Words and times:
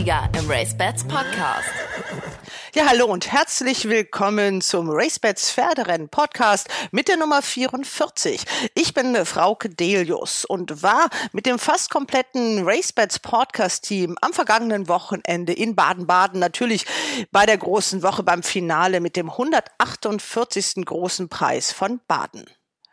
Gruppensieger 0.00 0.28
im 0.38 0.50
RaceBets 0.50 1.04
Podcast. 1.04 1.68
Ja, 2.74 2.88
hallo 2.88 3.04
und 3.06 3.30
herzlich 3.30 3.86
willkommen 3.86 4.62
zum 4.62 4.88
RaceBets 4.88 5.50
Pferderennen 5.50 6.08
Podcast 6.08 6.68
mit 6.90 7.08
der 7.08 7.18
Nummer 7.18 7.42
44. 7.42 8.44
Ich 8.74 8.94
bin 8.94 9.14
Frauke 9.26 9.68
Delius 9.68 10.46
und 10.46 10.82
war 10.82 11.10
mit 11.32 11.44
dem 11.44 11.58
fast 11.58 11.90
kompletten 11.90 12.66
RaceBets 12.66 13.18
Podcast 13.18 13.84
Team 13.84 14.16
am 14.22 14.32
vergangenen 14.32 14.88
Wochenende 14.88 15.52
in 15.52 15.76
Baden-Baden 15.76 16.40
natürlich 16.40 16.86
bei 17.30 17.44
der 17.44 17.58
großen 17.58 18.02
Woche 18.02 18.22
beim 18.22 18.42
Finale 18.42 19.00
mit 19.00 19.16
dem 19.16 19.28
148. 19.28 20.86
großen 20.86 21.28
Preis 21.28 21.72
von 21.72 22.00
Baden. 22.08 22.46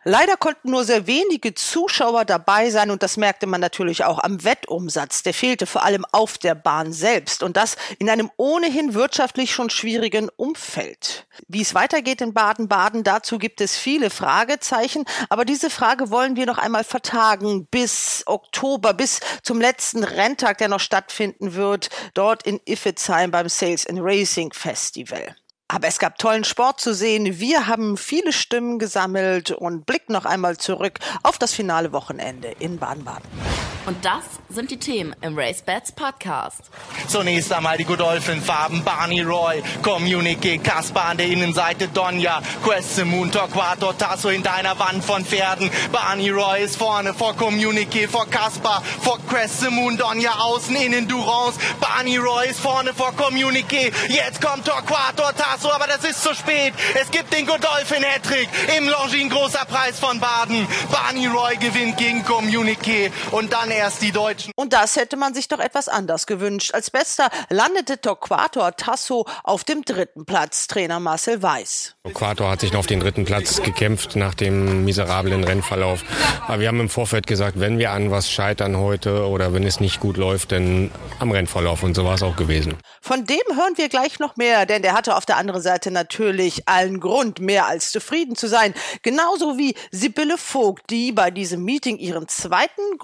Leider 0.09 0.37
konnten 0.37 0.71
nur 0.71 0.85
sehr 0.85 1.05
wenige 1.05 1.53
Zuschauer 1.53 2.23
dabei 2.23 2.69
sein 2.69 2.91
und 2.91 3.03
das 3.03 3.17
merkte 3.17 3.45
man 3.45 3.59
natürlich 3.59 4.05
auch 4.05 4.19
am 4.23 4.41
Wettumsatz. 4.45 5.21
Der 5.21 5.33
fehlte 5.33 5.65
vor 5.65 5.83
allem 5.83 6.05
auf 6.13 6.37
der 6.37 6.55
Bahn 6.55 6.93
selbst 6.93 7.43
und 7.43 7.57
das 7.57 7.75
in 7.99 8.09
einem 8.09 8.31
ohnehin 8.37 8.93
wirtschaftlich 8.93 9.51
schon 9.51 9.69
schwierigen 9.69 10.29
Umfeld. 10.37 11.27
Wie 11.49 11.59
es 11.59 11.75
weitergeht 11.75 12.21
in 12.21 12.33
Baden-Baden, 12.33 13.03
dazu 13.03 13.37
gibt 13.37 13.59
es 13.59 13.77
viele 13.77 14.09
Fragezeichen, 14.09 15.03
aber 15.27 15.43
diese 15.43 15.69
Frage 15.69 16.09
wollen 16.09 16.37
wir 16.37 16.45
noch 16.45 16.57
einmal 16.57 16.85
vertagen 16.85 17.65
bis 17.65 18.23
Oktober, 18.27 18.93
bis 18.93 19.19
zum 19.43 19.59
letzten 19.59 20.05
Renntag, 20.05 20.59
der 20.59 20.69
noch 20.69 20.79
stattfinden 20.79 21.53
wird, 21.53 21.89
dort 22.13 22.43
in 22.43 22.61
Iffezheim 22.63 23.31
beim 23.31 23.49
Sales 23.49 23.85
and 23.85 23.99
Racing 24.01 24.53
Festival. 24.53 25.35
Aber 25.67 25.87
es 25.87 25.99
gab 25.99 26.17
tollen 26.17 26.45
Sport 26.45 26.79
zu 26.79 26.93
sehen. 26.93 27.39
Wir 27.39 27.67
haben 27.67 27.97
viele 27.97 28.31
Stimmen 28.31 28.79
gesammelt 28.79 29.51
und 29.51 29.85
blicken 29.85 30.13
noch 30.13 30.25
einmal 30.25 30.57
zurück 30.57 30.99
auf 31.23 31.37
das 31.37 31.53
finale 31.53 31.91
Wochenende 31.91 32.55
in 32.59 32.77
Baden-Baden. 32.77 33.76
Und 33.87 34.03
das 34.03 34.25
sind 34.49 34.69
die 34.69 34.79
Themen 34.79 35.15
im 35.21 35.39
Race 35.39 35.61
Bats 35.61 35.93
Podcast. 35.93 36.59
Zunächst 37.07 37.53
einmal 37.53 37.77
die 37.77 37.85
Godolphin-Farben. 37.85 38.83
Barney 38.83 39.21
Roy, 39.21 39.63
Communique, 39.81 40.57
Kaspar 40.61 41.05
an 41.05 41.17
der 41.17 41.27
Innenseite, 41.27 41.87
Donja, 41.87 42.41
Questemoon, 42.65 43.31
Torquato, 43.31 43.93
Tasso 43.93 44.27
in 44.27 44.43
deiner 44.43 44.77
Wand 44.77 45.05
von 45.05 45.23
Pferden. 45.23 45.71
Barney 45.93 46.31
Roy 46.31 46.63
ist 46.63 46.75
vorne 46.75 47.13
vor 47.13 47.33
Communique, 47.37 48.09
vor 48.09 48.27
Kaspar, 48.29 48.83
vor 49.01 49.19
Questemoon, 49.25 49.95
Donja 49.95 50.33
außen, 50.37 50.75
innen 50.75 51.07
Durance. 51.07 51.57
Barney 51.79 52.17
Roy 52.17 52.49
ist 52.49 52.59
vorne 52.59 52.93
vor 52.93 53.13
Communique. 53.13 53.93
Jetzt 54.09 54.41
kommt 54.41 54.65
Torquato, 54.65 55.23
Tasso, 55.31 55.71
aber 55.71 55.87
das 55.87 56.03
ist 56.03 56.21
zu 56.21 56.35
spät. 56.35 56.73
Es 57.01 57.09
gibt 57.09 57.31
den 57.31 57.45
Godolphin-Hattrick 57.45 58.49
im 58.77 58.89
Longines 58.89 59.31
großer 59.33 59.63
Preis 59.63 59.97
von 59.97 60.19
Baden. 60.19 60.67
Barney 60.91 61.27
Roy 61.27 61.55
gewinnt 61.55 61.95
gegen 61.95 62.25
Communique 62.25 63.13
und 63.31 63.53
dann 63.53 63.76
erst 63.77 64.01
die 64.01 64.11
Deutschen. 64.11 64.51
Und 64.55 64.73
das 64.73 64.95
hätte 64.95 65.17
man 65.17 65.33
sich 65.33 65.47
doch 65.47 65.59
etwas 65.59 65.87
anders 65.87 66.27
gewünscht. 66.27 66.73
Als 66.73 66.89
bester 66.89 67.29
landete 67.49 68.01
Torquator 68.01 68.75
Tasso 68.75 69.25
auf 69.43 69.63
dem 69.63 69.83
dritten 69.83 70.25
Platz, 70.25 70.67
Trainer 70.67 70.99
Marcel 70.99 71.41
Weiß. 71.41 71.95
Torquator 72.03 72.49
hat 72.49 72.61
sich 72.61 72.73
noch 72.73 72.79
auf 72.79 72.87
den 72.87 72.99
dritten 72.99 73.25
Platz 73.25 73.61
gekämpft 73.61 74.15
nach 74.15 74.33
dem 74.33 74.83
miserablen 74.83 75.43
Rennverlauf. 75.43 76.03
Aber 76.47 76.59
wir 76.59 76.67
haben 76.67 76.79
im 76.79 76.89
Vorfeld 76.89 77.27
gesagt, 77.27 77.59
wenn 77.59 77.77
wir 77.77 77.91
an 77.91 78.11
was 78.11 78.31
scheitern 78.31 78.77
heute 78.77 79.27
oder 79.27 79.53
wenn 79.53 79.63
es 79.63 79.79
nicht 79.79 79.99
gut 79.99 80.17
läuft, 80.17 80.51
dann 80.51 80.91
am 81.19 81.31
Rennverlauf. 81.31 81.83
Und 81.83 81.95
so 81.95 82.03
war 82.03 82.15
es 82.15 82.23
auch 82.23 82.35
gewesen. 82.35 82.77
Von 83.01 83.25
dem 83.25 83.37
hören 83.55 83.77
wir 83.77 83.89
gleich 83.89 84.19
noch 84.19 84.35
mehr, 84.37 84.65
denn 84.65 84.81
der 84.81 84.93
hatte 84.93 85.15
auf 85.15 85.25
der 85.25 85.37
anderen 85.37 85.61
Seite 85.61 85.91
natürlich 85.91 86.67
allen 86.67 86.99
Grund, 86.99 87.39
mehr 87.39 87.67
als 87.67 87.91
zufrieden 87.91 88.35
zu 88.35 88.47
sein. 88.47 88.73
Genauso 89.01 89.57
wie 89.57 89.75
Sibylle 89.91 90.37
Vogt, 90.37 90.89
die 90.89 91.11
bei 91.11 91.31
diesem 91.31 91.63
Meeting 91.63 91.97
ihren 91.97 92.27
zweiten 92.27 92.97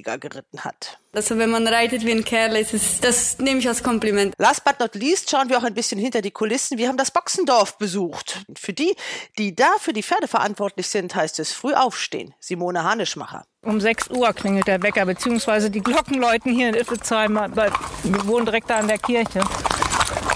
Gruppesieger 0.00 0.18
geritten 0.18 0.64
hat. 0.64 0.98
Also 1.12 1.38
wenn 1.38 1.50
man 1.50 1.66
reitet 1.66 2.04
wie 2.04 2.12
ein 2.12 2.24
Kerl, 2.24 2.56
ist 2.56 2.72
es, 2.72 3.00
das 3.00 3.38
nehme 3.38 3.58
ich 3.58 3.68
als 3.68 3.82
Kompliment. 3.82 4.34
Last 4.38 4.64
but 4.64 4.78
not 4.78 4.94
least 4.94 5.30
schauen 5.30 5.48
wir 5.48 5.58
auch 5.58 5.64
ein 5.64 5.74
bisschen 5.74 5.98
hinter 5.98 6.22
die 6.22 6.30
Kulissen. 6.30 6.78
Wir 6.78 6.88
haben 6.88 6.96
das 6.96 7.10
Boxendorf 7.10 7.78
besucht. 7.78 8.44
Und 8.48 8.58
für 8.58 8.72
die, 8.72 8.94
die 9.38 9.54
da 9.54 9.68
für 9.78 9.92
die 9.92 10.02
Pferde 10.02 10.28
verantwortlich 10.28 10.88
sind, 10.88 11.14
heißt 11.14 11.40
es 11.40 11.52
früh 11.52 11.74
aufstehen. 11.74 12.34
Simone 12.38 12.84
Hanischmacher. 12.84 13.44
Um 13.62 13.80
6 13.80 14.10
Uhr 14.10 14.32
klingelt 14.32 14.68
der 14.68 14.82
Wecker, 14.82 15.04
beziehungsweise 15.04 15.70
die 15.70 15.80
Glocken 15.80 16.20
läuten 16.20 16.52
hier 16.52 16.68
in 16.68 16.74
Iffezheim. 16.74 17.34
Wir 17.34 18.26
wohnen 18.26 18.46
direkt 18.46 18.70
da 18.70 18.76
an 18.78 18.88
der 18.88 18.98
Kirche. 18.98 19.42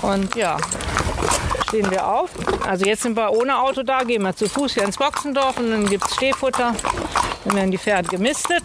Und 0.03 0.35
ja, 0.35 0.59
stehen 1.69 1.91
wir 1.91 2.07
auf. 2.07 2.31
Also 2.67 2.85
jetzt 2.85 3.03
sind 3.03 3.17
wir 3.17 3.33
ohne 3.33 3.59
Auto 3.59 3.83
da, 3.83 4.03
gehen 4.03 4.23
wir 4.23 4.35
zu 4.35 4.49
Fuß 4.49 4.75
hier 4.75 4.85
ins 4.85 4.99
Boxendorf 4.99 5.57
und 5.59 5.71
dann 5.71 5.89
gibt 5.89 6.05
es 6.05 6.15
Stehfutter. 6.17 6.75
Dann 7.45 7.55
werden 7.55 7.71
die 7.71 7.79
Pferde 7.79 8.09
gemistet 8.09 8.63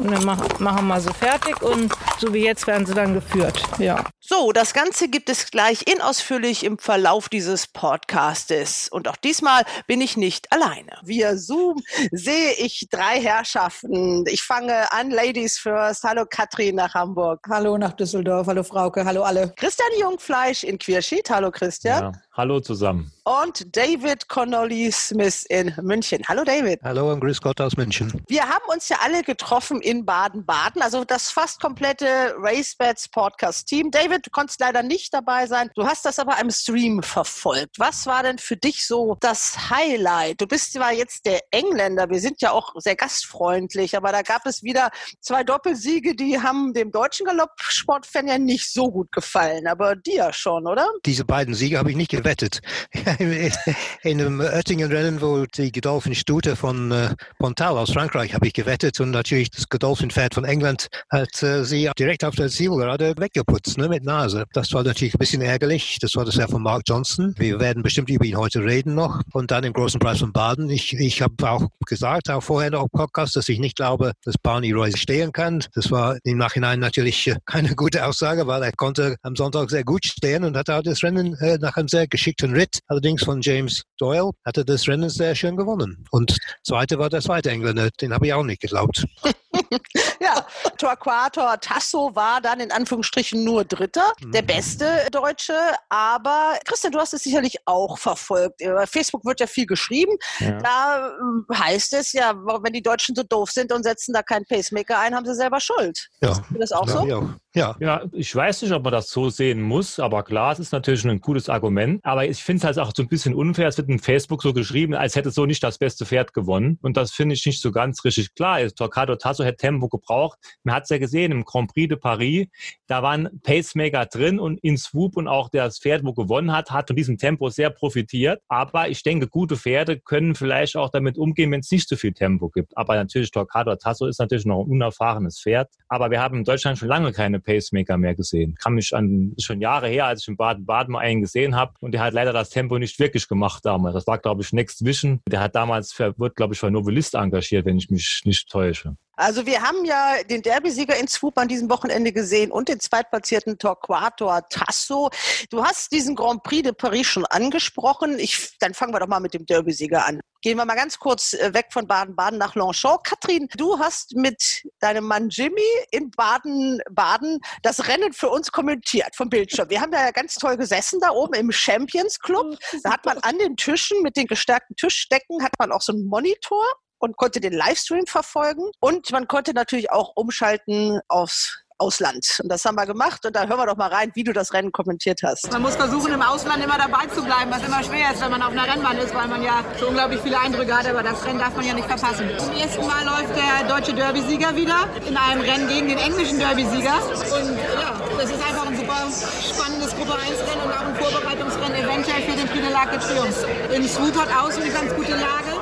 und 0.00 0.10
dann 0.10 0.24
machen 0.24 0.86
wir 0.86 1.00
sie 1.00 1.12
fertig 1.12 1.62
und 1.62 1.92
so 2.18 2.32
wie 2.32 2.44
jetzt 2.44 2.66
werden 2.66 2.86
sie 2.86 2.94
dann 2.94 3.14
geführt. 3.14 3.62
Ja. 3.78 4.04
So, 4.18 4.52
das 4.52 4.74
Ganze 4.74 5.08
gibt 5.08 5.28
es 5.28 5.50
gleich 5.50 5.86
in 5.86 6.00
ausführlich 6.00 6.64
im 6.64 6.78
Verlauf 6.78 7.28
dieses 7.28 7.66
Podcastes. 7.66 8.88
Und 8.88 9.08
auch 9.08 9.16
diesmal 9.16 9.64
bin 9.86 10.00
ich 10.00 10.16
nicht 10.16 10.52
alleine. 10.52 10.92
Via 11.02 11.36
Zoom 11.36 11.82
sehe 12.12 12.52
ich 12.52 12.86
drei 12.90 13.20
Herrschaften. 13.20 14.24
Ich 14.28 14.42
fange 14.42 14.92
an, 14.92 15.10
Ladies 15.10 15.58
First. 15.58 16.04
Hallo 16.04 16.26
Katrin 16.28 16.76
nach 16.76 16.94
Hamburg. 16.94 17.40
Hallo 17.48 17.76
nach 17.76 17.92
Düsseldorf. 17.92 18.46
Hallo 18.46 18.62
Frauke. 18.62 19.04
Hallo 19.04 19.22
alle. 19.22 19.52
Christian 19.56 19.90
Jungfleisch 19.98 20.64
in 20.64 20.78
Quierschied. 20.78 21.28
Hallo 21.28 21.50
Christian. 21.50 22.12
Ja, 22.12 22.12
hallo 22.36 22.60
zusammen. 22.60 23.10
Und 23.24 23.76
David 23.76 24.28
Connolly 24.28 24.90
Smith 24.92 25.44
in 25.48 25.74
München. 25.82 26.22
Hallo 26.28 26.44
David. 26.44 26.80
Hallo 26.82 27.12
und 27.12 27.20
grüß 27.20 27.40
Gott 27.40 27.60
aus 27.60 27.76
München. 27.76 28.12
Wir 28.28 28.42
haben 28.42 28.64
uns 28.72 28.88
ja 28.88 28.98
alle 29.02 29.22
getroffen 29.22 29.80
in 29.90 30.04
Baden-Baden, 30.04 30.82
also 30.82 31.04
das 31.04 31.32
fast 31.32 31.60
komplette 31.60 32.32
RaceBets 32.38 33.08
Podcast-Team. 33.08 33.90
David, 33.90 34.24
du 34.24 34.30
konntest 34.30 34.60
leider 34.60 34.84
nicht 34.84 35.12
dabei 35.12 35.48
sein. 35.48 35.68
Du 35.74 35.84
hast 35.84 36.04
das 36.04 36.20
aber 36.20 36.38
im 36.40 36.48
Stream 36.52 37.02
verfolgt. 37.02 37.80
Was 37.80 38.06
war 38.06 38.22
denn 38.22 38.38
für 38.38 38.56
dich 38.56 38.86
so 38.86 39.16
das 39.18 39.68
Highlight? 39.68 40.40
Du 40.40 40.46
bist 40.46 40.74
zwar 40.74 40.92
jetzt 40.92 41.26
der 41.26 41.40
Engländer, 41.50 42.08
wir 42.08 42.20
sind 42.20 42.40
ja 42.40 42.52
auch 42.52 42.72
sehr 42.76 42.94
gastfreundlich, 42.94 43.96
aber 43.96 44.12
da 44.12 44.22
gab 44.22 44.46
es 44.46 44.62
wieder 44.62 44.90
zwei 45.20 45.42
Doppelsiege, 45.42 46.14
die 46.14 46.40
haben 46.40 46.72
dem 46.72 46.92
deutschen 46.92 47.26
Galoppsportfan 47.26 48.28
ja 48.28 48.38
nicht 48.38 48.72
so 48.72 48.92
gut 48.92 49.10
gefallen, 49.10 49.66
aber 49.66 49.96
dir 49.96 50.32
schon, 50.32 50.68
oder? 50.68 50.86
Diese 51.04 51.24
beiden 51.24 51.54
Siege 51.54 51.78
habe 51.78 51.90
ich 51.90 51.96
nicht 51.96 52.12
gewettet. 52.12 52.60
In 53.18 54.20
einem 54.20 54.38
Oettingen-Rennen, 54.38 55.20
wo 55.20 55.46
die 55.46 55.72
Godolphin-Stute 55.72 56.54
von 56.54 56.92
äh, 56.92 57.16
Pontal 57.40 57.76
aus 57.76 57.90
Frankreich 57.90 58.34
habe 58.34 58.46
ich 58.46 58.52
gewettet 58.52 59.00
und 59.00 59.10
natürlich 59.10 59.50
das 59.50 59.68
Godolphin-Pferd 59.80 60.34
von 60.34 60.44
England 60.44 60.88
hat 61.08 61.34
sie 61.34 61.90
direkt 61.98 62.22
auf 62.24 62.34
der 62.34 62.48
Zielgerade 62.48 63.14
weggeputzt 63.16 63.78
ne, 63.78 63.88
mit 63.88 64.04
Nase. 64.04 64.44
Das 64.52 64.72
war 64.74 64.84
natürlich 64.84 65.14
ein 65.14 65.18
bisschen 65.18 65.40
ärgerlich. 65.40 65.96
Das 66.00 66.14
war 66.16 66.26
das 66.26 66.34
Jahr 66.34 66.48
von 66.48 66.62
Mark 66.62 66.82
Johnson. 66.86 67.34
Wir 67.38 67.58
werden 67.60 67.82
bestimmt 67.82 68.10
über 68.10 68.26
ihn 68.26 68.36
heute 68.36 68.62
reden 68.62 68.94
noch. 68.94 69.22
Und 69.32 69.50
dann 69.50 69.64
im 69.64 69.72
großen 69.72 69.98
Preis 69.98 70.18
von 70.18 70.32
Baden. 70.32 70.68
Ich, 70.68 70.92
ich 70.92 71.22
habe 71.22 71.34
auch 71.50 71.66
gesagt, 71.86 72.28
auch 72.28 72.42
vorher 72.42 72.70
noch 72.70 72.82
im 72.82 72.90
Podcast, 72.90 73.36
dass 73.36 73.48
ich 73.48 73.58
nicht 73.58 73.76
glaube, 73.76 74.12
dass 74.24 74.36
Barney 74.36 74.72
Roy 74.72 74.94
stehen 74.94 75.32
kann. 75.32 75.64
Das 75.74 75.90
war 75.90 76.18
im 76.24 76.36
Nachhinein 76.36 76.78
natürlich 76.78 77.26
äh, 77.28 77.36
keine 77.46 77.74
gute 77.74 78.04
Aussage, 78.04 78.46
weil 78.46 78.62
er 78.62 78.72
konnte 78.72 79.16
am 79.22 79.34
Sonntag 79.34 79.70
sehr 79.70 79.84
gut 79.84 80.04
stehen 80.04 80.44
und 80.44 80.58
hatte 80.58 80.76
auch 80.76 80.82
das 80.82 81.02
Rennen 81.02 81.34
äh, 81.40 81.56
nach 81.58 81.76
einem 81.76 81.88
sehr 81.88 82.06
geschickten 82.06 82.52
Ritt, 82.52 82.80
allerdings 82.88 83.24
von 83.24 83.40
James 83.40 83.82
Doyle, 83.98 84.30
hatte 84.44 84.62
das 84.62 84.86
Rennen 84.86 85.08
sehr 85.08 85.34
schön 85.34 85.56
gewonnen. 85.56 86.04
Und 86.10 86.36
zweite 86.64 86.98
war 86.98 87.08
der 87.08 87.22
zweite 87.22 87.50
Engländer, 87.50 87.88
den 87.98 88.12
habe 88.12 88.26
ich 88.26 88.34
auch 88.34 88.44
nicht 88.44 88.60
geglaubt. 88.60 89.06
ja, 90.20 90.46
Torquator 90.78 91.60
Tasso 91.60 92.14
war 92.14 92.40
dann 92.40 92.60
in 92.60 92.72
Anführungsstrichen 92.72 93.44
nur 93.44 93.64
Dritter, 93.64 94.12
mhm. 94.20 94.32
der 94.32 94.42
beste 94.42 95.06
Deutsche. 95.10 95.56
Aber 95.88 96.58
Christian, 96.64 96.92
du 96.92 96.98
hast 96.98 97.14
es 97.14 97.22
sicherlich 97.22 97.56
auch 97.66 97.98
verfolgt. 97.98 98.60
Über 98.60 98.86
Facebook 98.86 99.24
wird 99.24 99.40
ja 99.40 99.46
viel 99.46 99.66
geschrieben. 99.66 100.16
Ja. 100.38 100.58
Da 100.58 101.12
hm, 101.18 101.46
heißt 101.52 101.94
es 101.94 102.12
ja, 102.12 102.34
wenn 102.34 102.72
die 102.72 102.82
Deutschen 102.82 103.14
so 103.14 103.22
doof 103.22 103.50
sind 103.50 103.72
und 103.72 103.82
setzen 103.82 104.12
da 104.12 104.22
keinen 104.22 104.44
Pacemaker 104.46 104.98
ein, 104.98 105.14
haben 105.14 105.26
sie 105.26 105.34
selber 105.34 105.60
Schuld. 105.60 106.08
Ja. 106.20 106.30
Ist 106.30 106.44
das 106.58 106.72
auch 106.72 106.88
so? 106.88 107.06
Ja. 107.06 107.22
Ja. 107.52 107.74
ja, 107.80 108.04
ich 108.12 108.32
weiß 108.32 108.62
nicht, 108.62 108.70
ob 108.72 108.84
man 108.84 108.92
das 108.92 109.10
so 109.10 109.28
sehen 109.28 109.60
muss, 109.60 109.98
aber 109.98 110.22
klar, 110.22 110.52
es 110.52 110.60
ist 110.60 110.72
natürlich 110.72 111.04
ein 111.04 111.20
gutes 111.20 111.48
Argument. 111.48 112.00
Aber 112.04 112.24
ich 112.24 112.40
finde 112.40 112.58
es 112.58 112.64
halt 112.64 112.78
auch 112.78 112.92
so 112.94 113.02
ein 113.02 113.08
bisschen 113.08 113.34
unfair. 113.34 113.66
Es 113.66 113.76
wird 113.76 113.88
in 113.88 113.98
Facebook 113.98 114.40
so 114.42 114.52
geschrieben, 114.52 114.94
als 114.94 115.16
hätte 115.16 115.32
so 115.32 115.46
nicht 115.46 115.62
das 115.64 115.78
beste 115.78 116.06
Pferd 116.06 116.32
gewonnen. 116.32 116.78
Und 116.80 116.96
das 116.96 117.10
finde 117.10 117.34
ich 117.34 117.44
nicht 117.44 117.60
so 117.60 117.72
ganz 117.72 118.04
richtig 118.04 118.34
klar. 118.36 118.60
Torquato 118.68 119.16
Tasso 119.16 119.42
hätte 119.42 119.56
Tempo 119.56 119.88
gebraucht. 119.88 120.38
Man 120.62 120.76
hat 120.76 120.84
es 120.84 120.90
ja 120.90 120.98
gesehen 120.98 121.32
im 121.32 121.44
Grand 121.44 121.72
Prix 121.72 121.88
de 121.88 121.98
Paris. 121.98 122.46
Da 122.86 123.02
waren 123.02 123.28
Pacemaker 123.42 124.06
drin 124.06 124.38
und 124.38 124.58
in 124.62 124.76
Swoop 124.78 125.16
und 125.16 125.26
auch 125.26 125.48
das 125.48 125.80
Pferd, 125.80 126.04
wo 126.04 126.12
gewonnen 126.12 126.52
hat, 126.52 126.70
hat 126.70 126.86
von 126.86 126.96
diesem 126.96 127.18
Tempo 127.18 127.50
sehr 127.50 127.70
profitiert. 127.70 128.40
Aber 128.46 128.88
ich 128.88 129.02
denke, 129.02 129.26
gute 129.26 129.56
Pferde 129.56 129.98
können 129.98 130.36
vielleicht 130.36 130.76
auch 130.76 130.90
damit 130.90 131.18
umgehen, 131.18 131.50
wenn 131.50 131.60
es 131.60 131.70
nicht 131.72 131.88
so 131.88 131.96
viel 131.96 132.12
Tempo 132.12 132.48
gibt. 132.48 132.76
Aber 132.76 132.94
natürlich, 132.94 133.32
Torquato 133.32 133.74
Tasso 133.74 134.06
ist 134.06 134.20
natürlich 134.20 134.46
noch 134.46 134.60
ein 134.60 134.70
unerfahrenes 134.70 135.40
Pferd. 135.40 135.68
Aber 135.88 136.12
wir 136.12 136.20
haben 136.20 136.38
in 136.38 136.44
Deutschland 136.44 136.78
schon 136.78 136.88
lange 136.88 137.10
keine 137.10 137.39
Pacemaker 137.42 137.96
mehr 137.96 138.14
gesehen. 138.14 138.54
Kann 138.62 138.74
mich 138.74 138.94
an, 138.94 139.34
schon 139.38 139.60
Jahre 139.60 139.88
her, 139.88 140.06
als 140.06 140.22
ich 140.22 140.28
in 140.28 140.36
Baden-Baden 140.36 140.92
mal 140.92 141.00
einen 141.00 141.20
gesehen 141.20 141.56
habe 141.56 141.72
und 141.80 141.92
der 141.92 142.02
hat 142.02 142.14
leider 142.14 142.32
das 142.32 142.50
Tempo 142.50 142.78
nicht 142.78 142.98
wirklich 142.98 143.28
gemacht 143.28 143.64
damals. 143.64 143.94
Das 143.94 144.06
war, 144.06 144.18
glaube 144.18 144.42
ich, 144.42 144.52
Next 144.52 144.84
Vision. 144.84 145.20
Der 145.28 145.40
hat 145.40 145.54
damals, 145.54 145.98
wird, 145.98 146.36
glaube 146.36 146.54
ich, 146.54 146.60
für 146.60 146.70
Novelist 146.70 147.14
engagiert, 147.14 147.66
wenn 147.66 147.78
ich 147.78 147.90
mich 147.90 148.22
nicht 148.24 148.48
täusche. 148.48 148.96
Also 149.20 149.44
wir 149.44 149.60
haben 149.60 149.84
ja 149.84 150.22
den 150.30 150.40
Derby-Sieger 150.40 150.98
in 150.98 151.06
Swoop 151.06 151.36
an 151.36 151.46
diesem 151.46 151.68
Wochenende 151.68 152.10
gesehen 152.10 152.50
und 152.50 152.70
den 152.70 152.80
zweitplatzierten 152.80 153.58
Torquato 153.58 154.30
Tasso. 154.48 155.10
Du 155.50 155.62
hast 155.62 155.92
diesen 155.92 156.16
Grand 156.16 156.42
Prix 156.42 156.62
de 156.62 156.72
Paris 156.72 157.06
schon 157.06 157.26
angesprochen. 157.26 158.18
Ich, 158.18 158.56
dann 158.60 158.72
fangen 158.72 158.94
wir 158.94 159.00
doch 159.00 159.08
mal 159.08 159.20
mit 159.20 159.34
dem 159.34 159.44
Derby-Sieger 159.44 160.06
an. 160.06 160.20
Gehen 160.42 160.56
wir 160.56 160.64
mal 160.64 160.74
ganz 160.74 160.98
kurz 160.98 161.34
äh, 161.34 161.52
weg 161.52 161.66
von 161.70 161.86
Baden-Baden 161.86 162.38
nach 162.38 162.54
Longchamp. 162.54 163.04
Katrin, 163.04 163.46
du 163.58 163.78
hast 163.78 164.16
mit 164.16 164.66
deinem 164.78 165.04
Mann 165.04 165.28
Jimmy 165.28 165.60
in 165.90 166.10
Baden-Baden 166.10 167.40
das 167.62 167.88
Rennen 167.88 168.14
für 168.14 168.30
uns 168.30 168.50
kommentiert 168.50 169.14
vom 169.14 169.28
Bildschirm. 169.28 169.68
Wir 169.68 169.82
haben 169.82 169.92
ja 169.92 170.10
ganz 170.12 170.36
toll 170.36 170.56
gesessen 170.56 170.98
da 171.00 171.10
oben 171.10 171.34
im 171.34 171.52
Champions 171.52 172.18
Club. 172.18 172.56
Da 172.82 172.92
hat 172.92 173.04
man 173.04 173.18
an 173.18 173.36
den 173.36 173.54
Tischen 173.56 174.02
mit 174.02 174.16
den 174.16 174.26
gestärkten 174.26 174.76
Tischdecken 174.76 175.42
hat 175.42 175.52
man 175.58 175.72
auch 175.72 175.82
so 175.82 175.92
einen 175.92 176.06
Monitor 176.06 176.64
und 177.00 177.18
konnte 177.18 177.40
den 177.40 177.52
Livestream 177.52 178.06
verfolgen. 178.06 178.70
Und 178.80 179.12
man 179.12 179.28
konnte 179.28 179.52
natürlich 179.52 179.90
auch 179.92 180.12
umschalten 180.16 181.00
aufs 181.08 181.58
Ausland. 181.80 182.38
Und 182.42 182.50
das 182.50 182.64
haben 182.64 182.76
wir 182.76 182.86
gemacht 182.86 183.24
und 183.26 183.34
da 183.34 183.46
hören 183.46 183.58
wir 183.58 183.66
doch 183.66 183.76
mal 183.76 183.88
rein, 183.88 184.10
wie 184.14 184.24
du 184.24 184.32
das 184.32 184.52
Rennen 184.52 184.70
kommentiert 184.70 185.20
hast. 185.24 185.50
Man 185.50 185.62
muss 185.62 185.76
versuchen, 185.76 186.12
im 186.12 186.22
Ausland 186.22 186.62
immer 186.62 186.78
dabei 186.78 187.06
zu 187.14 187.24
bleiben, 187.24 187.50
was 187.50 187.62
immer 187.64 187.82
schwer 187.82 188.12
ist, 188.12 188.20
wenn 188.22 188.30
man 188.30 188.42
auf 188.42 188.52
einer 188.52 188.66
Rennbahn 188.66 188.98
ist, 188.98 189.14
weil 189.14 189.28
man 189.28 189.42
ja 189.42 189.64
so 189.78 189.88
unglaublich 189.88 190.20
viele 190.20 190.38
Eindrücke 190.38 190.76
hat, 190.76 190.86
aber 190.86 191.02
das 191.02 191.24
Rennen 191.24 191.38
darf 191.38 191.56
man 191.56 191.66
ja 191.66 191.74
nicht 191.74 191.88
verpassen. 191.88 192.28
Zum 192.38 192.52
ersten 192.54 192.86
Mal 192.86 193.04
läuft 193.04 193.34
der 193.34 193.68
deutsche 193.68 193.94
Derby-Sieger 193.94 194.54
wieder 194.54 194.88
in 195.08 195.16
einem 195.16 195.40
Rennen 195.40 195.68
gegen 195.68 195.88
den 195.88 195.98
englischen 195.98 196.38
Derby-Sieger. 196.38 196.94
Und 196.94 197.56
ja, 197.56 198.00
das 198.18 198.30
ist 198.30 198.42
einfach 198.42 198.66
ein 198.66 198.76
super 198.76 199.08
spannendes 199.10 199.96
Gruppe 199.96 200.12
1-Rennen 200.12 200.62
und 200.64 200.72
auch 200.72 200.86
ein 200.86 200.96
Vorbereitungsrennen 200.96 201.84
eventuell 201.84 202.22
für 202.22 202.36
den 202.36 202.48
Prix 202.48 202.60
de 202.66 202.74
l'Arc 202.74 202.90
de 202.90 202.98
Triomphe. 203.00 203.46
In 203.74 203.88
Swoop 203.88 204.16
hat 204.16 204.28
außen 204.44 204.62
eine 204.62 204.72
ganz 204.72 204.94
gute 204.94 205.12
Lage, 205.12 205.52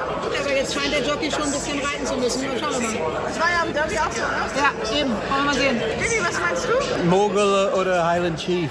aber 0.40 0.55
jetzt 0.55 0.75
scheint 0.75 0.93
der 0.93 1.02
Jockey 1.02 1.31
schon 1.31 1.43
ein 1.44 1.52
bisschen 1.52 1.79
reiten 1.79 2.06
zu 2.06 2.14
müssen. 2.17 2.44
Schauen 2.61 2.81
wir 2.81 2.88
mal. 2.88 3.23
Das 3.26 3.40
war 3.40 3.50
ja 3.50 3.62
am 3.62 3.73
Derby 3.73 3.99
auch 3.99 4.12
so, 4.12 4.23
ne? 4.23 4.44
Ja, 4.56 4.99
eben. 4.99 5.11
Wollen 5.11 5.29
wir 5.29 5.44
mal 5.44 5.55
sehen. 5.55 5.79
Billy, 5.79 6.20
was 6.23 6.40
meinst 6.40 6.67
du? 6.67 7.05
Mogul 7.08 7.73
oder 7.79 8.06
Highland 8.06 8.38
Chief, 8.38 8.70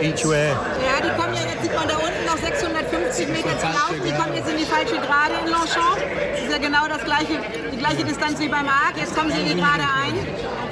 each 0.00 0.24
way. 0.26 0.50
Ja, 0.50 1.02
die 1.02 1.10
kommen 1.20 1.34
ja, 1.34 1.42
jetzt 1.42 1.62
sieht 1.62 1.74
man 1.74 1.88
da 1.88 1.96
unten 1.96 2.24
noch 2.26 2.38
650 2.38 3.28
Meter 3.28 3.58
zu 3.58 3.66
laufen. 3.66 4.00
Die 4.04 4.12
kommen 4.12 4.34
jetzt 4.34 4.48
in 4.48 4.58
die 4.58 4.66
falsche 4.66 4.96
Gerade 4.96 5.34
in 5.44 5.50
Longchamp. 5.50 5.98
Das 6.32 6.40
ist 6.40 6.52
ja 6.52 6.58
genau 6.58 6.88
das 6.88 7.04
gleiche, 7.04 7.40
die 7.72 7.78
gleiche 7.78 8.04
Distanz 8.04 8.38
wie 8.40 8.48
beim 8.48 8.68
Arc. 8.68 8.96
Jetzt 8.96 9.14
kommen 9.16 9.30
sie 9.32 9.40
in 9.40 9.48
die 9.48 9.56
Gerade 9.56 9.82
ein. 9.82 10.14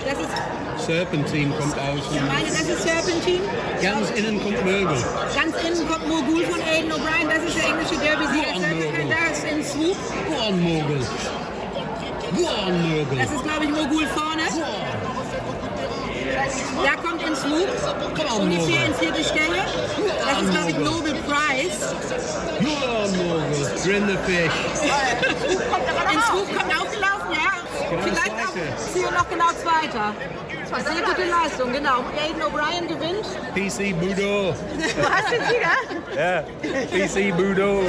Das 0.06 0.20
ist, 0.20 0.86
Serpentine 0.86 1.52
kommt 1.56 1.76
aus. 1.76 1.98
ich 2.14 2.20
meine, 2.20 2.46
das 2.46 2.62
ist 2.62 2.82
Serpentine. 2.84 3.42
Ganz 3.82 4.10
innen 4.10 4.40
kommt 4.40 4.64
Mögel. 4.64 4.96
Ganz 5.34 5.56
innen 5.66 5.88
kommt 5.88 6.06
Mogul 6.06 6.44
von 6.44 6.60
Aiden 6.62 6.92
O'Brien. 6.92 7.26
Das 7.26 7.42
ist 7.42 7.56
der 7.56 7.64
englische 7.70 7.96
Derby-Sieger. 7.96 8.54
Mogul. 8.54 9.10
da 9.10 9.32
ist 9.32 9.44
in 9.50 9.64
Swoop. 9.64 9.96
Go 10.28 10.46
on, 10.46 10.62
Mogul. 10.62 11.00
Go 12.36 12.46
on, 12.46 12.88
Mögel. 12.88 13.18
Das 13.18 13.32
ist, 13.32 13.42
glaube 13.42 13.64
ich, 13.64 13.70
Mogul 13.70 14.06
vorne. 14.06 14.42
Da 16.84 17.08
kommt 17.08 17.22
in 17.26 17.34
Swoop. 17.34 17.68
Ungefähr 18.38 18.86
in 18.86 18.94
vierte 18.94 19.24
Stelle. 19.24 19.58
Das 20.24 20.42
ist, 20.42 20.50
glaube 20.52 20.70
ich, 20.70 20.78
Nobel 20.78 21.14
Price. 21.26 21.80
Go 22.62 22.70
on, 23.02 23.16
Mogul. 23.16 23.66
Grin 23.82 24.06
the 24.06 24.16
fish. 24.24 24.52
In 26.12 26.22
Swoop 26.22 26.56
kommt 26.56 26.80
aufgelaufen. 26.80 27.15
Vielleicht 28.02 28.30
auch 28.30 28.94
hier 28.94 29.10
noch 29.10 29.28
genau 29.28 29.48
Zweiter. 29.62 30.12
Sehr 30.66 31.02
gute 31.02 31.24
Leistung, 31.28 31.72
genau. 31.72 32.04
Aiden 32.18 32.42
O'Brien 32.42 32.86
gewinnt. 32.88 33.26
PC 33.54 33.94
Budo. 33.98 34.52
Du 34.52 35.10
hast 35.10 35.30
den 35.32 35.42
Sieger, 35.46 35.76
Ja, 36.16 36.42
PC 36.90 37.36
Budo. 37.36 37.80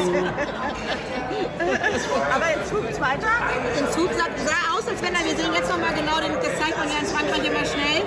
aber 2.34 2.54
in 2.54 2.66
Zug 2.70 2.94
Zweiter. 2.94 3.34
Im 3.80 3.92
Zug 3.92 4.10
sah, 4.14 4.26
sah 4.46 4.78
aus, 4.78 4.88
als 4.88 5.02
wenn 5.02 5.14
er, 5.16 5.26
wir 5.26 5.36
sehen 5.36 5.54
jetzt 5.54 5.70
nochmal 5.70 5.94
genau, 5.96 6.20
den, 6.20 6.34
das 6.36 6.60
zeigt 6.60 6.78
man 6.78 6.88
ja 6.88 7.00
in 7.02 7.08
Frankreich 7.08 7.46
immer 7.46 7.66
schnell, 7.66 8.04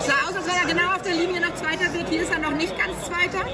sah 0.00 0.28
aus, 0.28 0.36
als 0.36 0.46
wenn 0.46 0.56
er 0.56 0.74
genau 0.74 0.94
auf 0.94 1.02
der 1.02 1.14
Linie 1.14 1.40
noch 1.40 1.54
Zweiter 1.54 1.92
wird. 1.94 2.08
Hier 2.08 2.22
ist 2.22 2.32
er 2.32 2.38
noch 2.40 2.50
nicht 2.56 2.74
ganz 2.76 2.94
Zweiter. 3.06 3.44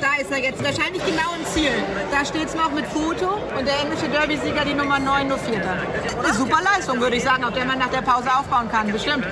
Da 0.00 0.20
ist 0.20 0.30
er 0.30 0.38
jetzt, 0.38 0.62
wahrscheinlich 0.62 1.04
genau 1.04 1.32
im 1.38 1.46
Ziel. 1.46 1.70
Da 2.10 2.24
steht 2.24 2.48
es 2.48 2.54
noch 2.54 2.70
mit 2.70 2.86
Foto 2.86 3.38
und 3.58 3.66
der 3.66 3.80
englische 3.80 4.08
Derby-Sieger 4.08 4.64
die 4.64 4.74
Nummer 4.74 4.98
9, 4.98 5.28
nur 5.28 5.38
Vierter. 5.38 5.76
Eine 6.22 6.34
super 6.34 6.60
Leistung, 6.62 7.00
würde 7.00 7.16
ich 7.16 7.22
sagen, 7.22 7.44
auf 7.44 7.54
der 7.54 7.64
man 7.64 7.78
nach 7.78 7.90
der 7.90 8.02
Pause 8.02 8.28
aufbauen 8.36 8.70
kann, 8.70 8.92
bestimmt. 8.92 9.26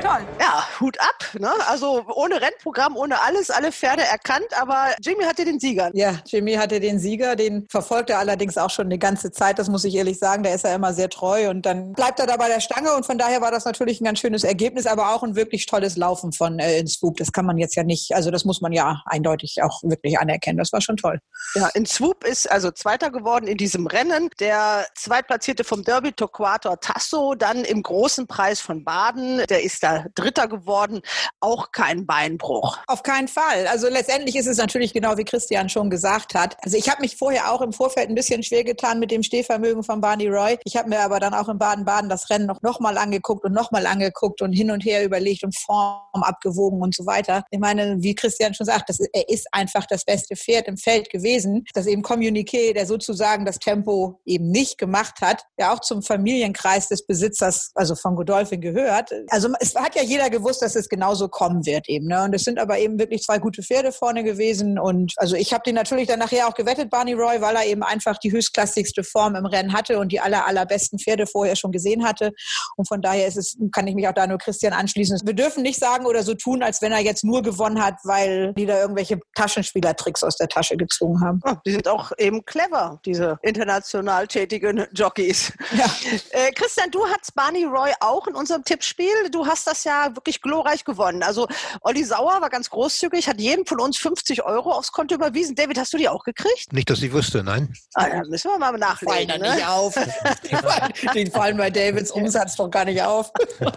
Toll. 0.00 0.26
Ja, 0.40 0.64
Hut 0.80 0.98
ab. 1.00 1.24
Ne? 1.38 1.50
Also 1.68 2.04
ohne 2.14 2.40
Rennprogramm, 2.40 2.96
ohne 2.96 3.20
alles, 3.22 3.50
alle 3.50 3.72
Pferde 3.72 4.02
erkannt, 4.02 4.46
aber 4.60 4.94
Jimmy 5.02 5.24
hatte 5.24 5.44
den 5.44 5.58
Sieger. 5.58 5.90
Ja, 5.94 6.14
Jimmy 6.26 6.54
hatte 6.54 6.80
den 6.80 6.98
Sieger, 6.98 7.36
den 7.36 7.66
verfolgt 7.68 8.10
er 8.10 8.18
allerdings 8.18 8.56
auch 8.58 8.70
schon 8.70 8.86
eine 8.86 8.98
ganze 8.98 9.32
Zeit, 9.32 9.58
das 9.58 9.68
muss 9.68 9.84
ich 9.84 9.94
ehrlich 9.94 10.18
sagen. 10.18 10.42
Da 10.42 10.50
ist 10.50 10.64
er 10.64 10.74
immer 10.74 10.92
sehr 10.92 11.08
treu 11.10 11.50
und 11.50 11.66
dann 11.66 11.92
bleibt 11.92 12.20
er 12.20 12.26
da 12.26 12.36
bei 12.36 12.48
der 12.48 12.60
Stange 12.60 12.94
und 12.94 13.06
von 13.06 13.18
daher 13.18 13.40
war 13.40 13.50
das 13.50 13.64
natürlich 13.64 14.00
ein 14.00 14.04
ganz 14.04 14.20
schönes 14.20 14.44
Ergebnis, 14.44 14.86
aber 14.86 15.14
auch 15.14 15.22
ein 15.22 15.36
wirklich 15.36 15.66
tolles 15.66 15.96
Laufen 15.96 16.32
von 16.32 16.58
äh, 16.58 16.86
Swoop. 16.86 17.16
Das 17.16 17.32
kann 17.32 17.46
man 17.46 17.58
jetzt 17.58 17.74
ja 17.74 17.82
nicht, 17.82 18.14
also 18.14 18.30
das 18.30 18.44
muss 18.44 18.60
man 18.60 18.72
ja 18.72 19.02
eindeutig 19.06 19.62
auch 19.62 19.82
wirklich 19.82 20.18
anerkennen. 20.18 20.58
Das 20.58 20.72
war 20.72 20.80
schon 20.80 20.96
toll. 20.96 21.18
Ja, 21.54 21.68
in 21.74 21.86
Swoop 21.86 22.24
ist 22.24 22.50
also 22.50 22.70
Zweiter 22.70 23.10
geworden 23.10 23.46
in 23.46 23.56
diesem 23.56 23.86
Rennen. 23.86 24.30
Der 24.40 24.86
Zweitplatzierte 24.94 25.64
vom 25.64 25.82
Derby, 25.82 26.12
Torquato 26.12 26.76
Tasso, 26.76 27.34
dann 27.34 27.64
im 27.64 27.82
großen 27.82 28.26
Preis 28.26 28.60
von 28.60 28.84
Baden, 28.84 29.42
der 29.48 29.62
ist 29.62 29.82
da 29.82 29.87
Dritter 30.14 30.48
geworden. 30.48 31.00
Auch 31.40 31.72
kein 31.72 32.06
Beinbruch. 32.06 32.78
Auf 32.86 33.02
keinen 33.02 33.28
Fall. 33.28 33.66
Also 33.68 33.88
letztendlich 33.88 34.36
ist 34.36 34.46
es 34.46 34.58
natürlich 34.58 34.92
genau 34.92 35.16
wie 35.16 35.24
Christian 35.24 35.68
schon 35.68 35.90
gesagt 35.90 36.34
hat. 36.34 36.56
Also 36.62 36.76
ich 36.76 36.88
habe 36.88 37.02
mich 37.02 37.16
vorher 37.16 37.52
auch 37.52 37.60
im 37.60 37.72
Vorfeld 37.72 38.08
ein 38.08 38.14
bisschen 38.14 38.42
schwer 38.42 38.64
getan 38.64 38.98
mit 38.98 39.10
dem 39.10 39.22
Stehvermögen 39.22 39.82
von 39.82 40.00
Barney 40.00 40.28
Roy. 40.28 40.58
Ich 40.64 40.76
habe 40.76 40.88
mir 40.88 41.00
aber 41.00 41.20
dann 41.20 41.34
auch 41.34 41.48
in 41.48 41.58
Baden-Baden 41.58 42.08
das 42.08 42.30
Rennen 42.30 42.46
noch, 42.46 42.62
noch 42.62 42.80
mal 42.80 42.98
angeguckt 42.98 43.44
und 43.44 43.52
noch 43.52 43.70
mal 43.70 43.86
angeguckt 43.86 44.42
und 44.42 44.52
hin 44.52 44.70
und 44.70 44.84
her 44.84 45.04
überlegt 45.04 45.44
und 45.44 45.56
Form 45.56 46.22
abgewogen 46.22 46.82
und 46.82 46.94
so 46.94 47.06
weiter. 47.06 47.44
Ich 47.50 47.58
meine, 47.58 47.96
wie 48.00 48.14
Christian 48.14 48.54
schon 48.54 48.66
sagt, 48.66 48.88
das, 48.88 48.98
er 49.00 49.28
ist 49.28 49.46
einfach 49.52 49.86
das 49.86 50.04
beste 50.04 50.36
Pferd 50.36 50.68
im 50.68 50.76
Feld 50.76 51.10
gewesen. 51.10 51.64
Das 51.74 51.86
eben 51.86 52.02
Communiqué, 52.02 52.72
der 52.72 52.86
sozusagen 52.86 53.44
das 53.44 53.58
Tempo 53.58 54.20
eben 54.24 54.50
nicht 54.50 54.78
gemacht 54.78 55.20
hat, 55.20 55.44
der 55.58 55.72
auch 55.72 55.80
zum 55.80 56.02
Familienkreis 56.02 56.88
des 56.88 57.06
Besitzers, 57.06 57.70
also 57.74 57.94
von 57.94 58.16
Godolphin 58.16 58.60
gehört. 58.60 59.12
Also 59.28 59.48
es 59.60 59.74
hat 59.82 59.94
ja 59.94 60.02
jeder 60.02 60.30
gewusst, 60.30 60.62
dass 60.62 60.76
es 60.76 60.88
genauso 60.88 61.28
kommen 61.28 61.66
wird 61.66 61.88
eben. 61.88 62.06
Ne? 62.06 62.22
Und 62.24 62.34
es 62.34 62.44
sind 62.44 62.58
aber 62.58 62.78
eben 62.78 62.98
wirklich 62.98 63.22
zwei 63.22 63.38
gute 63.38 63.62
Pferde 63.62 63.92
vorne 63.92 64.24
gewesen. 64.24 64.78
Und 64.78 65.14
also 65.16 65.36
ich 65.36 65.52
habe 65.52 65.62
den 65.64 65.74
natürlich 65.74 66.08
dann 66.08 66.18
nachher 66.18 66.48
auch 66.48 66.54
gewettet, 66.54 66.90
Barney 66.90 67.14
Roy, 67.14 67.40
weil 67.40 67.56
er 67.56 67.66
eben 67.66 67.82
einfach 67.82 68.18
die 68.18 68.32
höchstklassigste 68.32 69.04
Form 69.04 69.34
im 69.34 69.46
Rennen 69.46 69.72
hatte 69.72 69.98
und 69.98 70.12
die 70.12 70.20
aller, 70.20 70.46
allerbesten 70.46 70.98
Pferde 70.98 71.26
vorher 71.26 71.56
schon 71.56 71.72
gesehen 71.72 72.04
hatte. 72.04 72.32
Und 72.76 72.88
von 72.88 73.00
daher 73.00 73.26
ist 73.26 73.36
es, 73.36 73.56
kann 73.72 73.86
ich 73.86 73.94
mich 73.94 74.08
auch 74.08 74.14
da 74.14 74.26
nur 74.26 74.38
Christian 74.38 74.72
anschließen. 74.72 75.20
Wir 75.24 75.34
dürfen 75.34 75.62
nicht 75.62 75.78
sagen 75.78 76.06
oder 76.06 76.22
so 76.22 76.34
tun, 76.34 76.62
als 76.62 76.82
wenn 76.82 76.92
er 76.92 77.00
jetzt 77.00 77.24
nur 77.24 77.42
gewonnen 77.42 77.82
hat, 77.82 77.94
weil 78.04 78.52
die 78.54 78.66
da 78.66 78.80
irgendwelche 78.80 79.20
Taschenspielertricks 79.34 80.22
aus 80.22 80.36
der 80.36 80.48
Tasche 80.48 80.76
gezogen 80.76 81.20
haben. 81.20 81.40
Oh, 81.44 81.54
die 81.64 81.72
sind 81.72 81.88
auch 81.88 82.12
eben 82.18 82.44
clever, 82.44 83.00
diese 83.04 83.38
international 83.42 84.26
tätigen 84.26 84.86
Jockeys. 84.92 85.52
Ja. 85.76 85.86
Äh, 86.30 86.52
Christian, 86.52 86.90
du 86.90 87.04
hast 87.06 87.34
Barney 87.34 87.64
Roy 87.64 87.92
auch 88.00 88.26
in 88.26 88.34
unserem 88.34 88.64
Tippspiel. 88.64 89.30
Du 89.30 89.46
hast 89.46 89.66
das 89.68 89.84
ja 89.84 90.14
wirklich 90.16 90.40
glorreich 90.40 90.84
gewonnen. 90.84 91.22
Also 91.22 91.46
Olli 91.82 92.04
Sauer 92.04 92.40
war 92.40 92.50
ganz 92.50 92.70
großzügig, 92.70 93.28
hat 93.28 93.40
jedem 93.40 93.66
von 93.66 93.80
uns 93.80 93.98
50 93.98 94.42
Euro 94.44 94.72
aufs 94.72 94.92
Konto 94.92 95.14
überwiesen. 95.14 95.54
David, 95.54 95.78
hast 95.78 95.92
du 95.92 95.98
die 95.98 96.08
auch 96.08 96.24
gekriegt? 96.24 96.72
Nicht, 96.72 96.90
dass 96.90 97.02
ich 97.02 97.12
wusste, 97.12 97.42
nein. 97.44 97.72
Ah, 97.94 98.08
da 98.08 98.22
müssen 98.24 98.50
wir 98.50 98.58
mal 98.58 98.72
nachlegen. 98.72 99.28
Fallen 99.28 99.40
ne? 99.40 99.54
nicht 99.54 99.68
auf. 99.68 99.94
Die 101.14 101.26
fallen, 101.26 101.56
bei 101.56 101.70
Davids 101.70 102.10
Umsatz 102.10 102.56
doch 102.56 102.70
gar 102.70 102.84
nicht 102.84 103.02
auf. 103.02 103.30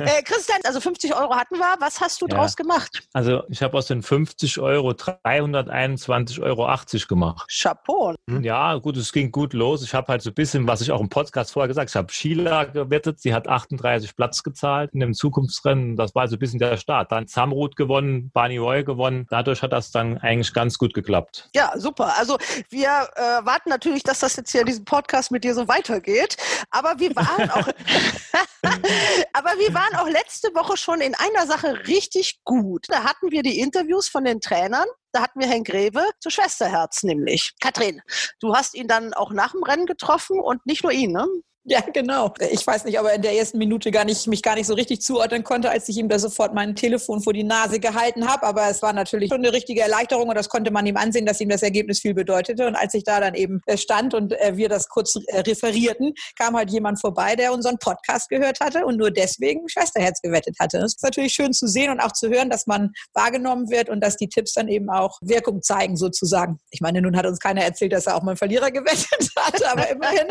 Äh, 0.00 0.22
Christian, 0.24 0.58
also 0.64 0.80
50 0.80 1.14
Euro 1.14 1.36
hatten 1.36 1.56
wir. 1.56 1.76
Was 1.78 2.00
hast 2.00 2.20
du 2.20 2.26
Ja. 2.26 2.34
draus 2.36 2.56
gemacht? 2.56 3.06
Also 3.12 3.42
ich 3.48 3.62
habe 3.62 3.78
aus 3.78 3.86
den 3.86 4.02
50 4.02 4.58
Euro 4.58 4.90
321,80 4.90 6.42
Euro 6.42 6.68
gemacht. 7.06 7.48
Chapeau. 7.48 8.14
Ja, 8.42 8.74
gut, 8.76 8.96
es 8.96 9.12
ging 9.12 9.30
gut 9.30 9.52
los. 9.52 9.82
Ich 9.84 9.94
habe 9.94 10.08
halt 10.08 10.22
so 10.22 10.30
ein 10.30 10.34
bisschen, 10.34 10.66
was 10.66 10.80
ich 10.80 10.90
auch 10.90 11.00
im 11.00 11.08
Podcast 11.08 11.52
vorher 11.52 11.68
gesagt 11.68 11.90
habe, 11.90 11.90
ich 11.90 11.96
habe 11.96 12.12
Sheila 12.12 12.64
gewettet. 12.64 13.20
Sie 13.20 13.32
hat 13.32 13.46
38 13.46 14.16
Platz 14.16 14.42
gezahlt 14.42 14.93
in 14.94 15.00
dem 15.00 15.14
Zukunftsrennen. 15.14 15.96
Das 15.96 16.14
war 16.14 16.28
so 16.28 16.36
ein 16.36 16.38
bisschen 16.38 16.58
der 16.58 16.76
Start. 16.76 17.12
Dann 17.12 17.26
Samrut 17.26 17.76
gewonnen, 17.76 18.30
Barney 18.32 18.58
Roy 18.58 18.84
gewonnen. 18.84 19.26
Dadurch 19.30 19.62
hat 19.62 19.72
das 19.72 19.90
dann 19.90 20.18
eigentlich 20.18 20.52
ganz 20.54 20.78
gut 20.78 20.94
geklappt. 20.94 21.50
Ja, 21.54 21.72
super. 21.76 22.16
Also 22.16 22.38
wir 22.70 22.88
äh, 23.16 23.44
warten 23.44 23.68
natürlich, 23.68 24.02
dass 24.02 24.20
das 24.20 24.36
jetzt 24.36 24.52
hier 24.52 24.62
in 24.62 24.66
diesem 24.66 24.84
Podcast 24.84 25.30
mit 25.30 25.44
dir 25.44 25.54
so 25.54 25.68
weitergeht. 25.68 26.36
Aber 26.70 26.98
wir 26.98 27.14
waren 27.16 27.50
auch, 27.50 27.66
aber 29.32 29.50
wir 29.58 29.74
waren 29.74 29.96
auch 29.96 30.08
letzte 30.08 30.48
Woche 30.54 30.76
schon 30.76 31.00
in 31.00 31.14
einer 31.14 31.46
Sache 31.46 31.86
richtig 31.86 32.40
gut. 32.44 32.86
Da 32.88 33.04
hatten 33.04 33.30
wir 33.30 33.42
die 33.42 33.58
Interviews 33.58 34.08
von 34.08 34.24
den 34.24 34.40
Trainern. 34.40 34.86
Da 35.12 35.22
hatten 35.22 35.38
wir 35.38 35.46
Herrn 35.46 35.64
Greve 35.64 36.04
zu 36.20 36.30
Schwesterherz 36.30 37.02
nämlich. 37.02 37.54
Katrin, 37.60 38.00
du 38.40 38.54
hast 38.54 38.74
ihn 38.74 38.88
dann 38.88 39.14
auch 39.14 39.30
nach 39.32 39.52
dem 39.52 39.62
Rennen 39.62 39.86
getroffen 39.86 40.40
und 40.40 40.66
nicht 40.66 40.82
nur 40.82 40.92
ihn, 40.92 41.12
ne? 41.12 41.26
Ja, 41.74 41.80
genau. 41.80 42.34
Ich 42.50 42.66
weiß 42.66 42.84
nicht, 42.84 43.00
ob 43.00 43.06
er 43.06 43.14
in 43.14 43.22
der 43.22 43.32
ersten 43.32 43.56
Minute 43.56 43.90
gar 43.90 44.04
nicht, 44.04 44.26
mich 44.26 44.42
gar 44.42 44.54
nicht 44.54 44.66
so 44.66 44.74
richtig 44.74 45.00
zuordnen 45.00 45.44
konnte, 45.44 45.70
als 45.70 45.88
ich 45.88 45.96
ihm 45.96 46.10
da 46.10 46.18
sofort 46.18 46.52
mein 46.52 46.76
Telefon 46.76 47.22
vor 47.22 47.32
die 47.32 47.42
Nase 47.42 47.80
gehalten 47.80 48.28
habe. 48.28 48.46
Aber 48.46 48.68
es 48.68 48.82
war 48.82 48.92
natürlich 48.92 49.30
schon 49.30 49.38
eine 49.38 49.52
richtige 49.52 49.80
Erleichterung 49.80 50.28
und 50.28 50.34
das 50.34 50.50
konnte 50.50 50.70
man 50.70 50.84
ihm 50.84 50.98
ansehen, 50.98 51.24
dass 51.24 51.40
ihm 51.40 51.48
das 51.48 51.62
Ergebnis 51.62 52.00
viel 52.00 52.12
bedeutete. 52.12 52.66
Und 52.66 52.76
als 52.76 52.92
ich 52.92 53.04
da 53.04 53.18
dann 53.18 53.34
eben 53.34 53.62
äh, 53.64 53.78
stand 53.78 54.12
und 54.12 54.38
äh, 54.40 54.58
wir 54.58 54.68
das 54.68 54.90
kurz 54.90 55.16
äh, 55.28 55.40
referierten, 55.40 56.12
kam 56.38 56.54
halt 56.54 56.70
jemand 56.70 57.00
vorbei, 57.00 57.34
der 57.34 57.54
unseren 57.54 57.78
Podcast 57.78 58.28
gehört 58.28 58.60
hatte 58.60 58.84
und 58.84 58.98
nur 58.98 59.10
deswegen 59.10 59.66
Schwesterherz 59.66 60.20
gewettet 60.20 60.56
hatte. 60.60 60.80
Das 60.80 60.96
ist 60.96 61.02
natürlich 61.02 61.32
schön 61.32 61.54
zu 61.54 61.66
sehen 61.66 61.90
und 61.90 62.00
auch 62.00 62.12
zu 62.12 62.28
hören, 62.28 62.50
dass 62.50 62.66
man 62.66 62.92
wahrgenommen 63.14 63.70
wird 63.70 63.88
und 63.88 64.02
dass 64.02 64.18
die 64.18 64.28
Tipps 64.28 64.52
dann 64.52 64.68
eben 64.68 64.90
auch 64.90 65.18
Wirkung 65.22 65.62
zeigen 65.62 65.96
sozusagen. 65.96 66.58
Ich 66.70 66.82
meine, 66.82 67.00
nun 67.00 67.16
hat 67.16 67.24
uns 67.24 67.38
keiner 67.38 67.62
erzählt, 67.62 67.94
dass 67.94 68.06
er 68.06 68.16
auch 68.16 68.22
mal 68.22 68.32
einen 68.32 68.36
Verlierer 68.36 68.70
gewettet 68.70 69.30
hat, 69.36 69.64
aber 69.64 69.88
immerhin. 69.88 70.26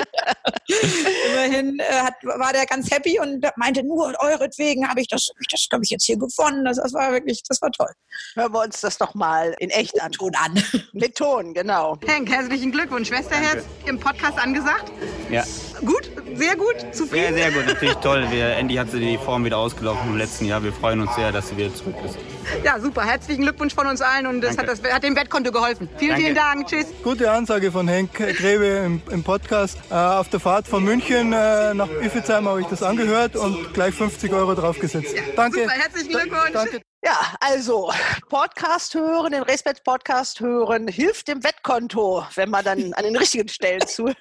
immerhin 1.29 1.79
äh, 1.79 1.83
hat, 1.83 2.15
war 2.23 2.53
der 2.53 2.65
ganz 2.65 2.91
happy 2.91 3.19
und 3.19 3.45
meinte, 3.57 3.83
nur 3.83 4.13
euretwegen 4.19 4.87
habe 4.87 5.01
ich 5.01 5.07
das, 5.07 5.29
hab 5.29 5.41
ich 5.41 5.47
das 5.47 5.67
glaube 5.69 5.83
ich, 5.83 5.89
jetzt 5.89 6.05
hier 6.05 6.17
gewonnen. 6.17 6.65
Das, 6.65 6.77
das, 6.77 6.93
war 6.93 7.11
wirklich, 7.11 7.41
das 7.47 7.61
war 7.61 7.71
toll. 7.71 7.91
Hören 8.35 8.53
wir 8.53 8.61
uns 8.61 8.81
das 8.81 8.97
doch 8.97 9.13
mal 9.13 9.55
in 9.59 9.69
echt 9.69 10.01
an. 10.01 10.11
Ton 10.11 10.31
an. 10.35 10.63
Mit 10.93 11.15
Ton, 11.15 11.53
genau. 11.53 11.97
Henk, 12.05 12.29
herzlichen 12.29 12.71
Glückwunsch. 12.71 13.07
Schwesterherz 13.07 13.63
im 13.85 13.99
Podcast 13.99 14.37
angesagt. 14.37 14.91
Ja. 15.29 15.43
Gut, 15.85 16.09
sehr 16.35 16.55
gut, 16.55 16.75
zufrieden. 16.93 17.33
Sehr, 17.35 17.51
sehr 17.51 17.51
gut, 17.51 17.65
natürlich 17.65 17.95
toll. 17.95 18.25
Wir, 18.31 18.55
Andy 18.55 18.75
hat 18.75 18.91
sie 18.91 18.99
die 18.99 19.17
Form 19.17 19.43
wieder 19.43 19.57
ausgelaufen 19.57 20.11
im 20.11 20.17
letzten 20.17 20.45
Jahr. 20.45 20.63
Wir 20.63 20.71
freuen 20.71 21.01
uns 21.01 21.13
sehr, 21.15 21.31
dass 21.31 21.49
sie 21.49 21.57
wieder 21.57 21.73
zurück 21.73 21.95
ist. 22.05 22.17
Ja, 22.63 22.79
super. 22.79 23.03
Herzlichen 23.03 23.41
Glückwunsch 23.41 23.73
von 23.73 23.87
uns 23.87 24.01
allen 24.01 24.27
und 24.27 24.41
das 24.41 24.57
hat, 24.57 24.67
das 24.67 24.81
hat 24.81 25.03
dem 25.03 25.15
Wettkonto 25.15 25.51
geholfen. 25.51 25.89
Vielen, 25.97 26.11
Danke. 26.11 26.23
vielen 26.23 26.35
Dank. 26.35 26.67
Tschüss. 26.67 26.85
Gute 27.03 27.29
Ansage 27.31 27.71
von 27.71 27.87
Henk 27.87 28.13
Grebe 28.13 28.65
im, 28.65 29.01
im 29.11 29.23
Podcast. 29.23 29.77
Äh, 29.89 29.95
auf 29.95 30.29
der 30.29 30.39
Fahrt 30.39 30.67
von 30.67 30.83
München 30.83 31.33
äh, 31.33 31.73
nach 31.73 31.89
Iffezheim 32.01 32.47
habe 32.47 32.61
ich 32.61 32.67
das 32.67 32.81
angehört 32.83 33.35
und 33.35 33.73
gleich 33.73 33.93
50 33.93 34.31
Euro 34.31 34.55
draufgesetzt. 34.55 35.15
Danke. 35.35 35.61
Super, 35.61 35.73
herzlichen 35.73 36.09
Glückwunsch. 36.09 36.53
Danke. 36.53 36.92
Ja, 37.05 37.35
also 37.41 37.91
Podcast 38.29 38.93
hören, 38.93 39.33
den 39.33 39.43
Racebets 39.43 39.81
Podcast 39.83 40.39
hören, 40.39 40.87
hilft 40.87 41.27
dem 41.27 41.43
Wettkonto, 41.43 42.23
wenn 42.35 42.49
man 42.49 42.63
dann 42.63 42.93
an 42.93 43.03
den 43.03 43.17
richtigen 43.17 43.49
Stellen 43.49 43.85
zuhört. 43.85 44.15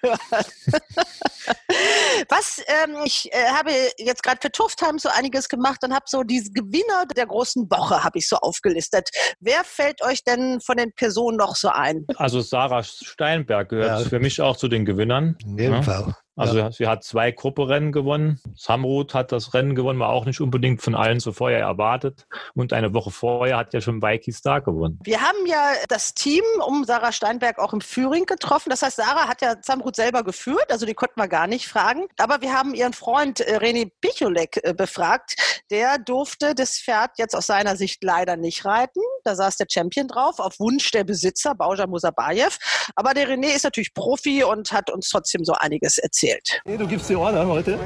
Was 2.28 2.60
ähm, 2.66 2.96
ich 3.04 3.32
äh, 3.32 3.46
habe 3.50 3.70
jetzt 3.98 4.22
gerade 4.24 4.38
für 4.42 4.50
Turftheim 4.50 4.98
so 4.98 5.08
einiges 5.08 5.48
gemacht 5.48 5.78
und 5.84 5.94
habe 5.94 6.04
so 6.08 6.22
die 6.24 6.42
Gewinner 6.52 7.06
der 7.16 7.26
großen 7.26 7.70
Woche 7.70 8.02
habe 8.02 8.18
ich 8.18 8.28
so 8.28 8.36
aufgelistet. 8.36 9.08
Wer 9.40 9.62
fällt 9.64 10.02
euch 10.02 10.24
denn 10.24 10.60
von 10.60 10.76
den 10.76 10.92
Personen 10.92 11.36
noch 11.36 11.54
so 11.56 11.68
ein? 11.68 12.04
Also 12.16 12.40
Sarah 12.40 12.82
Steinberg 12.82 13.68
gehört 13.68 14.02
Ja. 14.02 14.08
für 14.08 14.18
mich 14.18 14.40
auch 14.40 14.56
zu 14.56 14.66
den 14.68 14.84
Gewinnern. 14.84 15.36
In 15.44 15.58
jedem 15.58 15.74
Ja. 15.74 15.82
Fall. 15.82 16.16
Also 16.34 16.70
sie 16.70 16.86
hat 16.86 17.04
zwei 17.04 17.30
Grupperennen 17.30 17.92
gewonnen. 17.92 18.40
Samruth 18.56 19.12
hat 19.12 19.32
das 19.32 19.52
Rennen 19.52 19.74
gewonnen, 19.74 19.98
war 19.98 20.08
auch 20.08 20.24
nicht 20.24 20.40
unbedingt 20.40 20.80
von 20.80 20.94
allen 20.94 21.20
so 21.20 21.32
vorher 21.32 21.60
erwartet. 21.60 22.26
Und 22.54 22.72
eine 22.72 22.94
Woche 22.94 23.10
vorher 23.10 23.58
hat 23.58 23.74
ja 23.74 23.82
schon 23.82 24.00
Vicky 24.00 24.32
Star 24.32 24.62
gewonnen. 24.62 24.98
Wir 25.04 25.20
haben 25.20 25.46
ja 25.46 25.72
das 25.88 26.14
Team 26.14 26.42
um 26.66 26.84
Sarah 26.84 27.12
Steinberg 27.12 27.58
auch 27.58 27.74
im 27.74 27.82
Führing 27.82 28.24
getroffen. 28.24 28.70
Das 28.70 28.82
heißt, 28.82 28.96
Sarah 28.96 29.28
hat 29.28 29.42
ja 29.42 29.60
Zamrud 29.60 29.94
selber 29.94 30.22
geführt, 30.22 30.70
also 30.70 30.86
die 30.86 30.94
konnten 30.94 31.20
wir 31.20 31.28
gar 31.28 31.46
nicht 31.46 31.68
fragen. 31.68 32.06
Aber 32.16 32.40
wir 32.40 32.54
haben 32.54 32.74
ihren 32.74 32.94
Freund 32.94 33.40
äh, 33.40 33.58
René 33.58 33.90
Picholek 34.00 34.60
äh, 34.62 34.72
befragt. 34.72 35.62
Der 35.70 35.98
durfte 35.98 36.54
das 36.54 36.78
Pferd 36.78 37.12
jetzt 37.18 37.36
aus 37.36 37.46
seiner 37.46 37.76
Sicht 37.76 38.02
leider 38.02 38.36
nicht 38.36 38.64
reiten. 38.64 39.00
Da 39.24 39.34
saß 39.34 39.58
der 39.58 39.66
Champion 39.70 40.08
drauf, 40.08 40.38
auf 40.38 40.58
Wunsch 40.58 40.90
der 40.92 41.04
Besitzer, 41.04 41.54
Bauja 41.54 41.86
Musabayev. 41.86 42.58
Aber 42.96 43.12
der 43.12 43.28
René 43.28 43.54
ist 43.54 43.64
natürlich 43.64 43.92
Profi 43.92 44.44
und 44.44 44.72
hat 44.72 44.90
uns 44.90 45.10
trotzdem 45.10 45.44
so 45.44 45.52
einiges 45.52 45.98
erzählt. 45.98 46.21
Hey, 46.24 46.78
du 46.78 46.86
gibst 46.86 47.10
die 47.10 47.16
Order 47.16 47.46
heute? 47.46 47.78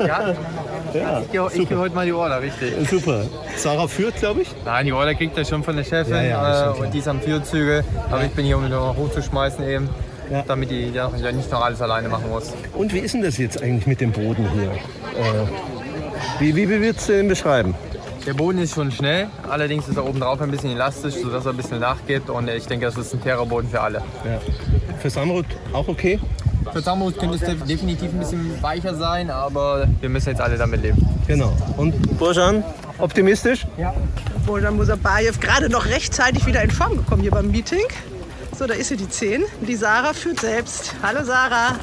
Ja, 0.00 0.34
Ja, 1.32 1.46
ich, 1.48 1.60
ich 1.60 1.68
gebe 1.68 1.78
heute 1.80 1.94
mal 1.94 2.04
die 2.06 2.12
Order, 2.12 2.40
richtig. 2.42 2.72
super. 2.88 3.24
Sarah 3.56 3.86
führt, 3.86 4.16
glaube 4.16 4.42
ich. 4.42 4.48
Nein, 4.64 4.86
die 4.86 4.92
Order 4.92 5.14
kriegt 5.14 5.36
er 5.38 5.44
schon 5.44 5.62
von 5.62 5.76
der 5.76 5.84
Chefin 5.84 6.14
Ja, 6.14 6.22
ja, 6.24 6.72
äh, 6.74 6.78
und 6.80 6.92
die 6.92 6.98
ist 6.98 7.06
am 7.08 7.20
Führzügel. 7.20 7.84
Aber 8.10 8.24
ich 8.24 8.32
bin 8.32 8.46
hier, 8.46 8.56
um 8.56 8.64
die 8.64 8.70
noch 8.70 8.96
hochzuschmeißen 8.96 9.64
eben, 9.68 9.88
Ja. 10.30 10.42
damit 10.46 10.70
die 10.70 10.90
ja 10.90 11.08
nicht 11.32 11.50
noch 11.52 11.64
alles 11.64 11.80
alleine 11.80 12.08
machen 12.08 12.28
muss. 12.30 12.52
Und 12.74 12.92
wie 12.92 12.98
ist 12.98 13.14
denn 13.14 13.22
das 13.22 13.38
jetzt 13.38 13.62
eigentlich 13.62 13.86
mit 13.86 14.00
dem 14.00 14.10
Boden 14.10 14.48
hier? 14.52 14.70
Äh, 14.72 16.40
wie, 16.40 16.56
wie 16.56 16.68
würdest 16.68 17.08
du 17.08 17.12
den 17.12 17.28
beschreiben? 17.28 17.74
Der 18.26 18.32
Boden 18.32 18.58
ist 18.58 18.74
schon 18.74 18.90
schnell, 18.90 19.26
allerdings 19.50 19.86
ist 19.86 19.96
er 19.96 20.04
oben 20.06 20.18
drauf 20.20 20.40
ein 20.40 20.50
bisschen 20.50 20.70
elastisch, 20.70 21.14
sodass 21.16 21.44
er 21.44 21.50
ein 21.52 21.56
bisschen 21.58 21.80
nachgibt 21.80 22.30
und 22.30 22.48
ich 22.48 22.66
denke, 22.66 22.86
das 22.86 22.96
ist 22.96 23.12
ein 23.12 23.20
fairer 23.20 23.44
Boden 23.44 23.68
für 23.68 23.80
alle. 23.80 23.98
Ja. 24.24 24.40
Für 24.98 25.10
Samrud 25.10 25.44
auch 25.74 25.86
okay? 25.88 26.18
Für 26.72 26.80
Samrut 26.80 27.18
könnte 27.18 27.34
es 27.34 27.42
def- 27.42 27.62
definitiv 27.64 28.10
ein 28.12 28.18
bisschen 28.20 28.62
weicher 28.62 28.94
sein, 28.94 29.30
aber 29.30 29.86
wir 30.00 30.08
müssen 30.08 30.30
jetzt 30.30 30.40
alle 30.40 30.56
damit 30.56 30.80
leben. 30.82 31.06
Genau. 31.26 31.54
Und 31.76 32.18
Bojan, 32.18 32.64
optimistisch? 32.98 33.66
Bauja 34.46 34.70
Musabayev 34.70 35.38
gerade 35.40 35.68
noch 35.68 35.84
rechtzeitig 35.86 36.46
wieder 36.46 36.62
in 36.62 36.70
Form 36.70 36.96
gekommen 36.96 37.20
hier 37.20 37.30
beim 37.30 37.50
Meeting. 37.50 37.84
So, 38.58 38.66
da 38.66 38.72
ist 38.74 38.88
sie 38.88 38.96
die 38.96 39.08
10. 39.08 39.42
Die 39.66 39.74
Sarah 39.76 40.14
führt 40.14 40.40
selbst. 40.40 40.94
Hallo 41.02 41.24
Sarah. 41.24 41.74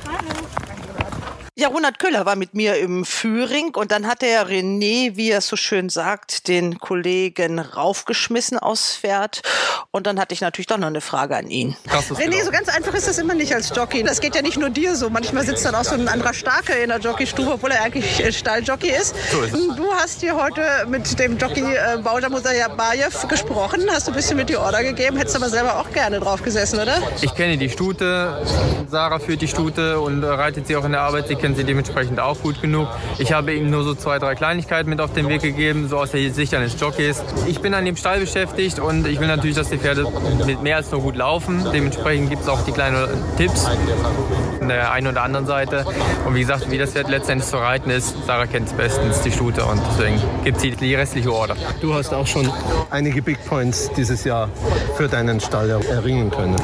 Ja, 1.62 1.68
Ronald 1.68 2.00
Köhler 2.00 2.26
war 2.26 2.36
mit 2.36 2.56
mir 2.56 2.78
im 2.78 3.06
Führing 3.06 3.76
und 3.76 3.92
dann 3.92 4.08
hat 4.08 4.24
der 4.24 4.48
René, 4.48 5.16
wie 5.16 5.30
er 5.30 5.38
es 5.38 5.48
so 5.48 5.56
schön 5.56 5.90
sagt, 5.90 6.48
den 6.48 6.80
Kollegen 6.80 7.60
raufgeschmissen 7.60 8.58
aufs 8.58 8.96
Pferd. 8.96 9.44
Und 9.92 10.08
dann 10.08 10.20
hatte 10.20 10.34
ich 10.34 10.42
natürlich 10.42 10.66
doch 10.66 10.80
noch 10.80 10.88
eine 10.88 11.02
Frage 11.02 11.36
an 11.36 11.52
ihn. 11.52 11.76
René, 11.88 12.08
gelaufen. 12.18 12.46
so 12.46 12.50
ganz 12.50 12.68
einfach 12.68 12.96
ist 12.96 13.08
das 13.08 13.20
immer 13.20 13.36
nicht 13.36 13.54
als 13.54 13.72
Jockey. 13.76 14.02
Das 14.02 14.22
geht 14.22 14.34
ja 14.34 14.42
nicht 14.42 14.58
nur 14.58 14.72
dir 14.72 14.96
so. 14.96 15.12
Manchmal 15.12 15.46
sitzt 15.46 15.64
dann 15.64 15.76
auch 15.76 15.84
so 15.84 15.94
ein 15.94 16.08
anderer 16.08 16.34
Starke 16.34 16.74
in 16.74 16.90
der 16.90 16.98
Jockeystube, 16.98 17.52
obwohl 17.52 17.70
er 17.70 17.84
eigentlich 17.84 18.20
äh, 18.26 18.32
Stalljockey 18.32 18.90
ist. 18.90 19.14
So 19.32 19.42
ist 19.42 19.54
es. 19.54 19.76
Du 19.76 19.94
hast 19.94 20.22
hier 20.22 20.36
heute 20.36 20.88
mit 20.88 21.20
dem 21.20 21.38
Jockey 21.38 21.62
äh, 21.62 22.00
Bauja 22.04 22.30
Musabayev 22.30 23.28
gesprochen, 23.28 23.82
hast 23.92 24.08
du 24.08 24.14
ein 24.14 24.16
bisschen 24.16 24.38
mit 24.38 24.50
die 24.50 24.58
Order 24.58 24.82
gegeben, 24.82 25.16
hättest 25.16 25.36
aber 25.36 25.50
selber 25.50 25.78
auch 25.78 25.92
gerne 25.92 26.20
drauf 26.20 26.42
gesessen, 26.42 26.80
oder? 26.80 26.98
Ich 27.22 27.36
kenne 27.36 27.56
die 27.56 27.70
Stute, 27.70 28.44
Sarah 28.90 29.20
führt 29.20 29.44
die 29.44 29.48
Stute 29.48 30.00
und 30.00 30.24
reitet 30.24 30.66
sie 30.66 30.76
auch 30.76 30.86
in 30.86 30.94
der 30.94 31.02
Arbeit. 31.02 31.28
Sie 31.28 31.36
kennt 31.36 31.51
sie 31.56 31.64
dementsprechend 31.64 32.20
auch 32.20 32.40
gut 32.42 32.62
genug. 32.62 32.88
Ich 33.18 33.34
habe 33.34 33.54
ihm 33.54 33.70
nur 33.70 33.84
so 33.84 33.96
zwei, 33.96 34.20
drei 34.20 34.36
Kleinigkeiten 34.36 34.90
mit 34.90 35.02
auf 35.02 35.14
den 35.14 35.30
Weg 35.30 35.42
gegeben, 35.42 35.88
so 35.90 35.98
aus 35.98 36.12
der 36.12 36.32
Sicht 36.34 36.54
eines 36.54 36.80
Jockeys. 36.80 37.24
Ich 37.48 37.60
bin 37.62 37.74
an 37.74 37.86
dem 37.86 37.96
Stall 37.96 38.20
beschäftigt 38.20 38.80
und 38.80 39.08
ich 39.08 39.20
will 39.20 39.28
natürlich, 39.28 39.56
dass 39.56 39.70
die 39.70 39.78
Pferde 39.78 40.06
mit 40.46 40.62
mehr 40.62 40.78
als 40.78 40.92
nur 40.92 41.02
gut 41.02 41.16
laufen. 41.16 41.66
Dementsprechend 41.74 42.30
gibt 42.30 42.44
es 42.44 42.50
auch 42.50 42.62
die 42.66 42.72
kleinen 42.72 43.08
Tipps 43.38 43.68
von 44.58 44.68
der 44.68 44.92
einen 44.92 45.08
oder 45.08 45.24
anderen 45.24 45.46
Seite. 45.46 45.86
Und 46.26 46.36
wie 46.36 46.42
gesagt, 46.42 46.70
wie 46.70 46.78
das 46.78 46.92
Pferd 46.92 47.10
letztendlich 47.10 47.50
zu 47.50 47.58
reiten 47.58 47.90
ist, 47.90 48.16
Sarah 48.26 48.46
kennt 48.46 48.68
es 48.68 48.74
bestens, 48.74 49.22
die 49.22 49.32
Stute. 49.32 49.66
Und 49.66 49.82
deswegen 49.92 50.22
gibt 50.44 50.60
sie 50.60 50.72
die 50.72 50.96
restliche 50.96 51.34
Order. 51.34 51.56
Du 51.82 51.94
hast 51.94 52.14
auch 52.14 52.28
schon 52.28 52.50
einige 52.90 53.22
Big 53.22 53.44
Points 53.48 53.90
dieses 53.98 54.24
Jahr 54.24 54.50
für 54.98 55.08
deinen 55.08 55.40
Stall 55.40 55.70
erringen 55.70 56.30
können. 56.30 56.56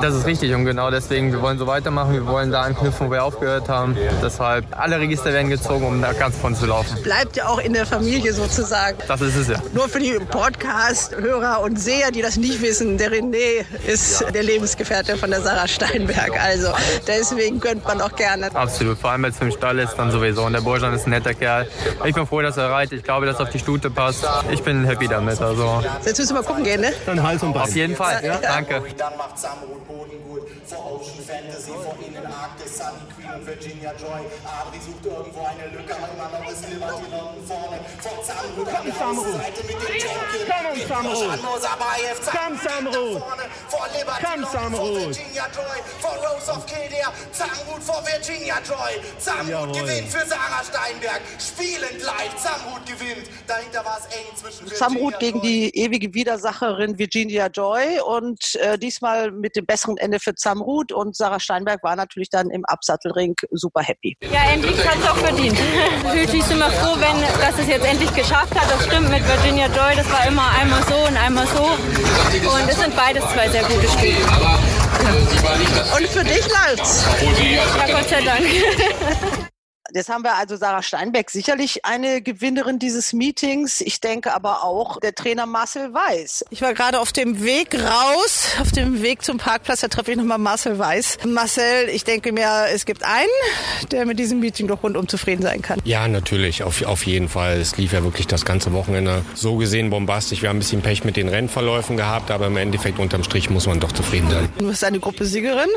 Das 0.00 0.14
ist 0.14 0.26
richtig 0.26 0.54
und 0.54 0.64
genau 0.64 0.90
deswegen, 0.90 1.32
wir 1.32 1.42
wollen 1.42 1.58
so 1.58 1.66
weitermachen, 1.66 2.12
wir 2.12 2.26
wollen 2.26 2.50
da 2.50 2.62
anknüpfen, 2.62 3.08
wo 3.08 3.10
wir 3.10 3.24
aufgehört 3.24 3.68
haben. 3.68 3.96
Deshalb, 4.22 4.66
alle 4.78 4.98
Register 5.00 5.32
werden 5.32 5.48
gezogen, 5.50 5.86
um 5.86 6.02
da 6.02 6.12
ganz 6.12 6.36
vorne 6.36 6.56
zu 6.56 6.66
laufen. 6.66 7.02
Bleibt 7.02 7.36
ja 7.36 7.48
auch 7.48 7.58
in 7.58 7.72
der 7.72 7.86
Familie 7.86 8.32
sozusagen. 8.32 8.98
Das 9.08 9.20
ist 9.20 9.36
es 9.36 9.48
ja. 9.48 9.62
Nur 9.72 9.88
für 9.88 9.98
die 9.98 10.12
Podcast-Hörer 10.30 11.60
und 11.62 11.80
Seher, 11.80 12.10
die 12.10 12.22
das 12.22 12.36
nicht 12.36 12.60
wissen, 12.62 12.98
der 12.98 13.10
René 13.12 13.64
ist 13.86 14.24
der 14.34 14.42
Lebensgefährte 14.42 15.16
von 15.16 15.30
der 15.30 15.40
Sarah 15.40 15.68
Steinberg. 15.68 16.38
Also 16.42 16.72
deswegen 17.06 17.60
gönnt 17.60 17.84
man 17.84 18.00
auch 18.00 18.14
gerne. 18.14 18.54
Absolut, 18.54 18.98
vor 18.98 19.10
allem 19.10 19.22
wenn 19.24 19.30
es 19.30 19.40
im 19.40 19.50
Stall 19.50 19.78
ist, 19.78 19.94
dann 19.96 20.10
sowieso. 20.10 20.42
Und 20.44 20.52
der 20.52 20.60
Burschan 20.60 20.92
ist 20.94 21.06
ein 21.06 21.10
netter 21.10 21.34
Kerl. 21.34 21.66
Ich 22.04 22.14
bin 22.14 22.26
froh, 22.26 22.42
dass 22.42 22.56
er 22.56 22.70
reitet. 22.70 22.98
Ich 22.98 23.04
glaube, 23.04 23.26
dass 23.26 23.36
er 23.38 23.42
auf 23.44 23.50
die 23.50 23.58
Stute 23.58 23.90
passt. 23.90 24.24
Ich 24.50 24.62
bin 24.62 24.84
happy 24.84 25.08
damit. 25.08 25.40
Also 25.40 25.82
Jetzt 26.04 26.18
müssen 26.18 26.34
wir 26.34 26.42
mal 26.42 26.46
gucken 26.46 26.64
gehen, 26.64 26.80
ne? 26.80 26.92
Dann 27.06 27.22
Hals 27.22 27.42
und 27.42 27.52
Bein. 27.52 27.62
auf 27.62 27.74
jeden 27.74 27.96
Fall. 27.96 28.20
Danke. 28.42 28.82
Dann 28.96 29.16
macht 29.16 29.38
Samrud 29.38 29.86
Boden 29.86 30.10
gut. 30.24 30.29
Vor 30.70 31.00
Ocean 31.02 31.18
Fantasy, 31.26 31.72
vor 31.72 31.96
ihnen 32.06 32.24
Arktis, 32.26 32.78
Sunny 32.78 33.02
Queen 33.16 33.34
und 33.34 33.44
Virginia 33.46 33.92
Joy. 33.98 34.22
Adri 34.46 34.78
sucht 34.78 35.04
irgendwo 35.04 35.42
eine 35.42 35.66
Lücke, 35.74 35.96
aber 35.96 36.08
immer 36.14 36.30
noch 36.30 36.50
ist 36.50 36.62
Liberty 36.70 37.10
London 37.10 37.42
vorne. 37.44 37.80
Vor 37.98 38.22
Samrud 38.22 38.68
an 38.68 38.86
der 38.86 39.06
Außenseite 39.08 39.62
mit 39.66 39.76
dem 39.82 40.00
Champion. 40.00 40.30
Komm, 40.88 41.42
Mosabayev, 41.42 42.18
Komm, 42.22 42.54
Samrud. 42.62 43.18
vorne. 43.18 43.42
Vor 43.68 43.86
Liberty 43.98 44.22
Komm, 44.24 44.42
London, 44.42 44.74
vor. 44.74 44.94
Virginia 44.94 45.46
Joy. 45.50 45.78
Vor 45.98 46.16
Rose 46.22 46.50
of 46.52 46.66
Kildare. 46.66 47.12
Samrud 47.32 47.82
vor 47.82 48.02
Virginia 48.06 48.56
Joy. 48.62 49.50
Jawohl. 49.50 49.72
gewinnt 49.72 50.08
für 50.08 50.24
Sarah 50.26 50.62
Steinberg. 50.62 51.20
Spielend 51.38 52.02
leicht. 52.02 52.38
Samrud 52.38 52.86
gewinnt. 52.86 53.26
Dahinter 53.48 53.84
war 53.84 53.98
es 53.98 54.06
eng 54.16 54.36
zwischen 54.36 54.68
Samrud 54.76 55.14
Virginia 55.14 55.18
gegen 55.18 55.40
Joy 55.40 55.70
die 55.72 55.78
ewige 55.78 56.14
Widersacherin 56.14 56.96
Virginia 56.96 57.48
Joy 57.48 57.98
und 58.06 58.54
äh, 58.56 58.78
diesmal 58.78 59.32
mit 59.32 59.56
dem 59.56 59.66
besseren 59.66 59.96
Ende 59.96 60.20
für 60.20 60.34
Samrud 60.60 60.92
und 60.92 61.16
Sarah 61.16 61.40
Steinberg 61.40 61.82
war 61.82 61.96
natürlich 61.96 62.28
dann 62.30 62.50
im 62.50 62.64
Absattelring 62.66 63.34
super 63.50 63.82
happy. 63.82 64.16
Ja, 64.32 64.52
endlich 64.52 64.76
hat 64.86 64.98
es 64.98 65.08
auch 65.08 65.16
verdient. 65.16 65.58
Natürlich 66.04 66.30
bist 66.30 66.50
du 66.50 66.54
immer 66.54 66.70
froh, 66.70 66.96
wenn 66.98 67.20
das 67.40 67.58
es 67.58 67.66
jetzt 67.66 67.86
endlich 67.86 68.14
geschafft 68.14 68.54
hat. 68.58 68.70
Das 68.70 68.84
stimmt 68.86 69.10
mit 69.10 69.26
Virginia 69.26 69.66
Joy. 69.66 69.96
Das 69.96 70.10
war 70.12 70.26
immer 70.26 70.48
einmal 70.60 70.82
so 70.84 70.94
und 70.94 71.16
einmal 71.16 71.46
so. 71.46 71.62
Und 71.62 72.68
es 72.68 72.78
sind 72.78 72.94
beides 72.94 73.24
zwei 73.32 73.48
sehr 73.48 73.62
gute 73.64 73.88
Spiele. 73.88 74.16
Und 75.96 76.08
für 76.08 76.24
dich 76.24 76.46
läuft's. 76.48 77.04
Ja, 77.22 77.86
Gott 77.86 78.08
sei 78.08 78.22
Dank. 78.22 79.46
Jetzt 79.92 80.08
haben 80.08 80.22
wir 80.22 80.36
also 80.36 80.56
Sarah 80.56 80.82
Steinbeck 80.82 81.30
sicherlich 81.30 81.84
eine 81.84 82.22
Gewinnerin 82.22 82.78
dieses 82.78 83.12
Meetings. 83.12 83.80
Ich 83.80 84.00
denke 84.00 84.34
aber 84.34 84.62
auch 84.62 85.00
der 85.00 85.14
Trainer 85.14 85.46
Marcel 85.46 85.92
Weiß. 85.92 86.44
Ich 86.50 86.62
war 86.62 86.74
gerade 86.74 87.00
auf 87.00 87.12
dem 87.12 87.42
Weg 87.42 87.74
raus, 87.74 88.48
auf 88.60 88.70
dem 88.70 89.02
Weg 89.02 89.24
zum 89.24 89.38
Parkplatz, 89.38 89.80
da 89.80 89.88
treffe 89.88 90.12
ich 90.12 90.16
nochmal 90.16 90.38
Marcel 90.38 90.78
Weiß. 90.78 91.18
Marcel, 91.26 91.88
ich 91.88 92.04
denke 92.04 92.32
mir, 92.32 92.66
es 92.72 92.84
gibt 92.84 93.02
einen, 93.02 93.28
der 93.90 94.06
mit 94.06 94.18
diesem 94.18 94.38
Meeting 94.38 94.68
doch 94.68 94.82
rundum 94.82 95.08
zufrieden 95.08 95.42
sein 95.42 95.60
kann. 95.60 95.80
Ja, 95.84 96.06
natürlich, 96.06 96.62
auf, 96.62 96.82
auf 96.82 97.04
jeden 97.06 97.28
Fall. 97.28 97.58
Es 97.58 97.76
lief 97.76 97.92
ja 97.92 98.04
wirklich 98.04 98.26
das 98.28 98.44
ganze 98.44 98.72
Wochenende 98.72 99.24
so 99.34 99.56
gesehen 99.56 99.90
bombastisch. 99.90 100.42
Wir 100.42 100.50
haben 100.50 100.56
ein 100.56 100.60
bisschen 100.60 100.82
Pech 100.82 101.04
mit 101.04 101.16
den 101.16 101.28
Rennverläufen 101.28 101.96
gehabt, 101.96 102.30
aber 102.30 102.46
im 102.46 102.56
Endeffekt 102.56 102.98
unterm 102.98 103.24
Strich 103.24 103.50
muss 103.50 103.66
man 103.66 103.80
doch 103.80 103.92
zufrieden 103.92 104.30
sein. 104.30 104.48
Du 104.58 104.70
hast 104.70 104.84
eine 104.84 105.00
Gruppensiegerin, 105.00 105.68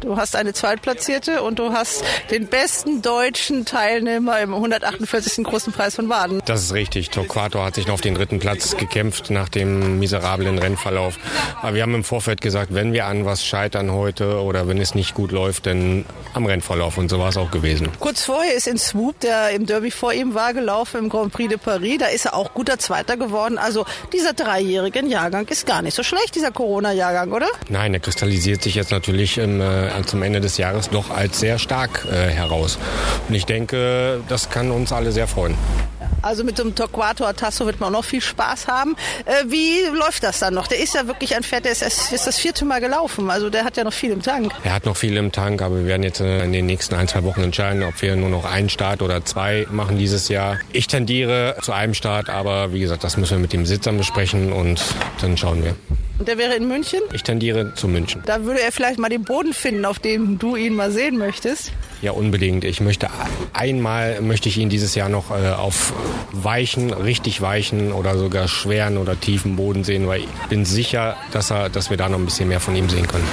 du 0.00 0.16
hast 0.16 0.36
eine 0.36 0.52
Zweitplatzierte 0.52 1.42
und 1.42 1.58
du 1.58 1.72
hast 1.72 2.04
den 2.30 2.46
besten 2.48 3.00
deutschen 3.00 3.61
Teilnehmer 3.64 4.40
im 4.40 4.54
148. 4.54 5.44
Großen 5.44 5.72
Preis 5.72 5.94
von 5.94 6.08
Baden. 6.08 6.40
Das 6.44 6.62
ist 6.62 6.72
richtig. 6.72 7.10
Torquato 7.10 7.62
hat 7.62 7.74
sich 7.74 7.86
noch 7.86 7.94
auf 7.94 8.00
den 8.00 8.14
dritten 8.14 8.38
Platz 8.38 8.76
gekämpft 8.76 9.30
nach 9.30 9.48
dem 9.48 9.98
miserablen 9.98 10.58
Rennverlauf. 10.58 11.18
Aber 11.60 11.74
wir 11.74 11.82
haben 11.82 11.94
im 11.94 12.04
Vorfeld 12.04 12.40
gesagt, 12.40 12.74
wenn 12.74 12.92
wir 12.92 13.06
an 13.06 13.24
was 13.24 13.44
scheitern 13.44 13.92
heute 13.92 14.40
oder 14.42 14.66
wenn 14.68 14.78
es 14.78 14.94
nicht 14.94 15.14
gut 15.14 15.32
läuft, 15.32 15.66
dann 15.66 16.04
am 16.34 16.46
Rennverlauf. 16.46 16.98
Und 16.98 17.08
so 17.08 17.18
war 17.18 17.28
es 17.28 17.36
auch 17.36 17.50
gewesen. 17.50 17.88
Kurz 18.00 18.24
vorher 18.24 18.54
ist 18.54 18.66
in 18.66 18.78
Swoop, 18.78 19.20
der 19.20 19.50
im 19.50 19.66
Derby 19.66 19.90
vor 19.90 20.12
ihm 20.12 20.34
war, 20.34 20.54
gelaufen 20.54 20.98
im 20.98 21.08
Grand 21.08 21.32
Prix 21.32 21.48
de 21.50 21.58
Paris. 21.58 21.98
Da 21.98 22.06
ist 22.06 22.24
er 22.24 22.34
auch 22.34 22.54
guter 22.54 22.78
Zweiter 22.78 23.16
geworden. 23.16 23.58
Also 23.58 23.84
dieser 24.12 24.32
dreijährige 24.32 25.06
Jahrgang 25.06 25.46
ist 25.48 25.66
gar 25.66 25.82
nicht 25.82 25.94
so 25.94 26.02
schlecht, 26.02 26.34
dieser 26.34 26.50
Corona-Jahrgang, 26.50 27.32
oder? 27.32 27.46
Nein, 27.68 27.92
der 27.92 28.00
kristallisiert 28.00 28.62
sich 28.62 28.74
jetzt 28.74 28.90
natürlich 28.90 29.38
im, 29.38 29.60
äh, 29.60 29.90
zum 30.06 30.22
Ende 30.22 30.40
des 30.40 30.56
Jahres 30.56 30.90
doch 30.90 31.10
als 31.10 31.40
sehr 31.40 31.58
stark 31.58 32.06
äh, 32.10 32.30
heraus. 32.30 32.78
Und 33.28 33.34
ich 33.34 33.46
denke, 33.46 33.51
das 34.28 34.50
kann 34.50 34.70
uns 34.70 34.92
alle 34.92 35.12
sehr 35.12 35.28
freuen. 35.28 35.56
Also 36.22 36.44
mit 36.44 36.58
dem 36.58 36.74
Torquato 36.74 37.24
Atasso 37.24 37.66
wird 37.66 37.80
man 37.80 37.88
auch 37.88 37.98
noch 37.98 38.04
viel 38.04 38.20
Spaß 38.20 38.68
haben. 38.68 38.94
Äh, 39.24 39.44
wie 39.48 39.80
läuft 39.98 40.22
das 40.22 40.38
dann 40.38 40.54
noch? 40.54 40.68
Der 40.68 40.78
ist 40.78 40.94
ja 40.94 41.08
wirklich 41.08 41.34
ein 41.34 41.42
Pferd, 41.42 41.64
der 41.64 41.72
ist, 41.72 41.82
ist 41.82 42.26
das 42.26 42.38
vierte 42.38 42.64
Mal 42.64 42.80
gelaufen. 42.80 43.28
Also 43.28 43.50
der 43.50 43.64
hat 43.64 43.76
ja 43.76 43.82
noch 43.82 43.92
viel 43.92 44.12
im 44.12 44.22
Tank. 44.22 44.52
Er 44.62 44.72
hat 44.72 44.86
noch 44.86 44.96
viel 44.96 45.16
im 45.16 45.32
Tank, 45.32 45.62
aber 45.62 45.78
wir 45.78 45.86
werden 45.86 46.04
jetzt 46.04 46.20
äh, 46.20 46.44
in 46.44 46.52
den 46.52 46.66
nächsten 46.66 46.94
ein, 46.94 47.08
zwei 47.08 47.24
Wochen 47.24 47.42
entscheiden, 47.42 47.82
ob 47.82 48.00
wir 48.02 48.14
nur 48.14 48.28
noch 48.28 48.44
einen 48.44 48.68
Start 48.68 49.02
oder 49.02 49.24
zwei 49.24 49.66
machen 49.70 49.98
dieses 49.98 50.28
Jahr. 50.28 50.58
Ich 50.72 50.86
tendiere 50.86 51.56
zu 51.60 51.72
einem 51.72 51.94
Start, 51.94 52.30
aber 52.30 52.72
wie 52.72 52.80
gesagt, 52.80 53.02
das 53.02 53.16
müssen 53.16 53.32
wir 53.32 53.40
mit 53.40 53.52
dem 53.52 53.66
Sitzern 53.66 53.98
besprechen 53.98 54.52
und 54.52 54.80
dann 55.20 55.36
schauen 55.36 55.64
wir. 55.64 55.74
Und 56.22 56.28
der 56.28 56.38
wäre 56.38 56.54
in 56.54 56.68
München? 56.68 57.00
Ich 57.12 57.24
tendiere 57.24 57.74
zu 57.74 57.88
München. 57.88 58.22
Da 58.26 58.44
würde 58.44 58.60
er 58.60 58.70
vielleicht 58.70 59.00
mal 59.00 59.08
den 59.08 59.24
Boden 59.24 59.52
finden, 59.52 59.84
auf 59.84 59.98
dem 59.98 60.38
du 60.38 60.54
ihn 60.54 60.72
mal 60.72 60.92
sehen 60.92 61.18
möchtest. 61.18 61.72
Ja, 62.00 62.12
unbedingt. 62.12 62.62
Ich 62.62 62.80
möchte 62.80 63.08
einmal 63.52 64.20
möchte 64.20 64.48
ich 64.48 64.56
ihn 64.56 64.68
dieses 64.68 64.94
Jahr 64.94 65.08
noch 65.08 65.32
äh, 65.32 65.48
auf 65.50 65.92
weichen, 66.30 66.92
richtig 66.92 67.40
weichen 67.40 67.90
oder 67.90 68.16
sogar 68.16 68.46
schweren 68.46 68.98
oder 68.98 69.18
tiefen 69.18 69.56
Boden 69.56 69.82
sehen, 69.82 70.06
weil 70.06 70.20
ich 70.20 70.28
bin 70.48 70.64
sicher, 70.64 71.16
dass 71.32 71.50
er, 71.50 71.70
dass 71.70 71.90
wir 71.90 71.96
da 71.96 72.08
noch 72.08 72.20
ein 72.20 72.24
bisschen 72.24 72.46
mehr 72.46 72.60
von 72.60 72.76
ihm 72.76 72.88
sehen 72.88 73.08
können. 73.08 73.26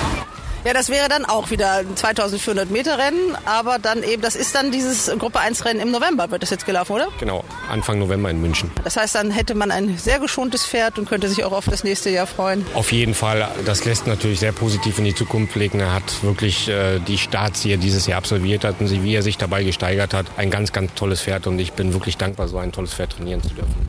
Ja, 0.66 0.74
das 0.74 0.90
wäre 0.90 1.08
dann 1.08 1.24
auch 1.24 1.52
wieder 1.52 1.78
ein 1.78 1.96
2400 1.96 2.70
Meter 2.70 2.98
Rennen, 2.98 3.38
aber 3.46 3.80
dann 3.80 4.04
eben, 4.04 4.22
das 4.22 4.36
ist 4.36 4.54
dann 4.56 4.72
dieses 4.72 5.10
Gruppe 5.18 5.40
1 5.40 5.64
Rennen 5.64 5.80
im 5.80 5.92
November, 5.92 6.30
wird 6.32 6.44
das 6.44 6.50
jetzt 6.50 6.66
gelaufen, 6.66 6.94
oder? 6.94 7.08
Genau, 7.18 7.46
Anfang 7.70 7.98
November 7.98 8.30
in 8.30 8.42
München. 8.42 8.70
Das 8.84 8.98
heißt, 8.98 9.16
dann 9.16 9.32
hätte 9.32 9.56
man 9.56 9.72
ein 9.72 9.98
sehr 9.98 10.20
geschontes 10.20 10.66
Pferd 10.66 11.00
und 11.00 11.08
könnte 11.08 11.30
sich 11.30 11.46
auch 11.46 11.54
auf 11.54 11.66
das 11.66 11.86
nächste 11.86 12.10
Jahr 12.10 12.28
freuen. 12.28 12.66
Auf 12.74 12.92
jeden 12.92 13.14
Fall, 13.14 13.48
das 13.66 13.86
lässt 13.86 14.06
natürlich 14.06 14.42
sehr 14.42 14.52
positiv 14.52 14.98
in 15.00 15.06
die 15.06 15.16
Zukunft 15.16 15.54
blicken. 15.54 15.80
Er 15.80 15.94
hat 15.94 16.24
wirklich 16.24 16.68
äh, 16.68 17.00
die 17.00 17.18
Starts, 17.18 17.62
die 17.62 17.72
er 17.72 17.78
dieses 17.78 18.06
Jahr 18.06 18.18
absolviert 18.18 18.66
hat 18.66 18.82
und 18.82 18.90
wie 19.04 19.16
er 19.16 19.24
sich 19.24 19.38
dabei 19.38 19.64
gesteigert 19.64 20.14
hat, 20.14 20.26
ein 20.36 20.52
ganz, 20.52 20.74
ganz 20.74 20.94
tolles 20.94 21.22
Pferd 21.22 21.48
und 21.48 21.58
ich 21.60 21.72
bin 21.72 21.94
wirklich 21.94 22.18
dankbar, 22.18 22.50
so 22.50 22.58
ein 22.58 22.74
tolles 22.74 22.94
Pferd 22.94 23.14
trainieren 23.14 23.42
zu 23.42 23.50
dürfen. 23.50 23.88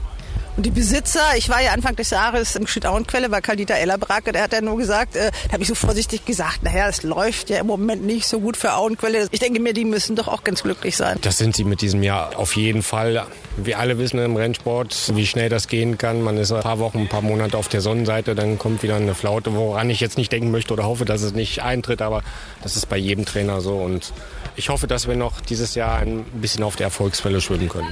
Die 0.63 0.71
Besitzer, 0.71 1.23
ich 1.39 1.49
war 1.49 1.63
ja 1.63 1.73
Anfang 1.73 1.97
des 1.97 2.11
Jahres 2.11 2.55
im 2.55 2.67
Schüttauenquelle 2.67 3.31
bei 3.31 3.41
Karl-Dieter 3.41 3.77
Ellerbracke, 3.77 4.31
der 4.31 4.43
hat 4.43 4.53
ja 4.53 4.61
nur 4.61 4.77
gesagt, 4.77 5.17
äh, 5.17 5.31
da 5.47 5.55
habe 5.55 5.63
ich 5.63 5.69
so 5.69 5.75
vorsichtig 5.75 6.27
gesagt, 6.27 6.63
naja, 6.63 6.87
es 6.87 7.03
läuft 7.03 7.49
ja 7.49 7.61
im 7.61 7.67
Moment 7.67 8.05
nicht 8.05 8.27
so 8.27 8.41
gut 8.41 8.59
für 8.59 8.75
Auenquelle. 8.75 9.27
Ich 9.31 9.41
denke 9.41 9.59
mir, 9.59 9.73
die 9.73 9.87
müssen 9.87 10.17
doch 10.17 10.29
auch 10.29 10.45
ganz 10.45 10.63
glücklich 10.63 10.99
sein. 10.99 11.17
Das 11.23 11.39
sind 11.39 11.57
sie 11.57 11.65
mit 11.65 11.81
diesem 11.81 12.03
Jahr 12.03 12.39
auf 12.39 12.57
jeden 12.57 12.83
Fall. 12.83 13.27
Wir 13.57 13.79
alle 13.79 13.97
wissen 13.97 14.19
im 14.19 14.37
Rennsport, 14.37 15.15
wie 15.15 15.27
schnell 15.27 15.49
das 15.49 15.67
gehen 15.67 15.97
kann. 15.97 16.21
Man 16.21 16.37
ist 16.37 16.53
ein 16.53 16.61
paar 16.61 16.79
Wochen, 16.79 16.99
ein 16.99 17.09
paar 17.09 17.23
Monate 17.23 17.57
auf 17.57 17.69
der 17.69 17.81
Sonnenseite, 17.81 18.35
dann 18.35 18.59
kommt 18.59 18.83
wieder 18.83 18.97
eine 18.97 19.15
Flaute, 19.15 19.55
woran 19.55 19.89
ich 19.89 20.01
jetzt 20.01 20.19
nicht 20.19 20.31
denken 20.31 20.51
möchte 20.51 20.75
oder 20.75 20.85
hoffe, 20.85 21.07
dass 21.07 21.23
es 21.23 21.33
nicht 21.33 21.63
eintritt, 21.63 22.03
aber 22.03 22.23
das 22.63 22.77
ist 22.77 22.87
bei 22.87 22.99
jedem 22.99 23.25
Trainer 23.25 23.63
so 23.63 23.79
und 23.79 24.13
ich 24.61 24.69
hoffe, 24.69 24.87
dass 24.87 25.09
wir 25.09 25.17
noch 25.17 25.41
dieses 25.41 25.75
Jahr 25.75 26.01
ein 26.01 26.23
bisschen 26.35 26.63
auf 26.65 26.77
der 26.77 26.85
Erfolgswelle 26.85 27.41
schwimmen 27.41 27.71
können. 27.71 27.91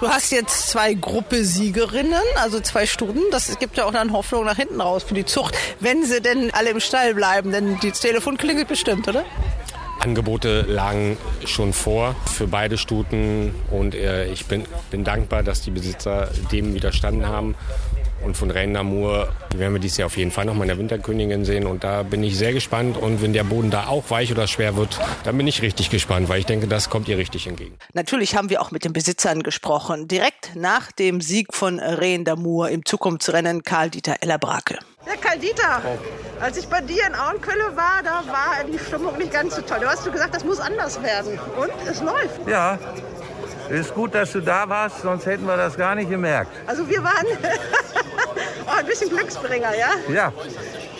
Du 0.00 0.06
hast 0.06 0.30
jetzt 0.32 0.68
zwei 0.68 0.92
Gruppe-Siegerinnen, 0.92 2.12
also 2.36 2.60
zwei 2.60 2.84
Stunden. 2.84 3.20
Das 3.30 3.58
gibt 3.58 3.78
ja 3.78 3.86
auch 3.86 3.92
dann 3.92 4.12
Hoffnung 4.12 4.44
nach 4.44 4.56
hinten 4.56 4.82
raus 4.82 5.02
für 5.02 5.14
die 5.14 5.24
Zucht, 5.24 5.56
wenn 5.80 6.04
sie 6.04 6.20
denn 6.20 6.50
alle 6.52 6.70
im 6.70 6.80
Stall 6.80 7.14
bleiben. 7.14 7.52
Denn 7.52 7.78
die 7.80 7.90
Telefon 7.90 8.36
klingelt 8.36 8.68
bestimmt, 8.68 9.08
oder? 9.08 9.24
Angebote 10.00 10.62
lagen 10.62 11.16
schon 11.46 11.72
vor 11.72 12.14
für 12.26 12.46
beide 12.46 12.76
Stuten 12.76 13.54
und 13.70 13.94
äh, 13.94 14.26
ich 14.26 14.44
bin, 14.44 14.64
bin 14.90 15.04
dankbar, 15.04 15.42
dass 15.42 15.62
die 15.62 15.70
Besitzer 15.70 16.28
dem 16.52 16.74
widerstanden 16.74 17.26
haben. 17.26 17.54
Und 18.24 18.36
von 18.36 18.50
Reine 18.50 18.78
d'Amour 18.78 19.28
werden 19.54 19.72
wir 19.72 19.80
dieses 19.80 19.98
Jahr 19.98 20.06
auf 20.06 20.16
jeden 20.16 20.30
Fall 20.30 20.44
noch 20.44 20.54
mal 20.54 20.64
in 20.64 20.68
der 20.68 20.78
Winterkönigin 20.78 21.44
sehen. 21.44 21.66
Und 21.66 21.84
da 21.84 22.02
bin 22.02 22.22
ich 22.22 22.36
sehr 22.36 22.52
gespannt. 22.52 22.96
Und 22.96 23.22
wenn 23.22 23.32
der 23.32 23.44
Boden 23.44 23.70
da 23.70 23.86
auch 23.86 24.10
weich 24.10 24.30
oder 24.30 24.46
schwer 24.46 24.76
wird, 24.76 25.00
dann 25.24 25.36
bin 25.36 25.46
ich 25.46 25.62
richtig 25.62 25.90
gespannt, 25.90 26.28
weil 26.28 26.40
ich 26.40 26.46
denke, 26.46 26.66
das 26.66 26.90
kommt 26.90 27.08
ihr 27.08 27.18
richtig 27.18 27.46
entgegen. 27.46 27.76
Natürlich 27.92 28.36
haben 28.36 28.50
wir 28.50 28.60
auch 28.60 28.70
mit 28.70 28.84
den 28.84 28.92
Besitzern 28.92 29.42
gesprochen. 29.42 30.08
Direkt 30.08 30.54
nach 30.54 30.92
dem 30.92 31.20
Sieg 31.20 31.54
von 31.54 31.78
Reine 31.80 32.24
d'Amour 32.24 32.68
im 32.68 32.84
Zukunftsrennen 32.84 33.62
Karl-Dieter 33.62 34.16
Ellerbrake. 34.20 34.78
Ja, 35.06 35.14
Karl-Dieter, 35.20 35.80
als 36.40 36.58
ich 36.58 36.68
bei 36.68 36.82
dir 36.82 37.06
in 37.06 37.14
Auenkölle 37.14 37.74
war, 37.74 38.02
da 38.04 38.22
war 38.30 38.64
die 38.70 38.78
Stimmung 38.78 39.16
nicht 39.16 39.32
ganz 39.32 39.56
so 39.56 39.62
toll. 39.62 39.78
Du 39.80 39.86
hast 39.86 40.06
du 40.06 40.12
gesagt, 40.12 40.34
das 40.34 40.44
muss 40.44 40.60
anders 40.60 41.02
werden. 41.02 41.38
Und 41.58 41.72
es 41.88 42.02
läuft. 42.02 42.46
Ja, 42.46 42.78
ist 43.70 43.94
gut, 43.94 44.14
dass 44.14 44.32
du 44.32 44.40
da 44.40 44.68
warst, 44.68 45.02
sonst 45.02 45.26
hätten 45.26 45.46
wir 45.46 45.56
das 45.56 45.76
gar 45.76 45.94
nicht 45.94 46.10
gemerkt. 46.10 46.50
Also 46.66 46.88
wir 46.88 47.02
waren 47.02 47.26
oh, 48.66 48.70
ein 48.78 48.86
bisschen 48.86 49.08
Glücksbringer, 49.08 49.76
ja? 49.76 49.90
Ja. 50.12 50.32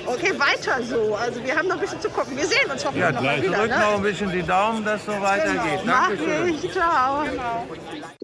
Okay, 0.06 0.32
weiter 0.38 0.82
so. 0.82 1.14
Also 1.14 1.42
wir 1.44 1.56
haben 1.56 1.68
noch 1.68 1.76
ein 1.76 1.80
bisschen 1.80 2.00
zu 2.00 2.08
gucken. 2.10 2.36
Wir 2.36 2.46
sehen 2.46 2.70
uns 2.70 2.84
hoffentlich 2.84 3.04
Ja, 3.04 3.12
noch 3.12 3.20
mal 3.22 3.42
wieder. 3.42 3.58
drück 3.58 3.70
ne? 3.70 3.78
noch 3.78 3.94
ein 3.96 4.02
bisschen 4.02 4.32
die 4.32 4.42
Daumen, 4.42 4.84
dass 4.84 5.00
es 5.00 5.06
so 5.06 5.12
weitergeht. 5.20 5.80
Genau. 5.82 5.92
Mach 5.92 6.10
ich. 6.46 6.72
Ciao. 6.72 7.24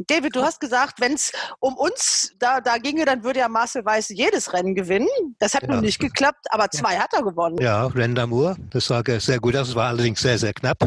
David, 0.08 0.34
du 0.34 0.42
hast 0.42 0.58
gesagt, 0.58 1.00
wenn 1.00 1.12
es 1.14 1.32
um 1.60 1.76
uns 1.76 2.32
da, 2.38 2.60
da 2.60 2.78
ginge, 2.78 3.04
dann 3.04 3.22
würde 3.24 3.40
ja 3.40 3.48
Marcel 3.48 3.84
Weiß 3.84 4.08
jedes 4.08 4.52
Rennen 4.52 4.74
gewinnen. 4.74 5.08
Das 5.38 5.54
hat 5.54 5.68
nun 5.68 5.80
nicht 5.80 6.00
geklappt, 6.00 6.46
aber 6.50 6.70
zwei 6.70 6.96
hat 6.96 7.12
er 7.12 7.22
gewonnen. 7.22 7.58
Ja, 7.60 7.86
Rendamour, 7.86 8.56
das 8.70 8.86
sah 8.86 9.02
sehr 9.18 9.38
gut. 9.38 9.54
Es 9.54 9.74
war 9.74 9.88
allerdings 9.88 10.20
sehr, 10.20 10.38
sehr 10.38 10.52
knapp. 10.52 10.78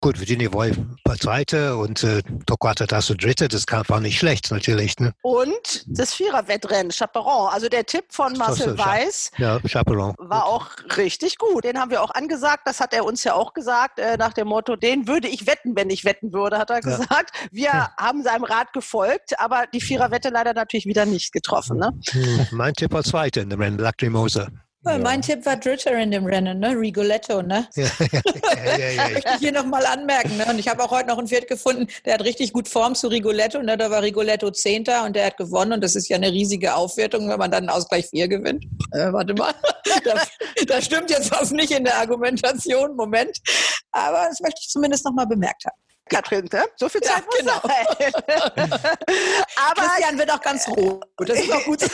Gut, 0.00 0.20
Virginia 0.20 0.48
Roy 0.50 0.72
war 1.04 1.16
Zweite 1.16 1.76
und 1.76 2.04
äh, 2.04 2.22
Torquato 2.46 2.86
Dritte. 2.86 3.48
Das 3.48 3.66
kann, 3.66 3.82
war 3.88 3.98
nicht 4.00 4.16
schlecht, 4.18 4.48
natürlich. 4.52 4.96
Ne? 5.00 5.12
Und 5.22 5.84
das 5.88 6.14
Vierer-Wettrennen, 6.14 6.92
Chaperon. 6.92 7.48
Also 7.52 7.68
der 7.68 7.84
Tipp 7.84 8.04
von 8.10 8.32
Marcel 8.38 8.78
Weiß 8.78 9.32
Ja, 9.38 9.58
Chaperon. 9.66 10.14
war 10.18 10.46
auch 10.46 10.68
richtig 10.96 11.36
gut. 11.38 11.64
Den 11.64 11.80
haben 11.80 11.90
wir 11.90 12.00
auch 12.00 12.12
angesagt. 12.12 12.62
Das 12.66 12.78
hat 12.78 12.94
er 12.94 13.04
uns 13.04 13.24
ja 13.24 13.34
auch 13.34 13.54
gesagt, 13.54 13.98
äh, 13.98 14.16
nach 14.16 14.32
dem 14.34 14.46
Motto, 14.46 14.76
den 14.76 15.08
würde 15.08 15.26
ich 15.26 15.48
wetten, 15.48 15.74
wenn 15.74 15.90
ich 15.90 16.04
wetten 16.04 16.32
würde, 16.32 16.58
hat 16.58 16.70
er 16.70 16.76
Ja. 16.76 16.80
gesagt. 16.96 17.32
Wir 17.50 17.90
haben 17.98 18.22
seinem 18.22 18.44
Rat 18.44 18.72
gefolgt, 18.72 19.40
aber 19.40 19.64
die 19.74 19.80
Vierer-Wette 19.80 20.28
leider 20.28 20.54
natürlich 20.54 20.86
wieder 20.86 21.06
nicht 21.06 21.32
getroffen. 21.32 21.76
Ne? 21.76 21.90
Hm, 22.10 22.46
mein 22.52 22.72
Tipp 22.74 22.92
war 22.92 23.02
Zweiter 23.02 23.42
in 23.42 23.50
dem 23.50 23.60
Rennen, 23.60 23.78
Lacrimosa. 23.78 24.46
Ja. 24.92 24.98
Mein 24.98 25.22
Tipp 25.22 25.44
war 25.46 25.56
Dritter 25.56 25.92
in 25.98 26.10
dem 26.10 26.26
Rennen, 26.26 26.58
ne? 26.60 26.70
Rigoletto, 26.70 27.42
ne? 27.42 27.68
Ja, 27.76 28.76
ja, 28.76 28.78
ja, 28.78 28.88
ja, 28.90 29.08
Möchte 29.12 29.30
ich 29.34 29.38
hier 29.38 29.52
nochmal 29.52 29.86
anmerken. 29.86 30.36
Ne? 30.36 30.46
Und 30.46 30.58
ich 30.58 30.68
habe 30.68 30.82
auch 30.82 30.90
heute 30.90 31.08
noch 31.08 31.18
ein 31.18 31.26
Pferd 31.26 31.46
gefunden, 31.46 31.86
der 32.04 32.14
hat 32.14 32.24
richtig 32.24 32.52
gut 32.52 32.68
Form 32.68 32.94
zu 32.94 33.08
Rigoletto. 33.08 33.62
Ne? 33.62 33.76
Da 33.76 33.90
war 33.90 34.02
Rigoletto 34.02 34.50
Zehnter 34.50 35.04
und 35.04 35.14
der 35.14 35.26
hat 35.26 35.36
gewonnen. 35.36 35.72
Und 35.72 35.84
das 35.84 35.94
ist 35.94 36.08
ja 36.08 36.16
eine 36.16 36.30
riesige 36.30 36.74
Aufwertung, 36.74 37.28
wenn 37.28 37.38
man 37.38 37.50
dann 37.50 37.68
einen 37.68 37.70
Ausgleich 37.70 38.08
4 38.10 38.28
gewinnt. 38.28 38.64
Äh, 38.92 39.12
warte 39.12 39.34
mal, 39.34 39.54
da, 40.04 40.14
da 40.66 40.82
stimmt 40.82 41.10
jetzt 41.10 41.30
was 41.30 41.50
nicht 41.50 41.70
in 41.70 41.84
der 41.84 41.96
Argumentation. 41.96 42.96
Moment. 42.96 43.38
Aber 43.92 44.26
das 44.28 44.40
möchte 44.40 44.60
ich 44.62 44.68
zumindest 44.68 45.04
nochmal 45.04 45.26
bemerkt 45.26 45.64
haben. 45.64 45.76
Katrin, 46.08 46.48
ne? 46.52 46.64
so 46.76 46.88
viel 46.88 47.00
Zeit 47.00 47.22
ja, 47.22 47.26
muss 47.26 47.38
genau. 47.38 47.60
Aber 49.70 49.82
Christian 49.82 50.18
wird 50.18 50.32
auch 50.32 50.40
ganz 50.40 50.68
rot. 50.68 51.04
Das 51.18 51.38
ist 51.38 51.52
auch 51.52 51.64
gut. 51.64 51.82
ich, 51.82 51.90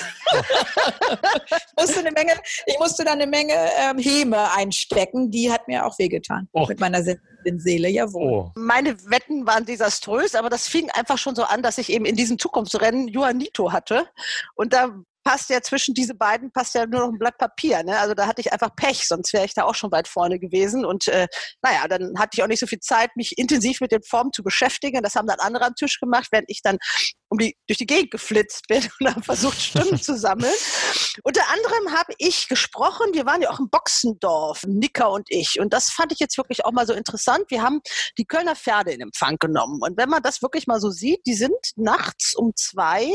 musste 1.78 2.00
eine 2.00 2.12
Menge, 2.12 2.32
ich 2.66 2.78
musste 2.78 3.04
da 3.04 3.12
eine 3.12 3.26
Menge 3.26 3.54
ähm, 3.78 3.98
Häme 3.98 4.52
einstecken. 4.52 5.30
Die 5.30 5.50
hat 5.50 5.68
mir 5.68 5.86
auch 5.86 5.98
wehgetan. 5.98 6.48
Mit 6.68 6.80
meiner 6.80 7.02
Seele, 7.02 7.88
jawohl. 7.88 8.52
Meine 8.56 8.96
Wetten 9.10 9.46
waren 9.46 9.64
desaströs, 9.66 10.34
aber 10.34 10.48
das 10.50 10.68
fing 10.68 10.90
einfach 10.90 11.18
schon 11.18 11.34
so 11.34 11.44
an, 11.44 11.62
dass 11.62 11.78
ich 11.78 11.90
eben 11.90 12.04
in 12.04 12.16
diesem 12.16 12.38
Zukunftsrennen 12.38 13.08
Juanito 13.08 13.72
hatte. 13.72 14.08
Und 14.54 14.72
da 14.72 14.90
passt 15.24 15.50
ja 15.50 15.60
zwischen 15.62 15.94
diese 15.94 16.14
beiden 16.14 16.52
passt 16.52 16.74
ja 16.74 16.86
nur 16.86 17.00
noch 17.00 17.08
ein 17.08 17.18
Blatt 17.18 17.38
Papier. 17.38 17.82
Ne? 17.82 17.98
Also 17.98 18.14
da 18.14 18.26
hatte 18.26 18.40
ich 18.40 18.52
einfach 18.52 18.74
Pech, 18.76 19.08
sonst 19.08 19.32
wäre 19.32 19.46
ich 19.46 19.54
da 19.54 19.64
auch 19.64 19.74
schon 19.74 19.90
weit 19.90 20.06
vorne 20.06 20.38
gewesen. 20.38 20.84
Und 20.84 21.08
äh, 21.08 21.26
naja, 21.62 21.88
dann 21.88 22.18
hatte 22.18 22.30
ich 22.34 22.42
auch 22.42 22.46
nicht 22.46 22.60
so 22.60 22.66
viel 22.66 22.80
Zeit, 22.80 23.16
mich 23.16 23.38
intensiv 23.38 23.80
mit 23.80 23.90
den 23.90 24.02
Formen 24.02 24.32
zu 24.32 24.42
beschäftigen. 24.42 25.02
Das 25.02 25.16
haben 25.16 25.26
dann 25.26 25.40
andere 25.40 25.64
am 25.64 25.74
Tisch 25.74 25.98
gemacht, 25.98 26.28
während 26.30 26.48
ich 26.48 26.60
dann 26.62 26.78
um 27.28 27.38
die, 27.38 27.56
durch 27.66 27.78
die 27.78 27.86
Gegend 27.86 28.10
geflitzt 28.10 28.68
bin 28.68 28.86
und 29.00 29.08
habe 29.08 29.22
versucht, 29.22 29.60
Stimmen 29.60 30.00
zu 30.00 30.16
sammeln. 30.16 30.54
Unter 31.22 31.42
anderem 31.50 31.98
habe 31.98 32.12
ich 32.18 32.48
gesprochen, 32.48 33.12
wir 33.12 33.26
waren 33.26 33.42
ja 33.42 33.50
auch 33.50 33.58
im 33.58 33.70
Boxendorf, 33.70 34.62
Nicker 34.66 35.10
und 35.10 35.26
ich. 35.30 35.58
Und 35.58 35.72
das 35.72 35.90
fand 35.90 36.12
ich 36.12 36.20
jetzt 36.20 36.36
wirklich 36.36 36.64
auch 36.64 36.72
mal 36.72 36.86
so 36.86 36.92
interessant. 36.92 37.44
Wir 37.48 37.62
haben 37.62 37.80
die 38.18 38.26
Kölner 38.26 38.56
Pferde 38.56 38.92
in 38.92 39.00
Empfang 39.00 39.36
genommen. 39.38 39.80
Und 39.82 39.96
wenn 39.96 40.08
man 40.08 40.22
das 40.22 40.42
wirklich 40.42 40.66
mal 40.66 40.80
so 40.80 40.90
sieht, 40.90 41.20
die 41.26 41.34
sind 41.34 41.54
nachts 41.76 42.34
um 42.34 42.52
zwei 42.56 43.10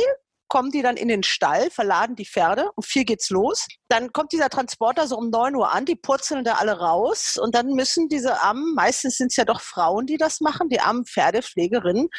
kommen 0.49 0.71
die 0.71 0.81
dann 0.81 0.97
in 0.97 1.07
den 1.07 1.23
Stall, 1.23 1.69
verladen 1.69 2.15
die 2.15 2.25
Pferde, 2.25 2.69
um 2.75 2.83
vier 2.83 3.05
geht's 3.05 3.29
los. 3.29 3.67
Dann 3.87 4.11
kommt 4.11 4.33
dieser 4.33 4.49
Transporter 4.49 5.07
so 5.07 5.17
um 5.17 5.29
neun 5.29 5.55
Uhr 5.55 5.71
an, 5.71 5.85
die 5.85 5.95
purzeln 5.95 6.43
da 6.43 6.55
alle 6.55 6.79
raus 6.79 7.37
und 7.41 7.55
dann 7.55 7.67
müssen 7.67 8.09
diese 8.09 8.41
armen, 8.41 8.73
meistens 8.75 9.17
sind 9.17 9.27
es 9.27 9.37
ja 9.37 9.45
doch 9.45 9.61
Frauen, 9.61 10.05
die 10.05 10.17
das 10.17 10.41
machen, 10.41 10.69
die 10.69 10.79
armen 10.79 11.05
Pferdepflegerinnen, 11.05 12.09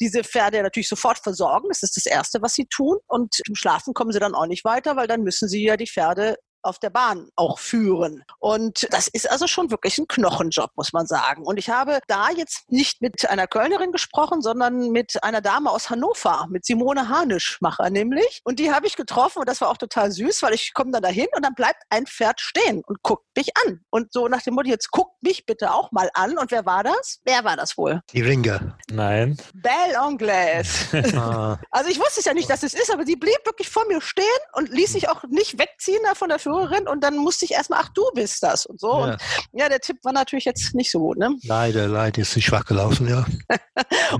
diese 0.00 0.24
Pferde 0.24 0.62
natürlich 0.62 0.88
sofort 0.88 1.18
versorgen. 1.18 1.68
Das 1.68 1.82
ist 1.82 1.96
das 1.96 2.06
Erste, 2.06 2.42
was 2.42 2.54
sie 2.54 2.66
tun. 2.66 2.98
Und 3.06 3.34
zum 3.34 3.54
Schlafen 3.54 3.94
kommen 3.94 4.12
sie 4.12 4.18
dann 4.18 4.34
auch 4.34 4.46
nicht 4.46 4.64
weiter, 4.64 4.96
weil 4.96 5.06
dann 5.06 5.22
müssen 5.22 5.48
sie 5.48 5.62
ja 5.62 5.76
die 5.76 5.86
Pferde 5.86 6.36
auf 6.64 6.78
der 6.78 6.90
Bahn 6.90 7.28
auch 7.36 7.58
führen. 7.58 8.24
Und 8.38 8.86
das 8.90 9.08
ist 9.08 9.30
also 9.30 9.46
schon 9.46 9.70
wirklich 9.70 9.98
ein 9.98 10.08
Knochenjob, 10.08 10.70
muss 10.76 10.92
man 10.92 11.06
sagen. 11.06 11.44
Und 11.44 11.58
ich 11.58 11.70
habe 11.70 12.00
da 12.06 12.30
jetzt 12.30 12.70
nicht 12.70 13.02
mit 13.02 13.28
einer 13.28 13.46
Kölnerin 13.46 13.92
gesprochen, 13.92 14.42
sondern 14.42 14.90
mit 14.90 15.22
einer 15.22 15.40
Dame 15.40 15.70
aus 15.70 15.90
Hannover, 15.90 16.46
mit 16.50 16.64
Simone 16.64 17.08
Hanischmacher 17.08 17.90
nämlich. 17.90 18.40
Und 18.44 18.58
die 18.58 18.72
habe 18.72 18.86
ich 18.86 18.96
getroffen 18.96 19.40
und 19.40 19.48
das 19.48 19.60
war 19.60 19.70
auch 19.70 19.76
total 19.76 20.10
süß, 20.10 20.42
weil 20.42 20.54
ich 20.54 20.74
komme 20.74 20.90
dann 20.90 21.02
dahin 21.02 21.26
und 21.34 21.44
dann 21.44 21.54
bleibt 21.54 21.82
ein 21.90 22.06
Pferd 22.06 22.40
stehen 22.40 22.82
und 22.86 23.02
guckt 23.02 23.24
mich 23.36 23.50
an. 23.64 23.80
Und 23.90 24.12
so 24.12 24.28
nach 24.28 24.42
dem 24.42 24.54
Motto, 24.54 24.68
jetzt 24.68 24.90
guckt 24.90 25.22
mich 25.22 25.46
bitte 25.46 25.72
auch 25.72 25.92
mal 25.92 26.10
an. 26.14 26.38
Und 26.38 26.50
wer 26.50 26.66
war 26.66 26.84
das? 26.84 27.20
Wer 27.24 27.44
war 27.44 27.56
das 27.56 27.76
wohl? 27.76 28.00
Die 28.12 28.20
Ringer. 28.20 28.76
Nein. 28.94 29.36
Belle 29.54 29.98
Anglaise. 29.98 31.04
Ah. 31.14 31.58
Also 31.70 31.90
ich 31.90 31.98
wusste 31.98 32.22
ja 32.24 32.34
nicht, 32.34 32.50
dass 32.50 32.62
es 32.62 32.74
ist, 32.74 32.92
aber 32.92 33.04
sie 33.04 33.14
blieb 33.14 33.38
wirklich 33.44 33.68
vor 33.68 33.86
mir 33.86 34.00
stehen 34.00 34.24
und 34.54 34.70
ließ 34.70 34.92
sich 34.92 35.08
auch 35.08 35.22
nicht 35.24 35.58
wegziehen 35.58 36.00
da 36.04 36.14
von 36.14 36.28
der 36.28 36.38
Führerin 36.38 36.88
und 36.88 37.02
dann 37.02 37.16
musste 37.16 37.44
ich 37.44 37.52
erstmal, 37.52 37.80
ach, 37.82 37.88
du 37.90 38.02
bist 38.14 38.42
das 38.42 38.66
und 38.66 38.80
so. 38.80 38.90
Ja. 38.90 39.04
Und 39.12 39.22
ja, 39.52 39.68
der 39.68 39.80
Tipp 39.80 39.98
war 40.02 40.12
natürlich 40.12 40.44
jetzt 40.44 40.74
nicht 40.74 40.90
so 40.90 40.98
gut, 40.98 41.18
ne? 41.18 41.36
Leider, 41.44 41.86
leider 41.86 42.22
ist 42.22 42.32
sie 42.32 42.42
schwach 42.42 42.64
gelaufen, 42.64 43.08
ja. 43.08 43.24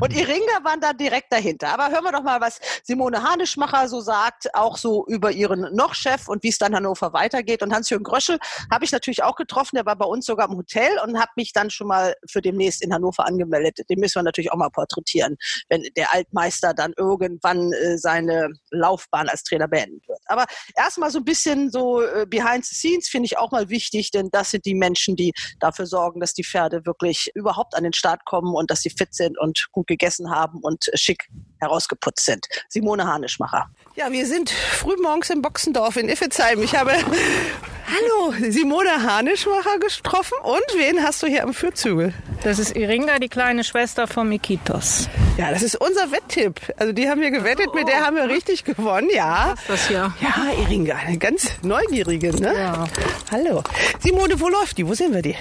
Und 0.01 0.13
Iringa 0.13 0.65
waren 0.65 0.81
da 0.81 0.93
direkt 0.93 1.33
dahinter. 1.33 1.69
Aber 1.69 1.91
hören 1.91 2.05
wir 2.05 2.13
doch 2.13 2.23
mal, 2.23 2.41
was 2.41 2.61
Simone 2.83 3.23
Hanischmacher 3.23 3.89
so 3.89 4.01
sagt, 4.01 4.55
auch 4.55 4.77
so 4.77 5.07
über 5.07 5.31
ihren 5.31 5.75
Noch-Chef 5.75 6.29
und 6.29 6.43
wie 6.43 6.49
es 6.49 6.59
dann 6.59 6.75
Hannover 6.75 7.13
weitergeht. 7.13 7.63
Und 7.63 7.73
Hans-Jürgen 7.73 8.05
Gröschel 8.05 8.39
habe 8.71 8.85
ich 8.85 8.93
natürlich 8.93 9.23
auch 9.23 9.37
getroffen, 9.37 9.77
der 9.77 9.87
war 9.87 9.97
bei 9.97 10.07
uns 10.07 10.27
sogar 10.27 10.49
im 10.49 10.57
Hotel 10.57 10.99
und 11.05 11.19
habe 11.19 11.31
mich 11.37 11.53
dann 11.53 11.71
schon 11.71 11.87
mal 11.87 12.15
für 12.29 12.41
demnächst 12.41 12.83
in 12.83 12.93
Hannover 12.93 13.27
angemeldet. 13.27 13.79
Den 13.89 14.01
müssen 14.01 14.17
wir 14.17 14.23
natürlich 14.23 14.53
auch 14.53 14.57
mal 14.57 14.64
porträtieren, 14.71 15.37
wenn 15.69 15.83
der 15.97 16.13
Altmeister 16.13 16.75
dann 16.75 16.93
irgendwann 16.97 17.73
äh, 17.73 17.99
seine 17.99 18.49
Laufbahn 18.71 19.29
als 19.29 19.43
Trainer 19.43 19.69
beenden 19.69 20.01
wird. 20.07 20.21
Aber 20.27 20.47
erstmal 20.77 21.11
so 21.11 21.19
ein 21.19 21.25
bisschen 21.25 21.71
so 21.71 22.03
äh, 22.03 22.27
behind 22.29 22.65
the 22.65 22.75
scenes 22.75 23.09
finde 23.09 23.27
ich 23.27 23.39
auch 23.39 23.51
mal 23.51 23.69
wichtig, 23.69 24.11
denn 24.11 24.29
das 24.31 24.51
sind 24.51 24.65
die 24.67 24.75
Menschen, 24.75 25.17
die 25.17 25.33
dafür 25.61 25.87
sorgen, 25.87 26.21
dass 26.21 26.35
die 26.35 26.45
Pferde 26.45 26.85
wirklich 26.87 27.31
überhaupt 27.35 27.75
an 27.75 27.85
den 27.85 27.93
Start 27.93 28.25
kommen 28.25 28.55
und 28.55 28.71
dass 28.71 28.81
sie 28.81 28.91
fit 28.91 29.15
sind 29.15 29.39
und 29.39 29.67
gut 29.73 29.87
gegessen 29.87 30.31
haben 30.31 30.61
und 30.63 30.91
schick 30.95 31.29
herausgeputzt 31.61 32.25
sind. 32.25 32.47
Simone 32.69 33.07
Hanischmacher. 33.07 33.67
Ja, 33.97 34.11
wir 34.11 34.27
sind 34.27 34.51
frühmorgens 34.51 35.31
im 35.31 35.41
Boxendorf 35.41 35.97
in 35.97 36.09
Iffezheim. 36.09 36.61
Ich 36.65 36.75
habe 36.75 36.91
Hallo, 36.91 38.35
Simone 38.51 38.91
Hanischmacher 38.91 39.79
getroffen. 39.79 40.37
Und 40.43 40.65
wen 40.77 41.01
hast 41.01 41.23
du 41.23 41.29
hier 41.29 41.45
am 41.45 41.55
Fürzügel? 41.55 42.13
Das 42.43 42.59
ist 42.59 42.75
Iringa, 42.75 43.21
die 43.21 43.29
kleine 43.29 43.63
Schwester 43.63 44.09
von 44.09 44.29
Mikitos. 44.29 45.09
Ja, 45.37 45.53
das 45.53 45.63
ist 45.63 45.77
unser 45.77 46.11
Wetttipp. 46.11 46.61
Also 46.77 46.93
die 46.93 47.09
haben 47.09 47.21
wir 47.21 47.31
gewettet, 47.31 47.73
mit 47.73 47.87
der 47.87 48.05
haben 48.05 48.17
wir 48.17 48.29
richtig 48.29 48.65
gewonnen, 48.65 49.11
ja. 49.15 49.55
Das 49.69 49.89
ja. 49.89 50.13
Ja, 50.21 50.53
Iringa, 50.65 50.97
eine 50.97 51.19
ganz 51.19 51.53
neugierige, 51.63 52.35
ne? 52.35 52.53
Ja. 52.53 52.87
Hallo. 53.31 53.63
Simone, 54.01 54.41
wo 54.41 54.49
läuft 54.49 54.77
die? 54.77 54.89
Wo 54.89 54.95
sehen 54.95 55.15
wir 55.15 55.23
die? 55.23 55.37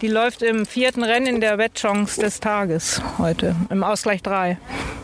Die 0.00 0.08
läuft 0.08 0.40
im 0.40 0.64
vierten 0.64 1.02
Rennen 1.02 1.26
in 1.26 1.40
der 1.42 1.58
Wettchance 1.58 2.18
des 2.18 2.40
Tages 2.40 3.02
heute, 3.18 3.54
im 3.68 3.84
Ausgleich 3.84 4.22
3. 4.22 4.56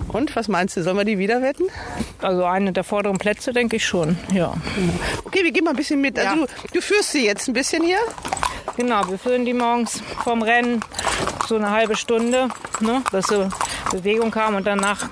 Und 0.09 0.35
was 0.37 0.49
meinst 0.49 0.77
du, 0.77 0.83
sollen 0.83 0.97
wir 0.97 1.05
die 1.05 1.19
wieder 1.19 1.43
wetten? 1.43 1.65
Also 2.23 2.45
eine 2.45 2.73
der 2.73 2.85
vorderen 2.87 3.19
Plätze, 3.19 3.53
denke 3.53 3.77
ich 3.77 3.85
schon, 3.87 4.17
ja. 4.33 4.55
Okay, 5.25 5.43
wir 5.45 5.53
gehen 5.53 5.65
mal 5.65 5.71
ein 5.71 5.77
bisschen 5.77 6.01
mit. 6.01 6.19
Also 6.19 6.41
Ja. 6.41 6.47
du, 6.47 6.71
du 6.73 6.81
führst 6.81 7.13
sie 7.13 7.27
jetzt 7.27 7.49
ein 7.49 7.53
bisschen 7.53 7.83
hier. 7.83 7.99
Genau, 8.77 9.09
wir 9.09 9.19
führen 9.19 9.45
die 9.45 9.55
morgens 9.55 10.03
vom 10.25 10.43
Rennen 10.43 10.81
so 11.49 11.57
eine 11.57 11.71
halbe 11.71 11.97
Stunde, 11.97 12.49
ne, 12.81 13.03
dass 13.13 13.27
sie 13.27 13.49
Bewegung 13.91 14.35
haben 14.35 14.55
und 14.57 14.67
danach 14.67 15.09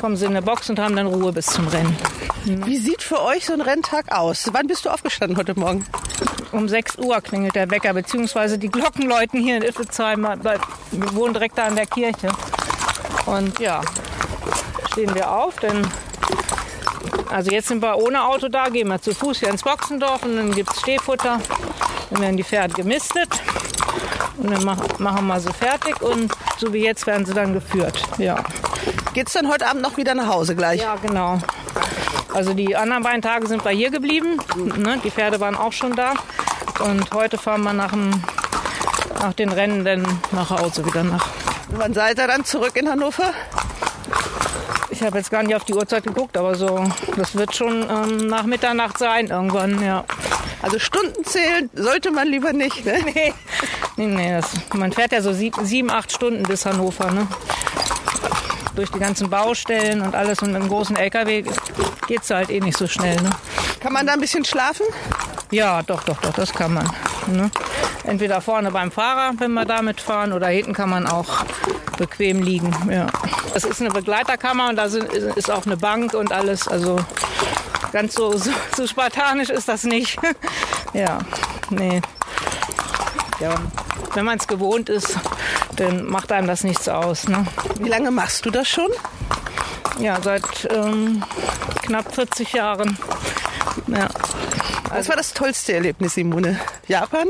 kommen 0.00 0.16
sie 0.16 0.24
in 0.26 0.30
eine 0.32 0.42
Box 0.42 0.70
und 0.70 0.78
haben 0.78 0.96
dann 0.96 1.06
Ruhe 1.06 1.32
bis 1.32 1.46
zum 1.46 1.66
Rennen. 1.68 1.96
Wie 2.44 2.78
sieht 2.78 3.02
für 3.02 3.20
euch 3.22 3.46
so 3.46 3.52
ein 3.52 3.60
Renntag 3.60 4.12
aus? 4.12 4.48
Wann 4.52 4.66
bist 4.66 4.84
du 4.84 4.90
aufgestanden 4.90 5.36
heute 5.36 5.58
Morgen? 5.58 5.84
Um 6.52 6.68
6 6.68 6.96
Uhr 6.98 7.20
klingelt 7.20 7.54
der 7.54 7.70
Wecker, 7.70 7.92
beziehungsweise 7.94 8.58
die 8.58 8.68
Glocken 8.68 9.06
läuten 9.08 9.40
hier 9.40 9.56
in 9.58 9.62
Iffezheim, 9.62 10.26
weil 10.42 10.58
wir 10.90 11.14
wohnen 11.14 11.34
direkt 11.34 11.58
da 11.58 11.64
an 11.66 11.76
der 11.76 11.86
Kirche. 11.86 12.28
Und 13.26 13.58
ja, 13.60 13.80
stehen 14.92 15.14
wir 15.14 15.30
auf, 15.30 15.56
denn 15.56 15.86
also 17.30 17.50
jetzt 17.50 17.68
sind 17.68 17.82
wir 17.82 17.96
ohne 17.96 18.24
Auto 18.24 18.48
da, 18.48 18.68
gehen 18.68 18.88
wir 18.88 19.00
zu 19.00 19.14
Fuß 19.14 19.40
hier 19.40 19.50
ins 19.50 19.62
Boxendorf 19.62 20.24
und 20.24 20.36
dann 20.36 20.52
gibt 20.52 20.72
es 20.72 20.80
Stehfutter. 20.80 21.40
Dann 22.10 22.20
werden 22.20 22.36
die 22.36 22.44
Pferde 22.44 22.74
gemistet 22.74 23.28
und 24.38 24.50
dann 24.50 24.64
mach, 24.64 24.98
machen 24.98 25.26
wir 25.26 25.38
sie 25.38 25.52
fertig 25.52 26.00
und 26.02 26.32
so 26.58 26.72
wie 26.72 26.84
jetzt 26.84 27.06
werden 27.06 27.24
sie 27.24 27.34
dann 27.34 27.52
geführt. 27.52 28.02
Ja. 28.18 28.42
Geht's 29.14 29.32
dann 29.32 29.48
heute 29.48 29.66
Abend 29.66 29.82
noch 29.82 29.96
wieder 29.96 30.14
nach 30.14 30.28
Hause 30.28 30.56
gleich? 30.56 30.80
Ja, 30.80 30.96
genau. 30.96 31.38
Also 32.32 32.54
die 32.54 32.76
anderen 32.76 33.02
beiden 33.02 33.22
Tage 33.22 33.46
sind 33.46 33.64
wir 33.64 33.72
hier 33.72 33.90
geblieben. 33.90 34.38
Ne? 34.56 35.00
Die 35.04 35.10
Pferde 35.10 35.40
waren 35.40 35.56
auch 35.56 35.72
schon 35.72 35.94
da. 35.94 36.14
Und 36.80 37.12
heute 37.12 37.38
fahren 37.38 37.62
wir 37.62 37.72
nach, 37.72 37.90
dem, 37.90 38.10
nach 39.20 39.34
den 39.34 39.50
Rennen 39.50 39.84
dann 39.84 40.06
nach 40.32 40.50
Hause 40.50 40.84
wieder 40.86 41.04
nach. 41.04 41.26
Wann 41.68 41.94
seid 41.94 42.18
ihr 42.18 42.26
dann 42.26 42.44
zurück 42.44 42.76
in 42.76 42.88
Hannover? 42.88 43.32
Ich 45.00 45.06
habe 45.06 45.16
jetzt 45.16 45.30
gar 45.30 45.42
nicht 45.42 45.54
auf 45.54 45.64
die 45.64 45.72
Uhrzeit 45.72 46.04
geguckt, 46.04 46.36
aber 46.36 46.54
so, 46.54 46.84
das 47.16 47.34
wird 47.34 47.56
schon 47.56 47.86
ähm, 47.88 48.26
nach 48.26 48.42
Mitternacht 48.42 48.98
sein 48.98 49.28
irgendwann, 49.28 49.82
ja. 49.82 50.04
Also 50.60 50.78
Stunden 50.78 51.24
zählen 51.24 51.70
sollte 51.72 52.10
man 52.10 52.28
lieber 52.28 52.52
nicht, 52.52 52.84
ne? 52.84 52.98
Nee, 53.14 53.32
nee, 53.96 54.06
nee 54.06 54.32
das, 54.32 54.50
man 54.74 54.92
fährt 54.92 55.12
ja 55.12 55.22
so 55.22 55.32
sieb, 55.32 55.56
sieben, 55.62 55.90
acht 55.90 56.12
Stunden 56.12 56.42
bis 56.42 56.66
Hannover, 56.66 57.10
ne? 57.12 57.26
Durch 58.74 58.90
die 58.90 58.98
ganzen 58.98 59.30
Baustellen 59.30 60.02
und 60.02 60.14
alles 60.14 60.42
und 60.42 60.52
mit 60.52 60.60
dem 60.60 60.68
großen 60.68 60.96
LKW 60.96 61.44
geht's 62.06 62.28
halt 62.28 62.50
eh 62.50 62.60
nicht 62.60 62.76
so 62.76 62.86
schnell, 62.86 63.16
ne? 63.22 63.30
Kann 63.80 63.94
man 63.94 64.06
da 64.06 64.12
ein 64.12 64.20
bisschen 64.20 64.44
schlafen? 64.44 64.84
Ja, 65.50 65.82
doch, 65.82 66.04
doch, 66.04 66.20
doch, 66.20 66.34
das 66.34 66.52
kann 66.52 66.74
man. 66.74 66.84
Ne? 67.26 67.50
Entweder 68.04 68.40
vorne 68.40 68.70
beim 68.70 68.90
Fahrer, 68.90 69.32
wenn 69.38 69.52
wir 69.52 69.64
damit 69.64 70.00
fahren, 70.00 70.32
oder 70.32 70.48
hinten 70.48 70.72
kann 70.72 70.90
man 70.90 71.06
auch 71.06 71.44
bequem 71.98 72.42
liegen. 72.42 72.74
Ja. 72.90 73.06
Das 73.52 73.64
ist 73.64 73.80
eine 73.80 73.90
Begleiterkammer 73.90 74.70
und 74.70 74.76
da 74.76 74.88
sind, 74.88 75.12
ist 75.12 75.50
auch 75.50 75.66
eine 75.66 75.76
Bank 75.76 76.14
und 76.14 76.32
alles. 76.32 76.66
Also 76.66 76.98
ganz 77.92 78.14
so, 78.14 78.36
so, 78.36 78.50
so 78.76 78.86
spartanisch 78.86 79.50
ist 79.50 79.68
das 79.68 79.84
nicht. 79.84 80.18
ja, 80.94 81.18
nee. 81.70 82.00
Ja, 83.40 83.54
wenn 84.14 84.24
man 84.24 84.38
es 84.38 84.46
gewohnt 84.46 84.88
ist, 84.88 85.18
dann 85.76 86.04
macht 86.04 86.32
einem 86.32 86.46
das 86.46 86.64
nichts 86.64 86.88
aus. 86.88 87.28
Ne? 87.28 87.46
Wie 87.78 87.88
lange 87.88 88.10
machst 88.10 88.44
du 88.44 88.50
das 88.50 88.68
schon? 88.68 88.90
Ja, 89.98 90.18
seit 90.22 90.68
ähm, 90.70 91.22
knapp 91.82 92.14
40 92.14 92.52
Jahren. 92.52 92.98
Ja. 93.86 94.08
Was 94.88 95.08
war 95.08 95.16
das 95.16 95.32
tollste 95.32 95.74
Erlebnis, 95.74 96.14
Simone? 96.14 96.58
Japan? 96.88 97.28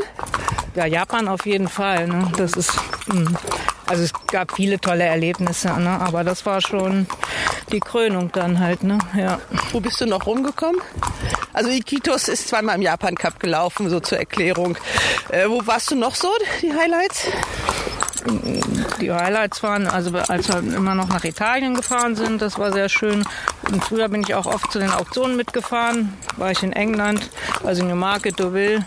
Ja, 0.75 0.87
Japan 0.87 1.29
auf 1.29 1.47
jeden 1.47 1.69
Fall. 1.69 2.07
Ne? 2.07 2.31
Das 2.37 2.53
ist, 2.53 2.73
mh. 3.07 3.33
also 3.87 4.05
es 4.05 4.13
gab 4.29 4.53
viele 4.53 4.81
tolle 4.81 5.05
Erlebnisse, 5.05 5.69
ne? 5.81 6.01
aber 6.01 6.23
das 6.23 6.47
war 6.47 6.61
schon 6.61 7.07
die 7.73 7.81
Krönung 7.81 8.31
dann 8.33 8.61
halt. 8.61 8.85
Ne? 8.85 8.99
Ja. 9.17 9.41
Wo 9.73 9.81
bist 9.81 10.01
du 10.01 10.07
noch 10.07 10.27
rumgekommen? 10.27 10.81
Also 11.53 11.71
Iquitos 11.71 12.29
ist 12.29 12.49
zweimal 12.49 12.77
im 12.77 12.83
Japan 12.83 13.17
Cup 13.17 13.41
gelaufen, 13.41 13.91
so 13.91 13.99
zur 13.99 14.19
Erklärung. 14.19 14.79
Äh, 15.31 15.49
wo 15.49 15.67
warst 15.67 15.91
du 15.91 15.97
noch 15.97 16.15
so, 16.15 16.29
die 16.63 16.73
Highlights? 16.73 17.27
Die 19.01 19.11
Highlights 19.11 19.63
waren, 19.63 19.87
also 19.87 20.17
als 20.17 20.49
wir 20.49 20.59
immer 20.59 20.95
noch 20.95 21.09
nach 21.09 21.25
Italien 21.25 21.75
gefahren 21.75 22.15
sind, 22.15 22.43
das 22.43 22.59
war 22.59 22.73
sehr 22.73 22.89
schön. 22.89 23.25
Und 23.71 23.83
früher 23.83 24.09
bin 24.09 24.23
ich 24.23 24.35
auch 24.35 24.47
oft 24.47 24.71
zu 24.71 24.79
den 24.79 24.91
Auktionen 24.91 25.37
mitgefahren. 25.37 26.13
War 26.37 26.51
ich 26.51 26.63
in 26.63 26.73
England, 26.73 27.29
also 27.65 27.83
Newmarket, 27.83 28.39
Deauville. 28.39 28.85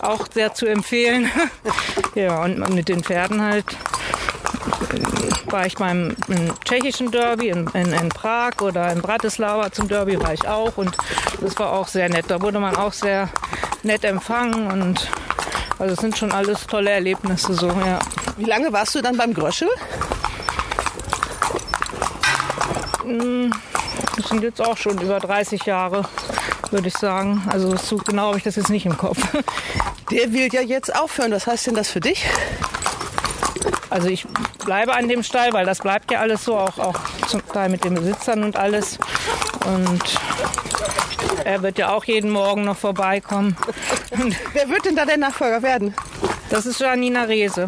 Auch 0.00 0.26
sehr 0.32 0.54
zu 0.54 0.66
empfehlen. 0.66 1.30
ja, 2.14 2.42
und 2.42 2.74
mit 2.74 2.88
den 2.88 3.02
Pferden 3.02 3.42
halt 3.42 3.66
war 5.46 5.66
ich 5.66 5.76
beim 5.76 6.14
tschechischen 6.64 7.10
Derby 7.10 7.48
in, 7.48 7.66
in, 7.68 7.92
in, 7.92 8.08
Prag 8.10 8.60
oder 8.60 8.92
in 8.92 9.00
Bratislava 9.00 9.72
zum 9.72 9.88
Derby 9.88 10.20
war 10.20 10.34
ich 10.34 10.46
auch 10.46 10.76
und 10.76 10.96
das 11.40 11.58
war 11.58 11.72
auch 11.72 11.88
sehr 11.88 12.08
nett. 12.08 12.26
Da 12.28 12.40
wurde 12.40 12.60
man 12.60 12.76
auch 12.76 12.92
sehr 12.92 13.28
nett 13.82 14.04
empfangen 14.04 14.70
und 14.70 15.10
also 15.78 15.94
es 15.94 16.00
sind 16.00 16.18
schon 16.18 16.32
alles 16.32 16.66
tolle 16.66 16.90
Erlebnisse 16.90 17.54
so, 17.54 17.68
ja. 17.68 17.98
Wie 18.36 18.44
lange 18.44 18.72
warst 18.72 18.94
du 18.94 19.00
dann 19.00 19.16
beim 19.16 19.32
Gröschel? 19.32 19.68
Hm, 23.02 23.52
das 24.16 24.28
sind 24.28 24.42
jetzt 24.42 24.60
auch 24.60 24.76
schon 24.76 25.00
über 25.00 25.18
30 25.18 25.64
Jahre, 25.64 26.04
würde 26.70 26.88
ich 26.88 26.96
sagen. 26.96 27.42
Also 27.48 27.76
so 27.76 27.96
genau 27.96 28.28
habe 28.28 28.38
ich 28.38 28.44
das 28.44 28.56
jetzt 28.56 28.70
nicht 28.70 28.86
im 28.86 28.96
Kopf. 28.96 29.18
Der 30.10 30.32
will 30.32 30.48
ja 30.52 30.60
jetzt 30.60 30.94
aufhören. 30.94 31.32
Was 31.32 31.46
heißt 31.46 31.66
denn 31.66 31.74
das 31.74 31.90
für 31.90 32.00
dich? 32.00 32.24
Also 33.90 34.08
ich 34.08 34.26
bleibe 34.64 34.94
an 34.94 35.08
dem 35.08 35.22
Stall, 35.22 35.52
weil 35.52 35.64
das 35.64 35.78
bleibt 35.78 36.10
ja 36.10 36.20
alles 36.20 36.44
so, 36.44 36.56
auch, 36.56 36.78
auch 36.78 36.98
zum 37.26 37.46
Teil 37.46 37.68
mit 37.68 37.84
den 37.84 37.94
Besitzern 37.94 38.44
und 38.44 38.56
alles. 38.56 38.98
Und 39.64 40.02
er 41.44 41.62
wird 41.62 41.78
ja 41.78 41.90
auch 41.92 42.04
jeden 42.04 42.30
Morgen 42.30 42.64
noch 42.64 42.76
vorbeikommen. 42.76 43.56
Wer 44.52 44.68
wird 44.68 44.84
denn 44.84 44.96
da 44.96 45.04
der 45.04 45.16
Nachfolger 45.16 45.62
werden? 45.62 45.94
Das 46.50 46.66
ist 46.66 46.80
Janina 46.80 47.22
Rehse. 47.22 47.64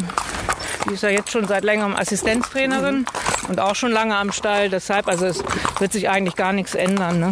Die 0.87 0.93
ist 0.93 1.03
ja 1.03 1.09
jetzt 1.09 1.31
schon 1.31 1.47
seit 1.47 1.63
längerem 1.63 1.95
Assistenztrainerin 1.95 2.99
mhm. 2.99 3.49
und 3.49 3.59
auch 3.59 3.75
schon 3.75 3.91
lange 3.91 4.15
am 4.15 4.31
Stall. 4.31 4.69
Deshalb, 4.69 5.07
also 5.07 5.25
es 5.25 5.43
wird 5.79 5.93
sich 5.93 6.09
eigentlich 6.09 6.35
gar 6.35 6.53
nichts 6.53 6.75
ändern. 6.75 7.19
Ne? 7.19 7.29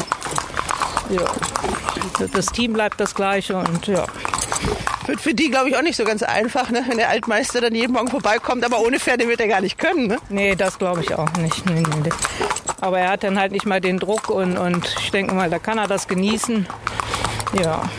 Ja. 1.09 2.27
Das 2.33 2.47
Team 2.47 2.73
bleibt 2.73 2.99
das 2.99 3.15
gleiche 3.15 3.57
und 3.57 3.87
ja. 3.87 4.05
Wird 5.07 5.21
für 5.21 5.33
die, 5.33 5.49
glaube 5.49 5.69
ich, 5.69 5.75
auch 5.75 5.81
nicht 5.81 5.95
so 5.95 6.03
ganz 6.03 6.21
einfach, 6.21 6.69
ne? 6.69 6.83
wenn 6.87 6.97
der 6.97 7.09
Altmeister 7.09 7.61
dann 7.61 7.73
jeden 7.73 7.93
Morgen 7.93 8.09
vorbeikommt, 8.09 8.63
aber 8.63 8.79
ohne 8.79 8.99
Pferde 8.99 9.27
wird 9.27 9.39
er 9.39 9.47
gar 9.47 9.61
nicht 9.61 9.79
können. 9.79 10.07
Ne? 10.07 10.17
Nee, 10.29 10.55
das 10.55 10.77
glaube 10.77 11.01
ich 11.01 11.15
auch 11.15 11.31
nicht. 11.33 11.65
Nee, 11.65 11.81
nee. 12.03 12.09
Aber 12.79 12.99
er 12.99 13.09
hat 13.11 13.23
dann 13.23 13.39
halt 13.39 13.51
nicht 13.51 13.65
mal 13.65 13.81
den 13.81 13.97
Druck 13.97 14.29
und, 14.29 14.57
und 14.57 14.95
ich 14.99 15.09
denke 15.09 15.33
mal, 15.33 15.49
da 15.49 15.57
kann 15.57 15.79
er 15.79 15.87
das 15.87 16.07
genießen. 16.07 16.67
Ja. 17.59 17.89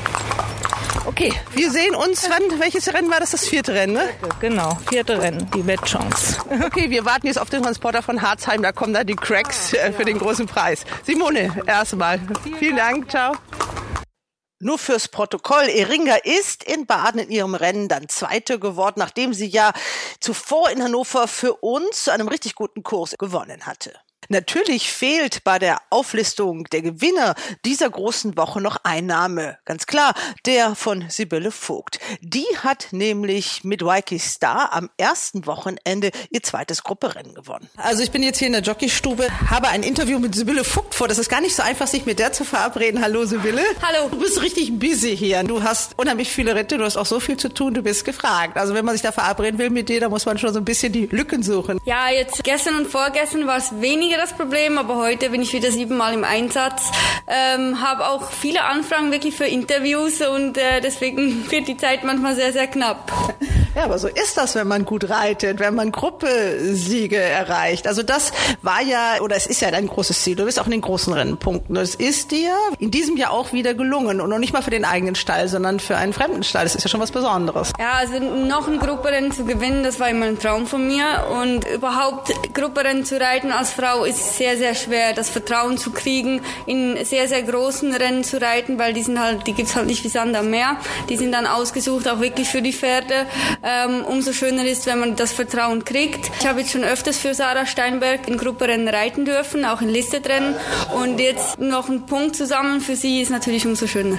Okay, 1.20 1.34
wir 1.52 1.70
sehen 1.70 1.94
uns. 1.94 2.30
Wann, 2.30 2.60
welches 2.60 2.94
Rennen 2.94 3.10
war 3.10 3.20
das? 3.20 3.32
Das 3.32 3.46
vierte 3.46 3.74
Rennen, 3.74 3.92
ne? 3.92 4.08
Genau, 4.40 4.78
vierte 4.88 5.20
Rennen, 5.20 5.50
die 5.54 5.66
Wettchance. 5.66 6.38
Okay, 6.64 6.88
wir 6.88 7.04
warten 7.04 7.26
jetzt 7.26 7.38
auf 7.38 7.50
den 7.50 7.62
Transporter 7.62 8.02
von 8.02 8.22
Harzheim. 8.22 8.62
Da 8.62 8.72
kommen 8.72 8.94
dann 8.94 9.06
die 9.06 9.16
Cracks 9.16 9.74
äh, 9.74 9.92
für 9.92 10.06
den 10.06 10.18
großen 10.18 10.46
Preis. 10.46 10.86
Simone, 11.04 11.62
erstmal. 11.66 12.20
Vielen 12.58 12.76
Dank, 12.76 13.10
ciao. 13.10 13.34
Nur 14.60 14.78
fürs 14.78 15.08
Protokoll. 15.08 15.64
Eringa 15.64 16.16
ist 16.24 16.64
in 16.64 16.86
Baden 16.86 17.20
in 17.20 17.30
ihrem 17.30 17.54
Rennen 17.54 17.88
dann 17.88 18.08
Zweite 18.08 18.58
geworden, 18.58 18.96
nachdem 18.96 19.34
sie 19.34 19.46
ja 19.46 19.74
zuvor 20.20 20.70
in 20.70 20.82
Hannover 20.82 21.28
für 21.28 21.52
uns 21.56 22.04
zu 22.04 22.12
einem 22.12 22.28
richtig 22.28 22.54
guten 22.54 22.82
Kurs 22.82 23.14
gewonnen 23.18 23.66
hatte. 23.66 23.92
Natürlich 24.28 24.92
fehlt 24.92 25.42
bei 25.44 25.58
der 25.58 25.78
Auflistung 25.90 26.64
der 26.64 26.82
Gewinner 26.82 27.34
dieser 27.64 27.90
großen 27.90 28.36
Woche 28.36 28.60
noch 28.60 28.76
ein 28.84 29.06
Name. 29.06 29.58
Ganz 29.64 29.86
klar, 29.86 30.14
der 30.46 30.74
von 30.74 31.06
Sibylle 31.08 31.50
Vogt. 31.50 31.98
Die 32.20 32.46
hat 32.62 32.88
nämlich 32.92 33.64
mit 33.64 33.84
Waikiki 33.84 34.18
Star 34.18 34.72
am 34.72 34.90
ersten 34.98 35.46
Wochenende 35.46 36.10
ihr 36.30 36.42
zweites 36.42 36.84
Grupperennen 36.84 37.34
gewonnen. 37.34 37.68
Also 37.76 38.02
ich 38.02 38.10
bin 38.10 38.22
jetzt 38.22 38.38
hier 38.38 38.46
in 38.46 38.52
der 38.52 38.62
Jockeystube, 38.62 39.26
habe 39.48 39.68
ein 39.68 39.82
Interview 39.82 40.18
mit 40.18 40.34
Sibylle 40.34 40.64
Vogt 40.64 40.94
vor. 40.94 41.08
Das 41.08 41.18
ist 41.18 41.28
gar 41.28 41.40
nicht 41.40 41.56
so 41.56 41.62
einfach, 41.62 41.86
sich 41.86 42.06
mit 42.06 42.18
der 42.18 42.32
zu 42.32 42.44
verabreden. 42.44 43.02
Hallo 43.02 43.24
Sibylle. 43.24 43.62
Hallo. 43.82 44.08
Du 44.10 44.18
bist 44.18 44.42
richtig 44.42 44.78
busy 44.78 45.16
hier. 45.16 45.42
Du 45.42 45.62
hast 45.62 45.98
unheimlich 45.98 46.30
viele 46.30 46.54
Ritte, 46.54 46.78
du 46.78 46.84
hast 46.84 46.96
auch 46.96 47.06
so 47.06 47.20
viel 47.20 47.36
zu 47.36 47.48
tun, 47.48 47.74
du 47.74 47.82
bist 47.82 48.04
gefragt. 48.04 48.56
Also 48.56 48.74
wenn 48.74 48.84
man 48.84 48.94
sich 48.94 49.02
da 49.02 49.12
verabreden 49.12 49.58
will 49.58 49.70
mit 49.70 49.88
dir, 49.88 50.00
da 50.00 50.08
muss 50.08 50.26
man 50.26 50.38
schon 50.38 50.52
so 50.52 50.60
ein 50.60 50.64
bisschen 50.64 50.92
die 50.92 51.06
Lücken 51.06 51.42
suchen. 51.42 51.80
Ja, 51.84 52.10
jetzt 52.10 52.44
gestern 52.44 52.76
und 52.76 52.86
vorgestern 52.86 53.46
war 53.46 53.56
es 53.56 53.80
weniger 53.80 54.09
das 54.16 54.32
Problem, 54.32 54.78
aber 54.78 54.96
heute 54.96 55.30
bin 55.30 55.42
ich 55.42 55.52
wieder 55.52 55.70
siebenmal 55.70 56.14
im 56.14 56.24
Einsatz. 56.24 56.90
Ähm, 57.26 57.80
habe 57.80 58.08
auch 58.08 58.30
viele 58.30 58.64
Anfragen 58.64 59.12
wirklich 59.12 59.36
für 59.36 59.46
Interviews 59.46 60.20
und 60.20 60.58
äh, 60.58 60.80
deswegen 60.80 61.50
wird 61.50 61.68
die 61.68 61.76
Zeit 61.76 62.04
manchmal 62.04 62.34
sehr, 62.34 62.52
sehr 62.52 62.66
knapp. 62.66 63.12
Ja, 63.74 63.84
aber 63.84 63.98
so 63.98 64.08
ist 64.08 64.36
das, 64.36 64.56
wenn 64.56 64.66
man 64.66 64.84
gut 64.84 65.08
reitet, 65.08 65.60
wenn 65.60 65.74
man 65.76 65.92
Gruppesiege 65.92 67.16
erreicht. 67.16 67.86
Also 67.86 68.02
das 68.02 68.32
war 68.62 68.82
ja, 68.82 69.20
oder 69.20 69.36
es 69.36 69.46
ist 69.46 69.60
ja 69.60 69.70
dein 69.70 69.86
großes 69.86 70.22
Ziel. 70.22 70.34
Du 70.34 70.44
bist 70.44 70.58
auch 70.58 70.64
in 70.64 70.72
den 70.72 70.80
großen 70.80 71.12
Rennpunkten. 71.12 71.76
Es 71.76 71.94
ist 71.94 72.32
dir 72.32 72.52
in 72.80 72.90
diesem 72.90 73.16
Jahr 73.16 73.30
auch 73.30 73.52
wieder 73.52 73.74
gelungen. 73.74 74.20
Und 74.20 74.28
noch 74.28 74.38
nicht 74.38 74.52
mal 74.52 74.62
für 74.62 74.70
den 74.70 74.84
eigenen 74.84 75.14
Stall, 75.14 75.46
sondern 75.46 75.78
für 75.78 75.96
einen 75.96 76.12
fremden 76.12 76.42
Stall. 76.42 76.64
Das 76.64 76.74
ist 76.74 76.82
ja 76.82 76.88
schon 76.88 77.00
was 77.00 77.12
Besonderes. 77.12 77.72
Ja, 77.78 77.92
also 77.92 78.18
noch 78.18 78.66
ein 78.66 78.80
Grupperennen 78.80 79.30
zu 79.30 79.44
gewinnen, 79.44 79.84
das 79.84 80.00
war 80.00 80.08
immer 80.08 80.26
ein 80.26 80.38
Traum 80.38 80.66
von 80.66 80.86
mir. 80.86 81.04
Und 81.40 81.64
überhaupt 81.68 82.32
Grupperennen 82.54 83.04
zu 83.04 83.20
reiten 83.20 83.52
als 83.52 83.70
Frau 83.70 83.99
ist 84.04 84.36
sehr, 84.36 84.56
sehr 84.56 84.74
schwer. 84.74 85.12
Das 85.12 85.30
Vertrauen 85.30 85.78
zu 85.78 85.90
kriegen, 85.90 86.40
in 86.66 87.04
sehr, 87.04 87.28
sehr 87.28 87.42
großen 87.42 87.92
Rennen 87.94 88.24
zu 88.24 88.40
reiten, 88.40 88.78
weil 88.78 88.92
die 88.92 89.02
sind 89.02 89.20
halt, 89.20 89.46
die 89.46 89.52
gibt's 89.52 89.76
halt 89.76 89.86
nicht 89.86 90.04
wie 90.04 90.08
Sand 90.08 90.36
am 90.36 90.50
Meer. 90.50 90.76
Die 91.08 91.16
sind 91.16 91.32
dann 91.32 91.46
ausgesucht, 91.46 92.08
auch 92.08 92.20
wirklich 92.20 92.48
für 92.48 92.62
die 92.62 92.72
Pferde 92.72 93.26
ähm, 93.62 94.04
umso 94.04 94.32
schöner 94.32 94.64
ist, 94.64 94.86
wenn 94.86 95.00
man 95.00 95.16
das 95.16 95.32
Vertrauen 95.32 95.84
kriegt. 95.84 96.30
Ich 96.40 96.46
habe 96.46 96.60
jetzt 96.60 96.72
schon 96.72 96.84
öfters 96.84 97.18
für 97.18 97.34
Sarah 97.34 97.66
Steinberg 97.66 98.28
in 98.28 98.36
Grupperennen 98.36 98.88
reiten 98.88 99.24
dürfen, 99.24 99.64
auch 99.64 99.80
in 99.80 99.88
Listetrennen. 99.88 100.54
Und 100.94 101.20
jetzt 101.20 101.58
noch 101.58 101.88
ein 101.88 102.06
Punkt 102.06 102.36
zusammen 102.36 102.80
für 102.80 102.96
sie 102.96 103.20
ist 103.20 103.30
natürlich 103.30 103.66
umso 103.66 103.86
schöner. 103.86 104.18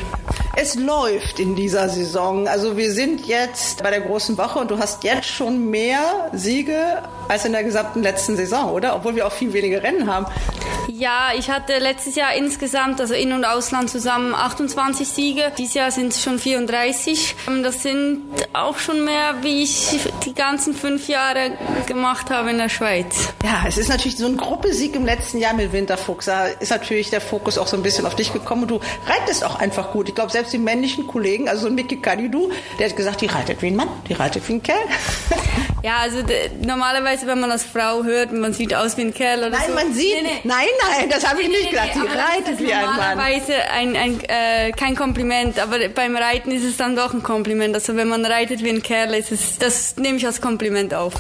Es 0.56 0.76
läuft 0.76 1.40
in 1.40 1.56
dieser 1.56 1.88
Saison. 1.88 2.48
Also 2.48 2.76
wir 2.76 2.92
sind 2.92 3.26
jetzt 3.26 3.82
bei 3.84 3.90
der 3.90 4.02
großen 4.02 4.38
Woche 4.38 4.60
und 4.60 4.70
du 4.70 4.78
hast 4.78 5.04
jetzt 5.04 5.28
schon 5.28 5.70
mehr 5.70 6.30
Siege 6.34 7.02
als 7.30 7.46
in 7.46 7.54
der 7.54 7.64
gesamten 7.64 8.04
letzten 8.04 8.36
Saison, 8.36 8.72
oder? 8.72 8.96
Obwohl 8.96 9.16
wir 9.16 9.26
auch 9.26 9.32
viel 9.32 9.54
weniger 9.54 9.82
Rennen 9.82 10.14
haben. 10.14 10.26
Ja, 10.88 11.30
ich 11.38 11.50
hatte 11.50 11.78
letztes 11.78 12.16
Jahr 12.16 12.36
insgesamt, 12.36 13.00
also 13.00 13.14
In- 13.14 13.32
und 13.32 13.46
Ausland 13.46 13.90
zusammen 13.90 14.36
28 14.36 15.08
Siege. 15.08 15.52
Dieses 15.58 15.74
Jahr 15.74 15.90
sind 15.90 16.14
es 16.14 16.22
schon 16.22 16.38
34. 16.38 17.36
Das 17.64 17.82
sind 17.82 18.24
auch 18.54 18.78
schon 18.78 19.06
mehr, 19.06 19.36
wie 19.42 19.64
ich 19.64 20.00
die 20.26 20.34
ganzen 20.34 20.74
fünf 20.74 21.08
Jahre 21.08 21.52
gemacht 21.86 22.30
habe 22.30 22.50
in 22.50 22.58
der 22.58 22.70
Schweiz. 22.70 23.30
Ja, 23.44 23.64
es 23.68 23.78
ist 23.78 23.90
natürlich 23.90 24.18
so 24.18 24.26
ein 24.26 24.38
Gruppesieg 24.38 24.96
im 24.96 25.06
letzten 25.06 25.38
Jahr 25.38 25.54
mit 25.54 25.72
Winterfuchs. 25.72 26.26
Da 26.26 26.48
ist 26.48 26.72
natürlich 26.72 27.10
der 27.10 27.22
Fokus 27.22 27.58
auch 27.58 27.68
so 27.68 27.78
ein 27.78 27.84
bisschen 27.84 28.06
auf 28.06 28.16
dich 28.16 28.34
gekommen 28.34 28.64
und 28.64 28.72
du 28.72 28.80
reitest 29.08 29.46
auch 29.46 29.60
einfach 29.60 29.92
gut. 29.92 30.10
Ich 30.10 30.16
glaube, 30.16 30.32
selbst 30.42 30.54
die 30.54 30.58
männlichen 30.58 31.06
Kollegen, 31.06 31.48
also 31.48 31.64
so 31.64 31.68
ein 31.68 31.76
Mickey 31.76 31.98
Kadidu, 31.98 32.50
der 32.80 32.90
hat 32.90 32.96
gesagt, 32.96 33.22
die 33.22 33.28
reitet 33.28 33.62
wie 33.62 33.68
ein 33.68 33.76
Mann, 33.76 33.90
die 34.10 34.14
reitet 34.14 34.48
wie 34.50 34.54
ein 34.54 34.64
Kerl. 34.64 34.80
Ja, 35.84 35.98
also 35.98 36.24
normalerweise, 36.62 37.26
wenn 37.26 37.40
man 37.40 37.52
als 37.52 37.64
Frau 37.64 38.04
hört, 38.04 38.32
man 38.32 38.54
sieht 38.54 38.74
aus 38.76 38.98
wie 38.98 39.02
ein 39.02 39.14
Kerl 39.14 39.40
oder 39.40 39.50
nein, 39.50 39.68
so. 39.68 39.74
man 39.74 39.94
sieht, 39.94 40.22
nee, 40.22 40.30
nee. 40.30 40.42
nein, 40.44 40.68
nein, 40.90 41.10
das 41.10 41.28
habe 41.28 41.42
ich 41.42 41.48
nee, 41.48 41.58
nicht 41.58 41.72
gesagt. 41.72 41.94
Sie 41.94 42.00
reitet 42.00 42.60
wie 42.60 42.72
ein 42.72 42.86
Mann. 42.86 42.96
Normalerweise 42.96 43.56
ein, 43.72 43.96
ein, 43.96 44.20
äh, 44.28 44.72
kein 44.74 44.96
Kompliment, 44.96 45.60
aber 45.60 45.90
beim 45.90 46.16
Reiten 46.16 46.52
ist 46.52 46.64
es 46.64 46.78
dann 46.78 46.96
doch 46.96 47.14
ein 47.14 47.24
Kompliment. 47.24 47.74
Also 47.74 47.96
wenn 47.96 48.10
man 48.10 48.24
reitet 48.26 48.64
wie 48.64 48.70
ein 48.70 48.84
Kerl, 48.84 49.16
ist 49.16 49.32
es, 49.32 49.58
das 49.58 49.98
nehme 49.98 50.18
ich 50.18 50.26
als 50.26 50.40
Kompliment 50.40 50.94
auf. 50.94 51.14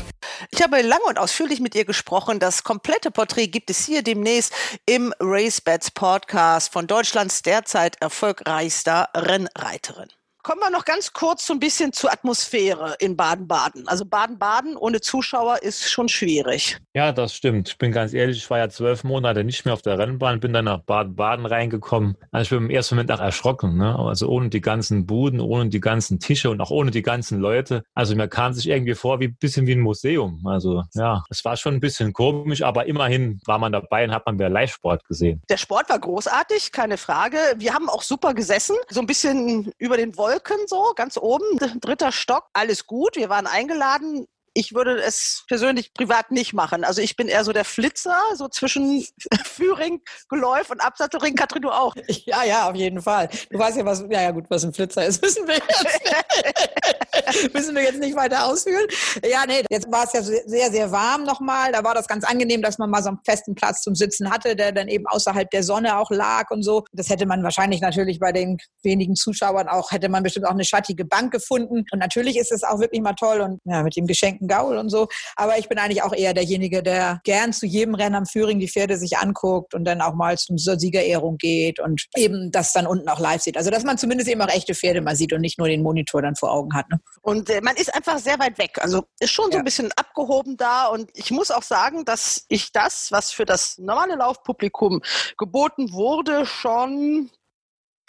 Ich 0.51 0.61
habe 0.61 0.81
lange 0.81 1.03
und 1.05 1.17
ausführlich 1.17 1.59
mit 1.59 1.73
ihr 1.73 1.85
gesprochen. 1.85 2.39
Das 2.39 2.63
komplette 2.63 3.09
Porträt 3.09 3.47
gibt 3.47 3.71
es 3.71 3.85
hier 3.85 4.03
demnächst 4.03 4.53
im 4.85 5.11
RaceBets 5.19 5.91
Podcast 5.91 6.71
von 6.71 6.85
Deutschlands 6.85 7.41
derzeit 7.41 7.99
erfolgreichster 7.99 9.09
Rennreiterin. 9.15 10.09
Kommen 10.43 10.59
wir 10.59 10.71
noch 10.71 10.85
ganz 10.85 11.13
kurz 11.13 11.45
so 11.45 11.53
ein 11.53 11.59
bisschen 11.59 11.93
zur 11.93 12.11
Atmosphäre 12.11 12.95
in 12.99 13.15
Baden-Baden. 13.15 13.87
Also 13.87 14.05
Baden-Baden 14.05 14.75
ohne 14.75 14.99
Zuschauer 14.99 15.61
ist 15.61 15.91
schon 15.91 16.09
schwierig. 16.09 16.79
Ja, 16.95 17.11
das 17.11 17.35
stimmt. 17.35 17.69
Ich 17.69 17.77
bin 17.77 17.91
ganz 17.91 18.11
ehrlich, 18.11 18.37
ich 18.37 18.49
war 18.49 18.57
ja 18.57 18.67
zwölf 18.67 19.03
Monate 19.03 19.43
nicht 19.43 19.65
mehr 19.65 19.75
auf 19.75 19.83
der 19.83 19.99
Rennbahn, 19.99 20.39
bin 20.39 20.51
dann 20.51 20.65
nach 20.65 20.79
Baden-Baden 20.79 21.45
reingekommen. 21.45 22.17
Also 22.31 22.43
ich 22.43 22.49
bin 22.49 22.69
im 22.69 22.69
ersten 22.71 22.95
Moment 22.95 23.11
auch 23.11 23.19
erschrocken. 23.19 23.77
Ne? 23.77 23.95
Also 23.99 24.29
ohne 24.29 24.49
die 24.49 24.61
ganzen 24.61 25.05
Buden, 25.05 25.39
ohne 25.39 25.69
die 25.69 25.79
ganzen 25.79 26.19
Tische 26.19 26.49
und 26.49 26.59
auch 26.59 26.71
ohne 26.71 26.89
die 26.89 27.03
ganzen 27.03 27.39
Leute. 27.39 27.83
Also 27.93 28.15
mir 28.15 28.27
kam 28.27 28.53
sich 28.53 28.67
irgendwie 28.67 28.95
vor 28.95 29.19
wie 29.19 29.25
ein 29.25 29.37
bisschen 29.39 29.67
wie 29.67 29.73
ein 29.73 29.79
Museum. 29.79 30.41
Also 30.47 30.83
ja, 30.95 31.23
es 31.29 31.45
war 31.45 31.55
schon 31.55 31.75
ein 31.75 31.79
bisschen 31.81 32.13
komisch, 32.13 32.63
aber 32.63 32.87
immerhin 32.87 33.39
war 33.45 33.59
man 33.59 33.71
dabei 33.71 34.05
und 34.05 34.11
hat 34.11 34.25
man 34.25 34.37
mehr 34.37 34.49
Live-Sport 34.49 35.05
gesehen. 35.05 35.43
Der 35.49 35.57
Sport 35.57 35.87
war 35.89 35.99
großartig, 35.99 36.71
keine 36.71 36.97
Frage. 36.97 37.37
Wir 37.57 37.75
haben 37.75 37.89
auch 37.89 38.01
super 38.01 38.33
gesessen, 38.33 38.75
so 38.89 39.01
ein 39.01 39.05
bisschen 39.05 39.71
über 39.77 39.97
den 39.97 40.17
Wolken 40.17 40.30
Wolken 40.31 40.65
so, 40.67 40.93
ganz 40.95 41.17
oben, 41.17 41.45
dritter 41.81 42.11
Stock, 42.11 42.45
alles 42.53 42.87
gut. 42.87 43.17
Wir 43.17 43.27
waren 43.29 43.47
eingeladen. 43.47 44.27
Ich 44.53 44.73
würde 44.73 45.01
es 45.01 45.43
persönlich 45.47 45.93
privat 45.93 46.31
nicht 46.31 46.53
machen. 46.53 46.83
Also 46.83 47.01
ich 47.01 47.15
bin 47.15 47.27
eher 47.27 47.43
so 47.43 47.53
der 47.53 47.63
Flitzer, 47.65 48.17
so 48.35 48.47
zwischen 48.47 49.05
Führing, 49.45 50.01
Geläuf 50.29 50.69
und 50.69 50.81
Absattelring. 50.81 51.35
Katrin, 51.35 51.61
du 51.61 51.69
auch? 51.69 51.95
Ja, 52.07 52.43
ja, 52.43 52.69
auf 52.69 52.75
jeden 52.75 53.01
Fall. 53.01 53.29
Du 53.49 53.59
weißt 53.59 53.77
ja, 53.77 53.85
was, 53.85 54.05
ja, 54.09 54.21
ja 54.21 54.31
gut, 54.31 54.45
was 54.49 54.63
ein 54.63 54.73
Flitzer 54.73 55.05
ist, 55.05 55.21
wissen 55.21 55.47
wir 55.47 55.55
jetzt. 55.55 55.85
Müssen 57.53 57.75
wir 57.75 57.83
jetzt 57.83 57.99
nicht 57.99 58.15
weiter 58.15 58.45
ausführen. 58.45 58.85
Ja, 59.29 59.43
nee, 59.47 59.63
jetzt 59.69 59.91
war 59.91 60.05
es 60.05 60.13
ja 60.13 60.21
sehr, 60.21 60.71
sehr 60.71 60.91
warm 60.91 61.23
nochmal. 61.23 61.71
Da 61.71 61.83
war 61.83 61.93
das 61.93 62.07
ganz 62.07 62.23
angenehm, 62.23 62.61
dass 62.61 62.77
man 62.77 62.89
mal 62.89 63.03
so 63.03 63.09
einen 63.09 63.19
festen 63.25 63.55
Platz 63.55 63.81
zum 63.81 63.95
Sitzen 63.95 64.29
hatte, 64.31 64.55
der 64.55 64.71
dann 64.71 64.87
eben 64.87 65.05
außerhalb 65.07 65.49
der 65.49 65.63
Sonne 65.63 65.97
auch 65.97 66.09
lag 66.11 66.49
und 66.51 66.63
so. 66.63 66.83
Das 66.91 67.09
hätte 67.09 67.25
man 67.25 67.43
wahrscheinlich 67.43 67.81
natürlich 67.81 68.19
bei 68.19 68.31
den 68.31 68.57
wenigen 68.83 69.15
Zuschauern 69.15 69.67
auch, 69.67 69.91
hätte 69.91 70.09
man 70.09 70.23
bestimmt 70.23 70.47
auch 70.47 70.51
eine 70.51 70.65
schattige 70.65 71.05
Bank 71.05 71.31
gefunden. 71.31 71.85
Und 71.91 71.99
natürlich 71.99 72.37
ist 72.37 72.51
es 72.51 72.63
auch 72.63 72.79
wirklich 72.79 73.01
mal 73.01 73.13
toll 73.13 73.41
und 73.41 73.59
ja, 73.65 73.83
mit 73.83 73.95
dem 73.95 74.07
geschenkten 74.07 74.47
Gaul 74.47 74.77
und 74.77 74.89
so. 74.89 75.07
Aber 75.35 75.57
ich 75.57 75.67
bin 75.67 75.77
eigentlich 75.77 76.03
auch 76.03 76.13
eher 76.13 76.33
derjenige, 76.33 76.83
der 76.83 77.19
gern 77.23 77.53
zu 77.53 77.65
jedem 77.65 77.95
Rennen 77.95 78.15
am 78.15 78.25
Führing 78.25 78.59
die 78.59 78.69
Pferde 78.69 78.97
sich 78.97 79.17
anguckt 79.17 79.73
und 79.73 79.83
dann 79.85 80.01
auch 80.01 80.13
mal 80.13 80.37
zum, 80.37 80.57
Siegerehrung 80.57 81.37
geht 81.37 81.79
und 81.79 82.05
eben 82.15 82.51
das 82.51 82.71
dann 82.71 82.87
unten 82.87 83.09
auch 83.09 83.19
live 83.19 83.41
sieht. 83.41 83.57
Also 83.57 83.71
dass 83.71 83.83
man 83.83 83.97
zumindest 83.97 84.29
eben 84.29 84.41
auch 84.41 84.49
echte 84.49 84.73
Pferde 84.73 85.01
mal 85.01 85.15
sieht 85.15 85.33
und 85.33 85.41
nicht 85.41 85.57
nur 85.57 85.67
den 85.67 85.81
Monitor 85.81 86.21
dann 86.21 86.35
vor 86.35 86.51
Augen 86.51 86.73
hat. 86.75 86.89
Ne? 86.89 87.00
Und 87.21 87.49
äh, 87.49 87.61
man 87.61 87.75
ist 87.75 87.93
einfach 87.93 88.17
sehr 88.19 88.39
weit 88.39 88.57
weg. 88.57 88.77
Also 88.81 89.05
ist 89.19 89.31
schon 89.31 89.51
so 89.51 89.57
ein 89.57 89.63
bisschen 89.63 89.91
abgehoben 89.93 90.57
da. 90.57 90.87
Und 90.87 91.09
ich 91.13 91.31
muss 91.31 91.51
auch 91.51 91.63
sagen, 91.63 92.05
dass 92.05 92.45
ich 92.47 92.71
das, 92.71 93.11
was 93.11 93.31
für 93.31 93.45
das 93.45 93.77
normale 93.77 94.15
Laufpublikum 94.15 95.01
geboten 95.37 95.93
wurde, 95.93 96.45
schon 96.45 97.29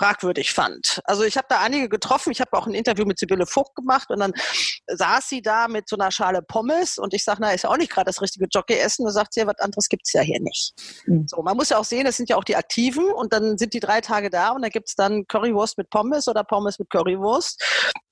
fragwürdig 0.03 0.53
fand. 0.53 1.01
Also 1.05 1.23
ich 1.23 1.37
habe 1.37 1.47
da 1.49 1.61
einige 1.61 1.89
getroffen. 1.89 2.33
Ich 2.33 2.41
habe 2.41 2.53
auch 2.55 2.67
ein 2.67 2.75
Interview 2.75 3.05
mit 3.05 3.21
Sibylle 3.21 3.47
Vogt 3.47 3.77
gemacht 3.77 4.11
und 4.11 4.19
dann 4.19 4.33
saß 4.89 5.29
sie 5.29 5.43
da 5.43 5.69
mit 5.69 5.89
so 5.89 5.97
einer 5.97 6.11
Schale 6.11 6.43
Pommes 6.43 6.99
und 6.99 7.15
ich 7.15 7.23
sage, 7.23 7.39
na, 7.41 7.53
ist 7.53 7.63
ja 7.63 7.71
auch 7.71 7.77
nicht 7.77 7.93
gerade 7.93 8.07
das 8.07 8.21
richtige 8.21 8.47
Jockey-Essen. 8.51 9.05
Da 9.05 9.13
sagt 9.13 9.35
sie, 9.35 9.41
ja, 9.41 9.47
was 9.47 9.61
anderes 9.61 9.89
gibt's 9.89 10.13
ja 10.13 10.23
hier 10.23 10.41
nicht. 10.41 10.73
Mhm. 11.07 11.27
So, 11.29 11.41
man 11.43 11.57
muss 11.57 11.69
ja 11.69 11.79
auch 11.79 11.85
sehen, 11.85 12.05
das 12.05 12.17
sind 12.17 12.29
ja 12.29 12.37
auch 12.37 12.43
die 12.43 12.57
Aktiven 12.57 13.13
und 13.13 13.33
dann 13.33 13.57
sind 13.59 13.75
die 13.75 13.81
drei 13.81 14.01
Tage 14.01 14.29
da 14.29 14.51
und 14.51 14.63
da 14.63 14.71
gibt's 14.71 14.97
dann 14.97 15.25
Currywurst 15.29 15.79
mit 15.79 15.89
Pommes 15.91 16.27
oder 16.27 16.43
Pommes 16.43 16.81
mit 16.81 16.91
Currywurst 16.91 17.63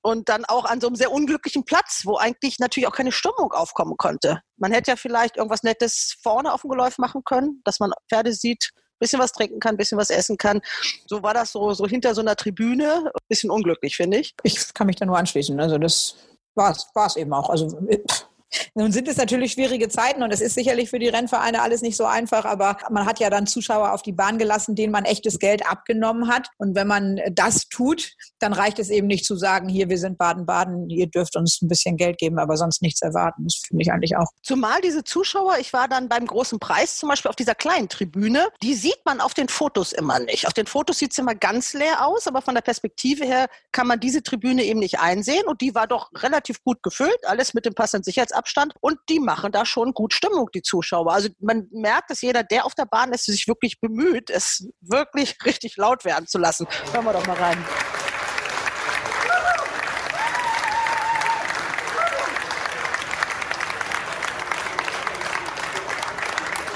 und 0.02 0.28
dann 0.28 0.44
auch 0.44 0.66
an 0.66 0.80
so 0.80 0.86
einem 0.86 0.96
sehr 0.96 1.10
unglücklichen 1.10 1.64
Platz, 1.64 2.02
wo 2.04 2.16
eigentlich 2.16 2.60
natürlich 2.60 2.86
auch 2.86 2.94
keine 2.94 3.12
Stimmung 3.12 3.52
aufkommen 3.52 3.96
konnte. 3.96 4.40
Man 4.58 4.72
hätte 4.72 4.92
ja 4.92 4.96
vielleicht 4.96 5.36
irgendwas 5.38 5.64
Nettes 5.64 6.16
vorne 6.22 6.52
auf 6.52 6.60
dem 6.60 6.70
Geläuf 6.70 6.98
machen 6.98 7.22
können, 7.24 7.60
dass 7.64 7.80
man 7.80 7.90
Pferde 8.08 8.32
sieht, 8.32 8.70
bisschen 9.00 9.18
was 9.18 9.32
trinken 9.32 9.58
kann, 9.58 9.76
bisschen 9.76 9.98
was 9.98 10.10
essen 10.10 10.36
kann. 10.36 10.60
So 11.06 11.24
war 11.24 11.34
das 11.34 11.50
so, 11.50 11.72
so 11.72 11.88
hinter 11.88 12.14
so 12.14 12.20
einer 12.20 12.36
Tribüne. 12.36 13.10
Bisschen 13.28 13.50
unglücklich, 13.50 13.96
finde 13.96 14.18
ich. 14.18 14.34
Ich 14.44 14.72
kann 14.74 14.86
mich 14.86 14.96
da 14.96 15.06
nur 15.06 15.18
anschließen. 15.18 15.58
Also 15.58 15.78
das 15.78 16.14
war 16.54 17.06
es 17.06 17.16
eben 17.16 17.32
auch. 17.32 17.50
Also 17.50 17.68
pff 17.68 18.29
nun 18.74 18.92
sind 18.92 19.08
es 19.08 19.16
natürlich 19.16 19.52
schwierige 19.52 19.88
Zeiten 19.88 20.22
und 20.22 20.32
es 20.32 20.40
ist 20.40 20.54
sicherlich 20.54 20.90
für 20.90 20.98
die 20.98 21.08
Rennvereine 21.08 21.62
alles 21.62 21.82
nicht 21.82 21.96
so 21.96 22.04
einfach, 22.04 22.44
aber 22.44 22.76
man 22.90 23.06
hat 23.06 23.20
ja 23.20 23.30
dann 23.30 23.46
Zuschauer 23.46 23.92
auf 23.92 24.02
die 24.02 24.12
Bahn 24.12 24.38
gelassen, 24.38 24.74
denen 24.74 24.92
man 24.92 25.04
echtes 25.04 25.38
Geld 25.38 25.66
abgenommen 25.66 26.28
hat. 26.28 26.48
Und 26.58 26.74
wenn 26.74 26.86
man 26.86 27.20
das 27.32 27.68
tut, 27.68 28.12
dann 28.38 28.52
reicht 28.52 28.78
es 28.78 28.90
eben 28.90 29.06
nicht 29.06 29.24
zu 29.24 29.36
sagen, 29.36 29.68
hier, 29.68 29.88
wir 29.88 29.98
sind 29.98 30.18
Baden-Baden, 30.18 30.90
ihr 30.90 31.06
dürft 31.06 31.36
uns 31.36 31.60
ein 31.62 31.68
bisschen 31.68 31.96
Geld 31.96 32.18
geben, 32.18 32.38
aber 32.38 32.56
sonst 32.56 32.82
nichts 32.82 33.02
erwarten. 33.02 33.44
Das 33.44 33.60
finde 33.66 33.82
ich 33.82 33.92
eigentlich 33.92 34.16
auch. 34.16 34.26
Zumal 34.42 34.80
diese 34.80 35.04
Zuschauer, 35.04 35.58
ich 35.60 35.72
war 35.72 35.88
dann 35.88 36.08
beim 36.08 36.26
großen 36.26 36.58
Preis 36.58 36.96
zum 36.96 37.08
Beispiel 37.08 37.28
auf 37.28 37.36
dieser 37.36 37.54
kleinen 37.54 37.88
Tribüne, 37.88 38.48
die 38.62 38.74
sieht 38.74 39.00
man 39.04 39.20
auf 39.20 39.34
den 39.34 39.48
Fotos 39.48 39.92
immer 39.92 40.18
nicht. 40.18 40.46
Auf 40.46 40.54
den 40.54 40.66
Fotos 40.66 40.98
sieht 40.98 41.12
es 41.12 41.18
immer 41.18 41.34
ganz 41.34 41.72
leer 41.72 42.06
aus, 42.06 42.26
aber 42.26 42.42
von 42.42 42.54
der 42.54 42.62
Perspektive 42.62 43.24
her 43.24 43.48
kann 43.72 43.86
man 43.86 44.00
diese 44.00 44.22
Tribüne 44.22 44.64
eben 44.64 44.80
nicht 44.80 44.98
einsehen 44.98 45.46
und 45.46 45.60
die 45.60 45.74
war 45.74 45.86
doch 45.86 46.10
relativ 46.16 46.62
gut 46.64 46.82
gefüllt, 46.82 47.18
alles 47.26 47.54
mit 47.54 47.64
dem 47.64 47.74
passenden 47.74 48.04
Sicherheitsabstand. 48.04 48.39
Abstand 48.40 48.72
und 48.80 48.98
die 49.10 49.20
machen 49.20 49.52
da 49.52 49.66
schon 49.66 49.92
gut 49.92 50.14
Stimmung, 50.14 50.48
die 50.54 50.62
Zuschauer. 50.62 51.12
Also 51.12 51.28
man 51.40 51.68
merkt, 51.70 52.10
dass 52.10 52.22
jeder, 52.22 52.42
der 52.42 52.64
auf 52.64 52.74
der 52.74 52.86
Bahn 52.86 53.12
ist, 53.12 53.26
sich 53.26 53.46
wirklich 53.46 53.80
bemüht, 53.80 54.30
es 54.30 54.66
wirklich 54.80 55.36
richtig 55.44 55.76
laut 55.76 56.06
werden 56.06 56.26
zu 56.26 56.38
lassen. 56.38 56.66
Hören 56.92 57.04
wir 57.04 57.12
doch 57.12 57.26
mal 57.26 57.36
rein. 57.36 57.62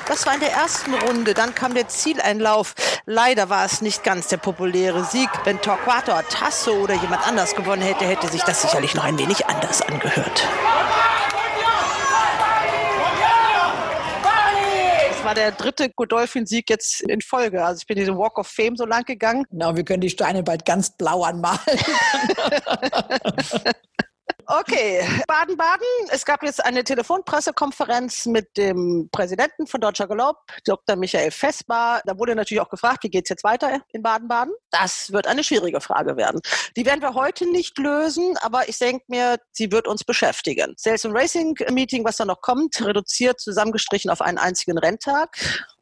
Das 0.06 0.26
war 0.26 0.34
in 0.34 0.40
der 0.40 0.52
ersten 0.52 0.94
Runde. 0.94 1.34
Dann 1.34 1.54
kam 1.54 1.74
der 1.74 1.88
Zieleinlauf. 1.88 2.74
Leider 3.06 3.48
war 3.48 3.64
es 3.64 3.80
nicht 3.80 4.04
ganz 4.04 4.28
der 4.28 4.36
populäre 4.36 5.04
Sieg. 5.04 5.28
Wenn 5.44 5.60
Torquato 5.60 6.12
Tasso 6.28 6.72
oder 6.72 6.94
jemand 6.94 7.26
anders 7.26 7.56
gewonnen 7.56 7.82
hätte, 7.82 8.04
hätte 8.04 8.28
sich 8.28 8.42
das 8.42 8.62
sicherlich 8.62 8.94
noch 8.94 9.04
ein 9.04 9.18
wenig 9.18 9.46
anders 9.46 9.82
angehört. 9.82 10.46
War 15.24 15.34
der 15.34 15.52
dritte 15.52 15.90
Godolphin-Sieg 15.90 16.68
jetzt 16.68 17.00
in 17.02 17.20
Folge. 17.20 17.64
Also 17.64 17.80
ich 17.80 17.86
bin 17.86 17.96
diesen 17.96 18.16
Walk 18.18 18.38
of 18.38 18.46
Fame 18.46 18.76
so 18.76 18.84
lang 18.84 19.04
gegangen. 19.04 19.44
Genau, 19.50 19.74
wir 19.76 19.84
können 19.84 20.00
die 20.00 20.10
Steine 20.10 20.42
bald 20.42 20.64
ganz 20.64 20.90
blau 20.90 21.22
anmalen. 21.22 21.58
Okay, 24.46 25.00
Baden-Baden. 25.26 26.10
Es 26.10 26.24
gab 26.24 26.42
jetzt 26.42 26.62
eine 26.64 26.84
Telefonpressekonferenz 26.84 28.26
mit 28.26 28.56
dem 28.56 29.08
Präsidenten 29.10 29.66
von 29.66 29.80
Deutscher 29.80 30.06
Galopp, 30.06 30.36
Dr. 30.64 30.96
Michael 30.96 31.30
Vesper. 31.30 32.02
Da 32.04 32.18
wurde 32.18 32.34
natürlich 32.34 32.60
auch 32.60 32.68
gefragt, 32.68 33.04
wie 33.04 33.08
geht 33.08 33.24
es 33.24 33.30
jetzt 33.30 33.44
weiter 33.44 33.80
in 33.92 34.02
Baden-Baden? 34.02 34.52
Das 34.70 35.12
wird 35.12 35.26
eine 35.26 35.42
schwierige 35.44 35.80
Frage 35.80 36.16
werden. 36.16 36.40
Die 36.76 36.84
werden 36.84 37.00
wir 37.00 37.14
heute 37.14 37.50
nicht 37.50 37.78
lösen, 37.78 38.36
aber 38.42 38.68
ich 38.68 38.78
denke 38.78 39.04
mir, 39.08 39.38
sie 39.52 39.72
wird 39.72 39.88
uns 39.88 40.04
beschäftigen. 40.04 40.74
Sales 40.76 41.06
and 41.06 41.16
Racing 41.16 41.54
Meeting, 41.70 42.04
was 42.04 42.16
da 42.16 42.24
noch 42.26 42.42
kommt, 42.42 42.84
reduziert, 42.84 43.40
zusammengestrichen 43.40 44.10
auf 44.10 44.20
einen 44.20 44.38
einzigen 44.38 44.76
Renntag. 44.76 45.36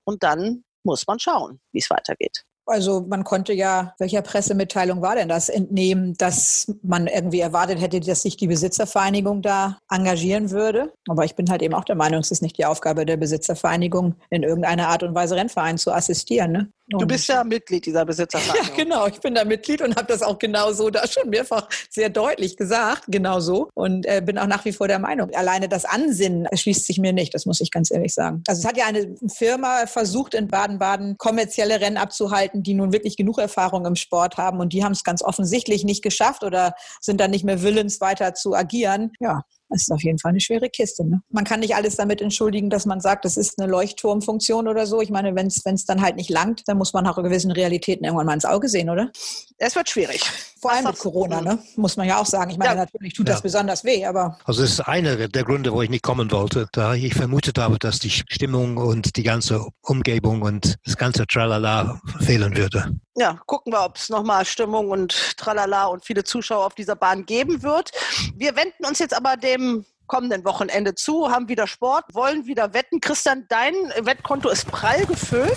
Und 0.04 0.22
dann 0.22 0.64
muss 0.84 1.06
man 1.06 1.18
schauen, 1.18 1.60
wie 1.72 1.78
es 1.78 1.90
weitergeht. 1.90 2.44
Also 2.66 3.04
man 3.08 3.24
konnte 3.24 3.52
ja, 3.52 3.94
welcher 3.98 4.22
Pressemitteilung 4.22 5.02
war 5.02 5.16
denn 5.16 5.28
das, 5.28 5.48
entnehmen, 5.48 6.14
dass 6.16 6.72
man 6.82 7.06
irgendwie 7.06 7.40
erwartet 7.40 7.80
hätte, 7.80 8.00
dass 8.00 8.22
sich 8.22 8.36
die 8.36 8.46
Besitzervereinigung 8.46 9.42
da 9.42 9.78
engagieren 9.90 10.50
würde. 10.50 10.92
Aber 11.08 11.24
ich 11.24 11.34
bin 11.34 11.50
halt 11.50 11.62
eben 11.62 11.74
auch 11.74 11.84
der 11.84 11.96
Meinung, 11.96 12.20
es 12.20 12.30
ist 12.30 12.42
nicht 12.42 12.58
die 12.58 12.66
Aufgabe 12.66 13.04
der 13.04 13.16
Besitzervereinigung, 13.16 14.14
in 14.30 14.42
irgendeiner 14.42 14.88
Art 14.88 15.02
und 15.02 15.14
Weise 15.14 15.36
Rennverein 15.36 15.78
zu 15.78 15.92
assistieren. 15.92 16.52
Ne? 16.52 16.68
Du 16.88 17.06
bist 17.06 17.28
ja 17.28 17.44
Mitglied 17.44 17.86
dieser 17.86 18.04
Besitzervereinigung. 18.04 18.76
Ja, 18.76 18.84
genau. 18.84 19.06
Ich 19.06 19.20
bin 19.20 19.34
da 19.34 19.44
Mitglied 19.44 19.82
und 19.82 19.96
habe 19.96 20.06
das 20.06 20.22
auch 20.22 20.38
genau 20.38 20.72
so 20.72 20.90
da 20.90 21.06
schon 21.06 21.30
mehrfach 21.30 21.68
sehr 21.90 22.10
deutlich 22.10 22.56
gesagt. 22.56 23.04
Genau 23.08 23.40
so. 23.40 23.68
Und 23.74 24.04
äh, 24.06 24.20
bin 24.24 24.38
auch 24.38 24.46
nach 24.46 24.64
wie 24.64 24.72
vor 24.72 24.88
der 24.88 24.98
Meinung. 24.98 25.30
Alleine 25.34 25.68
das 25.68 25.84
Ansinnen 25.84 26.46
schließt 26.52 26.86
sich 26.86 26.98
mir 26.98 27.12
nicht. 27.12 27.34
Das 27.34 27.46
muss 27.46 27.60
ich 27.60 27.70
ganz 27.70 27.90
ehrlich 27.90 28.14
sagen. 28.14 28.42
Also 28.46 28.60
es 28.60 28.66
hat 28.66 28.76
ja 28.76 28.86
eine 28.86 29.14
Firma 29.28 29.86
versucht, 29.86 30.34
in 30.34 30.48
Baden-Baden 30.48 31.18
kommerzielle 31.18 31.80
Rennen 31.80 31.96
abzuhalten, 31.96 32.62
die 32.62 32.74
nun 32.74 32.92
wirklich 32.92 33.16
genug 33.16 33.38
Erfahrung 33.38 33.86
im 33.86 33.96
Sport 33.96 34.36
haben. 34.36 34.60
Und 34.60 34.72
die 34.72 34.84
haben 34.84 34.92
es 34.92 35.04
ganz 35.04 35.22
offensichtlich 35.22 35.84
nicht 35.84 36.02
geschafft 36.02 36.42
oder 36.42 36.74
sind 37.00 37.20
dann 37.20 37.30
nicht 37.30 37.44
mehr 37.44 37.62
willens, 37.62 38.00
weiter 38.00 38.34
zu 38.34 38.54
agieren. 38.54 39.12
Ja, 39.20 39.42
das 39.72 39.82
ist 39.82 39.92
auf 39.92 40.02
jeden 40.02 40.18
Fall 40.18 40.30
eine 40.30 40.40
schwere 40.40 40.68
Kiste. 40.68 41.04
Ne? 41.04 41.22
Man 41.30 41.44
kann 41.44 41.60
nicht 41.60 41.74
alles 41.74 41.96
damit 41.96 42.20
entschuldigen, 42.20 42.70
dass 42.70 42.86
man 42.86 43.00
sagt, 43.00 43.24
das 43.24 43.36
ist 43.36 43.58
eine 43.58 43.70
Leuchtturmfunktion 43.70 44.68
oder 44.68 44.86
so. 44.86 45.00
Ich 45.00 45.10
meine, 45.10 45.34
wenn 45.34 45.46
es 45.46 45.84
dann 45.84 46.02
halt 46.02 46.16
nicht 46.16 46.30
langt, 46.30 46.62
dann 46.66 46.78
muss 46.78 46.92
man 46.92 47.06
auch 47.06 47.16
gewissen 47.22 47.50
Realitäten 47.50 48.04
irgendwann 48.04 48.26
mal 48.26 48.34
ins 48.34 48.44
Auge 48.44 48.68
sehen, 48.68 48.90
oder? 48.90 49.10
Es 49.58 49.74
wird 49.74 49.88
schwierig. 49.88 50.22
Vor 50.60 50.72
allem 50.72 50.84
mit 50.84 50.98
Corona, 50.98 51.40
ne? 51.40 51.58
muss 51.76 51.96
man 51.96 52.06
ja 52.06 52.18
auch 52.18 52.26
sagen. 52.26 52.50
Ich 52.50 52.58
meine, 52.58 52.74
ja. 52.74 52.76
natürlich 52.76 53.14
tut 53.14 53.26
ja. 53.26 53.34
das 53.34 53.42
besonders 53.42 53.84
weh, 53.84 54.04
aber... 54.04 54.38
Also 54.44 54.62
das 54.62 54.72
ist 54.72 54.80
einer 54.80 55.28
der 55.28 55.44
Gründe, 55.44 55.72
wo 55.72 55.82
ich 55.82 55.90
nicht 55.90 56.02
kommen 56.02 56.30
wollte, 56.30 56.68
da 56.72 56.94
ich 56.94 57.14
vermutet 57.14 57.58
habe, 57.58 57.78
dass 57.78 57.98
die 57.98 58.10
Stimmung 58.10 58.76
und 58.76 59.16
die 59.16 59.22
ganze 59.22 59.66
Umgebung 59.82 60.42
und 60.42 60.76
das 60.84 60.96
ganze 60.96 61.26
Tralala 61.26 62.00
fehlen 62.20 62.56
würde. 62.56 62.96
Ja, 63.14 63.38
gucken 63.46 63.72
wir, 63.72 63.84
ob 63.84 63.96
es 63.96 64.08
nochmal 64.08 64.44
Stimmung 64.46 64.90
und 64.90 65.36
Tralala 65.36 65.86
und 65.86 66.04
viele 66.04 66.24
Zuschauer 66.24 66.64
auf 66.64 66.74
dieser 66.74 66.96
Bahn 66.96 67.26
geben 67.26 67.62
wird. 67.62 67.90
Wir 68.34 68.56
wenden 68.56 68.86
uns 68.86 68.98
jetzt 69.00 69.14
aber 69.14 69.36
dem 69.36 69.84
kommenden 70.06 70.44
Wochenende 70.44 70.94
zu, 70.94 71.30
haben 71.30 71.48
wieder 71.48 71.66
Sport, 71.66 72.04
wollen 72.14 72.46
wieder 72.46 72.72
wetten. 72.72 73.00
Christian, 73.00 73.44
dein 73.48 73.74
Wettkonto 74.00 74.48
ist 74.48 74.66
prall 74.66 75.04
gefüllt. 75.04 75.56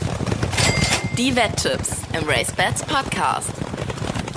Die 1.18 1.34
Wetttipps 1.34 1.92
im 2.12 2.28
RaceBets 2.28 2.84
Podcast 2.84 3.65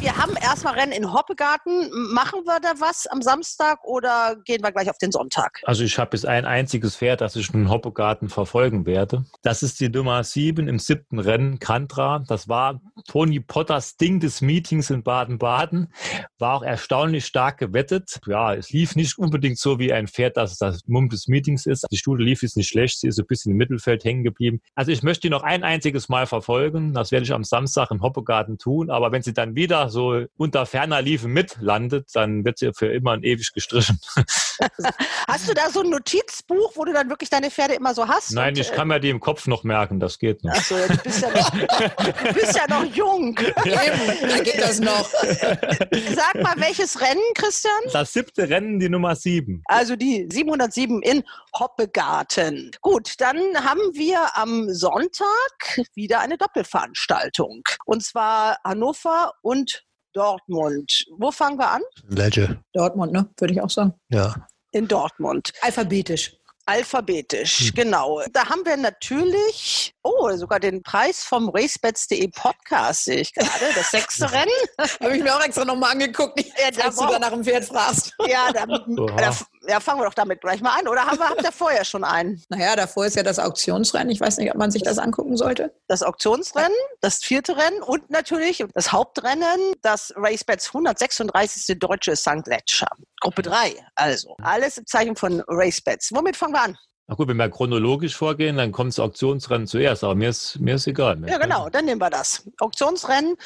wir 0.00 0.16
haben 0.16 0.36
erstmal 0.36 0.74
Rennen 0.74 0.92
in 0.92 1.12
Hoppegarten. 1.12 1.90
Machen 2.12 2.40
wir 2.44 2.60
da 2.60 2.72
was 2.78 3.06
am 3.06 3.20
Samstag 3.20 3.82
oder 3.84 4.36
gehen 4.44 4.62
wir 4.62 4.70
gleich 4.70 4.88
auf 4.88 4.98
den 4.98 5.10
Sonntag? 5.10 5.60
Also 5.64 5.82
ich 5.82 5.98
habe 5.98 6.16
jetzt 6.16 6.24
ein 6.24 6.44
einziges 6.44 6.96
Pferd, 6.96 7.20
das 7.20 7.34
ich 7.36 7.52
in 7.52 7.68
Hoppegarten 7.68 8.28
verfolgen 8.28 8.86
werde. 8.86 9.24
Das 9.42 9.62
ist 9.62 9.80
die 9.80 9.88
Nummer 9.88 10.22
7 10.22 10.68
im 10.68 10.78
siebten 10.78 11.18
Rennen, 11.18 11.58
Kantra. 11.58 12.24
Das 12.28 12.48
war 12.48 12.80
Tony 13.08 13.40
Potters 13.40 13.96
Ding 13.96 14.20
des 14.20 14.40
Meetings 14.40 14.90
in 14.90 15.02
Baden-Baden. 15.02 15.92
War 16.38 16.54
auch 16.54 16.62
erstaunlich 16.62 17.26
stark 17.26 17.58
gewettet. 17.58 18.20
Ja, 18.26 18.54
es 18.54 18.70
lief 18.70 18.94
nicht 18.94 19.18
unbedingt 19.18 19.58
so 19.58 19.78
wie 19.78 19.92
ein 19.92 20.06
Pferd, 20.06 20.36
das 20.36 20.58
das 20.58 20.86
Mumm 20.86 21.08
des 21.08 21.26
Meetings 21.26 21.66
ist. 21.66 21.86
Die 21.90 21.96
Studie 21.96 22.24
lief 22.24 22.42
jetzt 22.42 22.56
nicht 22.56 22.68
schlecht. 22.68 23.00
Sie 23.00 23.08
ist 23.08 23.18
ein 23.18 23.26
bisschen 23.26 23.52
im 23.52 23.58
Mittelfeld 23.58 24.04
hängen 24.04 24.22
geblieben. 24.22 24.60
Also 24.74 24.92
ich 24.92 25.02
möchte 25.02 25.22
die 25.22 25.30
noch 25.30 25.42
ein 25.42 25.64
einziges 25.64 26.08
Mal 26.08 26.26
verfolgen. 26.26 26.94
Das 26.94 27.10
werde 27.10 27.24
ich 27.24 27.32
am 27.32 27.44
Samstag 27.44 27.90
in 27.90 28.00
Hoppegarten 28.00 28.58
tun. 28.58 28.90
Aber 28.90 29.10
wenn 29.10 29.22
sie 29.22 29.34
dann 29.34 29.56
wieder 29.56 29.87
so 29.88 30.24
unter 30.36 30.66
ferner 30.66 31.02
Liefe 31.02 31.28
mitlandet, 31.28 32.08
dann 32.14 32.44
wird 32.44 32.58
sie 32.58 32.72
für 32.74 32.86
immer 32.86 33.12
und 33.12 33.24
ewig 33.24 33.52
gestrichen. 33.52 34.00
hast 35.28 35.48
du 35.48 35.54
da 35.54 35.70
so 35.70 35.80
ein 35.80 35.90
Notizbuch, 35.90 36.72
wo 36.74 36.84
du 36.84 36.92
dann 36.92 37.08
wirklich 37.08 37.30
deine 37.30 37.50
Pferde 37.50 37.74
immer 37.74 37.94
so 37.94 38.06
hast? 38.06 38.32
Nein, 38.32 38.54
und, 38.54 38.58
ich 38.58 38.70
äh, 38.70 38.74
kann 38.74 38.88
mir 38.88 39.00
die 39.00 39.10
im 39.10 39.20
Kopf 39.20 39.46
noch 39.46 39.64
merken, 39.64 40.00
das 40.00 40.18
geht 40.18 40.44
noch. 40.44 40.52
Achso, 40.54 40.76
du 40.76 40.96
bist 40.98 41.22
ja 41.22 41.30
noch, 41.30 41.50
du 41.50 42.34
bist 42.34 42.56
ja 42.56 42.66
noch 42.68 42.84
jung. 42.94 43.38
Eben, 43.64 44.28
da 44.28 44.42
geht 44.42 44.60
das 44.60 44.80
noch. 44.80 45.08
Sag 45.08 46.34
mal, 46.42 46.54
welches 46.56 47.00
Rennen, 47.00 47.20
Christian? 47.34 47.72
Das 47.92 48.12
siebte 48.12 48.48
Rennen, 48.48 48.78
die 48.78 48.88
Nummer 48.88 49.16
sieben. 49.16 49.62
Also 49.66 49.96
die 49.96 50.28
707 50.30 51.02
in 51.02 51.24
Hoppegarten. 51.58 52.70
Gut, 52.80 53.14
dann 53.18 53.38
haben 53.64 53.80
wir 53.92 54.36
am 54.36 54.72
Sonntag 54.72 55.82
wieder 55.94 56.20
eine 56.20 56.36
Doppelveranstaltung. 56.36 57.62
Und 57.84 58.04
zwar 58.04 58.58
Hannover 58.64 59.32
und 59.42 59.84
Dortmund. 60.12 61.06
Wo 61.16 61.30
fangen 61.30 61.58
wir 61.58 61.70
an? 61.70 61.82
Ledger. 62.08 62.56
Dortmund, 62.72 63.12
ne? 63.12 63.28
Würde 63.38 63.54
ich 63.54 63.60
auch 63.60 63.70
sagen. 63.70 63.94
Ja. 64.08 64.34
In 64.72 64.88
Dortmund. 64.88 65.52
Alphabetisch. 65.62 66.34
Alphabetisch, 66.66 67.72
genau. 67.74 68.20
Da 68.30 68.50
haben 68.50 68.66
wir 68.66 68.76
natürlich, 68.76 69.94
oh, 70.08 70.36
sogar 70.36 70.60
den 70.60 70.82
Preis 70.82 71.24
vom 71.24 71.48
racebets.de 71.48 72.28
Podcast 72.28 73.04
sehe 73.04 73.20
ich 73.20 73.34
gerade, 73.34 73.72
das 73.74 73.90
sechste 73.90 74.30
Rennen. 74.32 74.50
Habe 74.78 75.16
ich 75.16 75.22
mir 75.22 75.34
auch 75.34 75.44
extra 75.44 75.64
nochmal 75.64 75.92
angeguckt, 75.92 76.40
Ja, 76.40 76.70
da 76.70 76.90
du 76.90 77.12
da 77.12 77.18
nach 77.18 77.30
dem 77.30 77.44
Pferd 77.44 77.64
fragst. 77.64 78.14
Ja, 78.26 78.52
da, 78.52 78.66
da, 78.66 79.32
ja, 79.68 79.80
fangen 79.80 80.00
wir 80.00 80.06
doch 80.06 80.14
damit 80.14 80.40
gleich 80.40 80.60
mal 80.60 80.78
an. 80.78 80.88
Oder 80.88 81.04
haben 81.04 81.18
wir, 81.18 81.28
habt 81.28 81.42
ihr 81.42 81.52
vorher 81.52 81.84
schon 81.84 82.04
einen? 82.04 82.42
Naja, 82.48 82.74
davor 82.76 83.06
ist 83.06 83.16
ja 83.16 83.22
das 83.22 83.38
Auktionsrennen. 83.38 84.10
Ich 84.10 84.20
weiß 84.20 84.38
nicht, 84.38 84.50
ob 84.50 84.56
man 84.56 84.70
sich 84.70 84.82
das 84.82 84.98
angucken 84.98 85.36
sollte. 85.36 85.74
Das 85.88 86.02
Auktionsrennen, 86.02 86.76
das 87.00 87.18
vierte 87.18 87.56
Rennen 87.56 87.82
und 87.82 88.10
natürlich 88.10 88.64
das 88.74 88.92
Hauptrennen, 88.92 89.74
das 89.82 90.12
RaceBets 90.16 90.68
136. 90.68 91.78
Deutsche 91.78 92.16
St. 92.16 92.46
Ledger. 92.46 92.88
Gruppe 93.20 93.42
3, 93.42 93.74
also. 93.94 94.36
Alles 94.42 94.78
im 94.78 94.86
Zeichen 94.86 95.16
von 95.16 95.42
RaceBets. 95.46 96.12
Womit 96.14 96.36
fangen 96.36 96.54
wir 96.54 96.62
an? 96.62 96.78
Na 97.10 97.14
gut, 97.14 97.26
wenn 97.28 97.38
wir 97.38 97.48
chronologisch 97.48 98.14
vorgehen, 98.14 98.58
dann 98.58 98.70
kommt 98.70 98.90
das 98.90 99.00
Auktionsrennen 99.00 99.66
zuerst, 99.66 100.04
aber 100.04 100.14
mir 100.14 100.28
ist, 100.28 100.60
mir 100.60 100.74
ist 100.74 100.86
egal. 100.86 101.18
Ja, 101.26 101.38
genau, 101.38 101.70
dann 101.70 101.86
nehmen 101.86 102.02
wir 102.02 102.10
das. 102.10 102.46
Auktionsrennen. 102.60 103.36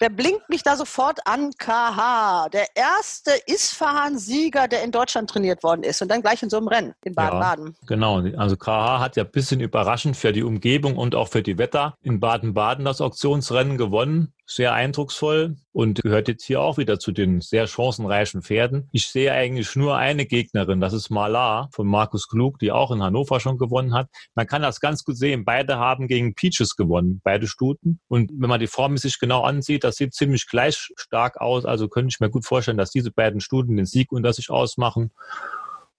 Der 0.00 0.10
blinkt 0.10 0.48
mich 0.50 0.62
da 0.62 0.76
sofort 0.76 1.18
an, 1.26 1.50
KH. 1.56 2.50
Der 2.52 2.66
erste 2.76 3.32
Isfahan-Sieger, 3.46 4.68
der 4.68 4.84
in 4.84 4.92
Deutschland 4.92 5.30
trainiert 5.30 5.62
worden 5.62 5.84
ist 5.84 6.02
und 6.02 6.08
dann 6.08 6.20
gleich 6.20 6.42
in 6.42 6.50
so 6.50 6.58
einem 6.58 6.68
Rennen 6.68 6.94
in 7.02 7.14
Baden-Baden. 7.14 7.76
Ja, 7.80 7.86
genau, 7.86 8.20
also 8.36 8.56
KH 8.58 9.00
hat 9.00 9.16
ja 9.16 9.24
ein 9.24 9.30
bisschen 9.30 9.60
überraschend 9.60 10.14
für 10.14 10.32
die 10.32 10.42
Umgebung 10.42 10.98
und 10.98 11.14
auch 11.14 11.28
für 11.28 11.42
die 11.42 11.56
Wetter 11.56 11.96
in 12.02 12.20
Baden-Baden 12.20 12.84
das 12.84 13.00
Auktionsrennen 13.00 13.78
gewonnen. 13.78 14.34
Sehr 14.50 14.72
eindrucksvoll 14.72 15.56
und 15.72 16.00
gehört 16.02 16.26
jetzt 16.26 16.42
hier 16.42 16.62
auch 16.62 16.78
wieder 16.78 16.98
zu 16.98 17.12
den 17.12 17.42
sehr 17.42 17.66
chancenreichen 17.66 18.40
Pferden. 18.40 18.88
Ich 18.92 19.08
sehe 19.08 19.30
eigentlich 19.30 19.76
nur 19.76 19.98
eine 19.98 20.24
Gegnerin, 20.24 20.80
das 20.80 20.94
ist 20.94 21.10
Malar 21.10 21.68
von 21.70 21.86
Markus 21.86 22.28
Klug, 22.28 22.58
die 22.58 22.72
auch 22.72 22.90
in 22.90 23.02
Hannover 23.02 23.40
schon 23.40 23.58
gewonnen 23.58 23.92
hat. 23.92 24.08
Man 24.34 24.46
kann 24.46 24.62
das 24.62 24.80
ganz 24.80 25.04
gut 25.04 25.18
sehen. 25.18 25.44
Beide 25.44 25.76
haben 25.76 26.08
gegen 26.08 26.34
Peaches 26.34 26.76
gewonnen, 26.76 27.20
beide 27.22 27.46
Stuten. 27.46 28.00
Und 28.08 28.30
wenn 28.32 28.48
man 28.48 28.58
die 28.58 28.68
Form 28.68 28.96
sich 28.96 29.18
genau 29.18 29.42
ansieht, 29.42 29.84
das 29.84 29.96
sieht 29.96 30.14
ziemlich 30.14 30.48
gleich 30.48 30.88
stark 30.96 31.38
aus. 31.42 31.66
Also 31.66 31.88
könnte 31.88 32.08
ich 32.08 32.20
mir 32.20 32.30
gut 32.30 32.46
vorstellen, 32.46 32.78
dass 32.78 32.90
diese 32.90 33.10
beiden 33.10 33.42
Stuten 33.42 33.76
den 33.76 33.84
Sieg 33.84 34.12
unter 34.12 34.32
sich 34.32 34.48
ausmachen. 34.48 35.10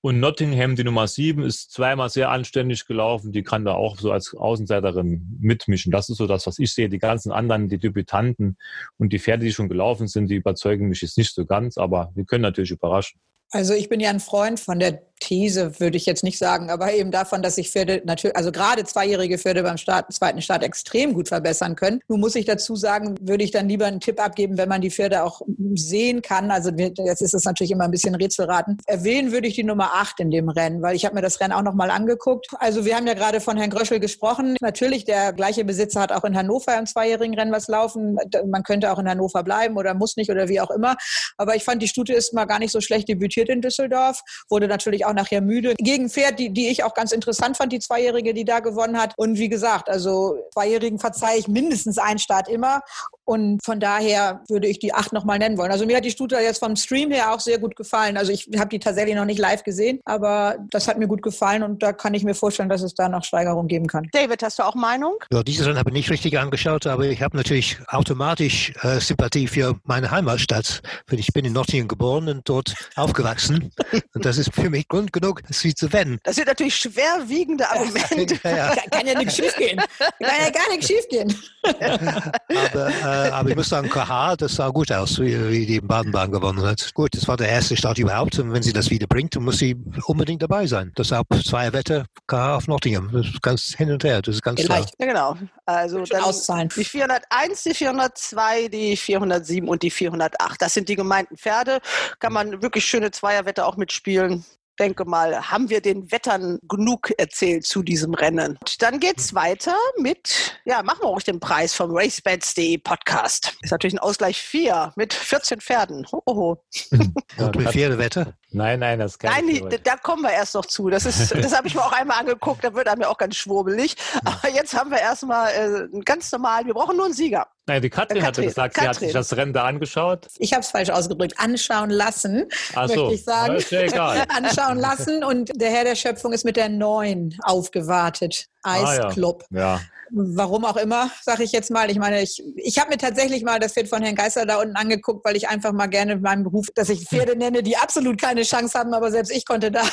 Und 0.02 0.22
Nottingham, 0.22 0.78
die 0.78 0.86
Nummer 0.86 1.08
sieben, 1.08 1.44
ist 1.44 1.72
zweimal 1.72 2.10
sehr 2.10 2.30
anständig 2.30 2.88
gelaufen. 2.88 3.34
Die 3.34 3.44
kann 3.44 3.66
da 3.66 3.74
auch 3.74 3.98
so 3.98 4.12
als 4.12 4.34
Außenseiterin 4.34 5.38
mitmischen. 5.42 5.92
Das 5.92 6.08
ist 6.08 6.18
so 6.18 6.26
das, 6.26 6.48
was 6.48 6.58
ich 6.58 6.74
sehe. 6.74 6.88
Die 6.88 7.00
ganzen 7.00 7.34
anderen, 7.34 7.68
die 7.68 7.80
Debütanten 7.80 8.58
und 8.98 9.12
die 9.12 9.20
Pferde, 9.20 9.46
die 9.46 9.52
schon 9.52 9.68
gelaufen 9.68 10.08
sind, 10.08 10.30
die 10.30 10.36
überzeugen 10.36 10.88
mich 10.88 11.02
jetzt 11.02 11.18
nicht 11.18 11.36
so 11.36 11.46
ganz, 11.46 11.78
aber 11.78 12.14
die 12.16 12.24
können 12.24 12.44
natürlich 12.44 12.72
überraschen. 12.72 13.20
Also 13.52 13.74
ich 13.74 13.90
bin 13.90 14.00
ja 14.00 14.10
ein 14.10 14.20
Freund 14.20 14.60
von 14.60 14.80
der 14.80 15.02
These, 15.20 15.80
würde 15.80 15.98
ich 15.98 16.06
jetzt 16.06 16.24
nicht 16.24 16.38
sagen, 16.38 16.70
aber 16.70 16.94
eben 16.94 17.12
davon, 17.12 17.42
dass 17.42 17.56
sich 17.56 17.70
Pferde 17.70 18.02
natürlich, 18.06 18.36
also 18.36 18.52
gerade 18.52 18.84
zweijährige 18.86 19.38
Pferde 19.38 19.64
beim 19.64 19.78
Start, 19.78 20.12
zweiten 20.14 20.42
Start 20.42 20.64
extrem 20.64 21.14
gut 21.14 21.28
verbessern 21.28 21.76
können. 21.76 22.02
Nun 22.08 22.20
muss 22.20 22.36
ich 22.36 22.46
dazu 22.46 22.76
sagen, 22.76 23.16
würde 23.22 23.44
ich 23.44 23.52
dann 23.52 23.68
lieber 23.68 23.86
einen 23.86 24.00
Tipp 24.00 24.24
abgeben, 24.24 24.58
wenn 24.58 24.70
man 24.70 24.82
die 24.82 24.92
Pferde 24.92 25.24
auch 25.24 25.42
sehen 25.76 26.22
kann. 26.22 26.52
Also 26.52 26.72
jetzt 26.72 27.22
ist 27.22 27.34
es 27.34 27.44
natürlich 27.44 27.72
immer 27.72 27.84
ein 27.84 27.92
bisschen 27.92 28.16
Rätselraten. 28.16 28.78
Erwähnen 28.86 29.32
würde 29.32 29.48
ich 29.48 29.56
die 29.56 29.64
Nummer 29.64 29.92
acht 29.96 30.20
in 30.20 30.32
dem 30.32 30.50
Rennen, 30.50 30.82
weil 30.82 30.96
ich 30.96 31.06
habe 31.06 31.16
mir 31.16 31.22
das 31.22 31.40
Rennen 31.40 31.54
auch 31.54 31.64
nochmal 31.64 31.92
angeguckt. 31.92 32.48
Also 32.60 32.86
wir 32.86 32.96
haben 32.96 33.08
ja 33.08 33.14
gerade 33.14 33.42
von 33.42 33.58
Herrn 33.58 33.70
Gröschel 33.70 34.00
gesprochen. 34.00 34.56
Natürlich, 34.62 35.06
der 35.06 35.34
gleiche 35.34 35.66
Besitzer 35.66 36.02
hat 36.02 36.12
auch 36.12 36.24
in 36.24 36.36
Hannover 36.38 36.78
im 36.78 36.86
zweijährigen 36.86 37.38
Rennen 37.38 37.52
was 37.52 37.68
laufen. 37.68 38.18
Man 38.48 38.64
könnte 38.64 38.92
auch 38.92 39.00
in 39.00 39.10
Hannover 39.10 39.44
bleiben 39.44 39.78
oder 39.78 39.94
muss 39.94 40.16
nicht 40.18 40.30
oder 40.30 40.48
wie 40.48 40.62
auch 40.62 40.72
immer. 40.72 40.96
Aber 41.38 41.56
ich 41.56 41.64
fand, 41.64 41.82
die 41.82 41.88
Stute 41.88 42.14
ist 42.14 42.34
mal 42.34 42.46
gar 42.46 42.60
nicht 42.60 42.72
so 42.72 42.82
schlecht 42.82 43.10
debütiert 43.10 43.50
in 43.50 43.62
Düsseldorf. 43.62 44.22
Wurde 44.50 44.68
natürlich 44.68 45.06
auch 45.06 45.09
nachher 45.14 45.42
müde. 45.42 45.76
Gegen 45.78 46.10
Pferd, 46.10 46.40
die, 46.40 46.52
die 46.52 46.70
ich 46.70 46.84
auch 46.84 46.94
ganz 46.94 47.12
interessant 47.12 47.58
fand, 47.58 47.72
die 47.72 47.80
Zweijährige, 47.80 48.34
die 48.34 48.46
da 48.46 48.60
gewonnen 48.60 49.00
hat. 49.00 49.14
Und 49.18 49.38
wie 49.38 49.50
gesagt, 49.50 49.90
also 49.90 50.38
Zweijährigen 50.54 51.00
verzeihe 51.00 51.40
ich 51.40 51.48
mindestens 51.48 51.98
einen 51.98 52.20
Start 52.20 52.48
immer. 52.48 52.82
Und 53.30 53.64
von 53.64 53.80
daher 53.80 54.42
würde 54.50 54.68
ich 54.68 54.80
die 54.80 54.92
acht 54.92 55.14
nochmal 55.14 55.38
nennen 55.38 55.56
wollen. 55.60 55.72
Also 55.72 55.86
mir 55.86 55.98
hat 55.98 56.04
die 56.04 56.10
Stute 56.10 56.36
jetzt 56.38 56.58
vom 56.58 56.76
Stream 56.76 57.12
her 57.12 57.32
auch 57.32 57.40
sehr 57.40 57.60
gut 57.60 57.76
gefallen. 57.76 58.18
Also 58.18 58.32
ich 58.32 58.50
habe 58.58 58.70
die 58.70 58.80
tatsächlich 58.80 59.16
noch 59.16 59.26
nicht 59.26 59.38
live 59.38 59.64
gesehen, 59.64 60.00
aber 60.06 60.58
das 60.72 60.88
hat 60.88 60.98
mir 60.98 61.08
gut 61.08 61.22
gefallen 61.22 61.62
und 61.62 61.84
da 61.84 61.94
kann 61.94 62.16
ich 62.16 62.24
mir 62.24 62.34
vorstellen, 62.34 62.70
dass 62.70 62.82
es 62.82 62.96
da 62.96 63.08
noch 63.08 63.24
Steigerung 63.24 63.68
geben 63.68 63.86
kann. 63.86 64.08
David, 64.14 64.42
hast 64.42 64.58
du 64.58 64.64
auch 64.64 64.74
Meinung? 64.74 65.14
Ja, 65.32 65.44
dieses 65.44 65.68
Rennen 65.68 65.78
habe 65.78 65.92
ich 65.92 65.94
nicht 65.94 66.10
richtig 66.10 66.40
angeschaut, 66.40 66.88
aber 66.88 67.06
ich 67.06 67.22
habe 67.22 67.38
natürlich 67.38 67.78
automatisch 67.88 68.74
äh, 68.82 69.00
Sympathie 69.00 69.46
für 69.46 69.76
meine 69.84 70.10
Heimatstadt. 70.10 70.82
Weil 71.08 71.20
ich 71.20 71.32
bin 71.32 71.46
in 71.46 71.54
Nottingham 71.54 71.88
geboren 71.88 72.30
und 72.30 72.50
dort 72.50 72.74
aufgewachsen. 72.96 73.72
und 74.16 74.26
das 74.26 74.40
ist 74.40 74.56
für 74.56 74.72
mich 74.72 74.88
Grund 75.00 75.14
genug, 75.14 75.42
sie 75.50 75.74
zu 75.74 75.92
wenden. 75.94 76.20
Das 76.24 76.36
sind 76.36 76.48
natürlich 76.48 76.76
schwerwiegende 76.76 77.70
Argumente. 77.70 78.40
Ja, 78.50 78.56
ja. 78.56 78.76
Kann, 78.76 78.90
kann 78.92 79.08
ja 79.08 79.18
nichts 79.18 79.36
schiefgehen. 79.36 79.78
Kann 79.78 80.12
ja 80.20 80.50
gar 80.50 80.70
nichts 80.70 80.88
schiefgehen. 80.88 81.36
Aber, 81.64 82.90
äh, 82.90 83.30
aber 83.30 83.50
ich 83.50 83.56
muss 83.56 83.70
sagen, 83.70 83.90
KH, 83.90 84.38
das 84.38 84.56
sah 84.56 84.70
gut 84.70 84.92
aus, 84.92 85.20
wie, 85.20 85.50
wie 85.50 85.66
die 85.66 85.82
Baden-Baden 85.82 86.32
gewonnen 86.32 86.62
hat. 86.62 86.94
Gut, 86.94 87.16
das 87.16 87.28
war 87.28 87.38
der 87.38 87.50
erste 87.50 87.76
Start 87.76 87.98
überhaupt. 87.98 88.40
Und 88.40 88.54
wenn 88.54 88.64
sie 88.64 88.74
das 88.74 88.90
wieder 88.90 89.08
bringt, 89.08 89.36
dann 89.36 89.44
muss 89.44 89.60
sie 89.60 89.76
unbedingt 90.06 90.42
dabei 90.42 90.68
sein. 90.68 90.92
Deshalb 90.98 91.28
zwei 91.46 91.72
Wette, 91.74 92.06
KH 92.28 92.56
auf 92.56 92.68
Nottingham. 92.68 93.10
Das 93.12 93.28
ist 93.28 93.42
ganz 93.42 93.76
hin 93.78 93.92
und 93.92 94.04
her, 94.04 94.22
das 94.22 94.36
ist 94.36 94.42
ganz 94.42 94.64
klar. 94.64 94.86
Ja, 95.00 95.06
genau. 95.06 95.38
Also 95.66 96.04
dann 96.04 96.24
auszahlen. 96.24 96.70
die 96.76 96.84
401, 96.84 97.64
die 97.64 97.74
402, 97.74 98.68
die 98.70 98.98
407 98.98 99.68
und 99.68 99.84
die 99.84 99.92
408. 99.92 100.62
Das 100.62 100.74
sind 100.74 100.90
die 100.90 100.96
gemeinten 100.96 101.38
Pferde. 101.38 101.80
Kann 102.20 102.34
man 102.34 102.62
wirklich 102.62 102.86
schöne 102.86 103.12
Zweierwette 103.12 103.66
auch 103.66 103.78
mitspielen. 103.78 104.46
Denke 104.80 105.04
mal, 105.06 105.50
haben 105.52 105.70
wir 105.70 105.82
den 105.82 106.10
Wettern 106.12 106.58
genug 106.68 107.12
erzählt 107.18 107.66
zu 107.66 107.84
diesem 107.84 108.14
Rennen. 108.14 108.58
Und 108.60 108.82
dann 108.82 109.00
geht's 109.00 109.36
weiter 109.36 109.76
mit, 109.98 110.58
ja, 110.66 110.82
machen 110.84 111.00
wir 111.02 111.08
auch 111.10 111.22
den 111.22 111.40
Preis 111.40 111.74
vom 111.74 111.92
RaceBets.de 111.96 112.78
Podcast. 112.78 113.58
Ist 113.62 113.72
natürlich 113.72 113.96
ein 113.96 114.00
Ausgleich 114.00 114.42
4 114.42 114.94
mit 114.96 115.14
14 115.14 115.60
Pferden. 115.60 116.06
Hoho. 116.12 116.64
Mit 116.92 117.70
Pferdewette? 117.70 118.34
Nein, 118.52 118.80
nein, 118.80 118.98
das 119.00 119.20
kann 119.20 119.32
Nein, 119.46 119.70
da 119.84 119.96
kommen 119.98 120.24
wir 120.24 120.32
erst 120.32 120.56
noch 120.56 120.66
zu. 120.66 120.90
Das, 120.90 121.06
ist, 121.06 121.32
das 121.36 121.56
habe 121.56 121.68
ich 121.68 121.76
mir 121.76 121.82
auch 121.82 121.92
einmal 121.92 122.20
angeguckt, 122.20 122.64
da 122.64 122.74
wird 122.74 122.88
einem 122.88 123.02
ja 123.02 123.10
auch 123.10 123.18
ganz 123.18 123.36
schwurbelig. 123.36 123.96
Aber 124.26 124.50
jetzt 124.54 124.74
haben 124.76 124.90
wir 124.90 125.00
erstmal 125.00 125.52
äh, 125.52 125.58
einen 125.94 126.02
ganz 126.04 126.32
normalen, 126.32 126.66
wir 126.68 126.74
brauchen 126.74 126.96
nur 126.98 127.06
einen 127.06 127.14
Sieger. 127.14 127.48
Nein, 127.68 127.84
die 127.84 127.90
Katrin 127.92 128.18
Äh, 128.18 128.22
hatte 128.22 128.42
Katrin, 128.42 128.48
gesagt, 128.48 128.74
sie 128.76 128.82
hat 128.82 128.88
Katrin. 128.88 129.08
sich 129.10 129.14
das 129.14 129.38
Rennen 129.38 129.54
da 129.54 129.66
angeschaut. 129.66 130.28
Ich 130.40 130.54
habe 130.54 130.62
es 130.62 130.72
falsch 130.72 130.90
ausgedrückt. 130.90 131.36
Anschauen 131.38 131.92
lassen, 131.92 132.48
Ach 132.74 132.90
so. 132.90 132.96
möchte 133.06 133.14
ich 133.16 133.24
sagen. 133.24 133.52
Ja, 133.52 133.58
ist 133.60 133.72
ja 133.72 133.82
egal. 133.82 134.26
Anschauen 134.36 134.69
lassen. 134.78 135.24
Und 135.24 135.52
der 135.56 135.72
Herr 135.72 135.84
der 135.84 135.96
Schöpfung 135.96 136.34
ist 136.34 136.46
mit 136.46 136.58
der 136.58 136.70
9 136.70 137.38
aufgewartet. 137.44 138.48
Eisclub. 138.64 139.44
Ah, 139.52 139.56
ja. 139.56 139.62
ja. 139.62 139.82
Warum 140.12 140.66
auch 140.66 140.78
immer, 140.78 141.12
sage 141.22 141.44
ich 141.44 141.52
jetzt 141.52 141.70
mal. 141.70 141.92
Ich 141.92 142.00
meine, 142.00 142.24
ich, 142.24 142.42
ich 142.56 142.80
habe 142.80 142.90
mir 142.90 142.98
tatsächlich 142.98 143.44
mal 143.44 143.60
das 143.60 143.74
Pferd 143.74 143.88
von 143.90 144.02
Herrn 144.02 144.16
Geister 144.16 144.44
da 144.48 144.60
unten 144.60 144.76
angeguckt, 144.76 145.24
weil 145.24 145.36
ich 145.36 145.50
einfach 145.50 145.72
mal 145.72 145.86
gerne 145.86 146.14
in 146.14 146.22
meinem 146.22 146.44
Beruf, 146.44 146.66
dass 146.74 146.90
ich 146.90 147.08
Pferde 147.08 147.36
nenne, 147.36 147.62
die 147.62 147.78
absolut 147.78 148.20
keine 148.20 148.42
Chance 148.42 148.80
haben, 148.80 148.92
aber 148.96 149.12
selbst 149.12 149.32
ich 149.32 149.46
konnte 149.46 149.70
da. 149.72 149.84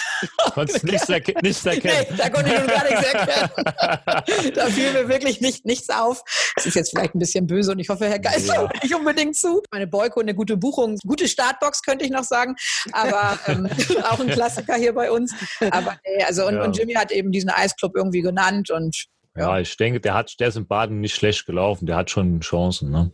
Konntest 0.54 0.84
nichts, 0.84 1.08
erke 1.10 1.34
nichts 1.42 1.66
erkennen. 1.66 2.06
Nee, 2.08 2.16
da 2.16 2.30
konnte 2.30 2.50
ich 2.50 2.58
nun 2.58 2.66
gar 2.66 2.84
nichts 2.84 3.12
erkennen. 3.12 3.50
da 4.54 4.66
fiel 4.68 4.92
mir 4.94 5.08
wirklich 5.10 5.42
nicht, 5.42 5.66
nichts 5.66 5.90
auf. 5.90 6.22
Das 6.54 6.64
ist 6.64 6.76
jetzt 6.76 6.90
vielleicht 6.90 7.14
ein 7.14 7.18
bisschen 7.18 7.46
böse 7.46 7.72
und 7.72 7.78
ich 7.78 7.90
hoffe, 7.90 8.08
Herr 8.08 8.18
Geister 8.18 8.54
Ja. 8.54 8.60
hört 8.60 8.82
nicht 8.82 8.94
unbedingt 8.94 9.36
zu. 9.36 9.62
Meine 9.70 9.86
Boyko, 9.86 10.20
eine 10.20 10.34
gute 10.34 10.56
Buchung, 10.56 10.96
gute 11.06 11.28
Startbox 11.28 11.82
könnte 11.82 12.06
ich 12.06 12.10
noch 12.10 12.24
sagen, 12.24 12.56
aber 12.92 13.38
ähm, 13.48 13.68
auch 14.10 14.18
ein 14.18 14.28
Klassiker 14.28 14.76
hier 14.76 14.94
bei 14.94 15.10
uns. 15.10 15.34
Aber 15.70 15.98
nee, 16.06 16.24
also 16.24 16.46
und, 16.46 16.54
Ja. 16.54 16.64
und 16.64 16.76
Jimmy 16.76 16.94
hat 16.94 17.12
eben 17.12 17.32
diesen 17.32 17.50
Eisclub 17.50 17.94
irgendwie 17.94 18.22
genannt 18.22 18.55
und 18.70 19.06
Ja, 19.36 19.58
ich 19.58 19.76
denke, 19.76 20.00
der 20.00 20.14
hat, 20.14 20.34
der 20.40 20.48
ist 20.48 20.56
in 20.56 20.66
Baden 20.66 21.00
nicht 21.00 21.14
schlecht 21.14 21.44
gelaufen. 21.44 21.84
Der 21.86 21.96
hat 21.96 22.10
schon 22.10 22.40
Chancen. 22.40 22.90
Ne? 22.90 23.12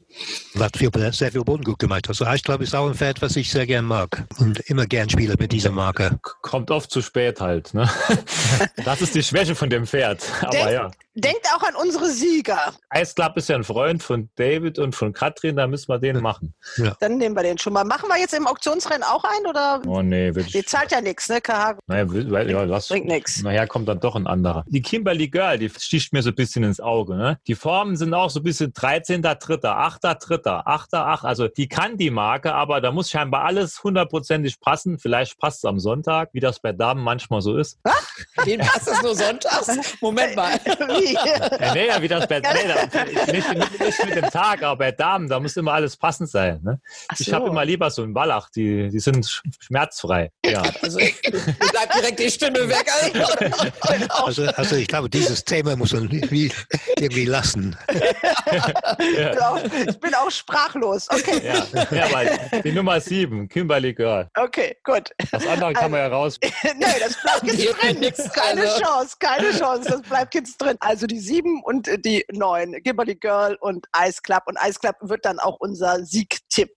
Hat 0.59 0.77
viel, 0.77 0.91
sehr 1.13 1.33
viel 1.33 1.43
Boden 1.43 1.65
gut 1.65 1.81
gemacht. 1.81 2.09
Also 2.09 2.25
ich 2.33 2.45
glaube, 2.45 2.63
ist 2.63 2.75
auch 2.77 2.87
ein 2.87 2.95
Pferd, 2.95 3.21
was 3.23 3.35
ich 3.35 3.51
sehr 3.51 3.67
gern 3.67 3.85
mag. 3.85 4.25
Und 4.39 4.61
immer 4.71 4.87
gern 4.87 5.11
spiele 5.11 5.35
mit 5.39 5.51
dieser 5.51 5.73
Marke. 5.73 6.21
Kommt 6.43 6.71
oft 6.71 6.91
zu 6.93 7.03
spät 7.03 7.41
halt. 7.41 7.75
Ne? 7.75 7.91
Das 8.85 9.01
ist 9.01 9.15
die 9.15 9.23
Schwäche 9.23 9.55
von 9.55 9.69
dem 9.71 9.87
Pferd. 9.87 10.23
Aber 10.43 10.51
Denk- 10.51 10.71
ja. 10.71 10.91
Denkt 11.15 11.47
auch 11.55 11.63
an 11.63 11.75
unsere 11.77 12.09
Sieger. 12.09 12.73
Ice 12.95 13.15
Club 13.15 13.37
ist 13.37 13.49
ja 13.49 13.57
ein 13.57 13.65
Freund 13.65 14.03
von 14.03 14.31
David 14.37 14.79
und 14.79 14.95
von 14.95 15.13
Katrin, 15.13 15.57
da 15.57 15.67
müssen 15.67 15.89
wir 15.89 15.99
den 15.99 16.21
machen. 16.21 16.55
Ja. 16.77 16.97
Dann 17.01 17.19
nehmen 17.19 17.37
wir 17.37 17.43
den 17.43 17.59
schon 17.59 17.73
mal. 17.73 17.85
Machen 17.85 18.09
wir 18.09 18.19
jetzt 18.19 18.35
im 18.35 18.47
Auktionsrennen 18.47 19.03
auch 19.03 19.25
ein 19.25 19.47
oder? 19.47 19.83
Oh 19.87 20.03
nee, 20.03 20.35
will 20.35 20.45
Die 20.45 20.65
zahlt 20.65 20.91
ja 20.93 21.01
nichts, 21.01 21.29
ne, 21.29 21.41
KH? 21.41 21.77
Naja, 21.87 22.05
weil- 22.09 22.51
ja, 22.51 22.63
lass. 22.65 22.89
Bringt 22.89 23.07
nix. 23.07 23.43
Nachher 23.43 23.67
kommt 23.67 23.89
dann 23.89 24.01
doch 24.01 24.17
ein 24.17 24.27
anderer. 24.27 24.65
Die 24.69 24.83
Kimberly 24.83 25.29
Girl, 25.29 25.59
die 25.59 25.69
sticht 25.71 26.13
mir 26.13 26.23
so 26.23 26.31
ein 26.31 26.35
bisschen 26.35 26.65
ins 26.65 26.81
Auge. 26.81 27.15
Ne? 27.17 27.39
Die 27.47 27.55
Formen 27.55 27.97
sind 27.97 28.15
auch 28.15 28.31
so 28.31 28.41
ein 28.41 28.45
bisschen 28.45 28.73
13.3., 28.73 29.63
8.3., 29.65 30.65
8.8. 30.67 31.25
Also 31.25 31.49
die 31.49 31.69
kann 31.69 31.97
die 31.97 32.11
Marke, 32.11 32.55
aber 32.55 32.81
da 32.81 32.91
muss 32.91 33.11
scheinbar 33.11 33.45
alles 33.45 33.83
hundertprozentig 33.83 34.61
passen. 34.61 34.99
Vielleicht 34.99 35.39
passt 35.39 35.59
es 35.59 35.65
am 35.65 35.79
Sonntag, 35.79 36.31
wie 36.33 36.41
das 36.41 36.61
bei 36.61 36.73
Damen 36.73 37.03
manchmal 37.03 37.43
so 37.43 37.57
ist. 37.59 37.79
Den 38.47 38.61
passt 38.61 38.89
es 38.89 39.03
nur 39.03 39.15
sonntags? 39.15 39.69
Moment 40.01 40.37
mal. 40.37 40.53
Wie? 41.03 41.15
Ja, 41.15 41.75
nee, 41.75 41.87
ja, 41.89 42.03
wie 42.03 42.09
das 42.09 42.27
bei 42.27 42.41
nee, 42.41 42.45
da, 42.69 43.05
nicht, 43.05 43.55
nicht, 43.55 43.81
nicht 43.81 44.05
mit 44.07 44.17
dem 44.17 44.31
Tag, 44.31 44.63
aber 44.63 44.77
bei 44.77 44.93
Damen, 44.93 45.29
da 45.29 45.41
muss 45.41 45.57
immer 45.57 45.73
alles 45.73 45.97
passend 45.97 46.31
sein. 46.31 46.61
Ne? 46.63 46.81
Ach 47.09 47.17
Ich 47.19 47.27
so. 47.27 47.33
habe 47.35 47.49
immer 47.49 47.65
lieber 47.65 47.91
so 47.91 48.03
einen 48.03 48.15
Wallach, 48.15 48.49
die, 48.55 48.89
die 48.89 49.01
sind 49.01 49.25
sch- 49.27 49.43
schmerzfrei. 49.61 50.31
Ja. 50.45 50.63
Also, 50.83 50.99
bleibt 50.99 51.95
direkt 51.97 52.19
die 52.19 52.31
Stimme 52.31 52.69
weg. 52.69 52.87
Also, 54.11 54.47
also 54.47 54.77
ich 54.77 54.87
glaube, 54.89 55.09
dieses 55.09 55.45
Thema 55.45 55.77
muss 55.77 55.93
man 55.93 56.11
irgendwie, 56.11 56.53
irgendwie 56.99 57.25
lassen. 57.25 57.77
Ich 57.89 59.17
bin 59.17 59.39
auch- 59.39 59.61
Ich 59.87 60.01
bin 60.01 60.15
auch 60.15 60.31
sprachlos. 60.31 61.09
Okay, 61.11 61.43
Ja, 61.91 62.23
ja, 62.23 62.61
die 62.63 62.73
Nummer 62.73 63.01
sieben, 63.01 63.49
Kimberly 63.49 63.95
Girl. 63.95 64.29
okay, 64.37 64.77
gut. 64.85 65.11
Das 65.31 65.47
andere 65.47 65.73
kann 65.73 65.91
man 65.91 66.01
ja 66.01 66.09
raus. 66.09 66.39
nee, 66.77 66.85
das 67.01 67.17
bleibt 67.23 67.45
jetzt 68.01 68.19
drin. 68.19 68.31
keine. 68.35 68.63
Chance, 68.81 69.17
keine 69.19 69.51
Chance. 69.59 69.89
Das 69.91 70.03
bleibt 70.03 70.35
jetzt 70.35 70.59
drin. 70.59 70.77
Also 70.93 71.07
die 71.07 71.21
sieben 71.21 71.63
und 71.65 71.89
äh, 71.89 71.99
die 71.99 72.23
neun. 72.33 72.77
Kimberly 72.85 73.15
Girl 73.15 73.57
und 73.63 73.87
Ice 74.07 74.21
Club. 74.23 74.43
Und 74.45 74.59
Ice 74.63 74.79
Club 74.79 74.97
wird 75.01 75.25
dann 75.25 75.39
auch 75.39 75.57
unser 75.59 76.05
Siegtipp, 76.05 76.69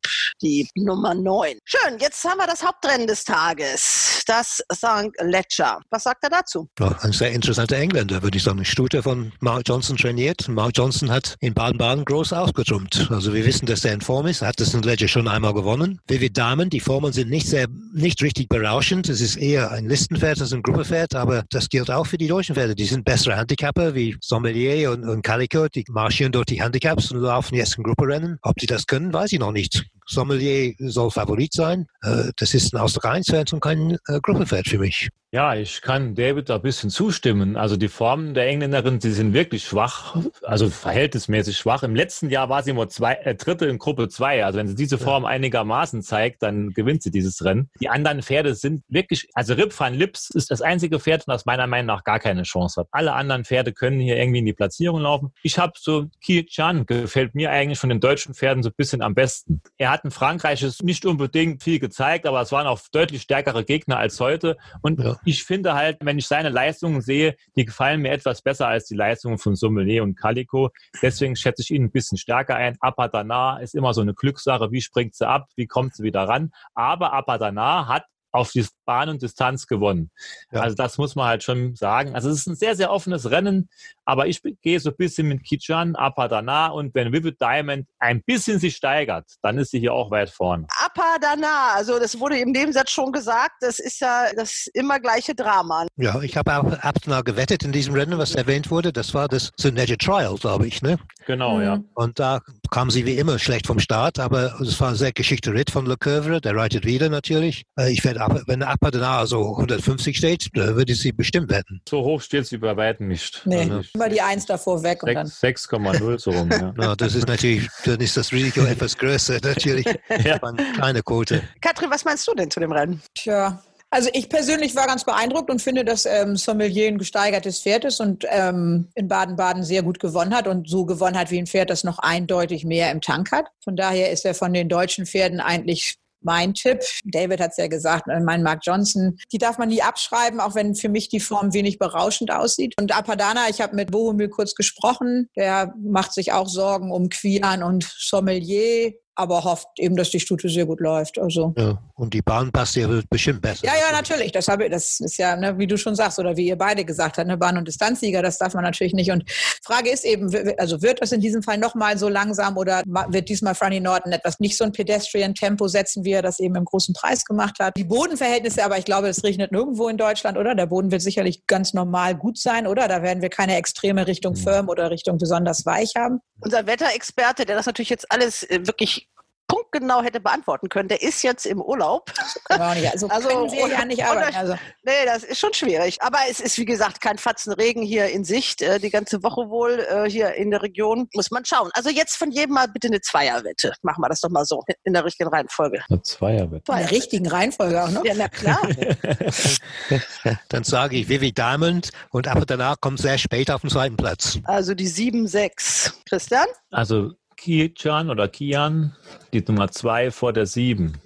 die 0.41 0.69
Nummer 0.73 1.13
neun. 1.13 1.57
Schön, 1.65 1.97
jetzt 1.99 2.23
haben 2.23 2.37
wir 2.37 2.47
das 2.47 2.63
Hauptrennen 2.63 3.07
des 3.07 3.25
Tages. 3.25 4.23
Das 4.25 4.63
St. 4.73 5.11
Ledger. 5.21 5.81
Was 5.89 6.03
sagt 6.03 6.23
er 6.23 6.29
dazu? 6.29 6.69
Ja, 6.79 6.97
ein 7.01 7.11
sehr 7.11 7.33
interessanter 7.33 7.75
Engländer, 7.75 8.23
würde 8.23 8.37
ich 8.37 8.43
sagen. 8.43 8.63
Stute 8.63 9.03
von 9.03 9.33
Mark 9.41 9.63
Johnson 9.67 9.97
trainiert. 9.97 10.47
Mark 10.47 10.71
Johnson 10.75 11.11
hat 11.11 11.35
in 11.41 11.53
Baden-Baden 11.53 12.05
groß 12.05 12.31
aufgetrumpft. 12.31 13.07
Also 13.11 13.33
wir 13.33 13.45
wissen, 13.45 13.65
dass 13.65 13.83
er 13.83 13.91
in 13.91 14.01
Form 14.01 14.27
ist. 14.27 14.43
Er 14.43 14.47
hat 14.47 14.61
das 14.61 14.73
in 14.73 14.81
Ledger 14.81 15.09
schon 15.09 15.27
einmal 15.27 15.53
gewonnen. 15.53 15.99
Vivid 16.07 16.37
Diamond, 16.37 16.71
die 16.71 16.79
Formen 16.79 17.11
sind 17.11 17.29
nicht 17.29 17.47
sehr, 17.47 17.67
nicht 17.93 18.21
richtig 18.23 18.47
berauschend. 18.47 19.09
Es 19.09 19.19
ist 19.19 19.35
eher 19.35 19.71
ein 19.71 19.89
Listenpferd 19.89 20.39
als 20.39 20.53
ein 20.53 20.63
Gruppepferd, 20.63 21.15
aber 21.15 21.43
das 21.49 21.67
gilt 21.67 21.91
auch 21.91 22.07
für 22.07 22.17
die 22.17 22.27
deutschen 22.27 22.55
Pferde. 22.55 22.75
Die 22.75 22.85
sind 22.85 23.03
bessere 23.03 23.35
Handicapper 23.35 23.93
wie 23.93 24.04
Sommelier 24.21 24.91
und, 24.91 25.03
und 25.03 25.21
Calico. 25.21 25.67
Die 25.67 25.85
marschieren 25.89 26.31
durch 26.31 26.45
die 26.45 26.61
Handicaps 26.61 27.11
und 27.11 27.19
laufen 27.19 27.55
jetzt 27.55 27.77
ein 27.77 27.83
Grupperennen. 27.83 28.37
Ob 28.41 28.55
die 28.57 28.67
das 28.67 28.85
können, 28.85 29.13
weiß 29.13 29.31
ich 29.31 29.39
noch 29.39 29.51
nicht. 29.51 29.85
Sommelier 30.05 30.73
soll 30.79 31.11
Favorit 31.11 31.53
sein. 31.53 31.87
Äh, 32.01 32.31
Das 32.37 32.53
ist 32.53 32.73
ein 32.73 32.79
Ausdruck-1-Pferd 32.79 33.53
und 33.53 33.59
kein 33.59 33.97
äh, 34.07 34.19
Gruppepferd 34.21 34.67
für 34.67 34.79
mich. 34.79 35.09
Ja, 35.31 35.53
ich 35.53 35.81
kann 35.81 36.15
David 36.15 36.47
da 36.49 36.55
ein 36.55 36.61
bisschen 36.61 36.89
zustimmen. 36.89 37.57
Also 37.57 37.75
die 37.75 37.89
Formen 37.89 38.33
der 38.35 38.47
Engländerin, 38.47 38.99
die 38.99 39.11
sind 39.11 39.33
wirklich 39.33 39.65
schwach, 39.65 40.15
also 40.43 40.69
verhältnismäßig 40.69 41.57
schwach. 41.57 41.83
Im 41.83 41.93
letzten 41.93 42.29
Jahr 42.29 42.47
war 42.47 42.63
sie 42.63 42.71
nur 42.71 42.87
zwei, 42.87 43.15
äh, 43.15 43.35
Dritte 43.35 43.65
in 43.65 43.77
Gruppe 43.77 44.07
2. 44.07 44.45
Also 44.45 44.59
wenn 44.59 44.69
sie 44.69 44.75
diese 44.75 44.97
Form 44.97 45.25
einigermaßen 45.25 46.03
zeigt, 46.03 46.41
dann 46.41 46.69
gewinnt 46.69 47.03
sie 47.03 47.11
dieses 47.11 47.43
Rennen. 47.43 47.69
Die 47.81 47.89
anderen 47.89 48.21
Pferde 48.21 48.55
sind 48.55 48.83
wirklich, 48.87 49.27
also 49.33 49.55
Rip 49.55 49.77
van 49.77 49.93
Lips 49.93 50.29
ist 50.29 50.51
das 50.51 50.61
einzige 50.61 51.01
Pferd, 51.01 51.25
das 51.27 51.45
meiner 51.45 51.67
Meinung 51.67 51.87
nach 51.87 52.05
gar 52.05 52.19
keine 52.19 52.43
Chance 52.43 52.79
hat. 52.79 52.87
Alle 52.91 53.11
anderen 53.11 53.43
Pferde 53.43 53.73
können 53.73 53.99
hier 53.99 54.15
irgendwie 54.15 54.39
in 54.39 54.45
die 54.45 54.53
Platzierung 54.53 55.01
laufen. 55.01 55.33
Ich 55.43 55.59
habe 55.59 55.73
so 55.77 56.05
Ki 56.21 56.45
Chan, 56.45 56.85
gefällt 56.85 57.35
mir 57.35 57.51
eigentlich 57.51 57.79
von 57.79 57.89
den 57.89 57.99
deutschen 57.99 58.35
Pferden 58.35 58.63
so 58.63 58.69
ein 58.69 58.75
bisschen 58.77 59.01
am 59.01 59.13
besten. 59.15 59.61
Er 59.77 59.91
hat 59.95 60.03
in 60.05 60.11
Frankreich 60.11 60.61
es 60.61 60.81
nicht 60.81 61.05
unbedingt 61.05 61.63
viel 61.63 61.79
gezeigt, 61.79 62.25
aber 62.25 62.41
es 62.41 62.51
waren 62.51 62.67
auch 62.67 62.79
deutlich 62.91 63.21
stärkere 63.21 63.63
Gegner 63.63 63.97
als 63.97 64.19
heute. 64.19 64.57
Und 64.81 64.99
Ja. 64.99 65.17
ich 65.25 65.43
finde 65.43 65.73
halt, 65.73 65.97
wenn 66.01 66.17
ich 66.17 66.27
seine 66.27 66.49
Leistungen 66.49 67.01
sehe, 67.01 67.35
die 67.55 67.65
gefallen 67.65 68.01
mir 68.01 68.11
etwas 68.11 68.41
besser 68.41 68.67
als 68.67 68.85
die 68.85 68.95
Leistungen 68.95 69.37
von 69.37 69.55
Sommelier 69.55 70.03
und 70.03 70.15
Calico. 70.15 70.69
Deswegen 71.01 71.35
schätze 71.35 71.61
ich 71.61 71.71
ihn 71.71 71.85
ein 71.85 71.91
bisschen 71.91 72.17
stärker 72.17 72.55
ein. 72.55 72.75
Apadana 72.81 73.57
ist 73.59 73.73
immer 73.73 73.93
so 73.93 74.01
eine 74.01 74.13
Glückssache. 74.13 74.71
Wie 74.71 74.81
springt 74.81 75.15
sie 75.15 75.27
ab? 75.27 75.47
Wie 75.55 75.67
kommt 75.67 75.95
sie 75.95 76.03
wieder 76.03 76.23
ran? 76.27 76.51
Aber 76.73 77.13
Apadana 77.13 77.87
hat 77.87 78.03
auf 78.31 78.51
die 78.51 78.65
Bahn 78.85 79.09
und 79.09 79.21
Distanz 79.21 79.67
gewonnen. 79.67 80.11
Ja. 80.51 80.61
Also 80.61 80.75
das 80.75 80.97
muss 80.97 81.15
man 81.15 81.27
halt 81.27 81.43
schon 81.43 81.75
sagen. 81.75 82.15
Also 82.15 82.29
es 82.29 82.37
ist 82.39 82.47
ein 82.47 82.55
sehr, 82.55 82.75
sehr 82.75 82.91
offenes 82.91 83.29
Rennen, 83.29 83.69
aber 84.05 84.27
ich 84.27 84.41
gehe 84.61 84.79
so 84.79 84.89
ein 84.91 84.95
bisschen 84.95 85.27
mit 85.27 85.43
Kichan, 85.43 85.95
Apadana 85.95 86.67
und 86.67 86.93
wenn 86.95 87.11
Vivid 87.11 87.41
Diamond 87.41 87.87
ein 87.99 88.21
bisschen 88.23 88.59
sich 88.59 88.75
steigert, 88.75 89.25
dann 89.41 89.57
ist 89.57 89.71
sie 89.71 89.79
hier 89.79 89.93
auch 89.93 90.11
weit 90.11 90.29
vorne. 90.29 90.67
Apadana, 90.83 91.73
also 91.75 91.99
das 91.99 92.19
wurde 92.19 92.37
im 92.39 92.51
Nebensatz 92.51 92.91
schon 92.91 93.11
gesagt, 93.11 93.55
das 93.61 93.79
ist 93.79 93.99
ja 93.99 94.27
das 94.35 94.67
immer 94.73 94.99
gleiche 94.99 95.35
Drama. 95.35 95.85
Ja, 95.97 96.21
ich 96.21 96.37
habe 96.37 96.55
auch 96.57 96.71
Abtner 96.79 97.23
gewettet 97.23 97.63
in 97.63 97.71
diesem 97.71 97.93
Rennen, 97.93 98.17
was 98.17 98.35
erwähnt 98.35 98.71
wurde. 98.71 98.93
Das 98.93 99.13
war 99.13 99.27
das 99.27 99.51
Synergy 99.57 99.97
Trial, 99.97 100.35
glaube 100.35 100.67
ich. 100.67 100.81
Ne? 100.81 100.97
Genau, 101.25 101.59
ja. 101.61 101.79
Und 101.95 102.19
da 102.19 102.39
kam 102.71 102.89
sie 102.91 103.05
wie 103.05 103.17
immer 103.17 103.39
schlecht 103.39 103.67
vom 103.67 103.79
Start, 103.79 104.19
aber 104.19 104.59
es 104.61 104.79
war 104.79 104.89
ein 104.89 104.95
sehr 104.95 105.11
geschickter 105.11 105.53
Ritt 105.53 105.71
von 105.71 105.85
Le 105.85 105.97
Coeuvre. 105.97 106.41
Der 106.41 106.55
reitet 106.55 106.85
wieder 106.85 107.09
natürlich. 107.09 107.63
Äh, 107.77 107.91
Ich 107.91 108.03
werde, 108.03 108.21
ab- 108.21 108.41
wenn 108.47 108.61
Apadana 108.75 109.25
so 109.25 109.51
150 109.51 110.17
steht, 110.17 110.49
würde 110.53 110.91
ich 110.91 110.99
sie 110.99 111.11
bestimmt 111.11 111.49
wetten. 111.49 111.81
So 111.87 112.03
hoch 112.03 112.21
steht 112.21 112.45
sie 112.45 112.57
bei 112.57 112.75
weitem 112.75 113.07
nicht. 113.07 113.41
Nee, 113.45 113.61
Also 113.61 113.81
immer 113.93 114.09
die 114.09 114.21
Eins 114.21 114.45
davor 114.45 114.83
weg 114.83 115.03
und 115.03 115.13
dann. 115.13 115.27
6 115.27 115.69
6,0 115.69 116.19
so 116.19 116.31
rum. 116.31 116.49
Ja. 116.51 116.73
Ja, 116.79 116.95
das 116.95 117.15
ist 117.15 117.27
natürlich, 117.27 117.67
dann 117.85 117.99
ist 117.99 118.17
das 118.17 118.31
Risiko 118.31 118.61
etwas 118.65 118.97
größer, 118.97 119.39
natürlich. 119.41 119.85
Ja. 120.23 120.41
Eine 120.43 120.73
kleine 120.73 121.01
Quote. 121.01 121.41
Katrin, 121.61 121.89
was 121.89 122.05
meinst 122.05 122.27
du 122.27 122.33
denn 122.33 122.51
zu 122.51 122.59
dem 122.59 122.71
Rennen? 122.71 123.01
Tja. 123.15 123.61
Also 123.91 124.09
ich 124.13 124.27
persönlich 124.27 124.75
war 124.75 124.87
ganz 124.87 125.05
beeindruckt 125.05 125.49
und 125.49 125.61
finde, 125.61 125.85
dass 125.85 126.05
ähm, 126.05 126.35
Sommelier 126.35 126.87
ein 126.87 126.97
gesteigertes 126.97 127.61
Pferd 127.61 127.85
ist 127.85 128.01
und 128.01 128.25
ähm, 128.29 128.89
in 128.95 129.07
Baden-Baden 129.07 129.63
sehr 129.63 129.83
gut 129.83 129.99
gewonnen 129.99 130.35
hat 130.35 130.47
und 130.47 130.67
so 130.69 130.85
gewonnen 130.85 131.17
hat 131.17 131.31
wie 131.31 131.37
ein 131.37 131.47
Pferd, 131.47 131.69
das 131.69 131.83
noch 131.85 131.99
eindeutig 131.99 132.65
mehr 132.65 132.91
im 132.91 132.99
Tank 132.99 133.31
hat. 133.31 133.45
Von 133.63 133.75
daher 133.77 134.11
ist 134.11 134.25
er 134.25 134.33
von 134.33 134.51
den 134.53 134.67
deutschen 134.67 135.05
Pferden 135.05 135.39
eigentlich 135.39 135.95
mein 136.25 136.53
Tipp. 136.53 136.79
David 137.05 137.39
hat 137.39 137.51
es 137.51 137.57
ja 137.57 137.67
gesagt, 137.67 138.07
äh, 138.09 138.19
mein 138.19 138.43
Mark 138.43 138.61
Johnson, 138.63 139.17
die 139.31 139.37
darf 139.37 139.57
man 139.57 139.69
nie 139.69 139.81
abschreiben, 139.81 140.39
auch 140.39 140.55
wenn 140.55 140.75
für 140.75 140.89
mich 140.89 141.07
die 141.07 141.19
Form 141.19 141.53
wenig 141.53 141.79
berauschend 141.79 142.31
aussieht. 142.31 142.73
Und 142.79 142.95
Apadana, 142.95 143.49
ich 143.49 143.61
habe 143.61 143.75
mit 143.75 143.91
Bohumil 143.91 144.29
kurz 144.29 144.55
gesprochen, 144.55 145.29
der 145.35 145.73
macht 145.81 146.13
sich 146.13 146.33
auch 146.33 146.47
Sorgen 146.47 146.91
um 146.91 147.09
Quian 147.09 147.63
und 147.63 147.83
Sommelier, 147.97 148.93
aber 149.15 149.43
hofft 149.43 149.67
eben, 149.77 149.95
dass 149.95 150.09
die 150.09 150.19
Stute 150.19 150.49
sehr 150.49 150.65
gut 150.65 150.79
läuft. 150.79 151.17
Also 151.19 151.53
Ja. 151.57 151.79
Und 151.95 152.13
die 152.13 152.21
Bahn 152.21 152.51
passt 152.51 152.75
ja 152.75 152.87
bestimmt 153.09 153.41
besser. 153.41 153.65
ja, 153.65 153.73
ja, 153.73 153.95
natürlich. 153.95 154.33
Das, 154.33 154.49
habe, 154.49 154.69
das 154.69 154.99
ist 154.99 155.17
ja, 155.17 155.35
ne, 155.37 155.57
wie 155.57 155.65
du 155.65 155.77
schon 155.77 155.95
sagst, 155.95 156.19
oder 156.19 156.35
wie 156.35 156.47
ihr 156.47 156.57
beide 156.57 156.83
gesagt 156.83 157.17
habt, 157.17 157.27
eine 157.27 157.37
Bahn- 157.37 157.57
und 157.57 157.67
Distanzsieger, 157.67 158.21
das 158.21 158.37
darf 158.37 158.53
man 158.53 158.63
natürlich 158.63 158.93
nicht. 158.93 159.11
Und 159.11 159.23
Frage 159.63 159.89
ist 159.89 160.03
eben, 160.03 160.29
also 160.57 160.81
wird 160.81 161.01
das 161.01 161.13
in 161.13 161.21
diesem 161.21 161.41
Fall 161.41 161.57
nochmal 161.57 161.97
so 161.97 162.09
langsam 162.09 162.57
oder 162.57 162.83
wird 163.07 163.29
diesmal 163.29 163.55
Franny 163.55 163.79
Norton 163.79 164.11
etwas 164.11 164.39
nicht 164.41 164.57
so 164.57 164.65
ein 164.65 164.73
Pedestrian-Tempo 164.73 165.67
setzen, 165.69 166.03
wie 166.03 166.11
er 166.11 166.21
das 166.21 166.39
eben 166.39 166.55
im 166.55 166.65
großen 166.65 166.93
Preis 166.93 167.23
gemacht 167.23 167.59
hat? 167.59 167.77
Die 167.77 167.85
Bodenverhältnisse, 167.85 168.63
aber 168.65 168.77
ich 168.77 168.85
glaube, 168.85 169.07
es 169.07 169.23
regnet 169.23 169.53
nirgendwo 169.53 169.87
in 169.87 169.97
Deutschland, 169.97 170.37
oder? 170.37 170.53
Der 170.53 170.65
Boden 170.65 170.91
wird 170.91 171.01
sicherlich 171.01 171.47
ganz 171.47 171.73
normal 171.73 172.15
gut 172.15 172.37
sein, 172.37 172.67
oder? 172.67 172.89
Da 172.89 173.01
werden 173.01 173.21
wir 173.21 173.29
keine 173.29 173.55
Extreme 173.55 174.05
Richtung 174.05 174.35
Firm 174.35 174.67
oder 174.67 174.91
Richtung 174.91 175.17
besonders 175.17 175.65
weich 175.65 175.93
haben. 175.95 176.19
Unser 176.39 176.67
Wetterexperte, 176.67 177.45
der 177.45 177.55
das 177.55 177.65
natürlich 177.65 177.89
jetzt 177.89 178.11
alles 178.11 178.43
äh, 178.43 178.65
wirklich 178.67 179.07
punktgenau 179.47 180.01
hätte 180.01 180.19
beantworten 180.19 180.69
können, 180.69 180.89
der 180.89 181.01
ist 181.01 181.23
jetzt 181.23 181.45
im 181.45 181.61
Urlaub. 181.61 182.11
Auch 182.49 182.73
nicht. 182.73 182.91
Also, 182.91 183.07
können 183.07 183.51
wir 183.51 183.67
ja 183.67 183.85
nicht 183.85 183.99
und 183.99 184.07
arbeiten. 184.07 184.35
Also. 184.35 184.55
Nee, 184.83 185.05
das 185.05 185.23
ist 185.23 185.39
schon 185.39 185.53
schwierig. 185.53 186.01
Aber 186.01 186.19
es 186.29 186.39
ist, 186.39 186.57
wie 186.57 186.65
gesagt, 186.65 187.01
kein 187.01 187.17
Fatzen 187.17 187.53
Regen 187.53 187.81
hier 187.81 188.09
in 188.09 188.23
Sicht. 188.23 188.61
Äh, 188.61 188.79
die 188.79 188.89
ganze 188.89 189.23
Woche 189.23 189.49
wohl 189.49 189.85
äh, 189.89 190.09
hier 190.09 190.33
in 190.33 190.51
der 190.51 190.61
Region. 190.61 191.07
Muss 191.13 191.31
man 191.31 191.45
schauen. 191.45 191.69
Also 191.73 191.89
jetzt 191.89 192.15
von 192.17 192.31
jedem 192.31 192.55
mal 192.55 192.67
bitte 192.67 192.87
eine 192.87 193.01
Zweierwette. 193.01 193.73
Machen 193.81 194.01
wir 194.01 194.09
das 194.09 194.21
doch 194.21 194.29
mal 194.29 194.45
so. 194.45 194.63
In 194.83 194.93
der 194.93 195.05
richtigen 195.05 195.29
Reihenfolge. 195.29 195.81
Eine 195.89 196.01
Zweierwette. 196.01 196.71
In 196.71 196.77
der 196.77 196.91
richtigen 196.91 197.27
Reihenfolge 197.27 197.83
auch 197.83 197.89
noch. 197.89 198.05
Ja, 198.05 198.13
na 198.15 198.27
klar. 198.27 198.61
Dann 200.49 200.63
sage 200.63 200.97
ich 200.97 201.09
Vivi 201.09 201.31
Diamond 201.31 201.91
und 202.11 202.27
aber 202.27 202.45
danach 202.45 202.79
kommt 202.79 202.99
sehr 202.99 203.17
spät 203.17 203.51
auf 203.51 203.61
den 203.61 203.69
zweiten 203.69 203.97
Platz. 203.97 204.39
Also 204.45 204.73
die 204.73 204.89
7-6. 204.89 205.93
Christian? 206.07 206.45
Also 206.71 207.13
Kichan 207.45 208.09
oder 208.09 208.27
Kian, 208.27 208.95
die 209.31 209.39
Nummer 209.47 209.69
2 209.69 210.09
vor 210.09 210.33
der 210.33 210.47
7. 210.47 210.97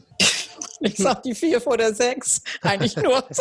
Ich 0.80 0.96
sag 0.96 1.22
die 1.24 1.36
vier 1.36 1.60
vor 1.60 1.76
der 1.76 1.94
sechs. 1.94 2.42
Eigentlich 2.62 2.96
nur. 2.96 3.24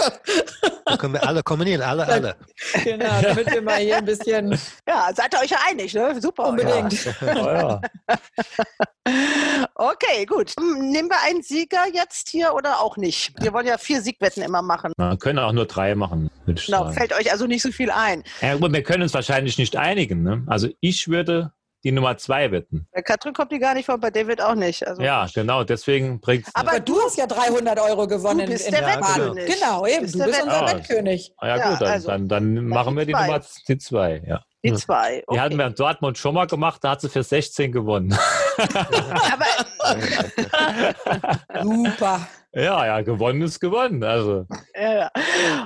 Da 0.84 0.96
können 0.96 1.12
wir 1.12 1.28
alle 1.28 1.42
kombinieren, 1.42 1.82
alle, 1.82 2.06
alle. 2.06 2.34
genau, 2.82 3.20
damit 3.20 3.52
wir 3.52 3.60
mal 3.60 3.76
hier 3.76 3.98
ein 3.98 4.06
bisschen 4.06 4.58
Ja, 4.88 5.10
seid 5.14 5.34
ihr 5.34 5.40
euch 5.40 5.50
ja 5.50 5.58
einig, 5.68 5.92
ne? 5.92 6.18
Super. 6.18 6.48
unbedingt. 6.48 7.04
Ja. 7.20 7.80
Okay, 9.74 10.24
gut. 10.26 10.52
Hm, 10.58 10.90
Nehmen 10.90 11.08
wir 11.10 11.18
einen 11.26 11.42
Sieger 11.42 11.84
jetzt 11.92 12.28
hier 12.30 12.54
oder 12.54 12.80
auch 12.80 12.96
nicht? 12.96 13.32
Wir 13.42 13.52
wollen 13.52 13.66
ja 13.66 13.78
vier 13.78 14.00
Siegwetten 14.02 14.42
immer 14.42 14.62
machen. 14.62 14.92
Wir 14.96 15.16
können 15.18 15.38
auch 15.38 15.52
nur 15.52 15.66
drei 15.66 15.94
machen, 15.94 16.30
Genau, 16.46 16.90
fällt 16.92 17.12
euch 17.12 17.30
also 17.30 17.46
nicht 17.46 17.62
so 17.62 17.70
viel 17.70 17.90
ein. 17.90 18.24
Ja, 18.40 18.54
aber 18.54 18.72
wir 18.72 18.82
können 18.82 19.02
uns 19.02 19.14
wahrscheinlich 19.14 19.58
nicht 19.58 19.76
einigen. 19.76 20.22
Ne? 20.22 20.42
Also 20.46 20.68
ich 20.80 21.08
würde 21.08 21.52
die 21.88 21.92
Nummer 21.92 22.18
zwei 22.18 22.50
wetten. 22.50 22.86
Bei 22.92 23.00
Katrin 23.00 23.32
kommt 23.32 23.50
die 23.50 23.58
gar 23.58 23.72
nicht 23.72 23.86
vor, 23.86 23.96
bei 23.96 24.10
David 24.10 24.42
auch 24.42 24.54
nicht. 24.54 24.86
Also 24.86 25.00
Ja, 25.00 25.26
genau. 25.34 25.64
Deswegen 25.64 26.20
bringt 26.20 26.46
Aber 26.52 26.80
du 26.80 27.00
hast 27.00 27.16
ja 27.16 27.26
300 27.26 27.80
Euro 27.80 28.06
gewonnen. 28.06 28.40
Du 28.44 28.52
bist 28.52 28.66
in, 28.68 28.74
der 28.74 28.86
Wettkönig. 28.86 29.58
Genau, 29.58 29.86
eben. 29.86 30.02
Bist 30.02 30.14
Du 30.14 30.18
der 30.18 30.26
bist 30.26 30.42
unser 30.42 30.60
Wettkönig. 30.66 30.88
Wettkönig. 30.90 31.32
Ah, 31.38 31.46
ja, 31.48 31.56
Ja, 31.56 31.70
gut, 31.70 31.80
dann, 31.80 31.88
also, 31.88 32.08
dann, 32.08 32.28
dann 32.28 32.66
machen 32.68 32.94
wir 32.94 33.06
die 33.06 33.12
zwei. 33.12 33.26
Nummer 33.26 33.40
die 33.68 33.78
zwei. 33.78 34.22
Ja. 34.26 34.42
die 34.62 34.74
zwei. 34.74 35.24
Die 35.32 35.40
hatten 35.40 35.54
Okay. 35.54 35.62
wir 35.62 35.66
in 35.68 35.74
Dortmund 35.76 36.18
schon 36.18 36.34
mal 36.34 36.46
gemacht, 36.46 36.84
da 36.84 36.90
hat 36.90 37.00
sie 37.00 37.08
für 37.08 37.22
16 37.22 37.72
gewonnen. 37.72 38.12
Super. 41.62 42.28
ja, 42.52 42.84
ja, 42.86 43.00
gewonnen 43.00 43.40
ist 43.42 43.60
gewonnen. 43.60 44.04
Also, 44.04 44.44
Ja, 44.74 44.92
ja. 44.94 45.10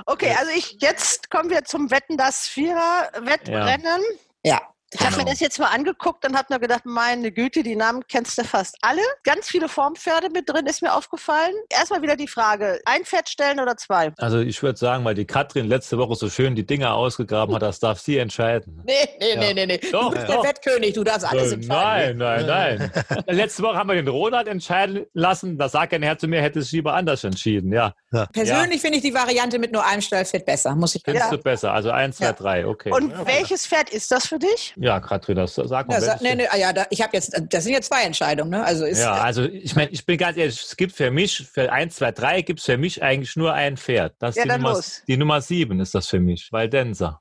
Okay, 0.05 0.33
also 0.39 0.51
ich 0.55 0.77
jetzt 0.79 1.29
kommen 1.29 1.49
wir 1.49 1.65
zum 1.65 1.91
Wetten 1.91 2.15
das 2.15 2.47
Vierer 2.47 3.09
Wettrennen. 3.19 4.01
Ja. 4.45 4.61
Ich 4.93 5.01
habe 5.05 5.17
mir 5.17 5.25
das 5.25 5.39
jetzt 5.39 5.59
mal 5.59 5.67
angeguckt 5.67 6.25
und 6.25 6.37
habe 6.37 6.53
mir 6.53 6.59
gedacht, 6.59 6.85
meine 6.85 7.31
Güte, 7.31 7.63
die 7.63 7.75
Namen 7.75 8.03
kennst 8.07 8.37
du 8.37 8.43
fast 8.43 8.77
alle. 8.81 9.01
Ganz 9.23 9.47
viele 9.49 9.67
Formpferde 9.69 10.29
mit 10.29 10.49
drin, 10.49 10.65
ist 10.65 10.81
mir 10.81 10.93
aufgefallen. 10.93 11.53
Erstmal 11.69 12.01
wieder 12.01 12.15
die 12.15 12.27
Frage, 12.27 12.79
ein 12.85 13.03
Pferd 13.05 13.29
stellen 13.29 13.59
oder 13.59 13.75
zwei? 13.77 14.11
also 14.17 14.39
ich 14.39 14.61
würde 14.63 14.77
sagen, 14.77 15.03
weil 15.05 15.15
die 15.15 15.25
Katrin 15.25 15.67
letzte 15.67 15.97
Woche 15.97 16.15
so 16.15 16.29
schön 16.29 16.55
die 16.55 16.65
Dinger 16.65 16.93
ausgegraben 16.95 17.55
hat, 17.55 17.61
das 17.61 17.79
darf 17.79 17.99
sie 17.99 18.17
entscheiden. 18.17 18.81
Nee, 18.85 18.93
nee, 19.19 19.29
Ja. 19.33 19.39
nee, 19.39 19.53
nee, 19.53 19.65
nee. 19.65 19.79
Doch, 19.91 20.09
du 20.09 20.15
bist 20.15 20.29
doch. 20.29 20.41
der 20.41 20.49
Wettkönig, 20.49 20.93
du 20.93 21.03
darfst 21.03 21.25
alles 21.25 21.51
entscheiden. 21.51 22.17
nein, 22.17 22.45
nein, 22.45 22.89
nein. 23.07 23.23
Letzte 23.27 23.63
Woche 23.63 23.75
haben 23.77 23.89
wir 23.89 23.95
den 23.95 24.07
Ronald 24.07 24.47
entscheiden 24.47 25.05
lassen. 25.13 25.57
Da 25.57 25.69
sagt 25.69 25.93
ein 25.93 26.03
Herr 26.03 26.17
zu 26.17 26.27
mir, 26.27 26.41
hätte 26.41 26.59
es 26.59 26.71
lieber 26.71 26.93
anders 26.93 27.23
entschieden. 27.23 27.71
Ja. 27.73 27.93
Persönlich 28.33 28.81
finde 28.81 28.97
ich 28.97 29.03
die 29.03 29.13
Variante 29.13 29.59
mit 29.59 29.71
nur 29.71 29.85
einem 29.85 30.01
Stallfett 30.01 30.45
besser, 30.45 30.75
muss 30.75 30.95
ich 30.95 31.01
Findest 31.03 31.25
sagen. 31.25 31.37
du 31.37 31.43
besser? 31.43 31.73
Also 31.73 31.91
eins, 31.91 32.17
zwei, 32.17 32.25
Ja. 32.25 32.33
drei. 32.33 32.67
Okay. 32.67 32.91
Und 32.91 33.11
ja, 33.11 33.25
welches 33.25 33.65
Pferd 33.67 33.89
ist 33.89 34.11
das 34.11 34.27
für 34.27 34.39
dich? 34.39 34.73
Ja, 34.83 34.99
Katrin, 34.99 35.35
das 35.35 35.55
sag 35.55 35.87
mal. 35.87 35.93
Ja, 35.95 36.01
sa- 36.01 36.07
welches 36.07 36.21
nee, 36.21 36.35
nee, 36.35 36.47
ah 36.49 36.57
ja, 36.57 36.73
da, 36.73 36.85
ich 36.89 37.01
habe 37.01 37.11
jetzt, 37.13 37.31
das 37.49 37.63
sind 37.63 37.73
jetzt 37.73 37.87
zwei 37.87 38.03
Entscheidungen, 38.03 38.49
ne? 38.51 38.63
Also 38.63 38.85
ist, 38.85 38.99
Ja, 38.99 39.13
also 39.13 39.43
ich 39.43 39.75
meine, 39.75 39.89
ich 39.91 40.05
bin 40.05 40.17
ganz 40.17 40.37
ehrlich, 40.37 40.61
es 40.61 40.75
gibt 40.75 40.93
für 40.93 41.09
mich, 41.09 41.47
für 41.51 41.71
1, 41.71 41.95
2, 41.95 42.11
3 42.11 42.41
gibt 42.41 42.59
es 42.59 42.65
für 42.65 42.77
mich 42.77 43.01
eigentlich 43.01 43.35
nur 43.35 43.53
ein 43.53 43.77
Pferd. 43.77 44.13
Das 44.19 44.31
ist 44.31 44.37
Ja, 44.37 44.43
die, 44.43 44.49
dann 44.49 44.61
Nummer, 44.61 44.75
los. 44.75 45.01
die 45.07 45.17
Nummer 45.17 45.41
7 45.41 45.79
ist 45.79 45.95
das 45.95 46.07
für 46.07 46.19
mich, 46.19 46.51
Waldenser. 46.51 47.17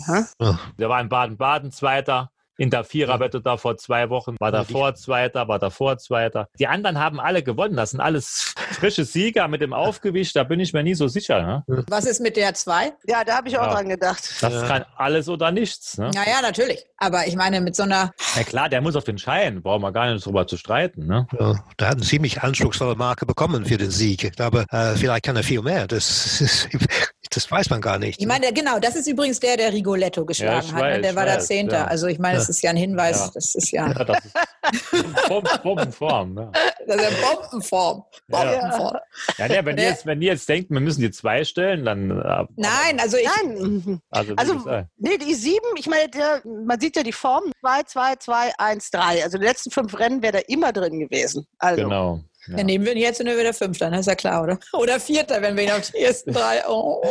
Der 0.78 0.88
war 0.88 1.00
in 1.00 1.08
Baden-Baden 1.08 1.70
Zweiter. 1.72 2.30
In 2.62 2.70
der 2.70 2.84
Viererwette 2.84 3.40
da 3.40 3.56
vor 3.56 3.76
zwei 3.76 4.08
Wochen 4.08 4.36
war 4.38 4.52
davor 4.52 4.94
Zweiter, 4.94 5.48
war 5.48 5.58
davor 5.58 5.98
Zweiter. 5.98 6.46
Die 6.60 6.68
anderen 6.68 7.00
haben 7.00 7.18
alle 7.18 7.42
gewonnen. 7.42 7.74
Das 7.74 7.90
sind 7.90 7.98
alles 7.98 8.54
frische 8.70 9.04
Sieger 9.04 9.48
mit 9.48 9.60
dem 9.60 9.72
Aufgewicht. 9.72 10.36
Da 10.36 10.44
bin 10.44 10.60
ich 10.60 10.72
mir 10.72 10.84
nie 10.84 10.94
so 10.94 11.08
sicher. 11.08 11.42
Ne? 11.66 11.84
was 11.88 12.04
ist 12.04 12.20
mit 12.20 12.36
der 12.36 12.54
zwei? 12.54 12.92
Ja, 13.04 13.24
da 13.24 13.38
habe 13.38 13.48
ich 13.48 13.58
auch 13.58 13.66
Ja. 13.66 13.72
dran 13.74 13.88
gedacht. 13.88 14.22
Das 14.40 14.68
kann 14.68 14.84
alles 14.96 15.28
oder 15.28 15.50
nichts. 15.50 15.98
Ne? 15.98 16.12
Naja, 16.14 16.40
natürlich. 16.40 16.84
Aber 16.98 17.26
ich 17.26 17.34
meine, 17.34 17.60
mit 17.60 17.74
so 17.74 17.82
einer, 17.82 18.12
Na 18.36 18.44
klar, 18.44 18.68
der 18.68 18.80
muss 18.80 18.94
auf 18.94 19.02
den 19.02 19.18
Schein. 19.18 19.60
Brauchen 19.60 19.82
wir 19.82 19.90
gar 19.90 20.12
nicht 20.12 20.24
drüber 20.24 20.46
zu 20.46 20.56
streiten. 20.56 21.04
Ne? 21.06 21.26
Ja, 21.40 21.56
der 21.80 21.88
hat 21.88 21.96
eine 21.96 22.04
ziemlich 22.04 22.42
anspruchsvolle 22.42 22.94
Marke 22.94 23.26
bekommen 23.26 23.64
für 23.66 23.76
den 23.76 23.90
Sieg. 23.90 24.38
Aber 24.40 24.66
äh, 24.70 24.94
vielleicht 24.94 25.24
kann 25.24 25.34
er 25.34 25.42
viel 25.42 25.62
mehr. 25.62 25.88
Das, 25.88 26.40
ist, 26.40 26.68
das 27.34 27.50
weiß 27.50 27.70
man 27.70 27.80
gar 27.80 27.98
nicht. 27.98 28.20
ich 28.20 28.26
meine, 28.28 28.52
genau, 28.52 28.78
das 28.78 28.94
ist 28.94 29.08
übrigens 29.08 29.40
der, 29.40 29.56
der 29.56 29.72
Rigoletto 29.72 30.24
geschlagen 30.24 30.64
ich 30.66 30.72
hat. 30.72 30.80
weiß, 30.80 30.96
ne? 30.98 31.02
Der 31.02 31.16
war 31.16 31.24
der 31.24 31.36
weiß, 31.38 31.46
Zehnte. 31.48 31.74
ja. 31.74 31.84
Also 31.86 32.06
ich 32.06 32.20
meine, 32.20 32.38
Ja. 32.38 32.51
Ist 32.56 32.62
ja 32.62 32.70
ein 32.70 32.76
Hinweis. 32.76 33.18
Ja. 33.18 33.30
Das 33.34 33.54
ist 33.54 33.70
ja, 33.70 33.86
Ja, 33.92 34.04
das 34.04 34.24
ist 34.24 35.28
Bomben- 35.28 35.62
Bombenform. 35.62 36.34
Ne? 36.34 36.52
das 36.86 36.96
ist 36.96 37.02
ja 37.02 37.26
Bombenform. 37.34 38.04
Ja. 38.28 38.38
Bombenform. 38.44 38.96
Ja, 39.38 39.48
nee, 39.48 39.60
wenn, 39.64 39.74
Nee. 39.76 39.82
ihr 39.82 39.88
jetzt, 39.88 40.06
wenn 40.06 40.22
ihr 40.22 40.32
jetzt 40.32 40.48
denkt, 40.48 40.70
wir 40.70 40.80
müssen 40.80 41.00
die 41.00 41.10
zwei 41.10 41.44
stellen, 41.44 41.84
dann. 41.84 42.10
äh, 42.10 42.44
Nein, 42.56 43.00
also 43.00 43.16
ich, 43.16 43.28
Nein. 43.42 44.00
Also, 44.10 44.32
wie 44.32 44.38
Also, 44.38 44.54
gesagt. 44.56 44.88
nee, 44.98 45.18
die 45.18 45.34
sieben, 45.34 45.66
ich 45.76 45.86
meine, 45.88 46.08
der, 46.08 46.42
man 46.44 46.78
sieht 46.80 46.96
ja 46.96 47.02
die 47.02 47.12
Form. 47.12 47.44
2, 47.60 47.82
2, 47.84 48.16
2, 48.16 48.52
1, 48.58 48.90
3. 48.90 49.22
Also 49.24 49.38
die 49.38 49.44
letzten 49.44 49.70
fünf 49.70 49.98
Rennen 49.98 50.22
wäre 50.22 50.32
da 50.34 50.38
immer 50.48 50.72
drin 50.72 50.98
gewesen. 51.00 51.46
Also, 51.58 51.82
Genau. 51.82 52.20
Dann 52.48 52.66
nehmen 52.66 52.84
wir 52.84 52.92
ihn 52.92 52.98
jetzt 52.98 53.20
und 53.20 53.26
dann 53.26 53.38
wieder 53.38 53.54
Fünfter, 53.54 53.90
das 53.90 54.00
ist 54.00 54.06
ja 54.06 54.14
klar, 54.14 54.42
oder? 54.42 54.58
Oder 54.72 54.98
Vierter, 54.98 55.40
wenn 55.42 55.56
wir 55.56 55.64
ihn 55.64 55.70
auf 55.70 55.90
die 55.90 55.98
ersten 55.98 56.32
drei. 56.32 56.62
Oh. 56.66 57.02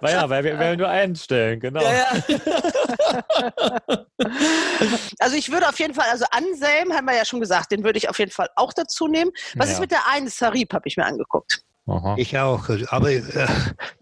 Naja, 0.00 0.28
weil 0.30 0.44
wir, 0.44 0.58
wir 0.58 0.76
nur 0.76 0.88
einen 0.88 1.16
stellen, 1.16 1.60
genau. 1.60 1.82
Ja, 1.82 1.92
ja. 1.92 2.12
Also 5.20 5.36
ich 5.36 5.50
würde 5.50 5.68
auf 5.68 5.78
jeden 5.78 5.94
Fall, 5.94 6.06
also 6.10 6.24
Anselm 6.30 6.92
haben 6.92 7.06
wir 7.06 7.16
ja 7.16 7.24
schon 7.24 7.40
gesagt, 7.40 7.72
den 7.72 7.84
würde 7.84 7.98
ich 7.98 8.08
auf 8.08 8.18
jeden 8.18 8.30
Fall 8.30 8.48
auch 8.56 8.72
dazu 8.72 9.08
nehmen. 9.08 9.30
Was 9.56 9.68
Ja. 9.68 9.74
ist 9.74 9.80
mit 9.80 9.90
der 9.90 10.06
einen 10.08 10.28
Sarib, 10.28 10.72
habe 10.72 10.88
ich 10.88 10.96
mir 10.96 11.06
angeguckt. 11.06 11.62
Ich 12.16 12.36
auch. 12.38 12.68
Aber 12.88 13.10
äh, 13.10 13.22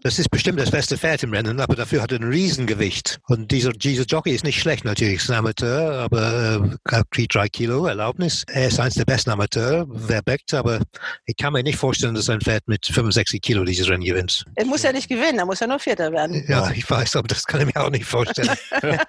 das 0.01 0.19
ist 0.19 0.29
bestimmt 0.29 0.59
das 0.59 0.71
beste 0.71 0.97
Pferd 0.97 1.23
im 1.23 1.33
Rennen, 1.33 1.59
aber 1.59 1.75
dafür 1.75 2.01
hat 2.01 2.11
er 2.11 2.19
ein 2.19 2.29
Riesengewicht. 2.29 3.19
Und 3.27 3.51
dieser, 3.51 3.71
dieser 3.71 4.03
Jockey 4.03 4.31
ist 4.31 4.43
nicht 4.43 4.59
schlecht 4.59 4.85
natürlich, 4.85 5.15
ist 5.15 5.29
ein 5.29 5.37
Amateur, 5.37 5.99
aber 5.99 6.77
äh, 6.89 7.03
kriegt 7.11 7.35
drei 7.35 7.47
Kilo 7.47 7.85
Erlaubnis. 7.85 8.43
Er 8.47 8.67
ist 8.67 8.79
eins 8.79 8.95
der 8.95 9.05
besten 9.05 9.29
Amateur, 9.29 9.87
Verbeck, 10.07 10.41
aber 10.53 10.81
ich 11.25 11.37
kann 11.37 11.53
mir 11.53 11.63
nicht 11.63 11.77
vorstellen, 11.77 12.15
dass 12.15 12.29
ein 12.29 12.41
Pferd 12.41 12.67
mit 12.67 12.85
65 12.85 13.41
Kilo 13.41 13.63
dieses 13.63 13.89
Rennen 13.89 14.03
gewinnt. 14.03 14.43
Er 14.55 14.65
muss 14.65 14.83
ja 14.83 14.91
nicht 14.91 15.07
gewinnen, 15.07 15.39
er 15.39 15.45
muss 15.45 15.59
ja 15.59 15.67
nur 15.67 15.79
Vierter 15.79 16.11
werden. 16.11 16.43
Ja, 16.47 16.69
ich 16.71 16.89
weiß, 16.89 17.15
aber 17.15 17.27
das 17.27 17.45
kann 17.45 17.61
ich 17.61 17.73
mir 17.73 17.81
auch 17.81 17.89
nicht 17.89 18.05
vorstellen. 18.05 18.49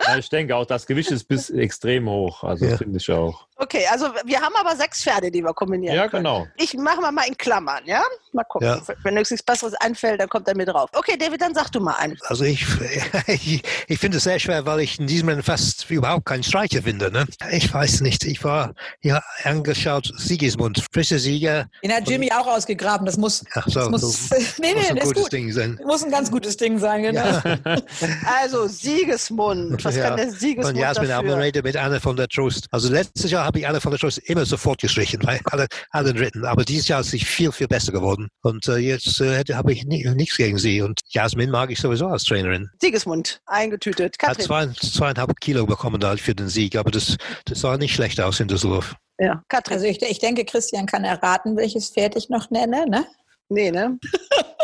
Ja, 0.00 0.16
ich 0.16 0.28
denke 0.28 0.56
auch, 0.56 0.64
das 0.64 0.86
Gewicht 0.86 1.10
ist 1.10 1.24
bis 1.24 1.50
extrem 1.50 2.08
hoch. 2.08 2.44
Also 2.44 2.76
finde 2.76 2.98
ich 2.98 3.10
auch. 3.10 3.46
Okay, 3.62 3.86
also 3.92 4.06
wir 4.24 4.40
haben 4.40 4.54
aber 4.58 4.74
sechs 4.76 5.02
Pferde, 5.04 5.30
die 5.30 5.40
wir 5.42 5.54
kombinieren 5.54 5.94
Ja, 5.94 6.08
können. 6.08 6.24
genau. 6.24 6.48
Ich 6.56 6.74
mache 6.74 7.00
mal 7.00 7.12
mal 7.12 7.28
in 7.28 7.36
Klammern, 7.36 7.82
ja? 7.84 8.02
Mal 8.32 8.42
gucken. 8.44 8.66
Ja. 8.66 8.80
Wenn 9.04 9.16
uns 9.16 9.30
nichts 9.30 9.44
Besseres 9.44 9.74
einfällt, 9.74 10.20
dann 10.20 10.28
kommt 10.28 10.48
er 10.48 10.56
mit 10.56 10.68
drauf. 10.68 10.90
Okay, 10.94 11.16
David, 11.16 11.40
dann 11.42 11.54
sag 11.54 11.70
du 11.70 11.78
mal 11.80 11.94
einen. 11.94 12.16
Also 12.26 12.42
ich, 12.44 12.66
ich, 13.28 13.62
ich 13.86 13.98
finde 14.00 14.16
es 14.16 14.24
sehr 14.24 14.38
schwer, 14.40 14.66
weil 14.66 14.80
ich 14.80 14.98
in 14.98 15.06
diesem 15.06 15.28
Rennen 15.28 15.42
fast 15.44 15.88
überhaupt 15.90 16.24
keinen 16.26 16.42
Streicher 16.42 16.82
finde. 16.82 17.12
Ne? 17.12 17.26
Ich 17.52 17.72
weiß 17.72 18.00
nicht, 18.00 18.24
ich 18.24 18.42
war 18.42 18.74
ja 19.02 19.22
angeschaut, 19.44 20.10
Sigismund, 20.16 20.82
frischer 20.92 21.18
Sieger. 21.20 21.66
Den 21.84 21.92
hat 21.92 22.08
Jimmy 22.08 22.32
auch 22.32 22.46
ausgegraben. 22.48 23.06
Das 23.06 23.16
muss, 23.16 23.44
Ach 23.54 23.66
so, 23.68 23.78
das 23.80 23.90
muss, 23.90 24.28
so- 24.28 24.34
nee, 24.60 24.74
muss 24.74 24.90
ein 24.90 24.96
das 24.96 25.04
gutes 25.04 25.22
gut. 25.24 25.32
Ding 25.32 25.52
sein. 25.52 25.78
Muss 25.84 26.02
ein 26.02 26.10
ganz 26.10 26.30
gutes 26.30 26.56
Ding 26.56 26.78
sein, 26.78 27.02
genau. 27.04 27.22
Also 28.42 28.66
Sigismund. 28.66 29.84
Was 29.84 29.94
Ja. 29.96 30.08
kann 30.08 30.16
der 30.16 30.30
Sigismund 30.32 30.74
Und 30.74 30.80
Jasmin 30.80 31.08
dafür? 31.08 31.32
Abelrede 31.32 31.62
mit 31.62 31.76
Anne 31.76 32.00
von 32.00 32.16
der 32.16 32.28
Trost. 32.28 32.66
Also 32.70 32.90
letztes 32.90 33.30
Jahr 33.30 33.44
habe 33.52 33.58
ich 33.58 33.68
Anne 33.68 33.82
von 33.82 33.92
der 33.92 34.00
Trost 34.00 34.16
immer 34.30 34.46
sofort 34.46 34.80
gestrichen, 34.80 35.20
bei 35.20 35.38
alle, 35.50 35.66
allen 35.90 36.16
Ritten. 36.16 36.46
Aber 36.46 36.64
dieses 36.64 36.88
Jahr 36.88 37.00
ist 37.00 37.10
sie 37.10 37.18
viel, 37.18 37.52
viel 37.52 37.68
besser 37.68 37.92
geworden. 37.92 38.28
Und 38.40 38.66
äh, 38.66 38.78
jetzt 38.78 39.20
äh, 39.20 39.44
habe 39.52 39.74
ich 39.74 39.84
ni 39.84 40.08
nichts 40.14 40.38
gegen 40.38 40.56
sie. 40.56 40.80
Und 40.80 41.00
Jasmin 41.10 41.50
mag 41.50 41.70
ich 41.70 41.78
sowieso 41.78 42.06
als 42.06 42.24
Trainerin. 42.24 42.70
Sigismund, 42.80 43.42
eingetütet. 43.44 44.16
Hat 44.22 44.38
Katrin. 44.38 44.46
zwei, 44.46 44.66
zweieinhalb 44.68 45.38
Kilo 45.40 45.66
bekommen 45.66 46.00
da 46.00 46.16
für 46.16 46.34
den 46.34 46.48
Sieg. 46.48 46.76
Aber 46.76 46.90
das, 46.90 47.18
das 47.44 47.60
sah 47.60 47.76
nicht 47.76 47.94
schlecht 47.94 48.18
aus 48.22 48.40
in 48.40 48.48
Düsseldorf. 48.48 48.94
Ja, 49.18 49.42
Katrin. 49.48 49.74
Also 49.74 49.86
ich, 49.86 50.00
ich 50.00 50.18
denke, 50.18 50.46
Christian 50.46 50.86
kann 50.86 51.04
erraten, 51.04 51.54
welches 51.58 51.90
Pferd 51.90 52.16
ich 52.16 52.30
noch 52.30 52.48
nenne, 52.48 52.86
ne? 52.88 53.06
Nee, 53.50 53.70
ne? 53.70 53.98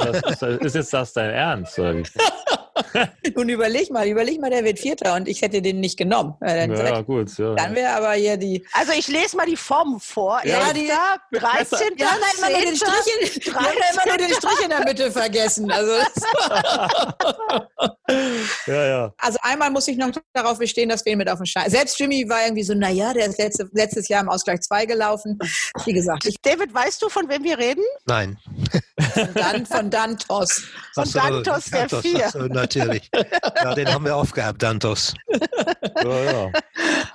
Das, 0.00 0.22
ist, 0.22 0.42
ist 0.42 0.74
jetzt 0.76 0.94
das 0.94 1.12
dein 1.12 1.28
Ernst? 1.28 1.76
Nun 3.34 3.48
überleg 3.48 3.90
mal, 3.90 4.06
überleg 4.06 4.40
mal, 4.40 4.50
der 4.50 4.64
wird 4.64 4.78
Vierter 4.78 5.14
und 5.14 5.28
ich 5.28 5.42
hätte 5.42 5.60
den 5.62 5.80
nicht 5.80 5.96
genommen. 5.96 6.34
Dann, 6.40 6.74
Ja, 6.76 7.00
gut. 7.02 7.36
Ja. 7.38 7.54
dann 7.54 7.74
wäre 7.74 7.94
aber 7.94 8.12
hier 8.12 8.36
die. 8.36 8.66
Also 8.72 8.92
ich 8.92 9.08
lese 9.08 9.36
mal 9.36 9.46
die 9.46 9.56
Formen 9.56 10.00
vor. 10.00 10.40
Ja, 10.44 10.58
Erster, 10.58 10.74
die- 10.74 11.38
13. 11.38 11.78
Ja, 11.98 12.06
nein, 12.20 12.30
immer 12.38 12.50
nur 12.50 12.60
den 12.66 12.76
Strich, 12.76 13.46
in, 13.46 13.52
ja 13.52 13.58
immer 13.92 14.06
nur 14.06 14.16
den 14.26 14.34
Strich 14.34 14.60
in 14.64 14.70
der 14.70 14.80
Mitte 14.84 15.10
vergessen. 15.10 15.70
Also, 15.70 15.92
ja, 18.66 18.86
ja. 18.86 19.12
also 19.18 19.38
einmal 19.42 19.70
muss 19.70 19.88
ich 19.88 19.96
noch 19.96 20.10
darauf 20.32 20.58
bestehen, 20.58 20.88
dass 20.88 21.04
wir 21.04 21.12
ihn 21.12 21.18
mit 21.18 21.28
auf 21.28 21.38
den 21.38 21.46
Schein. 21.46 21.70
Selbst 21.70 21.98
Jimmy 21.98 22.28
war 22.28 22.42
irgendwie 22.44 22.62
so, 22.62 22.74
naja, 22.74 23.12
der 23.12 23.26
ist 23.26 23.38
letzte, 23.38 23.68
letztes 23.72 24.08
Jahr 24.08 24.22
im 24.22 24.28
Ausgleich 24.28 24.60
2 24.60 24.86
gelaufen. 24.86 25.38
Wie 25.84 25.92
gesagt, 25.92 26.24
ich, 26.26 26.36
David, 26.42 26.72
weißt 26.74 27.02
du, 27.02 27.08
von 27.08 27.28
wem 27.28 27.44
wir 27.44 27.58
reden? 27.58 27.84
Nein. 28.06 28.38
von, 29.14 29.28
Dan, 29.34 29.66
von 29.66 29.90
Dantos. 29.90 30.62
Von 30.94 31.10
Dantos, 31.12 31.64
der 31.66 31.80
Dantos, 31.80 32.00
Vier. 32.02 32.24
ach 32.26 32.32
so, 32.32 32.38
natürlich. 32.68 33.10
Ja, 33.62 33.74
den 33.74 33.92
haben 33.92 34.04
wir 34.04 34.16
aufgehabt, 34.16 34.62
Dantos. 34.62 35.14
Ja, 36.02 36.22
ja. 36.24 36.52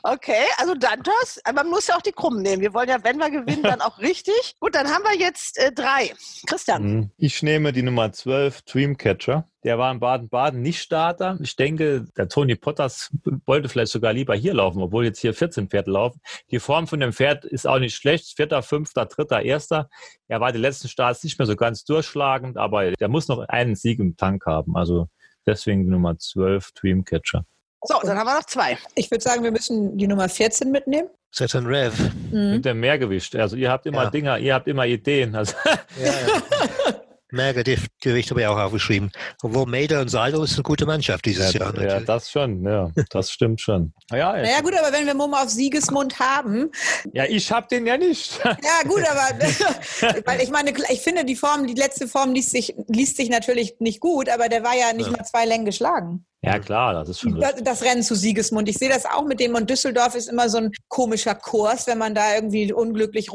Okay, 0.04 0.44
also 0.58 0.74
Dantos. 0.76 1.40
Aber 1.46 1.64
man 1.64 1.70
muss 1.70 1.88
ja 1.88 1.96
auch 1.96 2.02
die 2.02 2.12
Krummen 2.12 2.42
nehmen. 2.42 2.62
Wir 2.62 2.74
wollen 2.74 2.90
ja, 2.90 2.98
wenn 3.04 3.18
wir 3.18 3.30
gewinnen, 3.30 3.64
dann 3.64 3.82
auch 3.82 4.00
richtig. 4.00 4.56
Gut, 4.60 4.76
dann 4.76 4.88
haben 4.88 5.04
wir 5.04 5.18
jetzt 5.18 5.58
äh, 5.58 5.72
drei. 5.72 6.12
Christian. 6.48 6.84
Hm. 6.84 7.12
Ich 7.18 7.42
nehme 7.42 7.72
die 7.72 7.84
Nummer 7.84 8.12
12, 8.12 8.64
Dreamcatcher. 8.64 9.48
Der 9.64 9.78
war 9.78 9.92
in 9.94 10.02
Baden-Baden 10.02 10.62
nicht 10.62 10.82
Starter. 10.82 11.38
Ich 11.42 11.56
denke, 11.56 12.06
der 12.18 12.28
Tony 12.28 12.56
Potters 12.56 13.12
wollte 13.46 13.70
vielleicht 13.70 13.94
sogar 13.94 14.12
lieber 14.12 14.36
hier 14.36 14.54
laufen, 14.54 14.82
obwohl 14.82 15.06
jetzt 15.06 15.20
hier 15.20 15.34
14 15.34 15.70
Pferde 15.70 15.92
laufen. 15.92 16.20
Die 16.52 16.60
Form 16.60 16.86
von 16.86 17.00
dem 17.00 17.14
Pferd 17.14 17.46
ist 17.46 17.66
auch 17.66 17.80
nicht 17.80 17.96
schlecht. 17.96 18.36
Vierter, 18.36 18.62
fünfter, 18.62 19.06
dritter, 19.06 19.42
erster. 19.42 19.90
Er 20.28 20.42
war 20.42 20.52
die 20.52 20.60
letzten 20.60 20.90
Starts 20.90 21.24
nicht 21.24 21.40
mehr 21.40 21.46
so 21.46 21.56
ganz 21.56 21.86
durchschlagend, 21.86 22.58
aber 22.58 22.92
der 22.92 23.08
muss 23.08 23.30
noch 23.30 23.40
einen 23.48 23.76
Sieg 23.76 24.00
im 24.00 24.18
Tank 24.18 24.46
haben. 24.46 24.76
Also 24.76 25.08
deswegen 25.46 25.84
die 25.84 25.90
Nummer 25.90 26.18
12, 26.18 26.72
Dreamcatcher. 26.74 27.46
So, 27.86 28.00
dann 28.04 28.18
haben 28.18 28.28
wir 28.28 28.36
noch 28.36 28.46
zwei. 28.46 28.78
Ich 28.96 29.12
würde 29.12 29.22
sagen, 29.24 29.44
wir 29.44 29.52
müssen 29.52 29.98
die 29.98 30.08
Nummer 30.08 30.30
14 30.30 30.72
mitnehmen. 30.72 31.10
Saturn 31.32 31.66
Rev. 31.66 31.94
Mit 32.32 32.64
dem 32.64 32.80
Mehrgewicht. 32.80 33.36
Also 33.36 33.56
ihr 33.56 33.70
habt 33.72 33.86
immer 33.88 34.04
Ja. 34.04 34.10
Dinger, 34.10 34.38
ihr 34.38 34.54
habt 34.54 34.68
immer 34.68 34.86
Ideen. 34.86 35.36
Also, 35.36 35.56
Mehrgewicht 37.34 38.30
habe 38.30 38.42
ich 38.42 38.48
auch 38.48 38.58
aufgeschrieben. 38.58 39.12
Obwohl 39.42 39.66
Mader 39.66 40.02
und 40.02 40.10
Seiler 40.10 40.42
ist 40.44 40.54
eine 40.54 40.64
gute 40.64 40.86
Mannschaft 40.86 41.26
dieses 41.26 41.54
Jahr. 41.54 41.78
ja, 41.82 42.00
das 42.00 42.30
schon, 42.32 42.64
ja. 42.66 42.90
Das 43.10 43.32
stimmt 43.32 43.60
schon. 43.60 43.94
Ja, 44.12 44.34
Naja 44.34 44.62
gut, 44.62 44.74
aber 44.78 44.94
wenn 44.96 45.06
wir 45.06 45.14
Mumm 45.14 45.34
auf 45.34 45.50
Siegesmund 45.50 46.20
haben, 46.20 46.72
ja 47.14 47.26
ich 47.26 47.52
hab 47.52 47.68
den 47.70 47.86
ja 47.86 47.98
nicht. 47.98 48.40
ja 48.44 48.88
gut, 48.88 49.02
aber 49.10 49.38
weil 50.26 50.42
ich 50.42 50.52
meine, 50.52 50.72
ich 50.90 51.02
finde 51.02 51.26
die 51.26 51.36
Form, 51.36 51.68
die 51.68 51.74
letzte 51.74 52.08
Form 52.08 52.34
liest 52.34 52.52
sich, 52.52 52.76
liest 52.88 53.18
sich 53.18 53.30
natürlich 53.30 53.76
nicht 53.80 54.00
gut, 54.00 54.30
aber 54.30 54.48
der 54.50 54.64
war 54.64 54.76
ja 54.76 54.94
nicht 54.94 55.08
Ja. 55.10 55.18
mal 55.18 55.24
zwei 55.26 55.46
Längen 55.46 55.66
geschlagen. 55.66 56.26
Ja, 56.46 56.60
klar, 56.60 56.94
das 56.94 57.10
ist 57.10 57.22
schon 57.22 57.40
Das, 57.40 57.56
das 57.64 57.84
Rennen 57.84 58.04
zu 58.04 58.16
Siegesmund. 58.16 58.68
Ich 58.68 58.78
sehe 58.78 58.90
das 58.90 59.06
auch 59.06 59.24
mit 59.26 59.40
dem 59.40 59.56
und 59.56 59.70
Düsseldorf 59.70 60.14
ist 60.16 60.28
immer 60.30 60.50
so 60.50 60.58
ein 60.58 60.72
komischer 60.90 61.36
Kurs, 61.36 61.88
wenn 61.88 61.98
man 61.98 62.14
da 62.14 62.36
irgendwie 62.36 62.72
unglücklich 62.74 63.32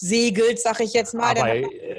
rumsegelt, 0.00 0.58
sag 0.60 0.80
ich 0.80 0.92
jetzt 0.92 1.14
mal. 1.14 1.36
Aber, 1.36 1.54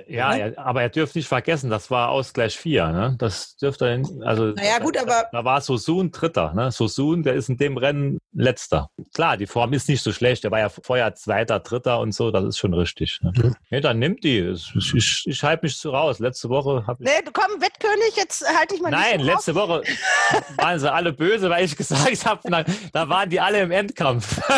ja, 0.10 0.36
ja, 0.36 0.52
aber 0.58 0.84
ihr 0.84 0.90
dürft 0.90 1.16
nicht 1.16 1.28
vergessen, 1.28 1.70
das 1.70 1.90
war 1.92 2.10
Ausgleich 2.10 2.58
4. 2.58 2.88
Ne? 2.88 3.16
Das 3.18 3.56
dürft 3.58 3.82
ihr, 3.82 4.04
also 4.24 4.48
Naja, 4.48 4.80
gut, 4.80 4.98
aber- 4.98 5.28
da 5.32 5.44
war 5.44 5.62
Sosun 5.62 6.12
Dritter. 6.12 6.54
Ne? 6.54 6.72
Sosun, 6.72 7.24
der 7.24 7.34
ist 7.34 7.50
in 7.50 7.58
dem 7.58 7.78
Rennen 7.78 8.20
Letzter. 8.34 8.90
Klar, 9.14 9.38
die 9.38 9.48
Form 9.48 9.74
ist 9.74 9.90
nicht 9.90 10.04
so 10.04 10.12
schlecht. 10.12 10.44
Der 10.44 10.52
war 10.52 10.60
ja 10.60 10.70
vorher 10.70 11.14
Zweiter, 11.16 11.60
Dritter 11.60 12.00
und 12.00 12.14
so. 12.14 12.32
Das 12.32 12.44
ist 12.44 12.58
schon 12.58 12.74
richtig. 12.74 13.20
Ne? 13.22 13.56
Nee, 13.70 13.82
dann 13.82 14.00
nimmt 14.00 14.24
die. 14.24 14.40
Ich, 14.40 14.94
ich, 14.94 15.24
ich 15.28 15.44
halte 15.44 15.66
mich 15.66 15.78
so 15.78 15.92
raus. 15.92 16.20
Letzte 16.20 16.50
Woche 16.50 16.86
habe 16.86 17.04
ich 17.04 17.10
Nee, 17.10 17.22
du 17.26 17.32
komm, 17.32 17.60
Wettkönig, 17.62 18.16
jetzt 18.16 18.46
halte 18.58 18.76
ich 18.76 18.82
mal 18.82 18.92
Nein, 18.92 19.18
nicht 19.18 19.26
so 19.26 19.32
letzte 19.32 19.56
Woche 19.56 19.84
waren 20.58 20.80
sie 20.80 20.92
alle 20.92 21.14
böse, 21.14 21.50
weil 21.50 21.66
ich 21.66 21.76
gesagt 21.76 22.26
habe, 22.26 22.42
da, 22.50 22.64
da 22.94 23.10
waren 23.10 23.30
die 23.30 23.40
alle 23.40 23.62
im 23.62 23.72
Endkampf. 23.72 24.40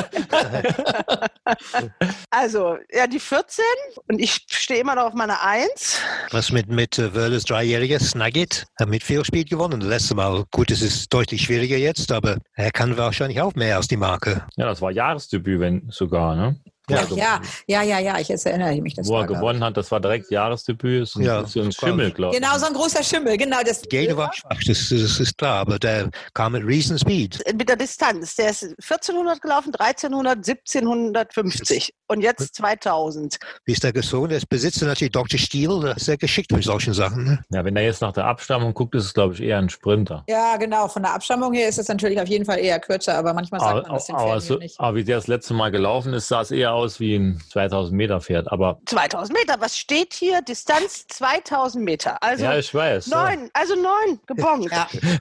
Also, 2.29 2.77
ja, 2.91 3.07
die 3.07 3.19
14 3.29 3.63
und 4.07 4.19
ich 4.19 4.47
stehe 4.49 4.81
immer 4.81 4.95
noch 4.95 5.03
auf 5.03 5.13
meiner 5.13 5.43
1. 5.43 6.01
Was 6.31 6.51
mit, 6.51 6.67
mit 6.67 6.97
äh, 6.97 7.13
Wörlers 7.13 7.43
Dreijähriger 7.43 7.99
Snagit 7.99 8.65
hat 8.79 8.89
mit 8.89 9.03
viel 9.03 9.23
Speed 9.23 9.51
gewonnen. 9.51 9.79
Das 9.79 9.87
letzte 9.87 10.15
Mal, 10.15 10.45
gut, 10.49 10.71
es 10.71 10.81
ist 10.81 11.13
deutlich 11.13 11.43
schwieriger 11.43 11.77
jetzt, 11.77 12.11
aber 12.11 12.37
er 12.55 12.71
kann 12.71 12.97
wahrscheinlich 12.97 13.39
auch 13.39 13.53
mehr 13.53 13.75
als 13.75 13.87
die 13.87 13.97
Marke. 13.97 14.47
Ja, 14.55 14.65
das 14.65 14.81
war 14.81 14.89
Jahresdebüt, 14.89 15.59
wenn 15.59 15.91
sogar, 15.91 16.35
ne? 16.35 16.59
Ach, 16.91 17.09
ja, 17.11 17.41
ja, 17.67 17.83
ja, 17.83 17.99
ja, 17.99 18.19
ich 18.19 18.27
jetzt 18.27 18.45
erinnere 18.45 18.79
mich. 18.81 18.95
Das 18.95 19.07
Wo 19.07 19.17
er 19.17 19.27
gewonnen 19.27 19.63
hat, 19.63 19.77
das 19.77 19.91
war 19.91 19.99
direkt 19.99 20.31
Jahresdebüt. 20.31 21.03
Ist 21.03 21.15
ein, 21.15 21.23
Ja, 21.23 21.41
ist 21.41 21.55
ein 21.55 21.71
Schimmel, 21.71 22.11
glaube 22.11 22.35
ich. 22.35 22.41
Genau, 22.41 22.57
so 22.57 22.65
ein 22.65 22.73
großer 22.73 23.03
Schimmel, 23.03 23.37
genau. 23.37 23.57
Das 23.65 23.81
Gene 23.83 24.15
war 24.15 24.33
schwach, 24.33 24.59
das, 24.65 24.89
das 24.89 25.19
ist 25.19 25.37
klar, 25.37 25.59
aber 25.59 25.79
der 25.79 26.09
kam 26.33 26.53
mit 26.53 26.65
riesen 26.65 26.97
Speed. 26.97 27.41
Mit 27.55 27.69
der 27.69 27.75
Distanz. 27.75 28.35
Der 28.35 28.49
ist 28.49 28.63
1400 28.63 29.41
gelaufen, 29.41 29.73
1300, 29.75 30.37
1750 30.37 31.93
und 32.07 32.21
jetzt 32.21 32.55
2000. 32.55 33.37
Wie 33.65 33.71
ist 33.71 33.83
der 33.83 33.93
gesungen? 33.93 34.29
Der 34.29 34.41
Besitzer 34.49 34.85
natürlich 34.85 35.11
Dr. 35.11 35.39
Steele, 35.39 35.79
der 35.81 35.97
ist 35.97 36.05
sehr 36.05 36.17
geschickt 36.17 36.51
mit 36.51 36.63
solchen 36.63 36.93
Sachen. 36.93 37.23
Ne? 37.23 37.39
Ja, 37.51 37.63
wenn 37.65 37.75
er 37.75 37.83
jetzt 37.83 38.01
nach 38.01 38.13
der 38.13 38.25
Abstammung 38.25 38.73
guckt, 38.73 38.95
ist 38.95 39.05
es, 39.05 39.13
glaube 39.13 39.33
ich, 39.33 39.41
eher 39.41 39.57
ein 39.57 39.69
Sprinter. 39.69 40.23
Ja, 40.27 40.57
genau. 40.57 40.87
Von 40.87 41.03
der 41.03 41.13
Abstammung 41.13 41.53
her 41.53 41.69
ist 41.69 41.77
es 41.77 41.87
natürlich 41.87 42.19
auf 42.19 42.27
jeden 42.27 42.45
Fall 42.45 42.59
eher 42.59 42.79
kürzer, 42.79 43.15
aber 43.17 43.33
manchmal 43.33 43.59
sagt 43.59 43.71
Aber, 43.71 43.81
man 43.83 43.91
das 43.93 44.05
den 44.05 44.15
aber, 44.15 44.41
so, 44.41 44.53
ja 44.55 44.59
nicht. 44.59 44.79
aber 44.79 44.95
wie 44.95 45.03
der 45.03 45.17
das 45.17 45.27
letzte 45.27 45.53
Mal 45.53 45.71
gelaufen 45.71 46.13
ist, 46.13 46.27
sah 46.27 46.41
es 46.41 46.51
eher 46.51 46.73
aus 46.73 46.78
wie 46.99 47.15
ein 47.15 47.41
2000 47.51 47.95
Meter 47.95 48.21
Pferd. 48.21 48.51
Aber 48.51 48.79
2000 48.85 49.37
Meter. 49.37 49.55
Was 49.59 49.77
steht 49.77 50.13
hier? 50.13 50.41
Distanz 50.41 51.07
2000 51.07 51.83
Meter. 51.83 52.21
Also 52.21 52.43
Ja, 52.43 52.57
ich 52.57 52.73
weiß, 52.73 53.07
ja. 53.07 53.29
Neun, 53.29 53.49
also 53.53 53.75
neun 53.75 54.19
gebongt. 54.27 54.71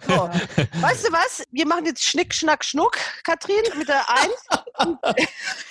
So. 0.06 0.30
Weißt 0.80 1.06
du 1.06 1.12
was? 1.12 1.44
Wir 1.50 1.66
machen 1.66 1.86
jetzt 1.86 2.04
Schnick, 2.04 2.34
Schnack, 2.34 2.64
Schnuck, 2.64 2.96
Katrin, 3.24 3.56
mit 3.76 3.88
der 3.88 4.08
1 4.08 4.28
und, 4.78 4.98
und, 5.02 5.16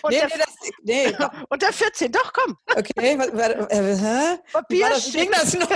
Nee, 0.09 0.19
der, 0.19 0.27
nee, 0.27 0.33
das, 0.37 0.55
nee. 0.83 1.27
und 1.49 1.61
der 1.61 1.73
14. 1.73 2.11
Doch, 2.11 2.33
komm. 2.33 2.57
Okay, 2.75 3.17
was, 3.17 3.29
was, 3.33 3.71
äh, 3.71 3.95
hä? 3.95 4.37
Wie 4.45 4.51
Papier, 4.53 4.89
das, 4.89 5.11
ging 5.11 5.29
das 5.31 5.53
noch? 5.53 5.69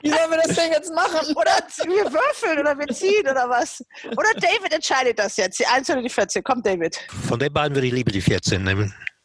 Wie 0.00 0.10
sollen 0.10 0.30
wir 0.30 0.38
das 0.38 0.56
denn 0.56 0.72
jetzt 0.72 0.94
machen? 0.94 1.34
Oder 1.36 1.52
wir 1.84 2.12
würfeln 2.12 2.58
oder 2.58 2.78
wir 2.78 2.86
ziehen 2.88 3.26
oder 3.28 3.48
was. 3.48 3.84
Oder 4.12 4.32
David 4.34 4.72
entscheidet 4.72 5.18
das 5.18 5.36
jetzt. 5.36 5.58
Die 5.58 5.66
1 5.66 5.90
oder 5.90 6.02
die 6.02 6.08
14. 6.08 6.42
Komm, 6.42 6.62
David. 6.62 6.98
Von 7.28 7.38
den 7.38 7.52
beiden 7.52 7.74
würde 7.74 7.86
ich 7.86 7.92
lieber 7.92 8.10
die 8.10 8.20
14 8.20 8.62
nehmen. 8.62 8.77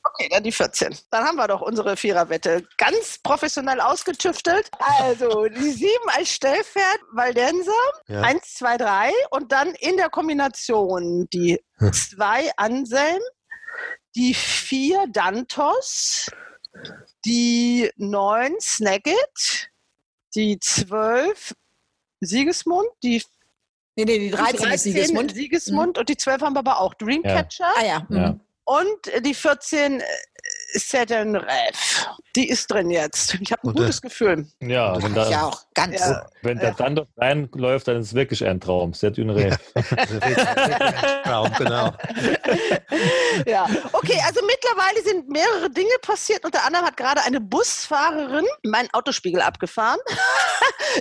Okay, 0.06 0.28
dann 0.30 0.44
die 0.44 0.52
14. 0.52 0.98
Dann 1.12 1.24
haben 1.24 1.38
wir 1.38 1.48
doch 1.48 1.62
unsere 1.62 1.96
Viererwette 1.96 2.68
ganz 2.78 3.20
professionell 3.24 3.80
ausgetüftelt. 3.80 4.70
Also 4.80 5.48
die 5.48 5.72
7 5.72 5.90
als 6.08 6.30
Stellpferd 6.30 7.00
Valdenser, 7.14 7.72
Ja. 8.08 8.22
1, 8.22 8.56
2, 8.56 8.78
3 8.78 9.12
und 9.32 9.52
dann 9.54 9.74
in 9.76 9.96
der 9.96 10.10
Kombination 10.10 11.28
die 11.32 11.64
2 11.80 12.52
Anselm, 12.58 13.22
die 14.16 14.34
4 14.34 15.06
Dantos, 15.10 16.30
die 17.26 17.90
9 17.96 18.60
Snagit, 18.60 19.70
die 20.36 20.60
12 20.60 21.54
Sigismund, 22.20 22.90
die 23.04 23.24
Nee, 23.96 24.06
nee, 24.06 24.18
die 24.18 24.32
13 24.32 24.72
ist 24.72 24.84
Siegesmund. 24.84 25.32
Mhm. 25.32 25.36
Siegesmund 25.36 25.98
und 26.00 26.10
die 26.10 26.18
12 26.18 26.42
haben 26.42 26.54
wir 26.56 26.60
aber 26.60 26.80
auch. 26.80 26.96
Dreamcatcher. 26.96 27.72
Ah 27.78 27.86
ja. 27.86 28.06
mhm. 28.10 28.18
Ja. 28.18 28.40
Und 28.66 29.08
äh, 29.08 29.22
die 29.22 29.34
14 29.34 30.00
äh, 30.00 30.06
Saturn 30.74 31.36
Rev. 31.36 32.08
Die 32.36 32.50
ist 32.50 32.72
drin 32.72 32.90
jetzt. 32.90 33.36
Ich 33.40 33.52
habe 33.52 33.62
ein 33.64 33.68
Und, 33.70 33.76
äh, 33.78 33.80
gutes 33.82 34.02
Gefühl. 34.02 34.48
ja, 34.62 35.02
wenn, 35.02 35.14
da, 35.14 35.30
Ich 35.30 35.36
auch, 35.38 35.62
ganz. 35.74 36.00
Ja. 36.00 36.26
wenn 36.42 36.58
der 36.60 36.74
dann 36.74 36.96
doch 36.96 37.08
reinläuft, 37.18 37.88
dann 37.88 37.98
ist 37.98 38.08
es 38.08 38.14
wirklich 38.14 38.46
ein 38.46 38.60
Traum. 38.60 38.94
Dünn 38.94 39.30
Reh. 39.30 39.52
Traum, 41.24 41.52
genau. 41.58 41.92
Ja, 43.46 43.68
okay, 43.94 44.20
also 44.26 44.42
mittlerweile 44.46 45.02
sind 45.04 45.28
mehrere 45.30 45.70
Dinge 45.70 45.90
passiert. 46.02 46.46
Unter 46.46 46.64
anderem 46.66 46.86
hat 46.86 46.98
gerade 46.98 47.22
eine 47.24 47.42
Busfahrerin 47.42 48.46
meinen 48.64 48.90
Autospiegel 48.94 49.42
abgefahren. 49.42 50.00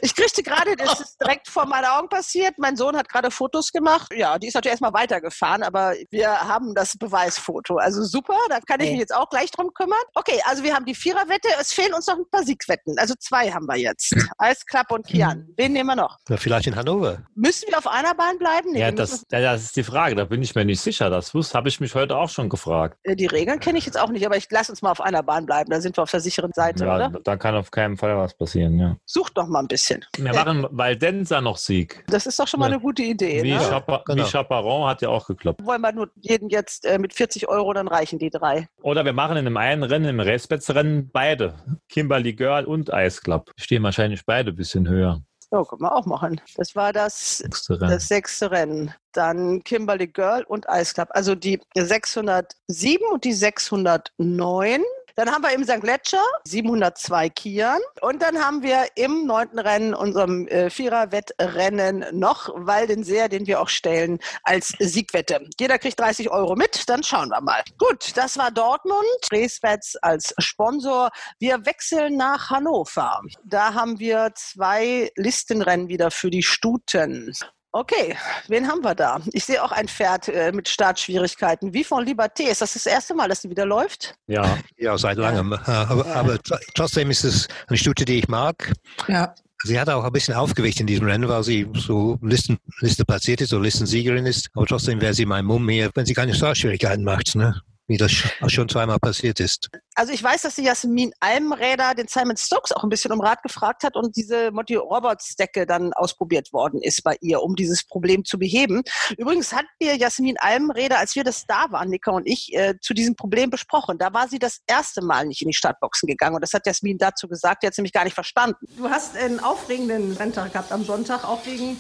Ich 0.01 0.15
kriegte 0.15 0.43
gerade, 0.43 0.75
das 0.77 1.01
ist 1.01 1.21
direkt 1.21 1.49
vor 1.49 1.67
meinen 1.67 1.85
Augen 1.85 2.09
passiert. 2.09 2.55
Mein 2.57 2.77
Sohn 2.77 2.97
hat 2.97 3.11
gerade 3.11 3.31
Fotos 3.31 3.73
gemacht. 3.73 4.11
Ja, 4.15 4.39
die 4.39 4.47
ist 4.47 4.55
natürlich 4.55 4.73
erstmal 4.73 4.95
weitergefahren, 4.95 5.63
aber 5.63 5.93
wir 6.11 6.31
haben 6.31 6.75
das 6.75 6.97
Beweisfoto. 6.97 7.77
Also 7.77 8.03
super, 8.03 8.37
da 8.49 8.61
kann 8.61 8.81
ich 8.81 8.91
mich 8.91 9.01
jetzt 9.01 9.15
auch 9.15 9.29
gleich 9.29 9.51
drum 9.63 9.75
kümmern. 9.75 9.99
Okay, 10.15 10.41
also 10.45 10.63
wir 10.63 10.75
haben 10.75 10.85
die 10.85 10.95
Viererwette. 10.95 11.49
Es 11.61 11.73
fehlen 11.73 11.95
uns 11.95 12.07
noch 12.07 12.17
ein 12.17 12.29
paar 12.31 12.43
Siegwetten. 12.45 12.99
Also 12.99 13.15
zwei 13.19 13.51
haben 13.51 13.67
wir 13.67 13.77
jetzt. 13.77 14.15
Eisklapp 14.39 14.91
und 14.91 15.07
Kian. 15.07 15.49
Wen 15.57 15.73
nehmen 15.73 15.89
wir 15.89 15.97
noch? 15.97 16.19
Ja, 16.29 16.37
vielleicht 16.37 16.67
in 16.67 16.77
Hannover. 16.77 17.19
Müssen 17.35 17.69
wir 17.69 17.79
auf 17.79 17.87
einer 17.87 18.15
Bahn 18.15 18.39
bleiben? 18.39 18.73
Nee, 18.73 18.81
Ja, 18.81 18.91
das, 18.91 19.25
ja, 19.31 19.41
das 19.41 19.63
ist 19.63 19.77
die 19.77 19.83
Frage. 19.83 20.15
Da 20.15 20.25
bin 20.25 20.43
ich 20.43 20.55
mir 20.55 20.65
nicht 20.65 20.81
sicher. 20.81 21.11
Das 21.11 21.33
habe 21.55 21.69
ich 21.69 21.81
mich 21.81 21.95
heute 21.95 22.17
auch 22.17 22.29
schon 22.29 22.49
gefragt. 22.49 22.99
Äh, 23.05 23.17
Die 23.17 23.27
Regeln 23.27 23.61
kenne 23.61 23.79
ich 23.79 23.87
jetzt 23.87 23.99
auch 23.99 24.09
nicht, 24.11 24.25
aber 24.27 24.37
ich 24.37 24.47
lass 24.51 24.69
uns 24.71 24.83
mal 24.83 24.91
auf 24.91 25.01
einer 25.01 25.23
Bahn 25.23 25.47
bleiben. 25.47 25.71
Da 25.71 25.81
sind 25.81 25.97
wir 25.97 26.03
auf 26.03 26.11
der 26.11 26.21
sicheren 26.21 26.53
Seite, 26.53 26.85
Ja, 26.85 26.95
oder? 26.97 27.21
da 27.25 27.37
kann 27.37 27.55
auf 27.55 27.71
keinen 27.71 27.97
Fall 27.97 28.17
was 28.17 28.35
passieren. 28.35 28.79
Ja. 28.79 28.97
Sucht 29.07 29.37
doch 29.37 29.47
mal 29.47 29.61
ein 29.61 29.69
bisschen. 29.69 30.05
Wir 30.17 30.33
machen 30.35 30.67
Valdenza 30.71 31.41
noch 31.41 31.57
Sieg. 31.57 32.05
Das 32.09 32.27
ist 32.27 32.39
doch 32.39 32.49
schon 32.49 32.61
mal 32.61 32.67
eine 32.67 32.81
gute 32.81 33.03
Idee. 33.03 33.43
Wie, 33.43 33.53
Ne? 33.53 33.59
Chapa, 33.61 34.03
Genau. 34.07 34.25
wie 34.25 34.31
Chaperon 34.31 34.89
hat 34.89 35.03
ja 35.03 35.09
auch 35.11 35.27
geklappt. 35.27 35.65
Wollen 35.65 35.81
wir 35.83 35.93
nur 35.93 36.09
jeden 36.21 36.49
jetzt 36.49 36.85
äh, 36.87 36.99
mit 36.99 37.13
40 37.15 37.49
Euro, 37.49 37.73
dann 37.73 37.87
reichen 37.89 38.19
die 38.19 38.31
drei. 38.31 38.69
Oder 38.83 39.05
wir 39.05 39.13
machen 39.13 39.37
in 39.37 39.52
dem 39.53 39.57
einen 39.59 39.83
Rennen, 39.83 40.09
im 40.09 40.21
Racebets-Rennen, 40.21 41.11
beide. 41.13 41.55
Kimberly 41.89 42.33
Girl 42.33 42.65
und 42.65 42.91
Ice 42.93 43.21
Club. 43.21 43.51
Stehen 43.59 43.83
wahrscheinlich 43.83 44.25
beide 44.25 44.51
ein 44.51 44.57
bisschen 44.57 44.89
höher. 44.89 45.21
Ja, 45.51 45.63
können 45.65 45.83
wir 45.83 45.95
auch 45.95 46.07
machen. 46.07 46.41
Das 46.57 46.75
war 46.75 46.95
das, 46.95 47.39
Sechste 47.39 47.79
Rennen. 47.79 47.91
das 47.91 48.09
sechste 48.09 48.51
Rennen. 48.51 48.95
Dann 49.13 49.63
Kimberly 49.63 50.07
Girl 50.07 50.45
und 50.45 50.65
Ice 50.71 50.95
Club. 50.95 51.09
Also 51.11 51.35
die 51.35 51.61
607 51.77 53.07
und 53.13 53.25
die 53.25 53.35
609. 53.35 54.83
Dann 55.17 55.31
haben 55.31 55.43
wir 55.43 55.53
im 55.53 55.65
St. 55.65 55.81
Gletscher 55.81 56.25
702 56.45 57.29
Kian. 57.31 57.81
Und 58.01 58.23
dann 58.23 58.39
haben 58.45 58.63
wir 58.63 58.87
im 58.95 59.27
neunten 59.27 59.59
Rennen, 59.59 59.95
unserem 59.95 60.47
äh, 60.49 60.71
Vierer-Wettrennen, 60.71 62.07
noch 62.13 62.49
Waldenseer, 62.55 63.29
den 63.29 63.47
wir 63.47 63.61
auch 63.61 63.69
stellen 63.69 64.19
als 64.45 64.75
Siegwette. 64.79 65.49
Jeder 65.59 65.79
kriegt 65.79 66.01
30 66.01 66.31
Euro 66.31 66.57
mit, 66.57 66.89
dann 66.89 67.03
schauen 67.03 67.29
wir 67.29 67.41
mal. 67.41 67.63
Gut, 67.79 68.17
das 68.17 68.39
war 68.39 68.51
Dortmund. 68.51 69.03
Racebets 69.33 69.97
als 69.97 70.35
Sponsor. 70.39 71.11
Wir 71.39 71.65
wechseln 71.67 72.17
nach 72.17 72.51
Hannover. 72.51 73.21
Da 73.45 73.75
haben 73.75 73.99
wir 73.99 74.33
zwei 74.35 75.11
Listenrennen 75.17 75.89
wieder 75.89 76.11
für 76.11 76.31
die 76.31 76.43
Stuten. 76.43 77.33
Okay, 77.75 78.15
wen 78.49 78.69
haben 78.69 78.85
wir 78.85 78.95
da? 78.95 79.21
Ich 79.33 79.47
sehe 79.47 79.65
auch 79.65 79.73
ein 79.73 79.89
Pferd 79.89 80.29
äh, 80.29 80.53
mit 80.53 80.69
Startschwierigkeiten. 80.69 81.73
Wie 81.73 81.85
von 81.85 82.05
Liberté. 82.07 82.43
Ist 82.51 82.61
das 82.61 82.75
das 82.75 82.85
erste 82.85 83.15
Mal, 83.15 83.31
dass 83.31 83.41
die 83.41 83.49
wieder 83.49 83.65
läuft? 83.65 84.15
Ja. 84.27 84.59
Ja, 84.77 84.99
seit 84.99 85.17
langem. 85.17 85.55
Aber, 85.55 86.07
aber 86.15 86.35
tr- 86.35 86.61
trotzdem 86.75 87.11
ist 87.11 87.25
es 87.25 87.49
eine 87.69 87.79
Stute, 87.79 88.05
die 88.05 88.19
ich 88.19 88.29
mag. 88.29 88.73
Ja. 89.09 89.35
Sie 89.65 89.81
hat 89.81 89.89
auch 89.89 90.05
ein 90.05 90.13
bisschen 90.13 90.35
Aufgewicht 90.35 90.81
in 90.81 90.87
diesem 90.87 91.07
Rennen, 91.07 91.29
weil 91.29 91.45
sie 91.45 91.67
so 91.75 92.19
Listen, 92.21 92.59
Liste 92.81 93.07
platziert 93.07 93.41
ist 93.41 93.55
oder 93.55 93.63
Listensiegerin 93.63 94.27
ist. 94.27 94.49
Aber 94.55 94.67
trotzdem 94.67 95.01
wäre 95.01 95.15
sie 95.15 95.25
mein 95.25 95.47
Mumm 95.47 95.67
hier, 95.69 95.91
wenn 95.95 96.05
sie 96.05 96.15
keine 96.15 96.35
Startschwierigkeiten 96.35 97.05
macht. 97.05 97.35
Ne? 97.37 97.59
Wie 97.89 97.97
das 97.97 98.13
schon 98.13 98.69
zweimal 98.69 98.99
passiert 98.99 99.41
ist. 99.41 99.69
Also 99.95 100.13
ich 100.13 100.23
weiß, 100.23 100.43
dass 100.43 100.55
die 100.55 100.63
Jasmin 100.63 101.13
Almräder 101.21 101.95
den 101.95 102.09
Simon 102.09 102.37
Stokes 102.37 102.73
auch 102.73 102.83
ein 102.83 102.89
bisschen 102.89 103.13
um 103.13 103.21
Rat 103.21 103.43
gefragt 103.43 103.83
hat 103.85 103.97
und 103.97 104.17
diese 104.17 104.51
Motti 104.53 104.77
Roberts 104.77 105.35
Decke 105.37 105.67
dann 105.67 105.93
ausprobiert 105.93 106.53
worden 106.53 106.81
ist 106.81 107.03
bei 107.03 107.17
ihr, 107.21 107.43
um 107.43 107.57
dieses 107.57 107.85
Problem 107.85 108.25
zu 108.25 108.39
beheben. 108.39 108.83
Übrigens 109.19 109.53
hat 109.53 109.67
mir 109.81 109.97
Jasmin 109.97 110.37
Almräder, 110.39 110.99
als 110.99 111.15
wir 111.15 111.25
das 111.25 111.45
da 111.47 111.67
waren, 111.71 111.91
Nika 111.91 112.13
und 112.13 112.27
ich, 112.27 112.55
äh, 112.55 112.75
zu 112.81 112.95
diesem 112.95 113.17
Problem 113.17 113.51
besprochen. 113.51 113.99
Da 113.99 114.13
war 114.13 114.29
sie 114.29 114.39
das 114.39 114.61
erste 114.67 115.03
Mal 115.03 115.27
nicht 115.27 115.43
in 115.43 115.49
die 115.49 115.55
Startboxen 115.55 116.07
gegangen 116.07 116.37
und 116.37 116.41
das 116.41 116.53
hat 116.53 116.67
Jasmin 116.67 116.99
dazu 116.99 117.29
gesagt, 117.29 117.63
die 117.63 117.67
hat 117.67 117.73
es 117.73 117.79
nämlich 117.79 117.93
gar 117.93 118.05
nicht 118.05 118.15
verstanden. 118.15 118.67
Du 118.77 118.89
hast 118.89 119.17
einen 119.17 119.41
aufregenden 119.41 120.17
Renntag 120.17 120.53
gehabt 120.53 120.73
am 120.73 120.85
Sonntag, 120.85 121.25
auch 121.25 121.45
wegen 121.47 121.77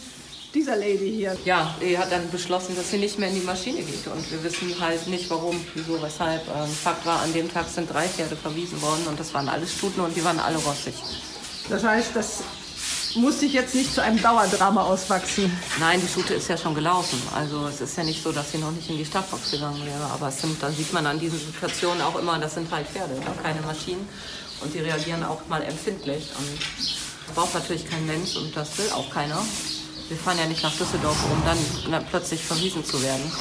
dieser 0.54 0.76
Lady 0.76 1.10
hier. 1.10 1.36
Ja, 1.44 1.74
die 1.80 1.96
hat 1.96 2.12
dann 2.12 2.30
beschlossen, 2.30 2.76
dass 2.76 2.90
sie 2.90 2.98
nicht 2.98 3.18
mehr 3.18 3.28
in 3.28 3.36
die 3.36 3.46
Maschine 3.46 3.82
geht. 3.82 4.06
Und 4.06 4.30
wir 4.30 4.42
wissen 4.44 4.74
halt 4.80 5.06
nicht, 5.06 5.28
warum, 5.30 5.58
wieso, 5.74 6.00
weshalb. 6.02 6.46
Ähm, 6.48 6.68
Fakt 6.70 7.06
war, 7.06 7.20
an 7.22 7.32
dem 7.32 7.52
Tag 7.52 7.68
sind 7.68 7.92
drei 7.92 8.06
Pferde 8.06 8.36
verwiesen 8.36 8.80
worden 8.82 9.06
und 9.08 9.18
das 9.18 9.32
waren 9.34 9.48
alles 9.48 9.72
Stuten 9.72 10.00
und 10.00 10.16
die 10.16 10.24
waren 10.24 10.38
alle 10.38 10.58
rossig. 10.58 10.94
Das 11.68 11.84
heißt, 11.84 12.10
das 12.14 12.42
muss 13.14 13.40
sich 13.40 13.52
jetzt 13.52 13.74
nicht 13.74 13.94
zu 13.94 14.02
einem 14.02 14.20
Dauerdrama 14.20 14.82
auswachsen. 14.82 15.50
Nein, 15.78 16.00
die 16.02 16.08
Stute 16.08 16.34
ist 16.34 16.48
ja 16.48 16.56
schon 16.56 16.74
gelaufen. 16.74 17.20
Also 17.34 17.66
es 17.66 17.80
ist 17.80 17.96
ja 17.96 18.04
nicht 18.04 18.22
so, 18.22 18.32
dass 18.32 18.52
sie 18.52 18.58
noch 18.58 18.72
nicht 18.72 18.88
in 18.90 18.98
die 18.98 19.04
Startbox 19.04 19.50
gegangen 19.50 19.84
wäre. 19.84 20.04
Aber 20.12 20.28
es 20.28 20.40
sind, 20.40 20.62
da 20.62 20.70
sieht 20.70 20.92
man 20.92 21.06
an 21.06 21.18
diesen 21.18 21.38
Situationen 21.38 22.02
auch 22.02 22.18
immer, 22.18 22.38
das 22.38 22.54
sind 22.54 22.70
halt 22.70 22.86
Pferde, 22.86 23.14
keine 23.42 23.60
Maschinen. 23.62 24.08
Und 24.60 24.72
die 24.72 24.78
reagieren 24.78 25.24
auch 25.24 25.46
mal 25.48 25.62
empfindlich. 25.62 26.30
Und 26.38 27.34
braucht 27.34 27.54
natürlich 27.54 27.88
kein 27.88 28.06
Mensch 28.06 28.36
und 28.36 28.56
das 28.56 28.76
will 28.78 28.90
auch 28.90 29.10
keiner. 29.10 29.42
Wir 30.12 30.18
fahren 30.18 30.36
ja 30.36 30.44
nicht 30.44 30.62
nach 30.62 30.76
Düsseldorf, 30.76 31.16
um 31.24 31.90
dann 31.90 32.04
plötzlich 32.10 32.44
verwiesen 32.44 32.84
zu 32.84 33.02
werden. 33.02 33.32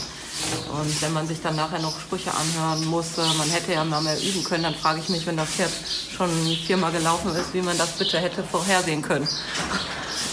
Und 0.71 1.01
wenn 1.01 1.11
man 1.11 1.27
sich 1.27 1.41
dann 1.41 1.57
nachher 1.57 1.79
noch 1.79 1.99
Sprüche 1.99 2.31
anhören 2.33 2.85
muss, 2.85 3.17
äh, 3.17 3.37
man 3.37 3.49
hätte 3.49 3.73
ja 3.73 3.83
mal 3.83 4.01
mehr 4.01 4.17
üben 4.17 4.41
können, 4.45 4.63
dann 4.63 4.75
frage 4.75 5.01
ich 5.01 5.09
mich, 5.09 5.27
wenn 5.27 5.35
das 5.35 5.49
Pferd 5.49 5.69
schon 6.15 6.29
viermal 6.65 6.93
gelaufen 6.93 7.35
ist, 7.35 7.53
wie 7.53 7.61
man 7.61 7.77
das 7.77 7.91
bitte 7.97 8.19
hätte 8.19 8.41
vorhersehen 8.43 9.01
können. 9.01 9.27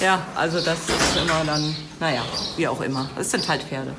Ja, 0.00 0.24
also 0.36 0.60
das 0.60 0.78
ist 0.78 1.16
immer 1.20 1.44
dann, 1.44 1.74
naja, 1.98 2.22
wie 2.56 2.68
auch 2.68 2.80
immer. 2.82 3.10
Es 3.18 3.32
sind 3.32 3.48
halt 3.48 3.64
Pferde. 3.64 3.92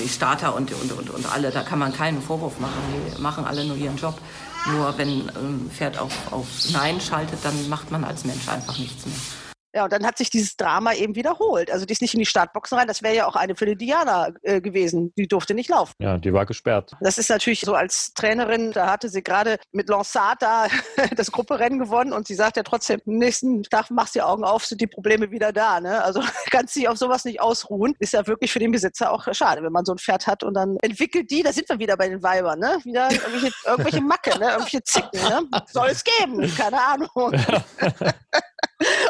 Die 0.00 0.08
Starter 0.08 0.54
und, 0.54 0.70
und, 0.72 0.92
und, 0.92 1.10
und 1.10 1.26
alle, 1.26 1.50
da 1.50 1.62
kann 1.62 1.80
man 1.80 1.92
keinen 1.92 2.22
Vorwurf 2.22 2.60
machen. 2.60 2.76
Die 3.18 3.20
machen 3.20 3.44
alle 3.44 3.64
nur 3.64 3.76
ihren 3.76 3.96
Job. 3.96 4.16
Nur 4.70 4.96
wenn 4.96 5.08
ein 5.08 5.32
ähm, 5.36 5.70
Pferd 5.76 5.98
auf, 5.98 6.12
auf 6.30 6.46
Nein 6.70 7.00
schaltet, 7.00 7.40
dann 7.42 7.68
macht 7.68 7.90
man 7.90 8.04
als 8.04 8.24
Mensch 8.24 8.46
einfach 8.48 8.78
nichts 8.78 9.04
mehr. 9.04 9.16
Ja, 9.76 9.84
und 9.84 9.92
dann 9.92 10.06
hat 10.06 10.16
sich 10.16 10.30
dieses 10.30 10.56
Drama 10.56 10.94
eben 10.94 11.16
wiederholt. 11.16 11.70
Also 11.70 11.84
die 11.84 11.92
ist 11.92 12.00
nicht 12.00 12.14
in 12.14 12.20
die 12.20 12.24
Startboxen 12.24 12.78
rein. 12.78 12.88
Das 12.88 13.02
wäre 13.02 13.14
ja 13.14 13.26
auch 13.26 13.36
eine 13.36 13.54
für 13.54 13.66
die 13.66 13.76
Diana 13.76 14.30
äh, 14.40 14.62
gewesen. 14.62 15.12
Die 15.18 15.28
durfte 15.28 15.52
nicht 15.52 15.68
laufen. 15.68 15.92
Ja, 15.98 16.16
die 16.16 16.32
war 16.32 16.46
gesperrt. 16.46 16.92
Das 17.02 17.18
ist 17.18 17.28
natürlich 17.28 17.60
so 17.60 17.74
als 17.74 18.14
Trainerin, 18.14 18.72
da 18.72 18.90
hatte 18.90 19.10
sie 19.10 19.22
gerade 19.22 19.58
mit 19.72 19.90
Lansata 19.90 20.68
das 21.16 21.30
Grupperennen 21.30 21.78
gewonnen 21.78 22.14
und 22.14 22.26
sie 22.26 22.34
sagt 22.34 22.56
ja 22.56 22.62
trotzdem, 22.62 23.02
nächsten 23.04 23.64
Tag 23.64 23.90
machst 23.90 24.14
du 24.14 24.20
die 24.20 24.22
Augen 24.22 24.44
auf, 24.44 24.64
sind 24.64 24.80
die 24.80 24.86
Probleme 24.86 25.30
wieder 25.30 25.52
da. 25.52 25.78
Ne? 25.78 26.02
Also 26.02 26.22
kannst 26.50 26.74
dich 26.74 26.88
auf 26.88 26.96
sowas 26.96 27.26
nicht 27.26 27.42
ausruhen. 27.42 27.94
Ist 27.98 28.14
ja 28.14 28.26
wirklich 28.26 28.52
für 28.52 28.60
den 28.60 28.72
Besitzer 28.72 29.12
auch 29.12 29.28
schade, 29.34 29.62
wenn 29.62 29.72
man 29.72 29.84
so 29.84 29.92
ein 29.92 29.98
Pferd 29.98 30.26
hat 30.26 30.42
und 30.42 30.54
dann 30.54 30.78
entwickelt 30.80 31.30
die, 31.30 31.42
da 31.42 31.52
sind 31.52 31.68
wir 31.68 31.78
wieder 31.78 31.98
bei 31.98 32.08
den 32.08 32.22
Weibern, 32.22 32.60
ne? 32.60 32.78
Wieder 32.82 33.10
irgendwelche, 33.12 33.52
irgendwelche 33.66 34.00
Macke, 34.00 34.38
ne? 34.38 34.52
irgendwelche 34.52 34.82
Zicken. 34.84 35.20
Ne? 35.20 35.42
Soll 35.66 35.88
es 35.88 36.02
geben, 36.02 36.50
keine 36.56 36.80
Ahnung. 36.80 37.10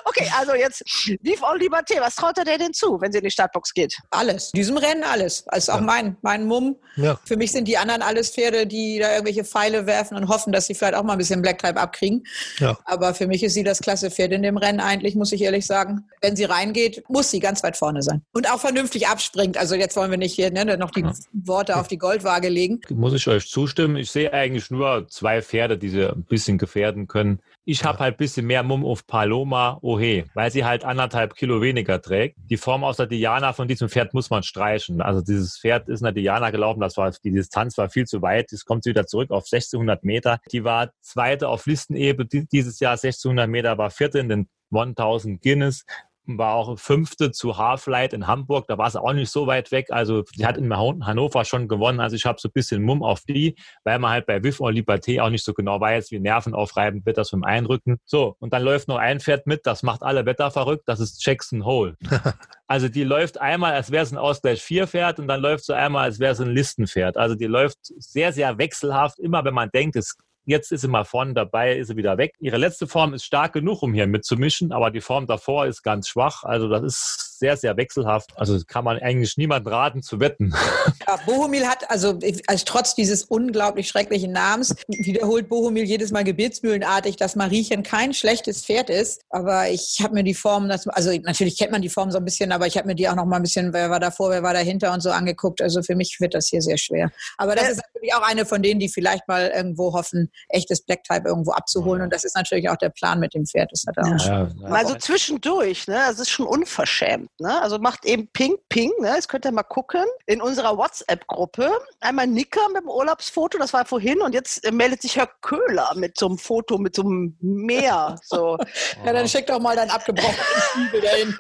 Okay, 0.05 0.31
also 0.39 0.55
jetzt 0.55 0.83
Vive 1.23 1.45
en 1.45 1.61
Liberté. 1.61 2.01
Was 2.01 2.15
traut 2.15 2.39
er 2.39 2.45
dir 2.45 2.59
denn 2.59 2.73
zu, 2.73 3.01
wenn 3.01 3.13
sie 3.13 3.19
in 3.19 3.25
die 3.25 3.31
Startbox 3.31 3.75
geht? 3.75 3.97
Alles. 4.11 4.53
Diesem 4.53 4.77
Rennen 4.77 5.03
alles. 5.03 5.47
Also 5.49 5.73
auch 5.73 5.81
ja. 5.81 5.83
mein, 5.83 6.17
mein 6.23 6.47
Mumm. 6.47 6.77
Ja. 6.97 7.19
Für 7.25 7.37
mich 7.37 7.53
sind 7.53 7.67
die 7.67 7.77
anderen 7.77 8.03
alles 8.03 8.31
Pferde, 8.31 8.67
die 8.67 8.99
da 8.99 9.13
irgendwelche 9.13 9.45
Pfeile 9.45 9.87
werfen 9.87 10.17
und 10.17 10.29
hoffen, 10.29 10.53
dass 10.53 10.67
sie 10.67 10.75
vielleicht 10.75 10.95
auch 10.95 11.03
mal 11.03 11.13
ein 11.13 11.19
bisschen 11.19 11.43
Black 11.43 11.59
Type 11.59 11.79
abkriegen. 11.79 12.25
Ja. 12.59 12.79
Aber 12.85 13.15
für 13.15 13.27
mich 13.27 13.43
ist 13.43 13.55
sie 13.55 13.65
das 13.65 13.81
klasse 13.81 14.11
Pferd 14.11 14.33
in 14.33 14.43
dem 14.43 14.57
Rennen 14.57 14.81
eigentlich, 14.81 15.15
muss 15.15 15.33
ich 15.33 15.43
ehrlich 15.43 15.67
sagen. 15.67 16.09
Wenn 16.21 16.37
sie 16.37 16.45
reingeht, 16.45 17.05
muss 17.09 17.31
sie 17.31 17.41
ganz 17.41 17.63
weit 17.63 17.77
vorne 17.77 18.03
sein. 18.03 18.23
Und 18.33 18.51
auch 18.51 18.61
vernünftig 18.61 19.09
abspringt. 19.09 19.57
Also 19.57 19.75
jetzt 19.75 19.97
wollen 19.97 20.11
wir 20.11 20.19
nicht 20.19 20.35
hier 20.35 20.51
ne, 20.51 20.77
noch 20.77 20.91
die 20.91 21.05
Worte 21.33 21.77
auf 21.77 21.89
die 21.89 21.99
Goldwaage 21.99 22.49
legen. 22.49 22.81
Muss 22.91 23.15
ich 23.15 23.27
euch 23.29 23.49
zustimmen. 23.49 23.97
Ich 23.97 24.11
sehe 24.11 24.33
eigentlich 24.33 24.71
nur 24.71 25.09
zwei 25.09 25.43
Pferde, 25.43 25.77
die 25.77 25.89
sie 25.89 26.05
ein 26.05 26.25
bisschen 26.25 26.59
gefährden 26.59 27.09
können. 27.09 27.41
Ich 27.69 27.85
habe 27.85 27.99
halt 27.99 28.15
ein 28.15 28.17
bisschen 28.17 28.47
mehr 28.47 28.63
Mumm 28.63 28.85
auf 28.85 29.09
Paloma 29.09 29.79
Ohe, 29.83 30.25
weil 30.35 30.53
sie 30.53 30.65
halt 30.65 30.85
anderthalb 30.85 31.35
Kilo 31.35 31.61
weniger 31.61 32.01
trägt. 32.01 32.37
Die 32.49 32.57
Form 32.57 32.85
aus 32.85 32.99
der 32.99 33.09
Diana 33.09 33.53
von 33.53 33.67
diesem 33.67 33.89
Pferd 33.89 34.15
muss 34.15 34.31
man 34.31 34.45
streichen. 34.45 35.01
Also 35.01 35.21
dieses 35.21 35.59
Pferd 35.59 35.89
ist 35.89 35.99
in 35.99 36.05
der 36.05 36.13
Diana 36.13 36.51
gelaufen, 36.51 36.79
das 36.79 36.97
war, 36.97 37.11
die 37.11 37.33
Distanz 37.33 37.77
war 37.77 37.89
viel 37.89 38.07
zu 38.07 38.23
weit. 38.23 38.53
Jetzt 38.53 38.67
kommt 38.67 38.85
sie 38.85 38.91
wieder 38.91 39.09
zurück 39.09 39.33
auf 39.33 39.47
1600 39.51 40.05
Meter. 40.05 40.39
Die 40.53 40.63
war 40.63 40.93
zweite 41.01 41.49
auf 41.49 41.67
Listenebene 41.67 42.47
dieses 42.53 42.79
Jahr, 42.79 42.93
1600 42.93 43.51
Meter, 43.51 43.77
war 43.79 43.91
vierte 43.91 44.21
in 44.21 44.29
den 44.29 44.49
1000 44.73 45.43
Guinness 45.43 45.85
war 46.27 46.55
auch 46.55 46.79
fünfte 46.79 47.31
zu 47.31 47.57
Halflight 47.57 48.13
in 48.13 48.27
Hamburg. 48.27 48.67
Da 48.69 48.79
war 48.79 48.87
es 48.87 48.97
auch 48.97 49.13
nicht 49.13 49.31
so 49.31 49.47
weit 49.47 49.73
weg. 49.73 49.87
Also 49.91 50.23
die 50.37 50.47
hat 50.47 50.57
in 50.57 50.75
Hannover 50.75 51.45
schon 51.45 51.69
gewonnen. 51.69 52.01
Also 52.01 52.17
ich 52.17 52.27
habe 52.27 52.41
so 52.41 52.49
ein 52.49 52.53
bisschen 52.53 52.83
Mumm 52.83 53.03
auf 53.03 53.21
die, 53.23 53.57
weil 53.85 53.99
man 53.99 54.11
halt 54.11 54.27
bei 54.27 54.43
Viv 54.43 54.61
und 54.61 54.75
Liberté 54.75 55.23
auch 55.23 55.31
nicht 55.31 55.45
so 55.45 55.55
genau 55.55 55.81
weiß, 55.81 56.11
wie 56.11 56.19
nervenaufreibend 56.19 57.07
wird 57.07 57.19
das 57.19 57.31
vom 57.31 57.45
Einrücken. 57.45 57.99
So, 58.05 58.37
und 58.39 58.53
dann 58.53 58.63
läuft 58.63 58.89
noch 58.89 58.99
ein 58.99 59.21
Pferd 59.21 59.47
mit, 59.47 59.67
das 59.67 59.83
macht 59.83 60.03
alle 60.03 60.27
Wetter 60.27 60.51
verrückt. 60.51 60.85
Das 60.87 61.01
ist 61.01 61.25
Jackson 61.25 61.65
Hole. 61.65 61.97
also 62.67 62.89
die 62.89 63.05
läuft 63.05 63.41
einmal, 63.41 63.73
als 63.75 63.91
wäre 63.91 64.03
es 64.03 64.13
ein 64.13 64.19
Ausgleich 64.19 64.63
4 64.63 64.87
Pferd 64.87 65.19
und 65.19 65.29
dann 65.29 65.41
läuft 65.41 65.65
sie 65.65 65.77
einmal, 65.77 66.05
als 66.05 66.19
wäre 66.19 66.33
es 66.33 66.41
ein 66.41 66.51
Listenpferd. 66.51 67.17
Also 67.17 67.35
die 67.35 67.47
läuft 67.47 67.79
sehr, 67.99 68.33
sehr 68.33 68.59
wechselhaft. 68.59 69.19
Immer 69.19 69.45
wenn 69.45 69.55
man 69.55 69.71
denkt, 69.71 69.97
es 69.97 70.17
Jetzt 70.49 70.71
ist 70.71 70.83
sie 70.83 70.89
mal 70.89 71.05
vorne 71.05 71.35
dabei, 71.35 71.77
ist 71.77 71.89
sie 71.89 71.97
wieder 71.97 72.19
weg. 72.19 72.35
Ihre 72.39 72.57
letzte 72.57 72.87
Form 72.87 73.15
ist 73.15 73.25
stark 73.25 73.53
genug, 73.53 73.83
um 73.83 73.93
hier 73.93 74.07
mitzumischen, 74.07 74.71
aber 74.71 74.93
die 74.93 75.01
Form 75.01 75.27
davor 75.27 75.67
ist 75.67 75.83
ganz 75.83 76.09
schwach. 76.09 76.45
Also 76.45 76.69
das 76.69 76.85
ist 76.85 77.27
sehr, 77.39 77.57
sehr 77.57 77.77
wechselhaft. 77.77 78.31
Also 78.37 78.59
kann 78.67 78.85
man 78.85 78.99
eigentlich 78.99 79.37
niemand 79.37 79.67
raten 79.67 80.03
zu 80.03 80.21
wetten. 80.21 80.55
Ja, 81.09 81.17
Bohumil 81.25 81.67
hat, 81.69 81.89
also, 81.89 82.19
also 82.49 82.65
trotz 82.67 82.97
dieses 82.97 83.23
unglaublich 83.23 83.87
schrecklichen 83.87 84.33
Namens, 84.33 84.75
wiederholt 84.89 85.49
Bohumil 85.49 85.85
jedes 85.85 86.11
Mal 86.11 86.25
gebetsmühlenartig, 86.25 87.15
dass 87.15 87.37
Mariechen 87.37 87.85
kein 87.85 88.13
schlechtes 88.13 88.65
Pferd 88.65 88.91
ist. 88.91 89.23
Aber 89.31 89.69
ich 89.69 90.01
habe 90.03 90.15
mir 90.15 90.25
die 90.25 90.35
Form, 90.35 90.69
also 90.69 91.13
natürlich 91.23 91.59
kennt 91.59 91.71
man 91.71 91.81
die 91.81 91.89
Form 91.91 92.11
so 92.11 92.19
ein 92.19 92.25
bisschen, 92.25 92.51
aber 92.51 92.67
ich 92.67 92.77
habe 92.77 92.89
mir 92.89 92.97
die 92.97 93.09
auch 93.09 93.15
noch 93.15 93.25
mal 93.25 93.37
ein 93.37 93.43
bisschen, 93.43 93.73
wer 93.73 93.89
war 93.89 94.01
davor, 94.01 94.31
wer 94.31 94.43
war 94.43 94.53
dahinter 94.53 94.93
und 94.93 95.01
so 95.01 95.11
angeguckt. 95.11 95.63
Also 95.63 95.81
für 95.83 95.95
mich 95.95 96.17
wird 96.19 96.35
das 96.35 96.49
hier 96.49 96.63
sehr 96.63 96.79
schwer. 96.79 97.13
Aber 97.39 97.55
das 97.55 97.71
ist 97.71 97.83
natürlich 97.95 98.15
auch 98.15 98.23
eine 98.23 98.45
von 98.45 98.63
denen, 98.63 98.81
die 98.81 98.89
vielleicht 98.89 99.29
mal 99.29 99.53
irgendwo 99.55 99.93
hoffen, 99.93 100.33
echtes 100.49 100.85
Black 100.85 101.05
Type 101.05 101.29
irgendwo 101.29 101.53
abzuholen. 101.53 102.03
Und 102.03 102.13
das 102.13 102.25
ist 102.25 102.37
natürlich 102.37 102.69
auch 102.69 102.77
der 102.77 102.91
Plan 102.91 103.19
mit 103.21 103.35
dem 103.35 103.47
Pferd. 103.47 103.71
Das 103.73 103.85
hat 103.87 103.97
er 103.97 104.07
ja. 104.07 104.15
auch. 104.17 104.63
Ja, 104.63 104.75
also 104.75 104.95
zwischendurch, 104.95 105.87
ne? 105.89 105.95
Das 106.07 106.19
ist 106.19 106.31
schon 106.31 106.47
unverschämt. 106.47 107.31
Ne? 107.39 107.61
Also 107.61 107.79
macht 107.79 108.05
eben 108.05 108.29
Ping 108.29 108.57
Ping. 108.69 108.93
Ne? 109.01 109.15
Jetzt 109.15 109.29
könnt 109.29 109.45
ihr 109.45 109.53
mal 109.53 109.63
gucken. 109.63 110.05
In 110.27 110.41
unserer 110.41 110.77
WhatsApp-Gruppe 110.77 111.71
einmal 112.01 112.27
Nicker 112.27 112.69
mit 112.69 112.83
dem 112.83 112.89
Urlaubsfoto, 112.89 113.59
das 113.59 113.73
war 113.73 113.85
vorhin. 113.85 114.21
Und 114.21 114.35
jetzt 114.35 114.65
äh, 114.65 114.73
meldet 114.73 115.03
sich 115.03 115.17
Herr 115.17 115.29
Köhler 115.41 115.93
mit 115.95 116.19
so 116.19 116.27
einem 116.27 116.39
Foto, 116.39 116.79
mit 116.79 116.95
so 116.95 117.03
einem 117.03 117.37
Meer. 117.41 118.17
So. 118.23 118.59
ja, 119.05 119.13
dann 119.13 119.29
schick 119.29 119.47
doch 119.47 119.61
mal 119.61 119.77
deinen 119.77 119.91
abgebrochenen 119.91 120.37
Stiefel 120.71 121.01
dahin. 121.01 121.37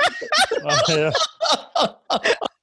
Ach, 0.64 0.88
ja. 0.88 1.12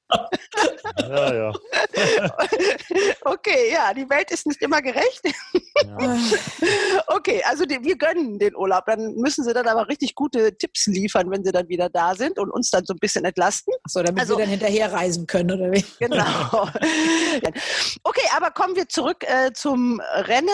Ja, 1.00 1.34
ja. 1.34 1.52
okay, 3.26 3.72
ja, 3.72 3.94
die 3.94 4.10
Welt 4.10 4.32
ist 4.32 4.46
nicht 4.46 4.62
immer 4.62 4.82
gerecht. 4.82 5.22
Ja. 5.86 6.18
okay, 7.08 7.42
also 7.46 7.66
die, 7.66 7.84
wir 7.84 7.98
gönnen 7.98 8.40
den 8.40 8.56
Urlaub. 8.56 8.86
Dann 8.86 9.16
müssen 9.16 9.44
sie 9.44 9.54
dann 9.54 9.68
aber 9.68 9.88
richtig 9.88 10.16
gute 10.16 10.56
Tipps 10.58 10.88
liefern, 10.88 11.32
wenn 11.32 11.44
sie 11.44 11.52
dann 11.52 11.68
wieder 11.70 11.90
da 11.90 12.16
sind 12.16 12.40
und 12.40 12.52
uns 12.52 12.70
dann 12.70 12.86
so 12.86 12.94
ein 12.94 13.00
bisschen 13.00 13.26
entlasten. 13.26 13.74
So, 13.88 14.04
damit 14.04 14.22
also, 14.22 14.38
wir 14.38 14.46
dann 14.46 14.52
hinterher 14.52 14.92
reisen 14.92 15.26
können, 15.28 15.52
oder 15.52 15.72
wie? 15.72 15.86
Genau. 16.00 16.24
okay, 18.04 18.28
aber 18.36 18.52
kommen 18.52 18.76
wir 18.76 18.88
zurück 18.88 19.24
äh, 19.24 19.52
zum 19.54 20.00
Rennen. 20.16 20.50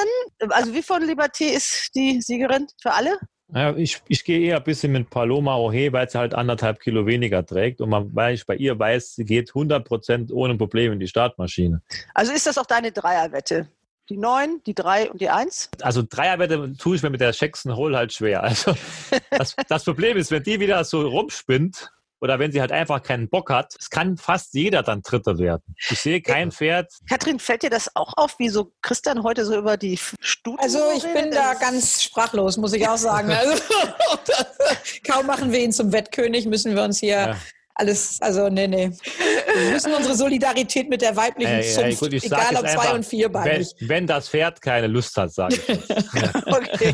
Also 0.49 0.73
wie 0.73 0.83
von 0.83 1.03
Liberté 1.03 1.47
ist 1.53 1.89
die 1.95 2.21
Siegerin 2.21 2.67
für 2.81 2.93
alle? 2.93 3.19
Ja, 3.53 3.75
ich, 3.75 4.01
ich 4.07 4.23
gehe 4.23 4.39
eher 4.39 4.57
ein 4.57 4.63
bisschen 4.63 4.91
mit 4.91 5.09
Paloma 5.09 5.57
Ohe, 5.57 5.91
weil 5.91 6.09
sie 6.09 6.19
halt 6.19 6.35
anderthalb 6.35 6.79
Kilo 6.79 7.07
weniger 7.07 7.45
trägt 7.45 7.81
und 7.81 7.89
man, 7.89 8.13
weil 8.15 8.35
ich 8.35 8.45
bei 8.45 8.55
ihr 8.55 8.77
weiß, 8.77 9.15
sie 9.15 9.25
geht 9.25 9.49
100 9.49 9.85
Prozent 9.87 10.31
ohne 10.31 10.55
Probleme 10.55 10.93
in 10.93 10.99
die 10.99 11.07
Startmaschine. 11.07 11.81
Also 12.13 12.31
ist 12.31 12.45
das 12.45 12.57
auch 12.59 12.67
deine 12.67 12.91
Dreierwette? 12.91 13.67
Die 14.09 14.17
9, 14.17 14.61
die 14.65 14.73
3 14.73 15.11
und 15.11 15.21
die 15.21 15.29
1? 15.29 15.69
Also 15.81 16.03
Dreierwette 16.07 16.73
tue 16.77 16.95
ich 16.95 17.03
mir 17.03 17.09
mit 17.09 17.21
der 17.21 17.31
Jackson 17.31 17.75
Hole 17.75 17.97
halt 17.97 18.13
schwer. 18.13 18.43
Also 18.43 18.73
das, 19.31 19.55
das 19.67 19.83
Problem 19.83 20.17
ist, 20.17 20.31
wenn 20.31 20.43
die 20.43 20.59
wieder 20.59 20.83
so 20.83 21.07
rumspinnt, 21.07 21.91
oder 22.21 22.39
wenn 22.39 22.51
sie 22.51 22.61
halt 22.61 22.71
einfach 22.71 23.01
keinen 23.01 23.29
Bock 23.29 23.49
hat, 23.49 23.75
es 23.79 23.89
kann 23.89 24.17
fast 24.17 24.53
jeder 24.53 24.83
dann 24.83 25.01
Dritter 25.01 25.37
werden. 25.37 25.75
Ich 25.89 25.99
sehe 25.99 26.21
kein 26.21 26.51
Pferd. 26.51 26.91
Katrin, 27.09 27.39
fällt 27.39 27.63
dir 27.63 27.69
das 27.69 27.95
auch 27.95 28.13
auf, 28.17 28.37
wie 28.39 28.49
so 28.49 28.71
Christian 28.81 29.23
heute 29.23 29.45
so 29.45 29.57
über 29.57 29.77
die 29.77 29.97
Stuten 30.19 30.59
Also 30.59 30.79
ich 30.95 31.03
bin 31.13 31.31
da 31.31 31.53
ganz 31.53 32.03
sprachlos, 32.03 32.57
muss 32.57 32.73
ich 32.73 32.87
auch 32.87 32.97
sagen. 32.97 33.31
Also, 33.31 33.61
kaum 35.09 35.25
machen 35.25 35.51
wir 35.51 35.59
ihn 35.59 35.71
zum 35.71 35.91
Wettkönig, 35.91 36.45
müssen 36.45 36.75
wir 36.75 36.83
uns 36.83 36.99
hier 36.99 37.09
ja 37.09 37.37
alles, 37.79 38.21
also 38.21 38.49
nee, 38.49 38.67
nee. 38.67 38.91
Wir 39.55 39.71
müssen 39.71 39.93
unsere 39.93 40.15
Solidarität 40.15 40.89
mit 40.89 41.01
der 41.01 41.15
weiblichen 41.15 41.51
Ey, 41.51 41.65
ey, 41.65 41.73
Zunft, 41.73 41.99
gut, 41.99 42.13
ich 42.13 42.25
egal 42.25 42.55
ob 42.55 42.67
zwei 42.67 42.93
und 42.93 43.05
vierbeinig. 43.05 43.73
Wenn, 43.79 43.89
wenn 43.89 44.07
das 44.07 44.29
Pferd 44.29 44.61
keine 44.61 44.87
Lust 44.87 45.15
hat, 45.17 45.33
sage 45.33 45.55
ich. 45.55 45.65
das. 45.87 46.05
Okay. 46.49 46.93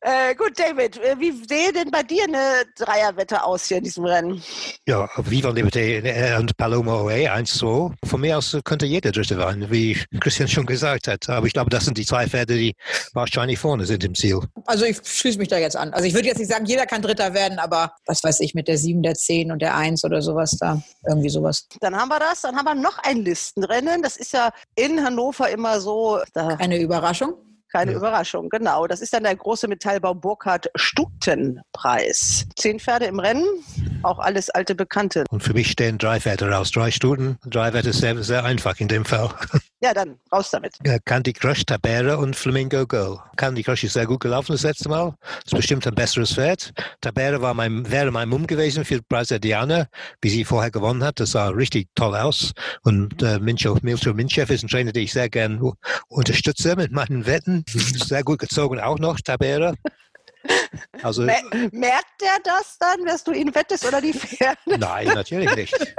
äh, 0.00 0.34
gut, 0.34 0.58
David, 0.58 0.96
äh, 0.98 1.18
wie 1.18 1.32
sehe 1.32 1.72
denn 1.72 1.90
bei 1.90 2.02
dir 2.02 2.24
eine 2.24 2.64
Dreierwette 2.76 3.44
aus 3.44 3.66
hier 3.66 3.78
in 3.78 3.84
diesem 3.84 4.04
Rennen? 4.04 4.42
Ja, 4.86 5.08
Vivan 5.16 5.56
Liberté 5.56 6.38
und 6.38 6.56
Paloma 6.56 7.02
Oe 7.02 7.30
1-2. 7.30 7.92
Von 8.04 8.20
mir 8.20 8.38
aus 8.38 8.56
könnte 8.64 8.86
jeder 8.86 9.10
Dritte 9.12 9.36
werden, 9.38 9.70
wie 9.70 9.98
Christian 10.20 10.48
schon 10.48 10.66
gesagt 10.66 11.08
hat. 11.08 11.28
Aber 11.28 11.46
ich 11.46 11.52
glaube, 11.52 11.70
das 11.70 11.84
sind 11.84 11.98
die 11.98 12.06
zwei 12.06 12.26
Pferde, 12.26 12.56
die 12.56 12.74
wahrscheinlich 13.12 13.58
vorne 13.58 13.84
sind 13.84 14.04
im 14.04 14.14
Ziel. 14.14 14.40
Also 14.66 14.84
ich 14.84 14.98
schließe 15.04 15.38
mich 15.38 15.48
da 15.48 15.58
jetzt 15.58 15.76
an. 15.76 15.92
Also 15.92 16.06
ich 16.06 16.14
würde 16.14 16.28
jetzt 16.28 16.38
nicht 16.38 16.50
sagen, 16.50 16.66
jeder 16.66 16.86
kann 16.86 17.02
Dritter 17.02 17.34
werden, 17.34 17.58
aber 17.58 17.92
was 18.06 18.22
weiß 18.22 18.40
ich, 18.40 18.54
mit 18.54 18.68
der 18.68 18.78
7, 18.78 19.02
der 19.02 19.14
10 19.14 19.52
und 19.52 19.60
der 19.60 19.76
1 19.76 19.91
oder 20.04 20.22
sowas 20.22 20.56
da. 20.58 20.80
Irgendwie 21.06 21.28
sowas. 21.28 21.66
Dann 21.80 21.96
haben 21.96 22.08
wir 22.08 22.18
das. 22.18 22.42
Dann 22.42 22.56
haben 22.56 22.64
wir 22.64 22.74
noch 22.74 22.98
ein 22.98 23.18
Listenrennen. 23.18 24.02
Das 24.02 24.16
ist 24.16 24.32
ja 24.32 24.50
in 24.74 25.02
Hannover 25.04 25.48
immer 25.50 25.80
so. 25.80 26.20
Da 26.34 26.48
Eine 26.58 26.78
Überraschung. 26.78 27.34
keine 27.70 27.92
Überraschung, 27.92 28.48
genau. 28.50 28.86
Das 28.86 29.00
ist 29.00 29.12
dann 29.14 29.22
der 29.24 29.34
große 29.34 29.66
Metallbau 29.66 30.14
Burkhardt 30.14 30.68
Stutenpreis. 30.74 32.46
Zehn 32.56 32.78
Pferde 32.78 33.06
im 33.06 33.18
Rennen, 33.18 33.46
auch 34.02 34.18
alles 34.18 34.50
alte 34.50 34.74
Bekannte. 34.74 35.24
Und 35.30 35.42
für 35.42 35.54
mich 35.54 35.70
stehen 35.70 35.96
drei 35.98 36.20
Pferde 36.20 36.50
raus. 36.50 36.70
Drei 36.70 36.90
Stunden. 36.90 37.38
Drei 37.46 37.72
Werte 37.72 37.90
ist 37.90 38.00
sehr, 38.00 38.22
sehr 38.22 38.44
einfach 38.44 38.78
in 38.78 38.88
dem 38.88 39.04
Fall. 39.04 39.30
Ja, 39.82 39.92
dann 39.92 40.16
raus 40.32 40.50
damit. 40.50 40.78
Ja, 40.86 40.96
Candy 41.00 41.32
Crush, 41.32 41.64
Tabera 41.66 42.14
und 42.14 42.36
Flamingo 42.36 42.86
Girl. 42.86 43.18
Candy 43.36 43.64
Crush 43.64 43.82
ist 43.82 43.94
sehr 43.94 44.06
gut 44.06 44.20
gelaufen 44.20 44.52
das 44.52 44.62
letzte 44.62 44.88
Mal. 44.88 45.12
Ist 45.44 45.56
bestimmt 45.56 45.84
ein 45.88 45.94
besseres 45.96 46.34
Pferd. 46.34 46.72
Tabera 47.00 47.42
war 47.42 47.52
mein, 47.52 47.90
wäre 47.90 48.12
mein 48.12 48.28
Mumm 48.28 48.46
gewesen 48.46 48.84
für 48.84 49.02
Preis 49.02 49.28
Diana, 49.28 49.88
wie 50.20 50.30
sie 50.30 50.44
vorher 50.44 50.70
gewonnen 50.70 51.02
hat. 51.02 51.18
Das 51.18 51.32
sah 51.32 51.48
richtig 51.48 51.88
toll 51.96 52.14
aus. 52.14 52.52
Und 52.84 53.20
äh, 53.24 53.40
Mincho, 53.40 53.76
Milcho 53.82 54.14
Minchev 54.14 54.54
ist 54.54 54.62
ein 54.62 54.68
Trainer, 54.68 54.92
den 54.92 55.02
ich 55.02 55.12
sehr 55.12 55.28
gern 55.28 55.60
unterstütze 56.06 56.76
mit 56.76 56.92
meinen 56.92 57.26
Wetten. 57.26 57.64
Sehr 57.66 58.22
gut 58.22 58.38
gezogen 58.38 58.78
auch 58.78 59.00
noch, 59.00 59.20
Tabera. 59.20 59.74
Also, 61.02 61.22
Mer 61.24 61.42
merkt 61.72 62.20
der 62.20 62.38
das 62.44 62.78
dann, 62.78 63.04
dass 63.04 63.24
du 63.24 63.32
ihn 63.32 63.52
wettest 63.52 63.84
oder 63.84 64.00
die 64.00 64.12
Pferde? 64.12 64.78
nein, 64.78 65.08
natürlich 65.08 65.54
nicht. 65.56 65.94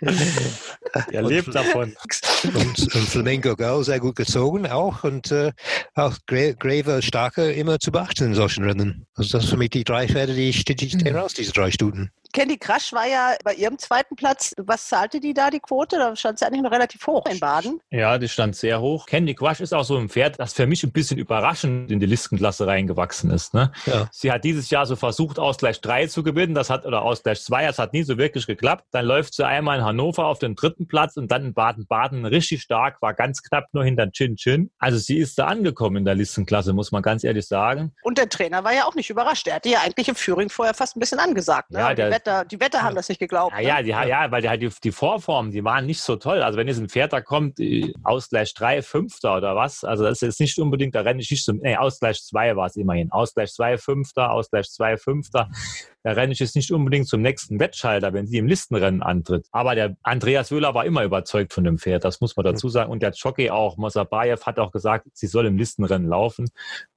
Er 1.12 1.22
lebt 1.22 1.54
davon. 1.54 1.94
Und, 2.42 2.94
und 2.94 3.08
Flamingo 3.08 3.54
Girl 3.54 3.84
sehr 3.84 4.00
gut 4.00 4.16
gezogen 4.16 4.66
auch 4.66 5.04
und 5.04 5.30
äh, 5.30 5.52
auch 5.94 6.16
Gra 6.26 6.52
Graver 6.52 7.02
Starke 7.02 7.52
immer 7.52 7.78
zu 7.78 7.92
beachten 7.92 8.24
in 8.24 8.34
solchen 8.34 8.64
Rennen. 8.64 9.06
Also 9.14 9.32
das 9.32 9.42
sind 9.42 9.50
für 9.50 9.56
mich 9.56 9.70
die 9.70 9.84
drei 9.84 10.08
Pferde, 10.08 10.34
die, 10.34 10.50
die, 10.50 10.74
die 10.74 10.90
stehen 10.90 11.14
raus, 11.14 11.34
diese 11.34 11.52
drei 11.52 11.70
Stunden. 11.70 12.10
Candy 12.32 12.58
Crush 12.58 12.92
war 12.92 13.06
ja 13.06 13.34
bei 13.44 13.54
ihrem 13.54 13.78
zweiten 13.78 14.14
Platz. 14.16 14.54
Was 14.56 14.86
zahlte 14.88 15.18
die 15.20 15.34
da, 15.34 15.50
die 15.50 15.58
Quote? 15.60 15.96
Da 15.98 16.14
stand 16.14 16.38
sie 16.38 16.46
eigentlich 16.46 16.62
noch 16.62 16.70
relativ 16.70 17.04
hoch 17.06 17.26
in 17.26 17.40
Baden. 17.40 17.80
Ja, 17.90 18.18
die 18.18 18.28
stand 18.28 18.54
sehr 18.54 18.80
hoch. 18.80 19.06
Candy 19.06 19.34
Crush 19.34 19.60
ist 19.60 19.72
auch 19.72 19.84
so 19.84 19.96
ein 19.96 20.08
Pferd, 20.08 20.38
das 20.38 20.52
für 20.52 20.66
mich 20.66 20.84
ein 20.84 20.92
bisschen 20.92 21.18
überraschend 21.18 21.90
in 21.90 21.98
die 21.98 22.06
Listenklasse 22.06 22.66
reingewachsen 22.66 23.30
ist. 23.30 23.52
Ne? 23.52 23.72
Ja. 23.86 24.08
Sie 24.12 24.30
hat 24.30 24.44
dieses 24.44 24.70
Jahr 24.70 24.86
so 24.86 24.94
versucht, 24.94 25.38
Ausgleich 25.40 25.80
3 25.80 26.06
zu 26.06 26.22
gewinnen, 26.22 26.54
das 26.54 26.70
hat, 26.70 26.86
oder 26.86 27.02
Ausgleich 27.02 27.42
2, 27.42 27.66
das 27.66 27.78
hat 27.78 27.92
nie 27.92 28.04
so 28.04 28.16
wirklich 28.16 28.46
geklappt. 28.46 28.84
Dann 28.92 29.06
läuft 29.06 29.34
sie 29.34 29.44
einmal 29.44 29.78
in 29.78 29.84
Hannover 29.84 30.26
auf 30.26 30.38
den 30.38 30.54
dritten 30.54 30.86
Platz 30.86 31.16
und 31.16 31.32
dann 31.32 31.46
in 31.46 31.54
Baden-Baden 31.54 32.24
richtig 32.26 32.62
stark, 32.62 33.02
war 33.02 33.12
ganz 33.14 33.42
knapp 33.42 33.66
nur 33.72 33.84
hinter 33.84 34.10
Chin 34.12 34.36
Chin. 34.36 34.70
Also 34.78 34.98
sie 34.98 35.18
ist 35.18 35.38
da 35.38 35.46
angekommen 35.46 35.96
in 35.96 36.04
der 36.04 36.14
Listenklasse, 36.14 36.72
muss 36.72 36.92
man 36.92 37.02
ganz 37.02 37.24
ehrlich 37.24 37.46
sagen. 37.48 37.92
Und 38.02 38.18
der 38.18 38.28
Trainer 38.28 38.62
war 38.62 38.72
ja 38.72 38.84
auch 38.84 38.94
nicht 38.94 39.10
überrascht. 39.10 39.46
Der 39.46 39.54
hatte 39.56 39.68
ja 39.68 39.80
eigentlich 39.80 40.08
im 40.08 40.14
Führing 40.14 40.48
vorher 40.48 40.74
fast 40.74 40.96
ein 40.96 41.00
bisschen 41.00 41.18
angesagt. 41.18 41.72
Ne? 41.72 41.80
Ja, 41.80 41.94
der- 41.94 42.19
Wetter, 42.20 42.44
die 42.44 42.60
Wetter 42.60 42.82
haben 42.82 42.94
das 42.94 43.08
nicht 43.08 43.18
geglaubt. 43.18 43.52
Ja, 43.52 43.60
ne? 43.60 43.68
ja, 43.68 43.82
die, 43.82 44.08
ja, 44.08 44.30
weil 44.30 44.42
die, 44.42 44.48
halt 44.48 44.62
die, 44.62 44.70
die 44.82 44.92
Vorformen, 44.92 45.50
die 45.50 45.64
waren 45.64 45.86
nicht 45.86 46.00
so 46.00 46.16
toll. 46.16 46.42
Also 46.42 46.58
wenn 46.58 46.68
jetzt 46.68 46.78
ein 46.78 46.88
Pferd 46.88 47.12
da 47.12 47.20
kommt, 47.20 47.58
äh, 47.60 47.92
Ausgleich 48.02 48.52
3, 48.54 48.82
Fünfter 48.82 49.36
oder 49.36 49.56
was, 49.56 49.84
also 49.84 50.04
das 50.04 50.18
ist 50.18 50.22
jetzt 50.22 50.40
nicht 50.40 50.58
unbedingt, 50.58 50.94
da 50.94 51.00
renne 51.00 51.20
ich 51.20 51.30
nicht 51.30 51.44
so, 51.44 51.52
nee, 51.52 51.76
Ausgleich 51.76 52.22
2 52.22 52.56
war 52.56 52.66
es 52.66 52.76
immerhin. 52.76 53.10
Ausgleich 53.10 53.52
2, 53.52 53.78
Fünfter, 53.78 54.30
Ausgleich 54.32 54.70
2, 54.70 54.96
Fünfter. 54.96 55.48
Da 56.02 56.12
renne 56.12 56.32
ich 56.32 56.38
jetzt 56.38 56.56
nicht 56.56 56.72
unbedingt 56.72 57.08
zum 57.08 57.20
nächsten 57.20 57.60
Wettschalter, 57.60 58.14
wenn 58.14 58.26
sie 58.26 58.38
im 58.38 58.46
Listenrennen 58.46 59.02
antritt. 59.02 59.46
Aber 59.52 59.74
der 59.74 59.96
Andreas 60.02 60.50
Wöhler 60.50 60.74
war 60.74 60.86
immer 60.86 61.04
überzeugt 61.04 61.52
von 61.52 61.64
dem 61.64 61.78
Pferd, 61.78 62.04
das 62.04 62.22
muss 62.22 62.36
man 62.36 62.44
dazu 62.44 62.70
sagen. 62.70 62.90
Und 62.90 63.02
der 63.02 63.10
Jockey 63.10 63.50
auch, 63.50 63.76
Mosabayev 63.76 64.46
hat 64.46 64.58
auch 64.58 64.72
gesagt, 64.72 65.06
sie 65.12 65.26
soll 65.26 65.46
im 65.46 65.58
Listenrennen 65.58 66.08
laufen. 66.08 66.48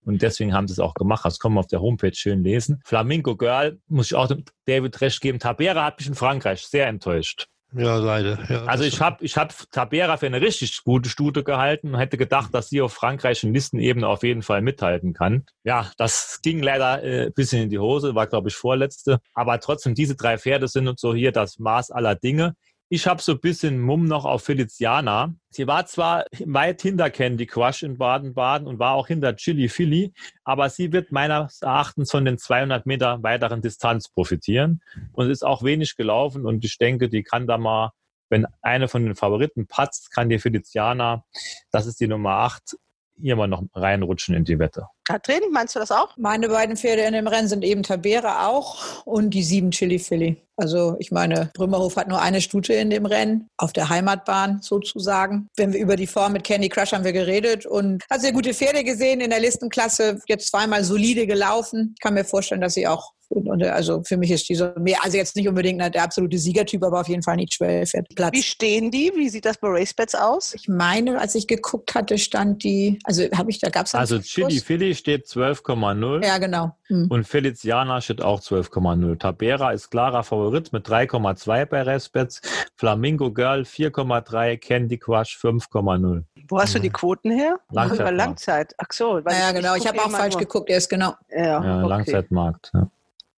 Und 0.06 0.22
deswegen 0.22 0.54
haben 0.54 0.68
sie 0.68 0.74
es 0.74 0.80
auch 0.80 0.94
gemacht. 0.94 1.26
Das 1.26 1.40
kann 1.40 1.54
man 1.54 1.60
auf 1.60 1.68
der 1.68 1.82
Homepage 1.82 2.14
schön 2.14 2.44
lesen. 2.44 2.82
Flamingo 2.86 3.36
Girl, 3.36 3.80
muss 3.88 4.08
ich 4.08 4.16
auch 4.16 4.28
dem 4.28 4.44
David 4.66 5.00
recht 5.02 5.22
geben. 5.22 5.40
Tabera 5.40 5.86
hat 5.86 6.00
mich 6.00 6.08
in 6.08 6.16
Frankreich 6.16 6.66
sehr 6.68 6.88
enttäuscht. 6.88 7.48
Ja, 7.76 7.98
leider. 7.98 8.38
Ja, 8.50 8.66
Also 8.66 8.84
ich 8.84 9.02
habe 9.02 9.24
ich 9.26 9.36
hab 9.36 9.54
Tabera 9.72 10.18
für 10.18 10.28
eine 10.28 10.42
richtig 10.42 10.84
gute 10.84 11.10
Stute 11.10 11.44
gehalten 11.44 11.94
und 11.94 12.00
hätte 12.00 12.18
gedacht, 12.18 12.54
dass 12.54 12.70
sie 12.70 12.82
auf 12.82 12.94
frankreichischen 12.94 13.54
Listenebene 13.54 14.08
auf 14.08 14.24
jeden 14.24 14.44
Fall 14.44 14.62
mithalten 14.62 15.14
kann. 15.14 15.46
Ja, 15.64 15.92
das 15.98 16.40
ging 16.44 16.62
leider 16.62 17.04
äh, 17.04 17.26
ein 17.28 17.34
bisschen 17.34 17.64
in 17.64 17.70
die 17.70 17.80
Hose, 17.80 18.14
war 18.14 18.28
glaube 18.28 18.50
ich 18.50 18.56
vorletzte. 18.56 19.20
Aber 19.34 19.60
trotzdem, 19.60 19.96
diese 19.96 20.16
drei 20.16 20.38
Pferde 20.38 20.68
sind 20.68 20.88
und 20.88 21.00
so 21.00 21.16
hier 21.16 21.32
das 21.32 21.58
Maß 21.58 21.90
aller 21.90 22.16
Dinge. 22.16 22.54
Ich 22.96 23.08
habe 23.08 23.20
so 23.24 23.32
ein 23.32 23.40
bisschen 23.40 23.82
Mumm 23.82 24.06
noch 24.06 24.24
auf 24.24 24.44
Feliciana. 24.44 25.34
Sie 25.50 25.66
war 25.66 25.88
zwar 25.88 26.26
weit 26.46 26.84
hinter 26.84 27.10
Candy 27.10 27.48
Crush 27.48 27.82
in 27.82 27.98
Baden-Baden 27.98 28.68
und 28.68 28.78
war 28.78 28.94
auch 28.94 29.08
hinter 29.08 29.36
Chili 29.36 29.68
Philly, 29.68 30.14
aber 30.44 30.70
sie 30.70 30.92
wird 30.92 31.12
meines 31.12 31.64
Erachtens 31.64 32.12
von 32.12 32.24
den 32.24 32.38
200 32.38 32.86
Meter 32.86 33.24
weiteren 33.24 33.64
Distanz 33.64 34.10
profitieren 34.10 34.84
und 35.12 35.32
ist 35.32 35.44
auch 35.44 35.64
wenig 35.64 35.96
gelaufen 35.96 36.46
und 36.46 36.64
ich 36.64 36.78
denke, 36.78 37.10
die 37.10 37.24
kann 37.24 37.48
da 37.48 37.58
mal, 37.58 37.94
wenn 38.30 38.46
eine 38.62 38.88
von 38.88 39.04
den 39.04 39.16
Favoriten 39.16 39.66
patzt, 39.66 40.12
kann 40.12 40.30
die 40.30 40.38
Feliciana, 40.38 41.26
das 41.72 41.88
ist 41.88 42.00
die 42.00 42.08
Nummer 42.08 42.42
8, 42.42 42.78
hier 43.20 43.36
mal 43.36 43.48
noch 43.48 43.64
reinrutschen 43.74 44.36
in 44.36 44.44
die 44.44 44.60
Wette. 44.60 44.88
Katrin, 45.06 45.42
meinst 45.52 45.76
du 45.76 45.80
das 45.80 45.92
auch? 45.92 46.16
Meine 46.18 46.48
beiden 46.48 46.78
Pferde 46.78 47.04
in 47.04 47.14
dem 47.14 47.28
Rennen 47.28 47.48
sind 47.48 47.64
eben 47.64 47.84
Tabera 47.84 48.48
auch 48.48 49.06
und 49.06 49.32
die 49.32 49.44
sieben 49.44 49.72
Chili 49.72 50.00
Philly. 50.00 50.38
Also 50.56 50.96
ich 51.00 51.12
meine, 51.12 51.50
Brümmerhof 51.54 51.98
hat 51.98 52.08
nur 52.08 52.22
eine 52.22 52.40
Stute 52.40 52.74
in 52.74 52.90
dem 52.90 53.06
Rennen, 53.06 53.50
auf 53.58 53.74
der 53.74 53.90
Heimatbahn 53.90 54.62
sozusagen. 54.62 55.50
Wenn 55.58 55.74
wir 55.74 55.80
über 55.80 55.96
die 55.96 56.08
Form 56.08 56.34
mit 56.34 56.44
Candy 56.44 56.70
Crush 56.70 56.94
haben 56.94 57.04
wir 57.04 57.14
geredet 57.14 57.66
und 57.66 58.04
hat 58.10 58.22
sehr 58.22 58.34
gute 58.34 58.54
Pferde 58.54 58.84
gesehen 58.84 59.20
in 59.20 59.32
der 59.32 59.40
Listenklasse, 59.40 60.20
jetzt 60.28 60.50
zweimal 60.50 60.84
solide 60.84 61.28
gelaufen. 61.28 61.96
Ich 61.98 62.02
kann 62.02 62.14
mir 62.14 62.24
vorstellen, 62.24 62.62
dass 62.62 62.76
sie 62.76 62.88
auch 62.88 63.14
und 63.34 63.64
also 63.64 64.02
für 64.04 64.18
mich 64.18 64.32
ist 64.32 64.48
diese 64.50 64.74
mehr, 64.80 64.98
also 65.04 65.18
jetzt 65.18 65.36
nicht 65.36 65.48
unbedingt 65.48 65.82
der 65.94 66.04
absolute 66.04 66.38
Siegertyp, 66.38 66.84
aber 66.84 67.02
auf 67.02 67.08
jeden 67.08 67.24
Fall 67.24 67.36
nicht 67.36 67.54
schwer 67.54 67.86
fährt. 67.88 68.08
Platz. 68.16 68.34
Wie 68.34 68.44
stehen 68.44 68.92
die? 68.92 69.12
Wie 69.16 69.30
sieht 69.30 69.46
das 69.46 69.58
bei 69.58 69.68
Racebets 69.70 70.16
aus? 70.16 70.54
Ich 70.54 70.68
meine, 70.68 71.20
als 71.20 71.36
ich 71.36 71.48
geguckt 71.48 71.96
hatte, 71.96 72.18
stand 72.18 72.64
die, 72.64 73.00
also 73.04 73.24
habe 73.36 73.50
ich, 73.52 73.60
da 73.60 73.70
gab 73.70 73.86
es 73.86 73.96
Also 73.96 74.20
Chili 74.20 74.60
Philly 74.60 74.96
steht 74.96 75.26
12,0. 75.28 76.26
Ja, 76.26 76.38
genau. 76.38 76.76
Hm. 76.88 77.08
Und 77.10 77.28
Feliciana 77.28 78.02
steht 78.02 78.22
auch 78.22 78.42
12,0. 78.42 79.18
Tabera 79.20 79.72
ist 79.72 79.90
klarer 79.90 80.24
Favorit 80.24 80.72
mit 80.74 80.88
3,2 80.88 81.66
bei 81.66 81.82
Respets. 81.82 82.42
Flamingo 82.76 83.32
Girl 83.32 83.62
4,3. 83.62 84.58
Candy 84.58 84.98
Crush 84.98 85.38
5,0. 85.42 86.24
Wo 86.50 86.60
hast 86.60 86.76
du 86.76 86.80
die 86.80 86.90
Quoten 86.90 87.32
her? 87.32 87.60
Langzeit- 87.72 88.00
Über 88.00 88.12
Langzeit. 88.12 88.74
Ach 88.78 88.88
so. 88.92 89.20
weil 89.24 89.34
Ja, 89.34 89.52
genau. 89.52 89.76
Ich 89.76 89.84
guck 89.84 89.90
habe 89.98 90.02
auch 90.06 90.12
falsch 90.12 90.34
nur- 90.34 90.42
geguckt. 90.42 90.70
Er 90.70 90.78
ist 90.78 90.90
genau. 90.90 91.14
Ja, 91.30 91.64
Ja, 91.64 91.80
okay. 91.80 91.88
Langzeitmarkt. 91.90 92.72
Ja. 92.74 92.90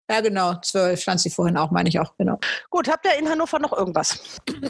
Ja, 0.09 0.21
genau. 0.21 0.53
Zwölf 0.61 1.01
stand 1.01 1.19
sie 1.19 1.31
vorhin 1.31 1.57
auch, 1.57 1.71
meine 1.71 1.89
ich 1.89 1.99
auch, 1.99 2.13
genau. 2.17 2.39
Gut, 2.69 2.87
habt 2.87 3.05
ihr 3.05 3.17
in 3.17 3.27
Hannover 3.27 3.57
noch 3.57 3.73
irgendwas? 3.73 4.19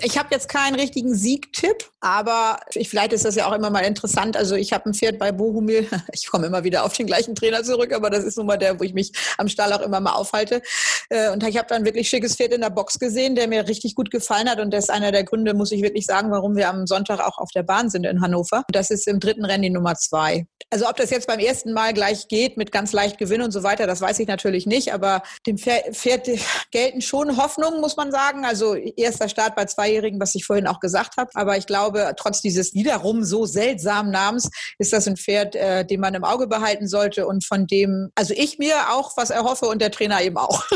Ich 0.01 0.17
habe 0.17 0.29
jetzt 0.31 0.47
keinen 0.47 0.75
richtigen 0.75 1.13
Siegtipp, 1.13 1.89
aber 1.99 2.59
ich, 2.73 2.89
vielleicht 2.89 3.11
ist 3.11 3.25
das 3.25 3.36
ja 3.36 3.47
auch 3.47 3.51
immer 3.51 3.69
mal 3.69 3.81
interessant. 3.81 4.38
Also 4.38 4.55
ich 4.55 4.71
habe 4.71 4.89
ein 4.89 4.93
Pferd 4.93 5.19
bei 5.19 5.31
Bohumil. 5.31 5.88
Ich 6.13 6.27
komme 6.27 6.47
immer 6.47 6.63
wieder 6.63 6.86
auf 6.86 6.93
den 6.93 7.07
gleichen 7.07 7.36
Trainer 7.36 7.63
zurück, 7.63 7.93
aber 7.93 8.09
das 8.09 8.23
ist 8.23 8.38
nun 8.38 8.45
mal 8.45 8.57
der, 8.57 8.79
wo 8.79 8.83
ich 8.83 8.93
mich 8.93 9.11
am 9.38 9.47
Stall 9.49 9.73
auch 9.73 9.81
immer 9.81 9.99
mal 9.99 10.13
aufhalte. 10.13 10.61
Äh, 11.09 11.29
Und 11.31 11.43
ich 11.43 11.57
habe 11.57 11.67
da 11.67 11.75
ein 11.75 11.86
wirklich 11.86 12.07
schickes 12.07 12.36
Pferd 12.36 12.53
in 12.53 12.61
der 12.61 12.69
Box 12.69 12.99
gesehen, 12.99 13.36
der 13.36 13.47
mir 13.47 13.67
richtig 13.67 13.95
gut 13.95 14.11
gefallen 14.11 14.49
hat. 14.49 14.59
Und 14.59 14.71
das 14.73 14.86
ist 14.86 14.89
einer 14.89 15.11
der 15.11 15.23
Gründe, 15.23 15.53
muss 15.53 15.71
ich 15.71 15.81
wirklich 15.81 16.05
sagen, 16.05 16.31
warum 16.31 16.55
wir 16.55 16.69
am 16.69 16.88
Sonntag 16.88 17.19
auch 17.19 17.38
auf 17.38 17.49
der 17.51 17.63
Bahn 17.63 17.89
sind 17.89 18.05
in 18.05 18.21
Hannover. 18.21 18.63
Das 18.69 18.91
ist 18.91 19.07
im 19.07 19.19
dritten 19.19 19.43
Rennen 19.45 19.63
die 19.63 19.69
Nummer 19.69 19.95
zwei. 19.95 20.47
Also 20.69 20.88
ob 20.88 20.95
das 20.97 21.09
jetzt 21.09 21.27
beim 21.27 21.39
ersten 21.39 21.73
Mal 21.73 21.93
gleich 21.93 22.27
geht 22.27 22.57
mit 22.57 22.71
ganz 22.71 22.91
leicht 22.91 23.17
Gewinn 23.17 23.41
und 23.41 23.51
so 23.51 23.63
weiter, 23.63 23.88
das 23.88 24.01
weiß 24.01 24.19
ich 24.19 24.27
natürlich 24.27 24.65
nicht. 24.65 24.93
Aber 24.93 25.21
dem 25.45 25.57
Pferd, 25.57 26.30
gelten 26.71 27.01
schon 27.01 27.38
Hoffnungen, 27.38 27.82
muss 27.82 27.97
man 27.97 28.11
sagen. 28.11 28.45
Also 28.45 28.76
erster 28.76 29.30
Start 29.30 29.55
bei 29.55 29.65
Zweijährigen, 29.65 30.19
was 30.19 30.36
ich 30.36 30.45
vorhin 30.45 30.67
auch 30.67 30.80
gesagt 30.80 31.17
habe. 31.17 31.30
Aber 31.34 31.57
ich 31.57 31.67
glaube, 31.67 32.13
trotz 32.17 32.41
dieses 32.41 32.73
wiederum 32.73 33.23
so 33.23 33.45
seltsamen 33.45 34.11
Namens 34.11 34.49
ist 34.78 34.93
das 34.93 35.07
ein 35.07 35.17
Pferd, 35.17 35.55
äh, 35.55 35.86
den 35.86 35.99
man 35.99 36.13
im 36.13 36.23
Auge 36.23 36.47
behalten 36.47 36.88
sollte 36.88 37.28
und 37.28 37.45
von 37.45 37.67
dem, 37.67 38.11
also 38.15 38.34
ich 38.36 38.57
mir 38.57 38.76
auch 38.91 39.15
was 39.17 39.30
erhoffe 39.30 39.65
und 39.65 39.82
der 39.82 39.91
Trainer 39.91 40.21
eben 40.21 40.38
auch. 40.38 40.63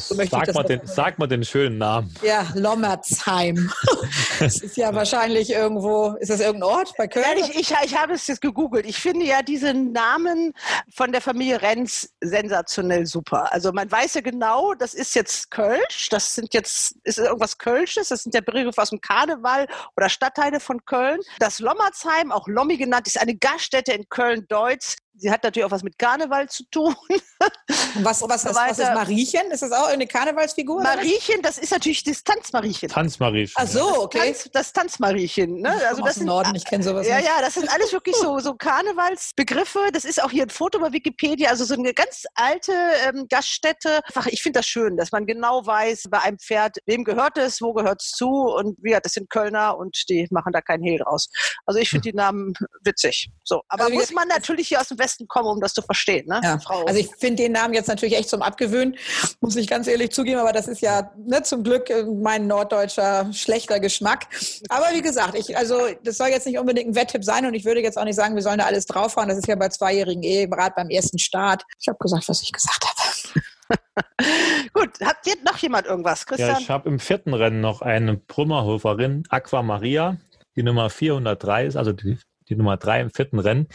So 0.00 0.14
sag, 0.14 0.54
mal 0.54 0.64
den, 0.64 0.80
sag 0.84 1.18
mal 1.18 1.26
den 1.26 1.44
schönen 1.44 1.78
Namen. 1.78 2.12
Ja, 2.22 2.46
Lommerzheim. 2.54 3.70
das 4.38 4.60
ist 4.60 4.76
ja 4.76 4.94
wahrscheinlich 4.94 5.50
irgendwo, 5.50 6.14
ist 6.20 6.30
das 6.30 6.40
irgendein 6.40 6.70
Ort 6.70 6.92
bei 6.98 7.06
Köln? 7.06 7.24
Nein, 7.26 7.44
ich, 7.44 7.58
ich, 7.58 7.74
ich 7.84 7.96
habe 7.96 8.12
es 8.12 8.26
jetzt 8.26 8.40
gegoogelt. 8.40 8.86
Ich 8.86 8.98
finde 8.98 9.24
ja 9.24 9.40
diese 9.40 9.72
Namen 9.72 10.52
von 10.94 11.12
der 11.12 11.20
Familie 11.20 11.62
Renz 11.62 12.10
sensationell 12.20 13.06
super. 13.06 13.52
Also 13.52 13.72
man 13.78 13.92
weiß 13.92 14.14
ja 14.14 14.22
genau, 14.22 14.74
das 14.74 14.92
ist 14.92 15.14
jetzt 15.14 15.52
Kölsch, 15.52 16.08
das 16.10 16.34
sind 16.34 16.52
jetzt, 16.52 16.96
ist 17.04 17.18
irgendwas 17.18 17.58
Kölsches, 17.58 18.08
das 18.08 18.24
sind 18.24 18.34
der 18.34 18.40
Begriffe 18.40 18.82
aus 18.82 18.90
dem 18.90 19.00
Karneval 19.00 19.68
oder 19.96 20.08
Stadtteile 20.08 20.58
von 20.58 20.84
Köln. 20.84 21.20
Das 21.38 21.60
Lommerzheim, 21.60 22.32
auch 22.32 22.48
Lommi 22.48 22.76
genannt, 22.76 23.06
ist 23.06 23.20
eine 23.20 23.36
Gaststätte 23.36 23.92
in 23.92 24.08
Köln-Deutz 24.08 24.96
sie 25.18 25.30
hat 25.30 25.42
natürlich 25.42 25.64
auch 25.64 25.70
was 25.70 25.82
mit 25.82 25.98
Karneval 25.98 26.48
zu 26.48 26.64
tun. 26.70 26.94
Was, 28.02 28.22
was, 28.22 28.44
was, 28.44 28.54
was 28.54 28.78
ist 28.78 28.94
Mariechen? 28.94 29.50
Ist 29.50 29.62
das 29.62 29.72
auch 29.72 29.88
eine 29.88 30.06
Karnevalsfigur? 30.06 30.82
Mariechen, 30.82 31.42
das 31.42 31.58
ist 31.58 31.70
natürlich 31.72 32.02
das 32.04 32.22
Tanzmariechen. 32.24 32.88
Tanzmariechen. 32.88 33.54
Ach 33.56 33.66
so, 33.68 34.02
okay. 34.02 34.18
Tanz, 34.32 34.48
das 34.52 34.72
Tanzmariechen. 34.72 35.60
Ne? 35.60 35.70
Also 35.88 36.02
das 36.02 36.10
aus 36.10 36.14
dem 36.16 36.26
Norden, 36.26 36.54
ich 36.54 36.64
kenne 36.64 36.82
sowas 36.82 37.06
Ja, 37.06 37.16
nicht. 37.16 37.26
ja, 37.26 37.40
das 37.40 37.54
sind 37.54 37.70
alles 37.72 37.92
wirklich 37.92 38.16
so, 38.16 38.38
so 38.38 38.54
Karnevalsbegriffe. 38.54 39.90
Das 39.92 40.04
ist 40.04 40.22
auch 40.22 40.30
hier 40.30 40.44
ein 40.44 40.50
Foto 40.50 40.78
bei 40.78 40.92
Wikipedia, 40.92 41.50
also 41.50 41.64
so 41.64 41.74
eine 41.74 41.92
ganz 41.94 42.24
alte 42.34 42.72
ähm, 43.06 43.26
Gaststätte. 43.28 44.00
Einfach, 44.04 44.26
ich 44.26 44.42
finde 44.42 44.60
das 44.60 44.66
schön, 44.66 44.96
dass 44.96 45.12
man 45.12 45.26
genau 45.26 45.64
weiß, 45.66 46.04
bei 46.10 46.20
einem 46.20 46.38
Pferd, 46.38 46.76
wem 46.86 47.04
gehört 47.04 47.38
es, 47.38 47.60
wo 47.60 47.72
gehört 47.72 48.02
es 48.02 48.10
zu 48.12 48.28
und 48.28 48.76
wie 48.82 48.94
hat 48.94 49.04
das 49.04 49.12
sind 49.12 49.30
Kölner 49.30 49.76
und 49.76 49.96
die 50.08 50.26
machen 50.30 50.52
da 50.52 50.60
keinen 50.60 50.82
Hehl 50.82 50.98
draus. 50.98 51.28
Also 51.66 51.80
ich 51.80 51.90
finde 51.90 52.02
die 52.10 52.16
Namen 52.16 52.54
witzig. 52.82 53.30
So, 53.44 53.62
aber 53.68 53.84
Also 53.84 53.94
muss 53.94 54.12
man 54.12 54.28
natürlich 54.28 54.68
hier 54.68 54.80
aus 54.80 54.88
dem 54.88 54.98
Westen 54.98 55.07
kommen, 55.28 55.48
um 55.48 55.60
das 55.60 55.74
zu 55.74 55.82
verstehen, 55.82 56.26
ne? 56.26 56.40
Ja. 56.42 56.58
Frau. 56.58 56.84
Also 56.84 57.00
ich 57.00 57.08
finde 57.18 57.42
den 57.42 57.52
Namen 57.52 57.74
jetzt 57.74 57.88
natürlich 57.88 58.16
echt 58.16 58.28
zum 58.28 58.42
Abgewöhnen, 58.42 58.96
muss 59.40 59.56
ich 59.56 59.66
ganz 59.68 59.86
ehrlich 59.86 60.10
zugeben, 60.10 60.38
aber 60.38 60.52
das 60.52 60.68
ist 60.68 60.80
ja 60.80 61.10
ne, 61.16 61.42
zum 61.42 61.62
Glück 61.62 61.90
äh, 61.90 62.04
mein 62.04 62.46
norddeutscher 62.46 63.32
schlechter 63.32 63.80
Geschmack. 63.80 64.26
Aber 64.68 64.86
wie 64.92 65.02
gesagt, 65.02 65.34
ich, 65.34 65.56
also 65.56 65.78
das 66.04 66.16
soll 66.16 66.28
jetzt 66.28 66.46
nicht 66.46 66.58
unbedingt 66.58 66.90
ein 66.90 66.94
Wetttipp 66.94 67.24
sein 67.24 67.46
und 67.46 67.54
ich 67.54 67.64
würde 67.64 67.80
jetzt 67.80 67.98
auch 67.98 68.04
nicht 68.04 68.16
sagen, 68.16 68.34
wir 68.34 68.42
sollen 68.42 68.58
da 68.58 68.66
alles 68.66 68.86
draufhauen. 68.86 69.28
Das 69.28 69.38
ist 69.38 69.48
ja 69.48 69.56
bei 69.56 69.68
zweijährigen 69.68 70.22
Ehe, 70.22 70.48
gerade 70.48 70.74
beim 70.76 70.90
ersten 70.90 71.18
Start. 71.18 71.62
Ich 71.80 71.88
habe 71.88 71.98
gesagt, 71.98 72.28
was 72.28 72.42
ich 72.42 72.52
gesagt 72.52 72.84
habe. 72.84 73.44
Gut, 74.72 75.00
hat 75.02 75.18
jetzt 75.26 75.44
noch 75.44 75.56
jemand 75.58 75.86
irgendwas, 75.86 76.26
Christian? 76.26 76.50
Ja, 76.50 76.58
ich 76.58 76.70
habe 76.70 76.88
im 76.88 76.98
vierten 76.98 77.34
Rennen 77.34 77.60
noch 77.60 77.82
eine 77.82 78.16
Brummerhoferin, 78.16 79.24
Aqua 79.28 79.62
Maria, 79.62 80.16
die 80.56 80.62
Nummer 80.62 80.90
403 80.90 81.66
ist, 81.66 81.76
also 81.76 81.92
die, 81.92 82.18
die 82.48 82.56
Nummer 82.56 82.76
drei 82.76 83.00
im 83.00 83.10
vierten 83.10 83.38
Rennen. 83.38 83.68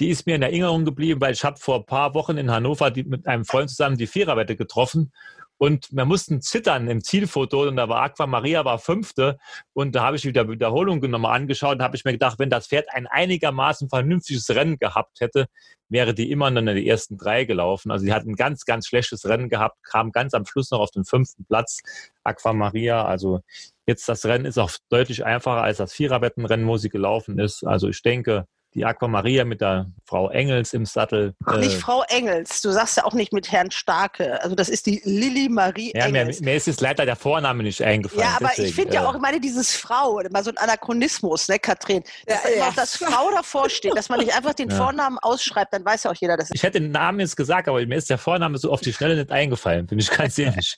Die 0.00 0.08
ist 0.08 0.26
mir 0.26 0.36
in 0.36 0.42
Erinnerung 0.42 0.84
geblieben, 0.84 1.20
weil 1.20 1.32
ich 1.32 1.44
habe 1.44 1.58
vor 1.58 1.76
ein 1.76 1.86
paar 1.86 2.14
Wochen 2.14 2.36
in 2.38 2.50
Hannover 2.50 2.90
die, 2.90 3.04
mit 3.04 3.26
einem 3.26 3.44
Freund 3.44 3.70
zusammen 3.70 3.98
die 3.98 4.06
Viererwette 4.06 4.56
getroffen 4.56 5.12
und 5.58 5.88
wir 5.90 6.04
mussten 6.04 6.40
zittern 6.40 6.88
im 6.88 7.02
Zielfoto 7.02 7.66
und 7.66 7.76
da 7.76 7.88
war 7.88 8.02
Aqua 8.02 8.28
Maria 8.28 8.64
war 8.64 8.78
fünfte 8.78 9.38
und 9.72 9.94
da 9.94 10.04
habe 10.04 10.16
ich 10.16 10.24
wieder 10.24 10.48
Wiederholung 10.48 11.00
nochmal 11.00 11.36
angeschaut 11.36 11.76
und 11.76 11.82
habe 11.82 11.96
ich 11.96 12.04
mir 12.04 12.12
gedacht, 12.12 12.38
wenn 12.38 12.48
das 12.48 12.68
Pferd 12.68 12.86
ein 12.92 13.08
einigermaßen 13.08 13.88
vernünftiges 13.88 14.48
Rennen 14.50 14.78
gehabt 14.78 15.20
hätte, 15.20 15.46
wäre 15.88 16.14
die 16.14 16.30
immer 16.30 16.50
noch 16.50 16.60
in 16.60 16.76
die 16.76 16.88
ersten 16.88 17.18
drei 17.18 17.44
gelaufen. 17.44 17.90
Also 17.90 18.04
sie 18.04 18.12
hat 18.12 18.24
ein 18.24 18.36
ganz, 18.36 18.64
ganz 18.66 18.86
schlechtes 18.86 19.28
Rennen 19.28 19.48
gehabt, 19.48 19.82
kam 19.82 20.12
ganz 20.12 20.32
am 20.32 20.46
Schluss 20.46 20.70
noch 20.70 20.78
auf 20.78 20.92
den 20.92 21.04
fünften 21.04 21.44
Platz. 21.44 21.80
Aqua 22.22 22.52
Maria, 22.52 23.04
also 23.04 23.40
jetzt 23.86 24.08
das 24.08 24.24
Rennen 24.26 24.44
ist 24.44 24.58
auch 24.58 24.70
deutlich 24.90 25.24
einfacher 25.24 25.62
als 25.62 25.78
das 25.78 25.92
Viererwettenrennen, 25.92 26.68
wo 26.68 26.76
sie 26.76 26.88
gelaufen 26.88 27.40
ist. 27.40 27.64
Also 27.66 27.88
ich 27.88 28.00
denke, 28.02 28.46
die 28.74 28.84
Aqua 28.84 29.08
Maria 29.08 29.44
mit 29.44 29.60
der 29.60 29.86
Frau 30.04 30.28
Engels 30.30 30.72
im 30.74 30.84
Sattel. 30.86 31.34
Ach, 31.46 31.56
nicht 31.56 31.76
äh, 31.76 31.78
Frau 31.80 32.02
Engels. 32.08 32.60
Du 32.60 32.70
sagst 32.70 32.96
ja 32.96 33.04
auch 33.04 33.14
nicht 33.14 33.32
mit 33.32 33.50
Herrn 33.50 33.70
Starke. 33.70 34.42
Also 34.42 34.54
das 34.54 34.68
ist 34.68 34.86
die 34.86 35.00
Lilly 35.04 35.48
Marie 35.48 35.92
ja, 35.94 36.08
mir, 36.08 36.20
Engels. 36.20 36.40
mir 36.40 36.54
ist 36.54 36.66
jetzt 36.66 36.80
leider 36.80 37.06
der 37.06 37.16
Vorname 37.16 37.62
nicht 37.62 37.82
eingefallen. 37.82 38.22
Ja, 38.22 38.36
aber 38.36 38.48
deswegen, 38.48 38.68
ich 38.68 38.74
finde 38.74 38.94
ja 38.94 39.02
äh, 39.02 39.06
auch, 39.06 39.14
ich 39.14 39.20
meine, 39.20 39.40
dieses 39.40 39.74
Frau, 39.74 40.20
mal 40.30 40.44
so 40.44 40.50
ein 40.50 40.58
Anachronismus, 40.58 41.48
ne, 41.48 41.58
Katrin, 41.58 42.02
dass 42.26 42.36
Ja, 42.36 42.40
da 42.44 42.48
immer 42.54 42.64
ja. 42.66 42.72
das 42.76 42.96
Frau 42.96 43.30
davor 43.34 43.68
steht, 43.70 43.96
dass 43.96 44.08
man 44.08 44.20
nicht 44.20 44.34
einfach 44.36 44.54
den 44.54 44.70
Ja. 44.70 44.76
Vornamen 44.76 45.18
ausschreibt, 45.20 45.72
dann 45.72 45.84
weiß 45.84 46.04
ja 46.04 46.10
auch 46.10 46.16
jeder, 46.16 46.36
dass 46.36 46.50
Ich 46.52 46.62
hätte 46.62 46.80
den 46.80 46.90
Namen 46.90 47.20
jetzt 47.20 47.36
gesagt, 47.36 47.68
aber 47.68 47.84
mir 47.86 47.96
ist 47.96 48.10
der 48.10 48.18
Vorname 48.18 48.58
so 48.58 48.70
auf 48.70 48.80
die 48.80 48.92
Schnelle 48.92 49.16
nicht 49.16 49.30
eingefallen, 49.30 49.86
bin 49.86 49.98
ich 49.98 50.10
ganz 50.10 50.38
ehrlich. 50.38 50.76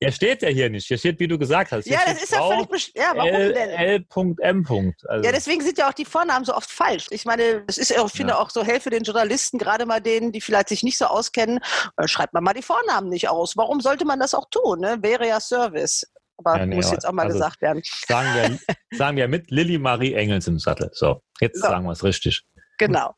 er 0.00 0.12
steht 0.12 0.42
ja 0.42 0.48
hier 0.48 0.70
nicht. 0.70 0.86
Hier 0.86 0.98
steht, 0.98 1.20
wie 1.20 1.28
du 1.28 1.38
gesagt 1.38 1.72
hast. 1.72 1.84
Hier 1.84 1.94
Ja, 1.94 2.00
das 2.06 2.22
ist 2.22 2.32
ja 2.32 2.38
Frau 2.38 2.50
völlig 2.50 2.68
best- 2.68 2.92
ja, 2.96 3.12
warum 3.14 3.30
L, 3.32 3.52
denn? 3.52 3.70
L.M. 3.70 4.94
Also, 5.06 5.24
Ja, 5.24 5.32
deswegen 5.32 5.62
sind 5.62 5.78
ja 5.78 5.88
auch 5.88 5.92
die 5.94 6.04
Vornamen 6.04 6.44
so 6.44 6.54
oft 6.54 6.70
falsch. 6.70 7.06
Ich 7.10 7.24
meine, 7.28 7.62
es 7.68 7.78
ist, 7.78 7.92
ich 7.92 8.12
finde 8.12 8.32
Ja. 8.32 8.38
auch 8.40 8.50
so, 8.50 8.64
helfe 8.64 8.90
den 8.90 9.04
Journalisten, 9.04 9.58
gerade 9.58 9.86
mal 9.86 10.00
denen, 10.00 10.32
die 10.32 10.40
vielleicht 10.40 10.68
sich 10.70 10.82
nicht 10.82 10.98
so 10.98 11.04
auskennen, 11.04 11.60
äh, 11.96 12.08
schreibt 12.08 12.34
man 12.34 12.42
mal 12.42 12.54
die 12.54 12.62
Vornamen 12.62 13.08
nicht 13.08 13.28
aus. 13.28 13.56
Warum 13.56 13.80
sollte 13.80 14.04
man 14.04 14.18
das 14.18 14.34
auch 14.34 14.48
tun? 14.50 14.80
Ne? 14.80 14.98
Wäre 15.00 15.28
ja 15.28 15.38
Service. 15.38 16.04
Aber 16.38 16.58
Ja, 16.58 16.66
nee, 16.66 16.76
muss 16.76 16.90
jetzt 16.90 17.06
auch 17.06 17.12
mal 17.12 17.26
also- 17.26 17.34
gesagt 17.38 17.60
werden. 17.62 17.82
sagen, 18.06 18.28
wir, 18.34 18.96
sagen 18.98 19.16
wir 19.16 19.28
mit 19.28 19.50
Lilly 19.50 19.78
Marie 19.78 20.14
Engels 20.14 20.46
im 20.48 20.58
Sattel. 20.58 20.90
So, 20.92 21.20
jetzt 21.40 21.60
So. 21.60 21.68
sagen 21.68 21.84
wir 21.84 21.92
es 21.92 22.02
richtig. 22.02 22.42
Genau. 22.80 23.12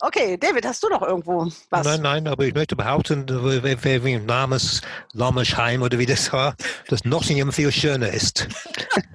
Okay, 0.00 0.36
David, 0.36 0.66
hast 0.66 0.82
du 0.82 0.88
noch 0.88 1.02
irgendwo 1.02 1.46
was? 1.70 1.84
Nein, 1.86 2.02
nein, 2.02 2.26
aber 2.26 2.46
ich 2.46 2.52
möchte 2.54 2.74
behaupten, 2.74 3.24
wegen 3.28 4.26
Namens 4.26 4.82
Lammersheim 5.12 5.82
oder 5.82 6.00
wie 6.00 6.06
das 6.06 6.32
war, 6.32 6.56
dass 6.88 7.04
Nottingham 7.04 7.52
viel 7.52 7.70
schöner 7.70 8.08
ist. 8.08 8.48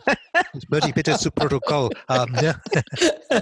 Das 0.53 0.63
möchte 0.69 0.89
ich 0.89 0.93
bitte 0.93 1.17
zu 1.17 1.31
Protokoll 1.31 1.89
haben. 2.07 2.35
Ja? 2.41 2.55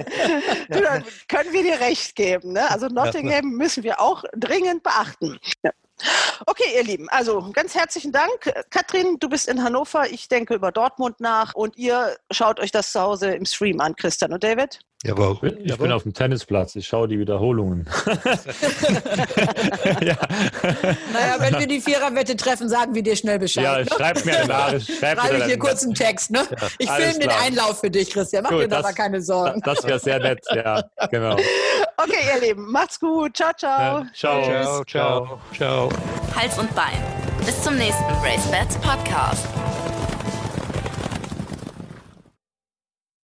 Du, 0.69 0.81
dann 0.81 1.03
können 1.29 1.53
wir 1.53 1.63
dir 1.63 1.79
recht 1.79 2.15
geben. 2.15 2.53
Ne? 2.53 2.69
Also 2.69 2.87
Nottingham 2.87 3.51
müssen 3.51 3.83
wir 3.83 4.01
auch 4.01 4.23
dringend 4.35 4.83
beachten. 4.83 5.39
Ja. 5.63 5.71
Okay, 6.45 6.75
ihr 6.75 6.83
Lieben, 6.83 7.09
also 7.09 7.49
ganz 7.53 7.73
herzlichen 7.73 8.11
Dank. 8.11 8.53
Katrin, 8.69 9.17
du 9.19 9.29
bist 9.29 9.47
in 9.47 9.63
Hannover. 9.63 10.11
Ich 10.11 10.27
denke 10.27 10.53
über 10.53 10.71
Dortmund 10.71 11.19
nach 11.19 11.55
und 11.55 11.77
ihr 11.77 12.17
schaut 12.31 12.59
euch 12.59 12.71
das 12.71 12.91
zu 12.91 13.01
Hause 13.01 13.31
im 13.31 13.45
Stream 13.45 13.79
an, 13.79 13.95
Christian 13.95 14.33
und 14.33 14.43
David. 14.43 14.79
Jawohl. 15.03 15.59
Ich 15.63 15.77
bin 15.77 15.91
auf 15.91 16.03
dem 16.03 16.13
Tennisplatz, 16.13 16.75
ich 16.75 16.87
schaue 16.87 17.07
die 17.07 17.19
Wiederholungen. 17.19 17.87
Naja, 21.13 21.35
wenn 21.39 21.59
wir 21.59 21.67
die 21.67 21.81
Viererwette 21.81 22.35
treffen, 22.35 22.69
sagen 22.69 22.93
wir 22.93 23.01
dir 23.01 23.15
schnell 23.15 23.39
Bescheid. 23.39 23.63
Ja, 23.63 23.79
ne? 23.79 23.85
schreib 23.95 24.25
mir 24.25 24.37
eine 24.37 24.47
Nachricht, 24.47 24.91
schreib 24.99 25.17
mir 25.17 25.23
Schreibe 25.23 25.37
ich 25.37 25.43
hier 25.45 25.59
kurz 25.59 25.83
einen 25.83 25.93
Text. 25.93 26.31
Ne? 26.31 26.39
Ja, 26.49 26.67
ich 26.77 26.89
filme 26.89 27.19
den. 27.19 27.29
Einlauf 27.29 27.79
für 27.79 27.89
dich, 27.89 28.11
Christian. 28.11 28.43
Mach 28.43 28.51
Gut, 28.51 28.61
dir 28.61 28.67
da 28.67 28.79
aber 28.79 28.93
keine 28.93 29.21
Sorgen. 29.21 29.61
Das 29.61 29.83
wäre 29.85 29.99
sehr 29.99 30.19
nett, 30.19 30.43
ja, 30.53 30.83
genau. 31.11 31.35
Okay, 31.97 32.17
ihr 32.33 32.47
Lieben, 32.47 32.71
macht's 32.71 32.99
gut. 32.99 33.35
Ciao, 33.35 33.51
ciao. 33.55 34.05
ciao. 34.13 34.43
Ciao, 34.43 34.83
ciao, 34.85 35.39
ciao. 35.55 35.89
Hals 36.35 36.57
und 36.57 36.73
Bein. 36.75 37.01
Bis 37.45 37.61
zum 37.63 37.75
nächsten 37.75 38.03
Race 38.23 38.45
Bats 38.51 38.75
Podcast. 38.77 39.47